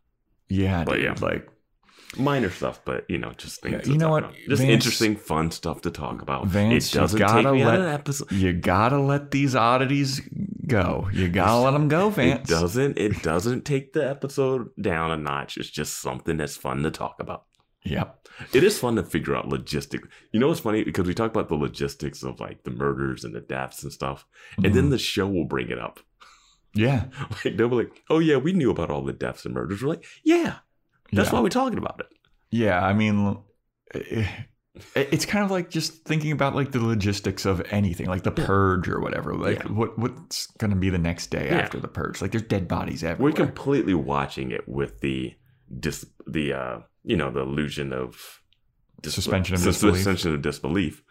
yeah 0.49 0.83
But 0.83 0.95
dude, 0.95 1.03
yeah. 1.03 1.15
like 1.21 1.47
minor 2.17 2.49
stuff, 2.49 2.81
but 2.83 3.05
you 3.09 3.17
know, 3.17 3.31
just 3.37 3.61
things. 3.61 3.85
Yeah, 3.85 3.93
you 3.93 3.97
know 3.99 4.09
what, 4.09 4.23
about. 4.23 4.35
Just 4.49 4.61
Vance- 4.63 4.73
interesting, 4.73 5.15
fun 5.15 5.51
stuff 5.51 5.81
to 5.81 5.91
talk 5.91 6.21
about. 6.21 6.47
Vance, 6.47 6.93
it 6.93 6.97
doesn't 6.97 7.19
take 7.19 7.27
gotta 7.27 7.53
me 7.53 7.61
out 7.63 7.79
of 7.79 7.85
episode. 7.85 8.31
you 8.31 8.53
gotta 8.53 8.99
let 8.99 9.31
these 9.31 9.55
oddities 9.55 10.21
go 10.71 11.09
you 11.13 11.27
gotta 11.29 11.57
let 11.65 11.71
them 11.71 11.87
go 11.87 12.09
It 12.17 12.45
doesn't. 12.45 12.97
It 12.97 13.21
doesn't 13.21 13.65
take 13.65 13.93
the 13.93 14.07
episode 14.09 14.69
down 14.81 15.11
a 15.11 15.17
notch. 15.17 15.57
It's 15.57 15.69
just 15.69 16.01
something 16.01 16.37
that's 16.37 16.55
fun 16.57 16.83
to 16.83 16.91
talk 16.91 17.15
about. 17.19 17.45
yep 17.83 18.27
It 18.53 18.63
is 18.63 18.79
fun 18.79 18.95
to 18.95 19.03
figure 19.03 19.35
out 19.35 19.47
logistics. 19.49 20.07
You 20.31 20.39
know 20.39 20.47
what's 20.49 20.59
funny? 20.67 20.83
Because 20.83 21.05
we 21.07 21.13
talk 21.13 21.31
about 21.31 21.49
the 21.49 21.55
logistics 21.67 22.23
of 22.23 22.39
like 22.39 22.63
the 22.63 22.71
murders 22.71 23.23
and 23.25 23.33
the 23.35 23.41
deaths 23.41 23.83
and 23.83 23.91
stuff, 23.91 24.25
and 24.63 24.73
then 24.75 24.87
Mhm. 24.87 24.91
the 24.91 24.97
show 24.97 25.27
will 25.27 25.45
bring 25.55 25.69
it 25.69 25.79
up. 25.79 25.99
yeah 26.73 27.05
Like 27.45 27.57
they'll 27.57 27.69
be 27.69 27.75
like, 27.83 28.01
"Oh 28.09 28.19
yeah, 28.19 28.37
we 28.37 28.53
knew 28.53 28.71
about 28.71 28.89
all 28.91 29.03
the 29.03 29.13
deaths 29.25 29.45
and 29.45 29.53
murders." 29.53 29.81
We're 29.83 29.89
like, 29.95 30.05
"Yeah, 30.23 30.53
that's 31.11 31.29
yeah. 31.29 31.33
why 31.35 31.41
we're 31.41 31.49
talking 31.61 31.77
about 31.77 31.99
it." 31.99 32.07
Yeah, 32.49 32.79
I 32.89 32.93
mean, 32.93 33.37
eh, 33.93 34.27
it's 34.95 35.25
kind 35.25 35.43
of 35.43 35.51
like 35.51 35.69
just 35.69 36.03
thinking 36.05 36.31
about 36.31 36.55
like 36.55 36.71
the 36.71 36.79
logistics 36.79 37.45
of 37.45 37.61
anything, 37.71 38.07
like 38.07 38.23
the 38.23 38.31
purge 38.31 38.87
or 38.87 38.99
whatever. 39.01 39.35
Like, 39.35 39.59
Yeah. 39.63 39.71
what 39.71 39.99
what's 39.99 40.47
gonna 40.57 40.75
be 40.77 40.89
the 40.89 40.97
next 40.97 41.27
day 41.27 41.47
Yeah. 41.47 41.59
after 41.59 41.79
the 41.79 41.87
purge? 41.89 42.21
Like, 42.21 42.31
there's 42.31 42.43
dead 42.43 42.67
bodies 42.67 43.03
everywhere. 43.03 43.31
We're 43.31 43.35
completely 43.45 43.93
watching 43.93 44.51
it 44.51 44.67
with 44.67 44.99
the 45.01 45.33
dis 45.79 46.05
the 46.27 46.53
uh 46.53 46.79
you 47.03 47.17
know 47.17 47.31
the 47.31 47.41
illusion 47.41 47.91
of 47.93 48.41
dis- 49.01 49.13
Suspension 49.15 49.55
of 49.55 49.61
disbelief. 49.63 49.97
Suspension 49.97 50.33
of 50.35 50.41
disbelief. 50.41 51.03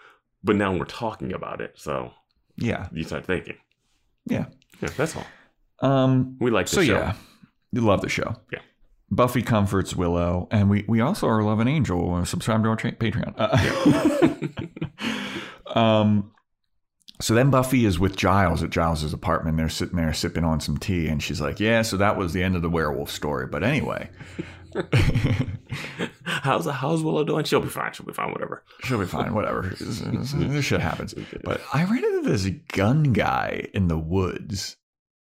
But 0.42 0.56
now 0.56 0.74
we're 0.74 0.84
talking 0.86 1.32
about 1.34 1.60
it, 1.60 1.72
so 1.76 2.12
yeah, 2.56 2.88
you 2.92 3.04
start 3.04 3.26
thinking. 3.26 3.56
Yeah. 4.26 4.46
yeah, 4.80 4.88
that's 4.96 5.14
all. 5.16 5.26
um, 5.86 6.36
We 6.40 6.50
like 6.50 6.66
the 6.66 6.76
so 6.76 6.82
show. 6.82 6.92
yeah, 6.94 7.14
you 7.72 7.82
love 7.82 8.00
the 8.00 8.08
show. 8.08 8.36
Yeah. 8.52 8.60
Buffy 9.10 9.42
comforts 9.42 9.96
Willow, 9.96 10.46
and 10.50 10.70
we 10.70 10.84
we 10.86 11.00
also 11.00 11.26
are 11.28 11.42
Love 11.42 11.58
and 11.60 11.68
Angel. 11.68 12.24
Subscribe 12.24 12.62
to 12.62 12.68
our 12.68 12.76
tra- 12.76 12.92
Patreon. 12.92 13.34
Uh, 15.66 15.78
um, 15.78 16.30
so 17.20 17.34
then 17.34 17.50
Buffy 17.50 17.84
is 17.84 17.98
with 17.98 18.16
Giles 18.16 18.62
at 18.62 18.70
Giles's 18.70 19.12
apartment. 19.12 19.56
They're 19.56 19.68
sitting 19.68 19.96
there 19.96 20.12
sipping 20.14 20.44
on 20.44 20.60
some 20.60 20.78
tea, 20.78 21.08
and 21.08 21.22
she's 21.22 21.40
like, 21.40 21.58
"Yeah, 21.60 21.82
so 21.82 21.96
that 21.96 22.16
was 22.16 22.32
the 22.32 22.42
end 22.42 22.54
of 22.56 22.62
the 22.62 22.70
werewolf 22.70 23.10
story." 23.10 23.46
But 23.46 23.64
anyway, 23.64 24.08
how's 26.22 26.66
how's 26.66 27.02
Willow 27.02 27.24
doing? 27.24 27.44
She'll 27.44 27.60
be 27.60 27.68
fine. 27.68 27.92
She'll 27.92 28.06
be 28.06 28.12
fine. 28.12 28.30
Whatever. 28.30 28.62
she'll 28.84 28.98
be 29.00 29.06
fine. 29.06 29.34
Whatever. 29.34 29.74
This 29.80 30.64
shit 30.64 30.80
happens. 30.80 31.14
But 31.42 31.60
I 31.74 31.84
ran 31.84 32.04
into 32.04 32.30
this 32.30 32.46
gun 32.68 33.12
guy 33.12 33.66
in 33.74 33.88
the 33.88 33.98
woods, 33.98 34.76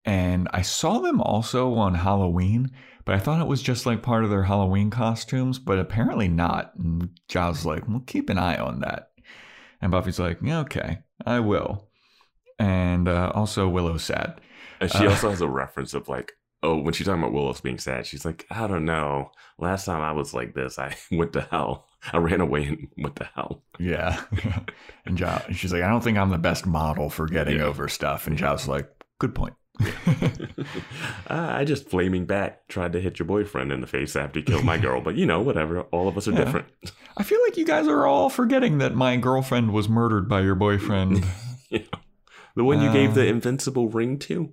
and 0.05 0.47
I 0.53 0.61
saw 0.61 0.99
them 0.99 1.21
also 1.21 1.73
on 1.75 1.95
Halloween, 1.95 2.71
but 3.05 3.15
I 3.15 3.19
thought 3.19 3.41
it 3.41 3.47
was 3.47 3.61
just 3.61 3.85
like 3.85 4.01
part 4.01 4.23
of 4.23 4.29
their 4.29 4.43
Halloween 4.43 4.89
costumes, 4.89 5.59
but 5.59 5.79
apparently 5.79 6.27
not. 6.27 6.73
And 6.75 7.09
Giles 7.27 7.65
like, 7.65 7.87
well, 7.87 8.03
keep 8.05 8.29
an 8.29 8.37
eye 8.37 8.57
on 8.57 8.79
that. 8.81 9.11
And 9.81 9.91
Buffy's 9.91 10.19
like, 10.19 10.39
yeah, 10.41 10.59
okay, 10.61 10.99
I 11.25 11.39
will. 11.41 11.89
And 12.59 13.07
uh, 13.07 13.31
also, 13.35 13.67
Willow's 13.67 14.03
sad. 14.03 14.39
And 14.79 14.91
she 14.91 15.05
Uh, 15.05 15.09
also 15.11 15.29
has 15.29 15.41
a 15.41 15.47
reference 15.47 15.93
of 15.93 16.07
like 16.07 16.33
oh, 16.65 16.77
when 16.77 16.93
she's 16.93 17.05
talking 17.05 17.21
about 17.21 17.33
Willow's 17.33 17.59
being 17.59 17.77
sad, 17.77 18.05
she's 18.05 18.23
like, 18.23 18.45
I 18.49 18.67
don't 18.67 18.85
know. 18.85 19.31
Last 19.59 19.83
time 19.83 20.01
I 20.01 20.13
was 20.13 20.33
like 20.33 20.53
this, 20.53 20.79
I 20.79 20.95
went 21.11 21.33
to 21.33 21.41
hell. 21.41 21.89
I 22.13 22.19
ran 22.19 22.39
away 22.39 22.63
and 22.63 22.87
went 22.97 23.17
to 23.17 23.29
hell. 23.35 23.63
Yeah. 23.79 24.23
and 25.05 25.17
Giles, 25.17 25.41
she's 25.57 25.73
like, 25.73 25.83
I 25.83 25.89
don't 25.89 26.01
think 26.01 26.17
I'm 26.17 26.29
the 26.29 26.37
best 26.37 26.65
model 26.65 27.09
for 27.09 27.27
getting 27.27 27.57
Yeah. 27.57 27.65
over 27.65 27.89
stuff. 27.89 28.27
And 28.27 28.37
Giles 28.37 28.61
is 28.63 28.67
like, 28.69 28.89
good 29.19 29.35
point. 29.35 29.55
I 31.27 31.61
I 31.61 31.63
just 31.65 31.89
flaming 31.89 32.25
back 32.25 32.67
tried 32.67 32.93
to 32.93 33.01
hit 33.01 33.19
your 33.19 33.25
boyfriend 33.25 33.71
in 33.71 33.81
the 33.81 33.87
face 33.87 34.15
after 34.15 34.39
he 34.39 34.43
killed 34.45 34.63
my 34.63 34.77
girl, 34.77 35.01
but 35.01 35.15
you 35.15 35.25
know, 35.25 35.41
whatever. 35.41 35.81
All 35.91 36.07
of 36.07 36.17
us 36.17 36.27
are 36.27 36.31
Yeah. 36.31 36.43
different. 36.45 36.67
I 37.17 37.23
feel 37.23 37.39
like 37.45 37.57
you 37.57 37.65
guys 37.65 37.87
are 37.87 38.05
all 38.05 38.29
forgetting 38.29 38.77
that 38.79 38.95
my 38.95 39.17
girlfriend 39.17 39.71
was 39.73 39.89
murdered 39.89 40.27
by 40.29 40.41
your 40.41 40.55
boyfriend. 40.55 41.23
The 42.55 42.63
one 42.63 42.83
you 42.83 42.93
gave 42.93 43.15
the 43.15 43.21
Uh, 43.23 43.31
invincible 43.31 43.89
ring 43.89 44.19
to. 44.19 44.51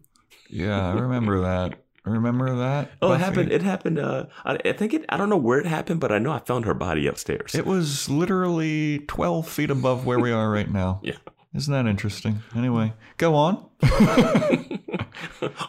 yeah, 0.49 0.89
I 0.89 0.99
remember 0.99 1.43
that. 1.43 1.85
Remember 2.07 2.57
that? 2.57 2.93
Oh, 3.03 3.13
it 3.13 3.21
happened. 3.21 3.53
It 3.53 3.61
happened. 3.61 3.99
Uh, 3.99 4.25
I, 4.43 4.57
I 4.65 4.73
think 4.73 4.95
it. 4.95 5.05
I 5.11 5.19
don't 5.19 5.29
know 5.29 5.37
where 5.37 5.59
it 5.59 5.67
happened, 5.67 6.01
but 6.01 6.11
I 6.11 6.19
know 6.19 6.33
I 6.33 6.39
found 6.39 6.65
her 6.65 6.73
body 6.73 7.07
upstairs. 7.07 7.55
It 7.55 7.67
was 7.67 8.09
literally 8.09 9.01
12 9.01 9.47
feet 9.47 9.71
above 9.71 10.07
where 10.07 10.19
we 10.19 10.33
are 10.33 10.51
right 10.51 10.71
now. 10.73 11.01
Yeah. 11.05 11.17
Isn't 11.55 11.73
that 11.73 11.87
interesting? 11.89 12.43
Anyway, 12.55 12.93
go 13.17 13.35
on. 13.35 13.67
oh, 13.83 14.79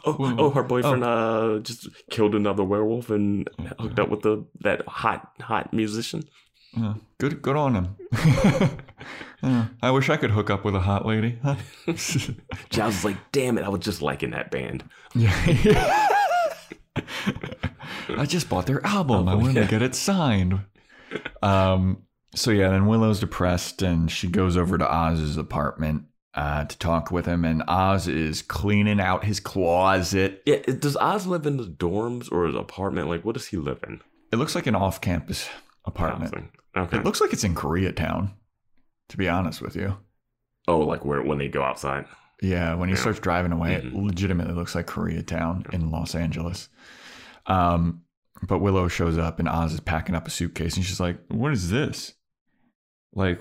oh, 0.05 0.49
her 0.51 0.63
boyfriend 0.63 1.03
uh 1.03 1.59
just 1.63 1.87
killed 2.11 2.35
another 2.35 2.63
werewolf 2.63 3.09
and 3.09 3.49
hooked 3.79 3.99
up 3.99 4.09
with 4.09 4.21
the 4.21 4.45
that 4.59 4.85
hot 4.87 5.31
hot 5.41 5.73
musician. 5.73 6.23
Yeah, 6.77 6.93
good, 7.17 7.41
good 7.41 7.55
on 7.55 7.75
him. 7.75 7.97
Yeah, 9.43 9.67
I 9.81 9.89
wish 9.89 10.09
I 10.09 10.17
could 10.17 10.31
hook 10.31 10.51
up 10.51 10.63
with 10.63 10.75
a 10.75 10.79
hot 10.79 11.05
lady. 11.05 11.39
Huh? 11.41 11.55
Giles 12.69 12.97
is 12.97 13.05
like, 13.05 13.17
"Damn 13.31 13.57
it, 13.57 13.63
I 13.63 13.69
was 13.69 13.81
just 13.81 14.01
liking 14.01 14.31
that 14.31 14.51
band." 14.51 14.83
Yeah. 15.15 15.33
I 18.09 18.25
just 18.27 18.49
bought 18.49 18.67
their 18.67 18.85
album. 18.85 19.27
I 19.27 19.33
wanted 19.33 19.55
yeah. 19.55 19.63
to 19.63 19.67
get 19.67 19.81
it 19.81 19.95
signed. 19.95 20.59
Um. 21.41 22.03
So 22.35 22.51
yeah, 22.51 22.69
then 22.69 22.85
Willow's 22.87 23.19
depressed, 23.19 23.81
and 23.81 24.09
she 24.09 24.27
goes 24.27 24.55
over 24.55 24.77
to 24.77 24.89
Oz's 24.89 25.35
apartment 25.37 26.03
uh, 26.33 26.63
to 26.65 26.77
talk 26.77 27.11
with 27.11 27.25
him. 27.25 27.43
And 27.43 27.61
Oz 27.67 28.07
is 28.07 28.41
cleaning 28.41 28.99
out 29.01 29.25
his 29.25 29.39
closet. 29.39 30.41
Yeah, 30.45 30.57
does 30.59 30.95
Oz 30.97 31.27
live 31.27 31.45
in 31.45 31.57
the 31.57 31.65
dorms 31.65 32.31
or 32.31 32.45
his 32.45 32.55
apartment? 32.55 33.09
Like, 33.09 33.25
what 33.25 33.33
does 33.33 33.47
he 33.47 33.57
live 33.57 33.79
in? 33.87 33.99
It 34.31 34.37
looks 34.37 34.55
like 34.55 34.65
an 34.67 34.75
off-campus 34.75 35.49
apartment. 35.85 36.33
Housing. 36.33 36.51
Okay. 36.77 36.97
It 36.97 37.03
looks 37.03 37.19
like 37.19 37.33
it's 37.33 37.43
in 37.43 37.53
Koreatown. 37.53 38.31
To 39.09 39.17
be 39.17 39.27
honest 39.27 39.61
with 39.61 39.75
you. 39.75 39.97
oh, 40.69 40.79
like 40.79 41.03
where 41.03 41.21
when 41.21 41.37
they 41.37 41.49
go 41.49 41.63
outside. 41.63 42.05
Yeah, 42.41 42.75
when 42.75 42.87
he 42.87 42.95
Yeah. 42.95 43.01
starts 43.01 43.19
driving 43.19 43.51
away, 43.51 43.73
it 43.73 43.83
Mhm. 43.83 44.05
legitimately 44.05 44.53
looks 44.53 44.73
like 44.73 44.87
Koreatown 44.87 45.69
in 45.73 45.91
Los 45.91 46.15
Angeles. 46.15 46.69
Um, 47.45 48.03
but 48.47 48.59
Willow 48.59 48.87
shows 48.87 49.17
up 49.17 49.39
and 49.39 49.49
Oz 49.49 49.73
is 49.73 49.79
packing 49.81 50.15
up 50.15 50.27
a 50.27 50.31
suitcase 50.31 50.77
and 50.77 50.85
she's 50.85 50.99
like, 51.01 51.17
What 51.27 51.51
is 51.51 51.69
this? 51.69 52.13
Like, 53.13 53.39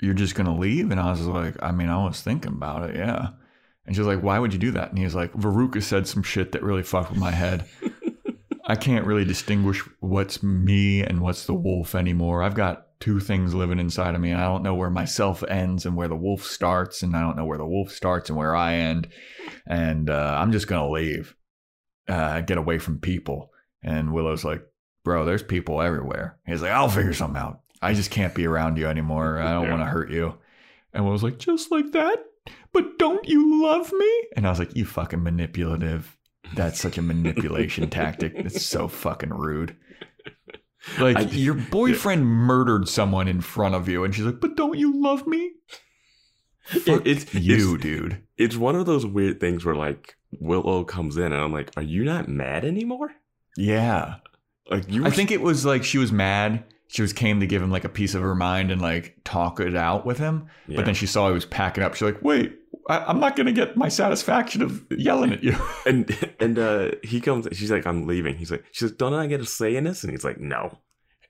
you're 0.00 0.14
just 0.14 0.34
gonna 0.34 0.56
leave? 0.56 0.90
And 0.90 1.00
i 1.00 1.10
was 1.10 1.26
like, 1.26 1.56
I 1.62 1.72
mean, 1.72 1.88
I 1.88 2.04
was 2.04 2.20
thinking 2.20 2.52
about 2.52 2.90
it, 2.90 2.96
yeah. 2.96 3.28
And 3.86 3.94
she's 3.94 4.06
like, 4.06 4.22
Why 4.22 4.38
would 4.38 4.52
you 4.52 4.58
do 4.58 4.72
that? 4.72 4.90
And 4.90 4.98
he's 4.98 5.14
like, 5.14 5.32
Veruca 5.32 5.82
said 5.82 6.06
some 6.06 6.22
shit 6.22 6.52
that 6.52 6.62
really 6.62 6.82
fucked 6.82 7.10
with 7.10 7.20
my 7.20 7.30
head. 7.30 7.66
I 8.68 8.74
can't 8.74 9.06
really 9.06 9.24
distinguish 9.24 9.80
what's 10.00 10.42
me 10.42 11.02
and 11.02 11.20
what's 11.20 11.46
the 11.46 11.54
wolf 11.54 11.94
anymore. 11.94 12.42
I've 12.42 12.56
got 12.56 12.86
two 12.98 13.20
things 13.20 13.54
living 13.54 13.78
inside 13.78 14.16
of 14.16 14.20
me. 14.20 14.32
I 14.32 14.42
don't 14.42 14.64
know 14.64 14.74
where 14.74 14.90
myself 14.90 15.44
ends 15.44 15.86
and 15.86 15.94
where 15.94 16.08
the 16.08 16.16
wolf 16.16 16.42
starts. 16.42 17.02
And 17.02 17.16
I 17.16 17.20
don't 17.20 17.36
know 17.36 17.44
where 17.44 17.58
the 17.58 17.66
wolf 17.66 17.92
starts 17.92 18.28
and 18.28 18.36
where 18.36 18.56
I 18.56 18.74
end. 18.74 19.08
And 19.66 20.10
uh, 20.10 20.36
I'm 20.40 20.50
just 20.50 20.66
going 20.66 20.84
to 20.84 20.92
leave, 20.92 21.36
uh, 22.08 22.40
get 22.40 22.58
away 22.58 22.78
from 22.78 22.98
people. 22.98 23.52
And 23.84 24.12
Willow's 24.12 24.44
like, 24.44 24.62
bro, 25.04 25.24
there's 25.24 25.44
people 25.44 25.80
everywhere. 25.80 26.38
He's 26.44 26.62
like, 26.62 26.72
I'll 26.72 26.88
figure 26.88 27.14
something 27.14 27.40
out. 27.40 27.60
I 27.86 27.94
just 27.94 28.10
can't 28.10 28.34
be 28.34 28.46
around 28.46 28.76
you 28.78 28.86
anymore. 28.86 29.38
I 29.38 29.52
don't 29.52 29.64
Yeah. 29.64 29.70
want 29.70 29.82
to 29.82 29.86
hurt 29.86 30.10
you. 30.10 30.34
And 30.92 31.04
Willow's 31.04 31.22
like, 31.22 31.38
just 31.38 31.70
like 31.70 31.92
that? 31.92 32.16
But 32.72 32.98
don't 32.98 33.26
you 33.28 33.62
love 33.62 33.92
me? 33.92 34.22
And 34.36 34.46
I 34.46 34.50
was 34.50 34.58
like, 34.58 34.74
you 34.76 34.84
fucking 34.84 35.22
manipulative. 35.22 36.16
That's 36.54 36.80
such 36.80 36.96
a 36.98 37.02
manipulation 37.02 37.88
tactic. 37.90 38.32
It's 38.36 38.64
so 38.64 38.86
fucking 38.88 39.30
rude. 39.34 39.76
Like 40.98 41.16
I- 41.16 41.20
your 41.22 41.54
boyfriend 41.54 42.24
murdered 42.26 42.88
someone 42.88 43.26
in 43.28 43.40
front 43.40 43.74
of 43.74 43.88
you, 43.88 44.04
and 44.04 44.14
she's 44.14 44.24
like, 44.24 44.38
"But 44.40 44.56
don't 44.56 44.78
you 44.78 45.02
love 45.02 45.26
me?" 45.26 45.52
Fuck 46.64 47.04
it's- 47.06 47.34
you, 47.34 47.74
it's- 47.74 47.82
dude. 47.82 48.22
It's 48.36 48.56
one 48.56 48.76
of 48.76 48.86
those 48.86 49.04
weird 49.04 49.40
things 49.40 49.64
where 49.64 49.74
like 49.74 50.16
Willow 50.38 50.84
comes 50.84 51.16
in 51.16 51.32
and 51.32 51.34
I'm 51.42 51.52
like, 51.52 51.72
"Are 51.76 51.82
you 51.82 52.04
not 52.04 52.28
mad 52.28 52.64
anymore?" 52.64 53.10
Yeah, 53.56 54.16
Like 54.70 54.88
you. 54.90 55.04
I 55.04 55.10
think 55.10 55.30
it 55.32 55.40
was 55.40 55.64
like 55.66 55.82
she 55.82 55.98
was 55.98 56.12
mad. 56.12 56.62
She 56.88 57.02
was 57.02 57.12
came 57.12 57.40
to 57.40 57.46
give 57.46 57.60
him 57.62 57.70
like 57.70 57.84
a 57.84 57.88
piece 57.88 58.14
of 58.14 58.22
her 58.22 58.34
mind 58.34 58.70
and 58.70 58.80
like 58.80 59.16
talk 59.24 59.58
it 59.60 59.74
out 59.74 60.06
with 60.06 60.18
him. 60.18 60.46
Yeah. 60.68 60.76
But 60.76 60.84
then 60.86 60.94
she 60.94 61.06
saw 61.06 61.26
he 61.28 61.34
was 61.34 61.44
packing 61.46 61.82
up. 61.82 61.94
She's 61.94 62.02
like, 62.02 62.22
"Wait, 62.22 62.56
I, 62.88 62.98
I'm 62.98 63.18
not 63.18 63.34
gonna 63.36 63.52
get 63.52 63.76
my 63.76 63.88
satisfaction 63.88 64.62
of 64.62 64.84
yelling 64.90 65.32
at 65.32 65.42
you." 65.42 65.56
and 65.86 66.16
and 66.38 66.58
uh 66.58 66.90
he 67.02 67.20
comes. 67.20 67.48
She's 67.52 67.70
like, 67.72 67.86
"I'm 67.86 68.06
leaving." 68.06 68.36
He's 68.36 68.50
like, 68.52 68.64
"She's 68.72 68.90
like, 68.90 68.98
don't 68.98 69.14
I 69.14 69.26
get 69.26 69.40
a 69.40 69.46
say 69.46 69.74
in 69.76 69.84
this?" 69.84 70.04
And 70.04 70.12
he's 70.12 70.24
like, 70.24 70.38
"No." 70.38 70.78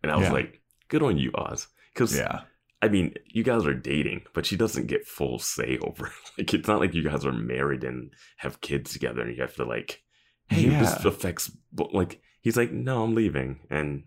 And 0.02 0.12
I 0.12 0.16
was 0.16 0.26
Yeah. 0.26 0.32
like, 0.32 0.60
"Good 0.88 1.02
on 1.02 1.16
you, 1.16 1.30
Oz." 1.34 1.68
Because 1.94 2.14
yeah, 2.14 2.40
I 2.82 2.88
mean, 2.88 3.14
you 3.26 3.42
guys 3.42 3.64
are 3.66 3.72
dating, 3.72 4.22
but 4.34 4.44
she 4.44 4.56
doesn't 4.56 4.88
get 4.88 5.06
full 5.06 5.38
say 5.38 5.78
over. 5.82 6.08
it. 6.08 6.12
Like, 6.36 6.52
it's 6.54 6.68
not 6.68 6.80
like 6.80 6.92
you 6.92 7.02
guys 7.02 7.24
are 7.24 7.32
married 7.32 7.82
and 7.82 8.10
have 8.36 8.60
kids 8.60 8.92
together, 8.92 9.22
and 9.22 9.34
you 9.34 9.40
have 9.40 9.54
to 9.56 9.64
like, 9.64 10.02
"Hey, 10.48 10.68
this 10.68 11.02
affects." 11.06 11.50
Like, 11.74 12.20
he's 12.42 12.58
like, 12.58 12.72
"No, 12.72 13.02
I'm 13.02 13.14
leaving," 13.14 13.60
and 13.70 14.04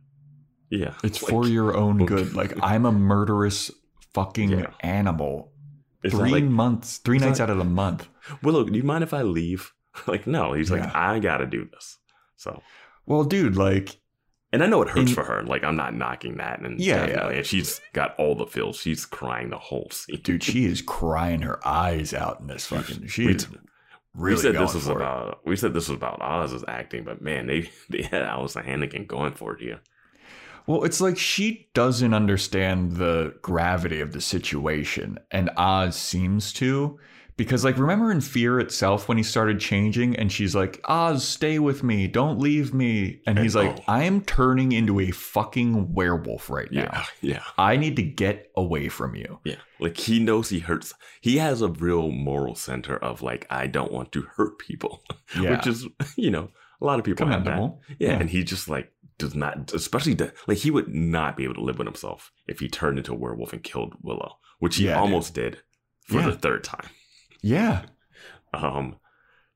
yeah, 0.69 0.93
it's 1.03 1.21
like, 1.21 1.29
for 1.29 1.47
your 1.47 1.75
own 1.75 2.05
good. 2.05 2.33
Like 2.35 2.53
I'm 2.61 2.85
a 2.85 2.91
murderous 2.91 3.71
fucking 4.13 4.51
Yeah. 4.51 4.67
animal. 4.81 5.51
it's 6.03 6.13
Three 6.15 6.31
like, 6.31 6.43
months, 6.43 6.97
three 6.97 7.17
nights 7.19 7.39
not- 7.39 7.45
out 7.45 7.49
of 7.51 7.57
the 7.57 7.63
month. 7.65 8.07
Willow, 8.43 8.63
do 8.63 8.77
you 8.77 8.83
mind 8.83 9.03
if 9.03 9.13
I 9.13 9.21
leave? 9.23 9.73
Like, 10.07 10.25
no. 10.27 10.53
He's 10.53 10.71
like, 10.71 10.95
I 10.95 11.19
gotta 11.19 11.45
do 11.45 11.67
this. 11.71 11.97
So, 12.37 12.61
Well, 13.05 13.23
dude, 13.25 13.57
like 13.57 13.97
and 14.53 14.63
I 14.63 14.65
know 14.67 14.81
it 14.81 14.89
hurts 14.89 15.09
In- 15.09 15.15
for 15.15 15.23
her. 15.25 15.43
Like, 15.43 15.63
I'm 15.63 15.75
not 15.75 15.93
knocking 15.93 16.37
that. 16.37 16.61
And 16.61 16.79
Yeah, 16.79 17.05
definitely, 17.05 17.31
yeah. 17.33 17.37
and 17.39 17.45
she's 17.45 17.81
got 17.93 18.15
all 18.17 18.33
the 18.35 18.45
feels. 18.47 18.77
She's 18.77 19.05
crying 19.05 19.49
the 19.49 19.57
whole 19.59 19.89
scene. 19.91 20.21
dude, 20.23 20.43
she 20.43 20.65
is 20.65 20.81
crying 20.99 21.41
her 21.41 21.59
eyes 21.67 22.13
out 22.13 22.39
in 22.39 22.47
this 22.47 22.65
fucking. 22.67 23.07
She 23.07 23.25
We- 23.25 23.35
is 23.35 23.47
really 24.15 24.35
we 24.37 24.41
said 24.41 24.55
this 24.55 24.73
was 24.73 24.85
for 24.85 24.91
it. 24.91 24.95
about. 24.95 25.39
We 25.45 25.55
said 25.55 25.73
this 25.73 25.89
was 25.89 25.97
about 25.97 26.21
Oz's 26.21 26.63
acting, 26.67 27.03
but 27.03 27.21
man, 27.21 27.45
they 27.47 27.69
they 27.89 28.03
had 28.03 28.21
Alyson 28.23 28.63
Hannigan 28.63 29.05
going 29.05 29.33
for 29.33 29.53
it 29.55 29.61
here. 29.61 29.81
Well, 30.69 30.83
it's 30.83 31.01
like 31.01 31.17
she 31.17 31.67
doesn't 31.73 32.13
understand 32.13 32.97
the 32.97 33.33
gravity 33.41 34.01
of 34.01 34.11
the 34.11 34.21
situation, 34.21 35.17
and 35.31 35.49
Oz 35.57 35.95
seems 35.95 36.53
to. 36.53 36.99
Because, 37.37 37.63
like, 37.63 37.77
remember 37.79 38.11
in 38.11 38.19
Fear 38.21 38.59
itself 38.59 39.07
when 39.07 39.17
he 39.17 39.23
started 39.23 39.59
changing, 39.61 40.15
and 40.17 40.29
she's 40.31 40.53
like, 40.53 40.79
Oz, 40.87 41.25
stay 41.27 41.57
with 41.57 41.81
me, 41.83 42.05
don't 42.05 42.37
leave 42.37 42.71
me. 42.73 43.21
And 43.25 43.39
he's 43.39 43.55
like, 43.55 43.77
Oh. 43.79 43.83
I 43.87 44.03
am 44.03 44.21
turning 44.21 44.73
into 44.73 44.99
a 44.99 45.09
fucking 45.09 45.93
werewolf 45.93 46.49
right 46.51 46.67
Yeah, 46.69 46.89
now. 46.93 47.03
yeah, 47.21 47.43
I 47.57 47.75
need 47.77 47.95
to 47.95 48.03
get 48.03 48.51
away 48.55 48.89
from 48.89 49.15
you. 49.15 49.39
yeah. 49.45 49.55
Like 49.79 49.95
he 49.97 50.19
knows 50.19 50.49
he 50.49 50.59
hurts. 50.59 50.93
He 51.21 51.37
has 51.37 51.61
a 51.63 51.69
real 51.69 52.11
moral 52.11 52.53
center 52.55 52.97
of 52.97 53.21
like, 53.23 53.47
I 53.49 53.65
don't 53.67 53.91
want 53.93 54.11
to 54.11 54.21
hurt 54.35 54.59
people, 54.59 55.01
Yeah. 55.41 55.51
which 55.51 55.65
is 55.65 55.87
you 56.17 56.29
know 56.29 56.49
a 56.81 56.85
lot 56.85 56.99
of 56.99 57.05
people 57.05 57.25
have 57.27 57.45
that. 57.45 57.57
Yeah, 57.57 58.09
Yeah. 58.09 58.19
and 58.19 58.29
he 58.29 58.43
just 58.43 58.67
like 58.67 58.91
does 59.19 59.35
not, 59.35 59.71
especially 59.73 60.15
the, 60.15 60.33
like 60.47 60.57
he 60.59 60.71
would 60.71 60.87
not 60.93 61.37
be 61.37 61.43
able 61.43 61.53
to 61.55 61.61
live 61.61 61.77
with 61.77 61.87
himself 61.87 62.31
if 62.47 62.59
he 62.59 62.67
turned 62.67 62.97
into 62.97 63.13
a 63.13 63.17
werewolf 63.17 63.53
and 63.53 63.61
killed 63.63 63.93
Willow, 64.01 64.37
which 64.59 64.77
he 64.77 64.85
Yeah, 64.85 64.95
dude. 64.95 65.01
almost 65.01 65.33
did 65.35 65.59
for 66.07 66.19
Yeah. 66.21 66.29
the 66.31 66.35
third 66.37 66.63
time. 66.63 66.89
Yeah. 67.41 67.85
Um, 68.51 68.95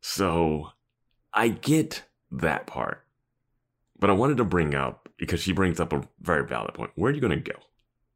so 0.02 0.70
I 1.34 1.48
get 1.48 2.04
that 2.30 2.68
part, 2.68 3.04
but 3.98 4.12
I 4.12 4.14
wanted 4.14 4.38
to 4.38 4.44
bring 4.46 4.76
up 4.76 5.10
because 5.18 5.42
she 5.42 5.52
brings 5.52 5.80
up 5.80 5.92
a 5.94 6.08
very 6.22 6.46
valid 6.48 6.76
point. 6.76 6.92
Where 6.94 7.12
are 7.12 7.16
you 7.16 7.20
going 7.20 7.42
to 7.44 7.52
go? 7.54 7.58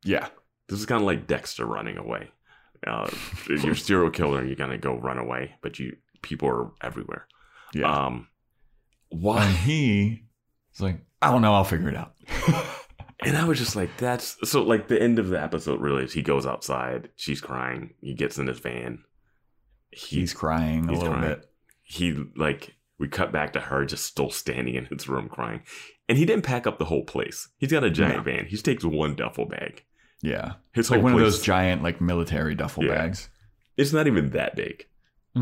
Yeah. 0.03 0.27
This 0.69 0.79
is 0.79 0.85
kind 0.85 1.01
of 1.01 1.07
like 1.07 1.25
Dexter 1.25 1.65
running 1.65 1.97
away. 1.97 2.29
Uh, 2.85 3.09
you're 3.49 3.71
a 3.71 3.75
serial 3.75 4.11
killer, 4.11 4.37
and 4.37 4.47
you're 4.47 4.55
gonna 4.55 4.77
go 4.77 4.97
run 4.99 5.17
away, 5.17 5.55
but 5.63 5.79
you 5.79 5.97
people 6.21 6.47
are 6.47 6.71
everywhere. 6.83 7.25
Yeah. 7.73 7.91
Um, 7.91 8.27
and 9.11 9.21
why? 9.23 9.47
he 9.65 10.25
is 10.77 10.81
like, 10.81 10.99
I 11.21 11.31
don't 11.31 11.41
know, 11.41 11.53
I'll 11.53 11.63
figure 11.63 11.89
it 11.89 11.95
out. 11.95 12.13
And 13.25 13.35
I 13.35 13.45
was 13.45 13.57
just 13.57 13.75
like, 13.75 13.97
that's 13.97 14.37
so. 14.47 14.61
Like 14.61 14.89
the 14.89 15.01
end 15.01 15.17
of 15.17 15.29
the 15.29 15.41
episode 15.41 15.81
really 15.81 16.03
is 16.03 16.13
he 16.13 16.21
goes 16.21 16.45
outside, 16.45 17.09
she's 17.15 17.41
crying, 17.41 17.95
he 17.99 18.13
gets 18.13 18.37
in 18.37 18.45
his 18.45 18.59
van, 18.59 18.99
he 19.89 20.19
He's 20.19 20.35
crying 20.35 20.87
a 20.87 20.91
He's 20.91 20.99
little 20.99 21.15
crying. 21.15 21.29
bit. 21.29 21.49
he 21.81 22.15
like 22.35 22.75
we 22.99 23.07
cut 23.07 23.31
back 23.31 23.53
to 23.53 23.59
her 23.59 23.85
just 23.85 24.05
still 24.05 24.29
standing 24.29 24.75
in 24.75 24.85
his 24.85 25.09
room 25.09 25.29
crying, 25.29 25.61
and 26.07 26.15
he 26.19 26.25
didn't 26.25 26.45
pack 26.45 26.67
up 26.67 26.77
the 26.77 26.85
whole 26.85 27.03
place. 27.03 27.49
He's 27.57 27.71
got 27.71 27.83
a 27.83 27.89
giant 27.89 28.23
van. 28.23 28.45
He 28.45 28.51
just 28.51 28.65
takes 28.65 28.83
one 28.85 29.15
duffel 29.15 29.47
bag. 29.47 29.83
Yeah. 30.21 30.53
His 30.73 30.85
It's 30.85 30.91
like 30.91 31.01
one 31.01 31.13
of 31.13 31.19
those 31.19 31.41
giant, 31.41 31.81
like 31.81 31.99
military 31.99 32.53
duffel 32.53 32.83
Yeah. 32.83 32.93
bags. 32.99 33.29
It's 33.77 33.93
not 33.93 34.05
even 34.05 34.29
that 34.29 34.55
big. 34.55 34.85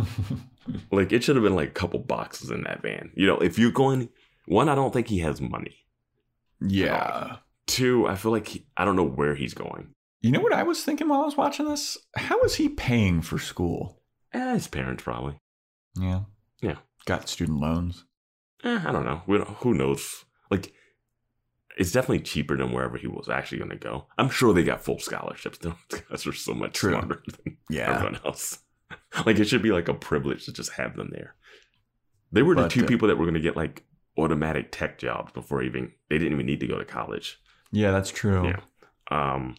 Like 0.92 1.12
it 1.12 1.24
should 1.24 1.36
have 1.36 1.44
been 1.44 1.56
like 1.56 1.70
a 1.70 1.74
couple 1.74 2.00
boxes 2.00 2.50
in 2.50 2.64
that 2.64 2.82
van. 2.82 3.12
You 3.16 3.28
know, 3.28 3.38
if 3.38 3.60
you're 3.60 3.72
going, 3.72 4.10
one, 4.48 4.70
I 4.70 4.76
don't 4.76 4.94
think 4.94 5.08
he 5.08 5.20
has 5.20 5.42
money. 5.42 5.76
yeah. 6.62 7.38
Two, 7.68 8.06
I 8.08 8.16
feel 8.16 8.32
like 8.32 8.48
he, 8.48 8.68
I 8.78 8.86
don't 8.86 8.96
know 8.96 9.08
where 9.08 9.34
he's 9.34 9.56
going. 9.56 9.90
You 10.22 10.32
know 10.32 10.40
what 10.40 10.54
I 10.54 10.62
was 10.62 10.84
thinking 10.84 11.08
while 11.10 11.22
I 11.22 11.26
was 11.26 11.36
watching 11.36 11.68
this? 11.68 11.98
How 12.16 12.40
is 12.42 12.56
he 12.56 12.70
paying 12.70 13.22
for 13.24 13.40
school? 13.40 14.02
Eh, 14.34 14.54
his 14.54 14.68
parents 14.68 15.02
probably. 15.02 15.40
Yeah. 16.00 16.22
Yeah. 16.62 16.76
Got 17.06 17.28
student 17.28 17.60
loans. 17.60 18.06
Eh, 18.64 18.80
I 18.86 18.92
don't 18.92 19.04
know. 19.06 19.24
We 19.26 19.38
don't, 19.40 19.50
who 19.50 19.74
knows? 19.74 20.26
Like, 20.52 20.74
it's 21.78 21.92
definitely 21.92 22.20
cheaper 22.20 22.56
than 22.56 22.72
wherever 22.72 22.98
he 22.98 23.08
was 23.08 23.30
actually 23.30 23.58
going 23.58 23.72
to 23.72 23.76
go. 23.78 24.06
I'm 24.20 24.30
sure 24.30 24.54
they 24.54 24.64
got 24.64 24.84
full 24.84 25.00
scholarships. 25.00 25.58
Those 25.62 25.74
guys 25.90 26.28
are 26.28 26.34
so 26.34 26.54
much 26.54 26.74
True. 26.74 26.92
smarter 26.92 27.24
than 27.44 27.58
Yeah. 27.70 27.96
everyone 27.96 28.20
else. 28.24 28.60
like, 29.26 29.40
it 29.40 29.46
should 29.46 29.64
be 29.64 29.72
like 29.72 29.88
a 29.90 29.94
privilege 29.96 30.46
to 30.46 30.54
just 30.54 30.74
have 30.74 30.96
them 30.96 31.10
there. 31.12 31.34
They 32.32 32.44
were 32.44 32.54
the 32.56 32.68
two 32.68 32.84
uh, 32.84 32.88
people 32.88 33.08
that 33.08 33.18
were 33.18 33.26
going 33.26 33.34
to 33.34 33.40
get 33.40 33.56
like 33.56 33.84
automatic 34.18 34.72
tech 34.72 34.98
jobs 34.98 35.32
before 35.34 35.62
even 35.64 35.92
they 36.10 36.18
didn't 36.18 36.34
even 36.34 36.46
need 36.46 36.60
to 36.62 36.68
go 36.68 36.78
to 36.80 36.86
college. 36.86 37.40
Yeah, 37.72 37.92
that's 37.92 38.12
true. 38.12 38.48
Yeah. 38.48 38.60
Um, 39.12 39.56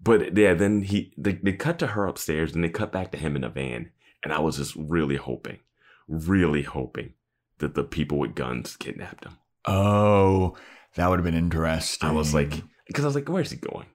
but 0.00 0.36
yeah, 0.36 0.54
then 0.54 0.82
he 0.82 1.12
they, 1.18 1.32
they 1.42 1.52
cut 1.52 1.78
to 1.80 1.88
her 1.88 2.06
upstairs, 2.06 2.54
and 2.54 2.62
they 2.62 2.68
cut 2.68 2.92
back 2.92 3.10
to 3.12 3.18
him 3.18 3.34
in 3.36 3.44
a 3.44 3.48
van, 3.48 3.90
and 4.22 4.32
I 4.32 4.38
was 4.40 4.56
just 4.58 4.74
really 4.76 5.16
hoping, 5.16 5.58
really 6.06 6.62
hoping 6.62 7.14
that 7.58 7.74
the 7.74 7.84
people 7.84 8.18
with 8.18 8.34
guns 8.34 8.76
kidnapped 8.76 9.24
him. 9.24 9.36
Oh, 9.66 10.56
that 10.94 11.08
would 11.08 11.18
have 11.18 11.24
been 11.24 11.34
interesting. 11.34 12.08
I 12.08 12.12
was 12.12 12.32
like, 12.34 12.62
because 12.86 13.04
I 13.04 13.08
was 13.08 13.14
like, 13.14 13.28
where's 13.28 13.50
he 13.50 13.56
going? 13.56 13.86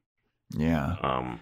yeah. 0.51 0.95
Um, 1.01 1.39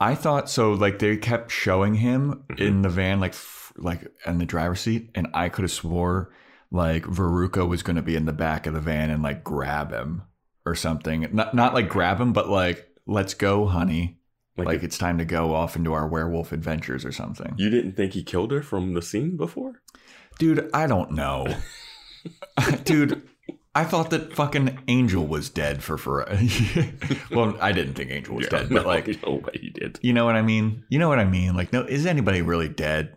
I 0.00 0.14
thought 0.14 0.48
so. 0.48 0.72
Like 0.72 0.98
they 1.00 1.16
kept 1.16 1.50
showing 1.50 1.94
him 1.94 2.44
Mhm. 2.50 2.60
in 2.60 2.82
the 2.82 2.88
van, 2.88 3.18
like 3.20 3.32
f- 3.32 3.72
like 3.76 4.06
in 4.26 4.38
the 4.38 4.46
driver's 4.46 4.80
seat, 4.80 5.10
and 5.14 5.26
I 5.34 5.48
could 5.48 5.62
have 5.62 5.72
swore 5.72 6.32
like 6.70 7.04
Veruca 7.04 7.66
was 7.66 7.82
going 7.82 7.96
to 7.96 8.02
be 8.02 8.16
in 8.16 8.26
the 8.26 8.32
back 8.32 8.66
of 8.66 8.74
the 8.74 8.80
van 8.80 9.10
and 9.10 9.22
like 9.22 9.42
grab 9.44 9.92
him 9.92 10.22
or 10.66 10.74
something. 10.74 11.26
Not 11.32 11.54
not 11.54 11.74
like 11.74 11.88
grab 11.88 12.20
him, 12.20 12.32
but 12.32 12.48
like 12.48 12.88
let's 13.06 13.34
go, 13.34 13.66
honey. 13.66 14.18
like, 14.56 14.66
Like, 14.66 14.82
it's 14.82 14.98
time 14.98 15.18
to 15.18 15.24
go 15.24 15.54
off 15.54 15.76
into 15.76 15.92
our 15.92 16.06
werewolf 16.06 16.52
adventures 16.52 17.04
or 17.04 17.12
something. 17.12 17.54
you 17.56 17.70
didn't 17.70 17.92
think 17.92 18.12
he 18.12 18.22
killed 18.22 18.52
her 18.52 18.62
from 18.62 18.94
the 18.94 19.02
scene 19.02 19.36
before? 19.36 19.80
Dude, 20.38 20.68
I 20.74 20.86
don't 20.86 21.12
know. 21.12 21.46
Dude, 22.84 23.22
I 23.74 23.84
thought 23.84 24.10
that 24.10 24.34
fucking 24.34 24.78
Angel 24.88 25.26
was 25.26 25.48
dead 25.48 25.82
for 25.82 25.96
forever. 25.96 26.38
well, 27.30 27.56
I 27.60 27.72
didn't 27.72 27.94
think 27.94 28.10
Angel 28.10 28.34
was 28.36 28.48
dead, 28.48 28.68
but 28.68 28.82
no, 28.82 28.88
like, 28.88 29.06
no 29.24 29.34
way 29.34 29.52
he 29.54 29.70
did. 29.70 29.98
you 30.02 30.12
know 30.12 30.24
what 30.24 30.36
I 30.36 30.42
mean? 30.42 30.84
You 30.88 30.98
know 30.98 31.08
what 31.08 31.18
I 31.18 31.24
mean? 31.24 31.56
Like, 31.56 31.72
no, 31.72 31.82
is 31.82 32.06
anybody 32.06 32.42
really 32.42 32.68
dead? 32.68 33.16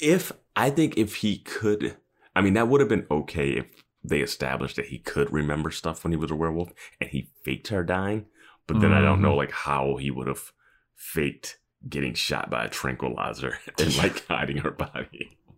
If 0.00 0.32
I 0.56 0.70
think 0.70 0.96
if 0.96 1.16
he 1.16 1.38
could, 1.38 1.96
I 2.34 2.40
mean, 2.42 2.54
that 2.54 2.68
would 2.68 2.80
have 2.80 2.88
been 2.88 3.06
okay 3.10 3.50
if 3.50 3.66
they 4.02 4.20
established 4.20 4.76
that 4.76 4.86
he 4.86 4.98
could 4.98 5.32
remember 5.32 5.70
stuff 5.70 6.04
when 6.04 6.12
he 6.12 6.16
was 6.16 6.30
a 6.30 6.34
werewolf 6.34 6.72
and 7.00 7.10
he 7.10 7.30
faked 7.42 7.68
her 7.68 7.82
dying. 7.82 8.26
But 8.66 8.80
then 8.80 8.92
I 8.92 9.00
don't 9.02 9.20
know 9.22 9.34
like 9.34 9.52
how 9.52 9.96
he 9.96 10.10
would 10.10 10.26
have 10.26 10.52
faked 10.96 11.58
getting 11.88 12.14
shot 12.14 12.50
by 12.50 12.64
a 12.64 12.68
tranquilizer 12.70 13.58
and 13.78 13.96
like 13.98 14.26
hiding 14.26 14.58
her 14.58 14.70
body. 14.70 15.36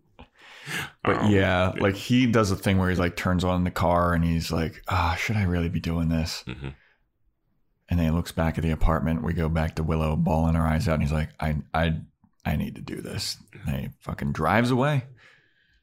But 1.01 1.17
Um, 1.19 1.31
yeah, 1.31 1.71
like 1.79 1.95
he 1.95 2.25
does 2.25 2.51
a 2.51 2.55
thing 2.57 2.77
where 2.77 2.89
he's 2.89 2.99
like 2.99 3.15
turns 3.15 3.45
on 3.45 3.63
the 3.63 3.71
car 3.71 4.13
and 4.13 4.25
he's 4.25 4.51
like, 4.51 4.83
ah, 4.89 5.15
should 5.17 5.37
I 5.37 5.43
really 5.43 5.69
be 5.69 5.79
doing 5.79 6.09
this? 6.09 6.43
mhm. 6.45 6.73
And 7.89 7.97
then 7.97 8.07
he 8.07 8.11
looks 8.11 8.33
back 8.33 8.57
at 8.57 8.63
the 8.65 8.71
apartment. 8.71 9.23
We 9.23 9.31
go 9.31 9.47
back 9.47 9.75
to 9.75 9.83
Willow 9.83 10.17
bawling 10.17 10.55
her 10.55 10.67
eyes 10.67 10.89
out, 10.89 10.95
and 10.95 11.03
he's 11.03 11.13
like, 11.13 11.29
I, 11.39 11.55
I, 11.73 12.01
I 12.45 12.57
need 12.57 12.75
to 12.75 12.81
do 12.81 12.99
this. 12.99 13.37
And 13.65 13.75
he 13.77 13.89
fucking 14.01 14.33
drives 14.33 14.71
away. 14.71 15.05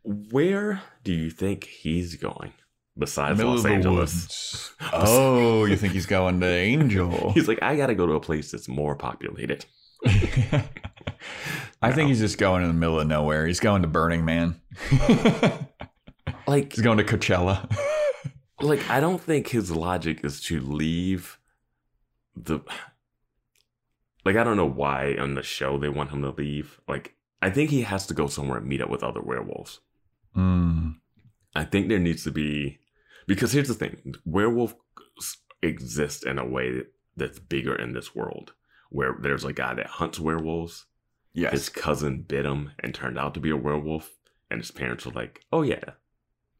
Where 0.04 0.82
do 1.02 1.12
you 1.12 1.30
think 1.30 1.64
he's 1.64 2.16
going 2.16 2.52
besides 2.96 3.38
Middle 3.38 3.54
Los 3.54 3.64
Angeles? 3.64 4.72
Oh, 4.92 5.64
you 5.64 5.76
think 5.76 5.94
he's 5.94 6.06
going 6.06 6.40
to 6.40 6.46
Angel? 6.46 7.32
He's 7.34 7.48
like, 7.48 7.62
I 7.62 7.74
got 7.76 7.86
to 7.86 7.94
go 7.94 8.06
to 8.06 8.12
a 8.12 8.20
place 8.20 8.50
that's 8.50 8.68
more 8.68 8.94
populated. 8.94 9.64
I 11.82 11.90
think 11.92 12.08
he's 12.08 12.20
just 12.20 12.38
going 12.38 12.62
in 12.62 12.68
the 12.68 12.74
middle 12.74 13.00
of 13.00 13.06
nowhere. 13.06 13.46
He's 13.46 13.60
going 13.60 13.82
to 13.82 13.88
Burning 13.88 14.24
Man. 14.24 14.60
Like, 16.46 16.74
he's 16.74 16.82
going 16.82 16.98
to 16.98 17.04
Coachella. 17.04 17.74
like 18.60 18.88
I 18.90 19.00
don't 19.00 19.20
think 19.20 19.48
his 19.48 19.70
logic 19.70 20.24
is 20.24 20.40
to 20.42 20.60
leave 20.60 21.38
the 22.36 22.60
like 24.24 24.36
I 24.36 24.44
don't 24.44 24.56
know 24.56 24.66
why 24.66 25.16
on 25.18 25.34
the 25.34 25.42
show 25.42 25.78
they 25.78 25.88
want 25.88 26.10
him 26.10 26.22
to 26.22 26.30
leave. 26.30 26.80
Like 26.86 27.14
I 27.42 27.50
think 27.50 27.70
he 27.70 27.82
has 27.82 28.06
to 28.08 28.14
go 28.14 28.26
somewhere 28.26 28.58
and 28.58 28.66
meet 28.66 28.82
up 28.82 28.90
with 28.90 29.02
other 29.02 29.20
werewolves. 29.22 29.80
Mm. 30.36 30.96
I 31.54 31.64
think 31.64 31.88
there 31.88 31.98
needs 31.98 32.24
to 32.24 32.30
be 32.30 32.78
because 33.26 33.52
here's 33.52 33.68
the 33.68 33.74
thing: 33.74 34.14
werewolves 34.24 34.74
exist 35.62 36.26
in 36.26 36.38
a 36.38 36.46
way 36.46 36.82
that's 37.16 37.38
bigger 37.38 37.74
in 37.74 37.92
this 37.92 38.14
world, 38.14 38.52
where 38.90 39.16
there's 39.20 39.44
a 39.44 39.52
guy 39.52 39.74
that 39.74 39.86
hunts 39.86 40.20
werewolves. 40.20 40.86
Yes. 41.32 41.52
His 41.52 41.68
cousin 41.68 42.22
bit 42.22 42.44
him 42.44 42.72
and 42.78 42.94
turned 42.94 43.18
out 43.18 43.34
to 43.34 43.40
be 43.40 43.50
a 43.50 43.56
werewolf, 43.56 44.12
and 44.50 44.60
his 44.60 44.70
parents 44.70 45.04
were 45.04 45.12
like, 45.12 45.44
"Oh 45.52 45.62
yeah, 45.62 45.84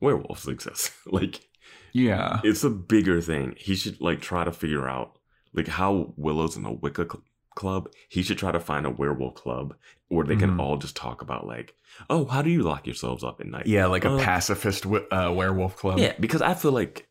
werewolves 0.01 0.48
exist." 0.48 0.92
like 1.06 1.48
yeah. 1.92 2.40
it's 2.42 2.64
a 2.64 2.70
bigger 2.70 3.20
thing. 3.20 3.55
He 3.56 3.76
should 3.76 4.01
like 4.01 4.20
try 4.20 4.44
to 4.44 4.52
figure 4.52 4.88
out 4.88 5.18
like 5.52 5.68
how 5.68 6.12
Willow's 6.16 6.56
in 6.56 6.64
the 6.64 6.72
Wicca 6.72 7.06
club. 7.55 7.89
He 8.09 8.22
should 8.22 8.39
try 8.39 8.52
to 8.52 8.60
find 8.60 8.86
a 8.86 8.90
werewolf 8.90 9.35
club 9.35 9.74
where 10.09 10.26
they 10.26 10.36
can 10.36 10.52
Mhm. 10.56 10.60
all 10.60 10.76
just 10.76 10.97
talk 10.97 11.22
about 11.22 11.47
like, 11.47 11.74
oh, 12.10 12.24
how 12.26 12.43
do 12.43 12.51
you 12.51 12.62
lock 12.62 12.86
yourselves 12.86 13.24
up 13.24 13.40
at 13.40 13.47
night? 13.47 13.66
Yeah, 13.66 13.86
like 13.86 14.05
a 14.05 14.10
Uh, 14.12 14.18
pacifist 14.18 14.86
uh, 14.86 15.32
werewolf 15.35 15.76
club. 15.76 15.98
Yeah, 15.98 16.14
because 16.20 16.43
I 16.43 16.55
feel 16.55 16.72
like 16.72 17.09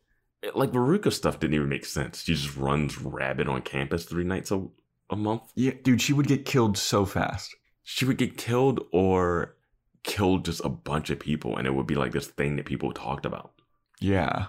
like 0.54 0.72
Veruca 0.72 1.10
stuff 1.10 1.40
didn't 1.40 1.54
even 1.54 1.70
make 1.70 1.86
sense. 1.86 2.22
She 2.22 2.34
just 2.34 2.54
runs 2.56 3.00
rabid 3.00 3.48
on 3.48 3.62
campus 3.62 4.04
three 4.04 4.24
nights 4.24 4.50
a, 4.50 4.66
a 5.08 5.16
month. 5.16 5.42
Yeah, 5.54 5.72
dude, 5.82 6.02
she 6.02 6.12
would 6.12 6.26
get 6.26 6.44
killed 6.44 6.76
so 6.76 7.06
fast. 7.06 7.54
She 7.82 8.04
would 8.04 8.18
get 8.18 8.36
killed 8.36 8.84
or 8.92 9.56
killed 10.02 10.44
just 10.44 10.62
a 10.62 10.68
bunch 10.68 11.08
of 11.08 11.18
people, 11.18 11.56
and 11.56 11.66
it 11.66 11.74
would 11.74 11.86
be 11.86 11.94
like 11.94 12.12
this 12.12 12.26
thing 12.26 12.56
that 12.56 12.66
people 12.66 12.92
talked 12.92 13.24
about. 13.24 13.52
Yeah. 14.00 14.48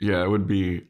Yeah, 0.00 0.24
it 0.24 0.28
would 0.30 0.46
be. 0.48 0.88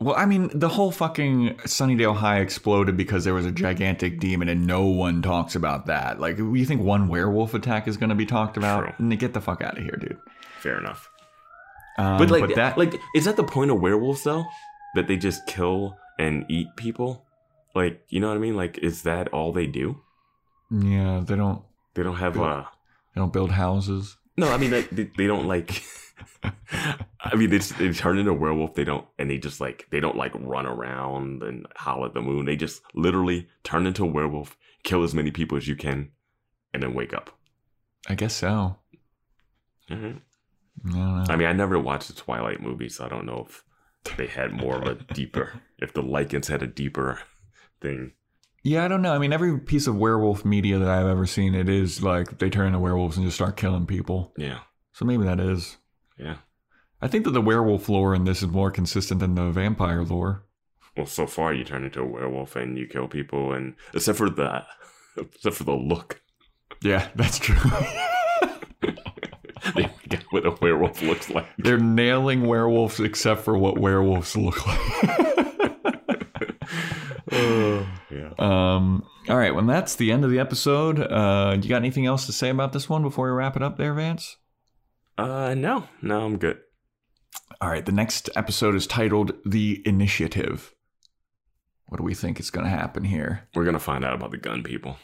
Well, 0.00 0.14
I 0.16 0.26
mean, 0.26 0.48
the 0.54 0.68
whole 0.68 0.92
fucking 0.92 1.56
Sunnydale 1.64 2.14
High 2.14 2.38
exploded 2.38 2.96
because 2.96 3.24
there 3.24 3.34
was 3.34 3.46
a 3.46 3.50
gigantic 3.50 4.20
demon, 4.20 4.48
and 4.48 4.64
no 4.64 4.86
one 4.86 5.22
talks 5.22 5.56
about 5.56 5.86
that. 5.86 6.20
Like, 6.20 6.38
you 6.38 6.64
think 6.64 6.82
one 6.82 7.08
werewolf 7.08 7.52
attack 7.52 7.88
is 7.88 7.96
going 7.96 8.10
to 8.10 8.14
be 8.14 8.24
talked 8.26 8.56
about? 8.56 8.96
True. 8.96 9.16
Get 9.16 9.34
the 9.34 9.40
fuck 9.40 9.60
out 9.60 9.76
of 9.76 9.82
here, 9.82 9.96
dude. 10.00 10.16
Fair 10.60 10.78
enough. 10.78 11.10
Um, 11.98 12.16
But 12.18 12.30
like, 12.30 12.54
that, 12.54 12.78
like, 12.78 12.94
is 13.12 13.24
that 13.24 13.34
the 13.36 13.42
point 13.42 13.72
of 13.72 13.80
werewolves 13.80 14.22
though? 14.22 14.46
That 14.94 15.08
they 15.08 15.16
just 15.16 15.44
kill 15.48 15.96
and 16.16 16.44
eat 16.48 16.68
people? 16.76 17.24
Like, 17.74 18.00
you 18.08 18.20
know 18.20 18.28
what 18.28 18.36
I 18.36 18.40
mean? 18.40 18.56
Like, 18.56 18.78
is 18.78 19.02
that 19.02 19.28
all 19.28 19.52
they 19.52 19.66
do? 19.66 20.00
yeah, 20.70 21.22
they 21.26 21.34
don't. 21.34 21.62
They 21.94 22.04
don't 22.04 22.16
have 22.16 22.38
uh 22.38 22.64
They 23.14 23.20
don't 23.20 23.32
build 23.32 23.50
houses. 23.50 24.16
no. 24.36 24.48
I 24.52 24.58
mean, 24.58 24.70
like, 24.70 24.90
they, 24.90 25.10
they 25.16 25.26
don't 25.26 25.46
like. 25.48 25.82
I 27.20 27.34
mean, 27.34 27.50
they, 27.50 27.58
they 27.58 27.92
turn 27.92 28.18
into 28.18 28.30
a 28.30 28.34
werewolf. 28.34 28.74
They 28.74 28.84
don't, 28.84 29.06
and 29.18 29.30
they 29.30 29.38
just 29.38 29.60
like 29.60 29.86
they 29.90 30.00
don't 30.00 30.16
like 30.16 30.32
run 30.34 30.66
around 30.66 31.42
and 31.42 31.66
howl 31.76 32.04
at 32.04 32.14
the 32.14 32.20
moon. 32.22 32.46
They 32.46 32.56
just 32.56 32.82
literally 32.94 33.48
turn 33.64 33.86
into 33.86 34.04
a 34.04 34.08
werewolf, 34.08 34.56
kill 34.84 35.02
as 35.04 35.14
many 35.14 35.30
people 35.30 35.56
as 35.58 35.68
you 35.68 35.76
can, 35.76 36.10
and 36.72 36.82
then 36.82 36.94
wake 36.94 37.12
up. 37.12 37.30
I 38.08 38.14
guess 38.14 38.34
so. 38.34 38.76
Mhm. 39.90 40.20
I 40.86 40.90
don't 40.90 40.94
know. 40.94 41.24
I 41.28 41.36
mean, 41.36 41.48
I 41.48 41.52
never 41.52 41.78
watched 41.78 42.08
the 42.08 42.14
Twilight 42.14 42.60
movie, 42.62 42.88
so 42.88 43.04
I 43.04 43.08
don't 43.08 43.26
know 43.26 43.46
if 43.48 43.64
they 44.16 44.26
had 44.26 44.52
more 44.52 44.76
of 44.76 44.86
a 44.86 44.94
deeper, 45.14 45.60
if 45.78 45.92
the 45.92 46.02
Lycans 46.02 46.46
had 46.48 46.62
a 46.62 46.66
deeper 46.66 47.20
thing. 47.80 48.12
Yeah, 48.62 48.84
I 48.84 48.88
don't 48.88 49.02
know. 49.02 49.12
I 49.14 49.18
mean, 49.18 49.32
every 49.32 49.58
piece 49.58 49.86
of 49.86 49.96
werewolf 49.96 50.44
media 50.44 50.78
that 50.78 50.88
I've 50.88 51.06
ever 51.06 51.26
seen, 51.26 51.54
it 51.54 51.68
is 51.68 52.02
like 52.02 52.38
they 52.38 52.50
turn 52.50 52.68
into 52.68 52.78
werewolves 52.78 53.16
and 53.16 53.24
just 53.26 53.36
start 53.36 53.56
killing 53.56 53.86
people. 53.86 54.32
Yeah, 54.36 54.58
So 54.92 55.04
maybe 55.04 55.24
that 55.24 55.40
is. 55.40 55.78
Yeah. 56.18 56.36
I 57.00 57.06
think 57.08 57.24
that 57.24 57.30
the 57.30 57.40
werewolf 57.40 57.88
lore 57.88 58.14
in 58.14 58.24
this 58.24 58.42
is 58.42 58.48
more 58.48 58.70
consistent 58.70 59.20
than 59.20 59.34
the 59.36 59.50
vampire 59.50 60.02
lore. 60.02 60.42
Well, 60.96 61.06
so 61.06 61.26
far 61.26 61.54
you 61.54 61.62
turn 61.62 61.84
into 61.84 62.00
a 62.02 62.06
werewolf 62.06 62.56
and 62.56 62.76
you 62.76 62.86
kill 62.88 63.06
people, 63.06 63.52
and 63.52 63.74
except 63.94 64.18
for 64.18 64.28
the, 64.28 64.64
except 65.16 65.56
for 65.56 65.64
the 65.64 65.74
look, 65.76 66.20
Yeah, 66.82 67.06
that's 67.14 67.38
true. 67.38 67.56
they 69.76 69.88
get 70.08 70.24
what 70.30 70.44
a 70.44 70.56
werewolf 70.60 71.00
looks 71.02 71.30
like. 71.30 71.46
They're 71.58 71.78
nailing 71.78 72.46
werewolves 72.46 72.98
except 72.98 73.42
for 73.42 73.56
what 73.56 73.78
werewolves 73.78 74.36
look 74.36 74.66
like. 74.66 74.80
yeah. 78.10 78.32
um, 78.38 79.04
all 79.28 79.36
right, 79.36 79.54
well, 79.54 79.64
that's 79.64 79.96
the 79.96 80.10
end 80.10 80.24
of 80.24 80.30
the 80.30 80.38
episode. 80.38 80.98
Uh, 81.00 81.56
you 81.60 81.68
got 81.68 81.76
anything 81.76 82.06
else 82.06 82.26
to 82.26 82.32
say 82.32 82.48
about 82.48 82.72
this 82.72 82.88
one 82.88 83.02
before 83.02 83.26
we 83.26 83.32
wrap 83.32 83.56
it 83.56 83.62
up 83.62 83.76
there, 83.76 83.94
Vance? 83.94 84.36
Uh, 85.18 85.54
no, 85.54 85.88
no, 86.00 86.24
I'm 86.24 86.38
good. 86.38 86.60
All 87.60 87.68
right, 87.68 87.84
the 87.84 87.92
next 87.92 88.30
episode 88.36 88.76
is 88.76 88.86
titled 88.86 89.32
The 89.44 89.82
Initiative. 89.84 90.72
What 91.88 91.98
do 91.98 92.04
we 92.04 92.14
think 92.14 92.38
is 92.38 92.50
going 92.50 92.64
to 92.64 92.70
happen 92.70 93.02
here? 93.02 93.48
We're 93.54 93.64
gonna 93.64 93.80
find 93.80 94.04
out 94.04 94.14
about 94.14 94.30
the 94.30 94.36
gun 94.36 94.62
people. 94.62 94.96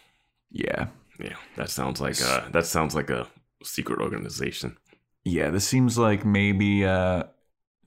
Yeah. 0.51 0.89
Yeah, 1.19 1.36
that 1.57 1.70
sounds 1.70 2.01
like 2.01 2.20
uh 2.20 2.49
that 2.51 2.66
sounds 2.66 2.95
like 2.95 3.11
a 3.11 3.27
secret 3.62 4.01
organization. 4.01 4.77
Yeah, 5.24 5.51
this 5.51 5.66
seems 5.66 5.97
like 5.97 6.24
maybe 6.24 6.85
uh 6.85 7.24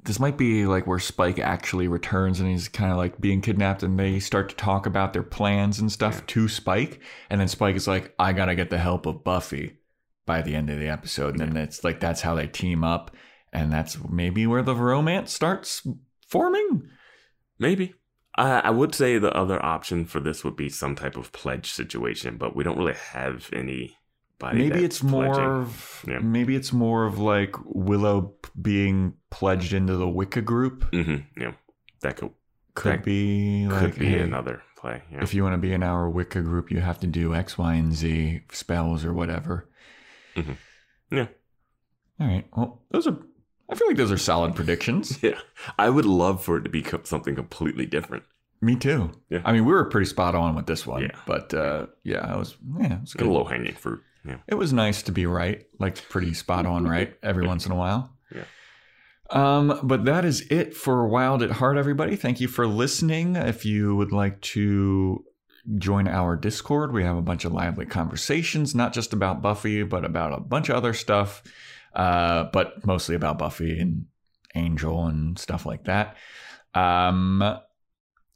this 0.04 0.20
might 0.20 0.38
be 0.38 0.66
like 0.66 0.88
where 0.88 1.00
Spike 1.00 1.40
actually 1.40 1.88
returns 1.88 2.40
and 2.40 2.50
he's 2.50 2.70
kind 2.70 2.92
of 2.92 2.98
like 2.98 3.20
being 3.20 3.42
kidnapped 3.42 3.84
and 3.84 4.00
they 4.00 4.20
start 4.20 4.50
to 4.50 4.56
talk 4.56 4.86
about 4.86 5.12
their 5.14 5.24
plans 5.24 5.80
and 5.80 5.92
stuff 5.92 6.26
to 6.28 6.48
Spike 6.48 7.02
and 7.30 7.40
then 7.42 7.48
Spike 7.48 7.76
is 7.76 7.88
like 7.88 8.14
I 8.18 8.34
got 8.34 8.46
to 8.46 8.56
get 8.56 8.70
the 8.70 8.78
help 8.78 9.06
of 9.06 9.24
Buffy 9.24 9.77
by 10.28 10.44
the 10.44 10.54
end 10.56 10.70
of 10.70 10.78
the 10.80 10.88
episode 10.90 11.40
and 11.40 11.56
then 11.56 11.58
it's 11.58 11.84
like 11.84 12.00
that's 12.00 12.22
how 12.22 12.36
they 12.36 12.46
team 12.46 12.84
up 12.84 13.16
and 13.52 13.72
that's 13.74 13.98
maybe 14.10 14.46
where 14.46 14.62
the 14.62 14.76
romance 14.76 15.34
starts 15.34 15.82
forming. 16.28 16.88
Maybe. 17.58 17.96
I, 18.36 18.60
I 18.60 18.70
would 18.70 18.94
say 18.94 19.18
the 19.18 19.34
other 19.36 19.64
option 19.66 20.06
for 20.06 20.20
this 20.20 20.44
would 20.44 20.56
be 20.56 20.70
some 20.70 20.94
type 20.96 21.18
of 21.18 21.32
pledge 21.32 21.72
situation, 21.72 22.38
but 22.38 22.56
we 22.56 22.64
don't 22.64 22.78
really 22.78 22.94
have 23.14 23.50
anybody. 23.54 23.96
Maybe 24.70 24.84
it's 24.86 25.02
more 25.02 25.34
pledging. 25.34 25.44
of 25.50 26.06
Yeah. 26.08 26.20
maybe 26.20 26.56
it's 26.56 26.72
more 26.72 27.06
of 27.06 27.18
like 27.18 27.56
Willow 27.66 28.36
being 28.62 29.14
pledged 29.32 29.74
into 29.74 29.96
the 29.96 30.08
Wicca 30.08 30.42
group. 30.42 30.92
Mhm, 30.92 31.26
Yeah, 31.36 31.54
that 32.02 32.18
could 32.18 32.30
Could 32.76 32.92
That 33.00 33.04
be 33.04 33.66
like 33.68 33.80
could 33.94 34.00
be 34.00 34.06
hey, 34.06 34.20
another 34.20 34.62
play. 34.78 35.02
Yeah. 35.12 35.24
if 35.24 35.34
you 35.34 35.42
want 35.42 35.54
to 35.56 35.58
be 35.58 35.74
in 35.74 35.82
our 35.82 36.08
Wicca 36.08 36.42
group, 36.42 36.70
you 36.70 36.80
have 36.82 37.00
to 37.00 37.08
do 37.08 37.34
X, 37.34 37.58
Y, 37.58 37.74
and 37.74 37.92
Z 37.92 38.42
spells 38.52 39.04
or 39.04 39.14
whatever. 39.14 39.68
Mhm. 40.38 40.58
Yeah. 41.12 41.28
All 42.20 42.28
right. 42.28 42.46
Well, 42.56 42.82
those 42.92 43.08
are. 43.08 43.18
I 43.70 43.76
feel 43.76 43.88
like 43.88 43.98
those 43.98 44.12
are 44.12 44.18
solid 44.18 44.56
predictions. 44.56 45.20
yeah, 45.24 45.40
I 45.78 45.90
would 45.90 46.06
love 46.06 46.44
for 46.44 46.58
it 46.58 46.64
to 46.64 46.70
be 46.70 46.82
co- 46.82 47.02
something 47.04 47.36
completely 47.36 47.86
different. 47.86 48.24
Me 48.62 48.76
too. 48.76 49.12
Yeah. 49.30 49.42
I 49.46 49.52
mean, 49.54 49.66
we 49.66 49.74
were 49.74 49.86
pretty 49.86 50.06
spot 50.08 50.34
on 50.36 50.56
with 50.56 50.66
this 50.66 50.88
one. 50.88 51.02
Yeah. 51.04 51.12
But 51.26 51.54
uh, 51.54 51.88
yeah, 52.04 52.20
I 52.34 52.38
was. 52.38 52.56
Yeah, 52.80 52.94
it 52.96 53.02
was 53.02 53.16
A 53.16 53.18
good. 53.20 53.28
low 53.28 53.44
hanging 53.44 53.76
fruit. 53.76 54.02
Yeah. 54.26 54.38
It 54.48 54.56
was 54.56 54.74
nice 54.74 55.04
to 55.04 55.12
be 55.12 55.26
right, 55.26 55.66
like 55.80 56.08
pretty 56.10 56.34
spot 56.34 56.66
on 56.66 56.88
right 56.88 57.16
every 57.24 57.46
once 57.46 57.66
in 57.66 57.72
a 57.72 57.76
while. 57.76 58.14
Yeah. 58.34 58.44
Um, 59.30 59.80
but 59.84 60.06
that 60.06 60.24
is 60.26 60.42
it 60.50 60.74
for 60.74 61.08
Wild 61.08 61.44
at 61.44 61.52
Heart, 61.52 61.78
everybody. 61.78 62.16
Thank 62.16 62.40
you 62.42 62.48
for 62.48 62.66
listening. 62.66 63.36
If 63.36 63.66
you 63.66 63.96
would 63.96 64.12
like 64.14 64.42
to 64.54 65.24
join 65.78 66.08
our 66.08 66.36
Discord, 66.36 66.94
we 66.94 67.04
have 67.04 67.18
a 67.18 67.22
bunch 67.22 67.46
of 67.46 67.52
lively 67.52 67.86
conversations, 67.86 68.74
not 68.74 68.94
just 68.94 69.14
about 69.14 69.42
Buffy, 69.42 69.84
but 69.84 70.06
about 70.06 70.34
a 70.34 70.42
bunch 70.42 70.70
of 70.70 70.76
other 70.76 70.94
stuff, 70.94 71.44
uh, 71.94 72.46
but 72.54 72.86
mostly 72.86 73.16
about 73.16 73.38
Buffy 73.38 73.80
and 73.80 74.06
Angel 74.56 75.06
and 75.06 75.38
stuff 75.38 75.66
like 75.66 75.84
that. 75.86 76.16
Um, 76.74 77.60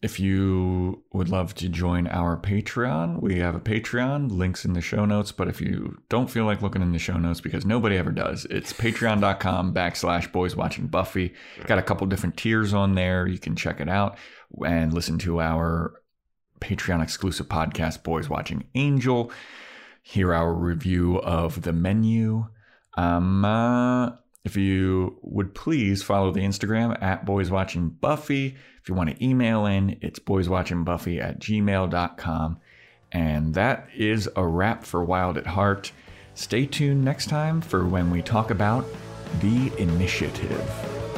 if 0.01 0.19
you 0.19 1.03
would 1.13 1.29
love 1.29 1.53
to 1.55 1.69
join 1.69 2.07
our 2.07 2.35
Patreon, 2.35 3.21
we 3.21 3.37
have 3.37 3.53
a 3.53 3.59
Patreon, 3.59 4.31
links 4.31 4.65
in 4.65 4.73
the 4.73 4.81
show 4.81 5.05
notes. 5.05 5.31
But 5.31 5.47
if 5.47 5.61
you 5.61 5.99
don't 6.09 6.29
feel 6.29 6.45
like 6.45 6.63
looking 6.63 6.81
in 6.81 6.91
the 6.91 6.97
show 6.97 7.17
notes, 7.17 7.39
because 7.39 7.65
nobody 7.65 7.97
ever 7.97 8.11
does, 8.11 8.45
it's 8.49 8.73
patreon.com 8.73 9.75
backslash 9.75 10.31
boys 10.31 10.55
watching 10.55 10.87
Buffy. 10.87 11.35
Got 11.67 11.77
a 11.77 11.83
couple 11.83 12.07
different 12.07 12.35
tiers 12.35 12.73
on 12.73 12.95
there. 12.95 13.27
You 13.27 13.37
can 13.37 13.55
check 13.55 13.79
it 13.79 13.89
out 13.89 14.17
and 14.65 14.91
listen 14.91 15.19
to 15.19 15.39
our 15.39 16.00
Patreon 16.61 17.03
exclusive 17.03 17.47
podcast, 17.47 18.03
Boys 18.03 18.29
Watching 18.29 18.63
Angel. 18.75 19.31
Hear 20.03 20.33
our 20.33 20.53
review 20.53 21.19
of 21.19 21.63
the 21.63 21.73
menu. 21.73 22.47
Um, 22.97 23.43
uh, 23.43 24.11
if 24.43 24.55
you 24.55 25.17
would 25.21 25.53
please 25.53 26.01
follow 26.01 26.31
the 26.31 26.41
Instagram 26.41 27.01
at 27.01 27.25
Boys 27.25 27.51
Watching 27.51 27.89
Buffy. 27.89 28.55
If 28.81 28.89
you 28.89 28.95
want 28.95 29.09
to 29.09 29.25
email 29.25 29.65
in, 29.65 29.97
it's 30.01 30.19
boyswatchingbuffy 30.19 31.21
at 31.21 31.39
gmail.com. 31.39 32.59
And 33.11 33.53
that 33.53 33.87
is 33.95 34.29
a 34.35 34.45
wrap 34.45 34.83
for 34.83 35.03
Wild 35.03 35.37
at 35.37 35.45
Heart. 35.45 35.91
Stay 36.33 36.65
tuned 36.65 37.03
next 37.03 37.27
time 37.27 37.61
for 37.61 37.85
when 37.85 38.09
we 38.09 38.21
talk 38.21 38.49
about 38.49 38.85
the 39.41 39.71
initiative. 39.77 41.10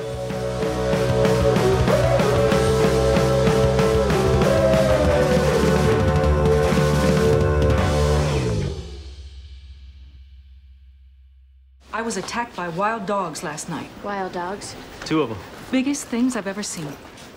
I 11.93 12.01
was 12.01 12.17
attacked 12.17 12.55
by 12.55 12.69
wild 12.69 13.05
dogs 13.05 13.43
last 13.43 13.69
night. 13.69 13.87
Wild 14.03 14.31
dogs. 14.31 14.75
Two 15.05 15.21
of 15.21 15.29
them. 15.29 15.37
Biggest 15.69 16.07
things 16.07 16.35
I've 16.35 16.47
ever 16.47 16.63
seen. 16.63 16.87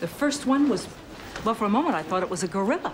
The 0.00 0.08
first 0.08 0.46
one 0.46 0.70
was, 0.70 0.88
well, 1.44 1.54
for 1.54 1.66
a 1.66 1.68
moment 1.68 1.94
I 1.94 2.02
thought 2.02 2.22
it 2.22 2.30
was 2.30 2.42
a 2.42 2.48
gorilla. 2.48 2.90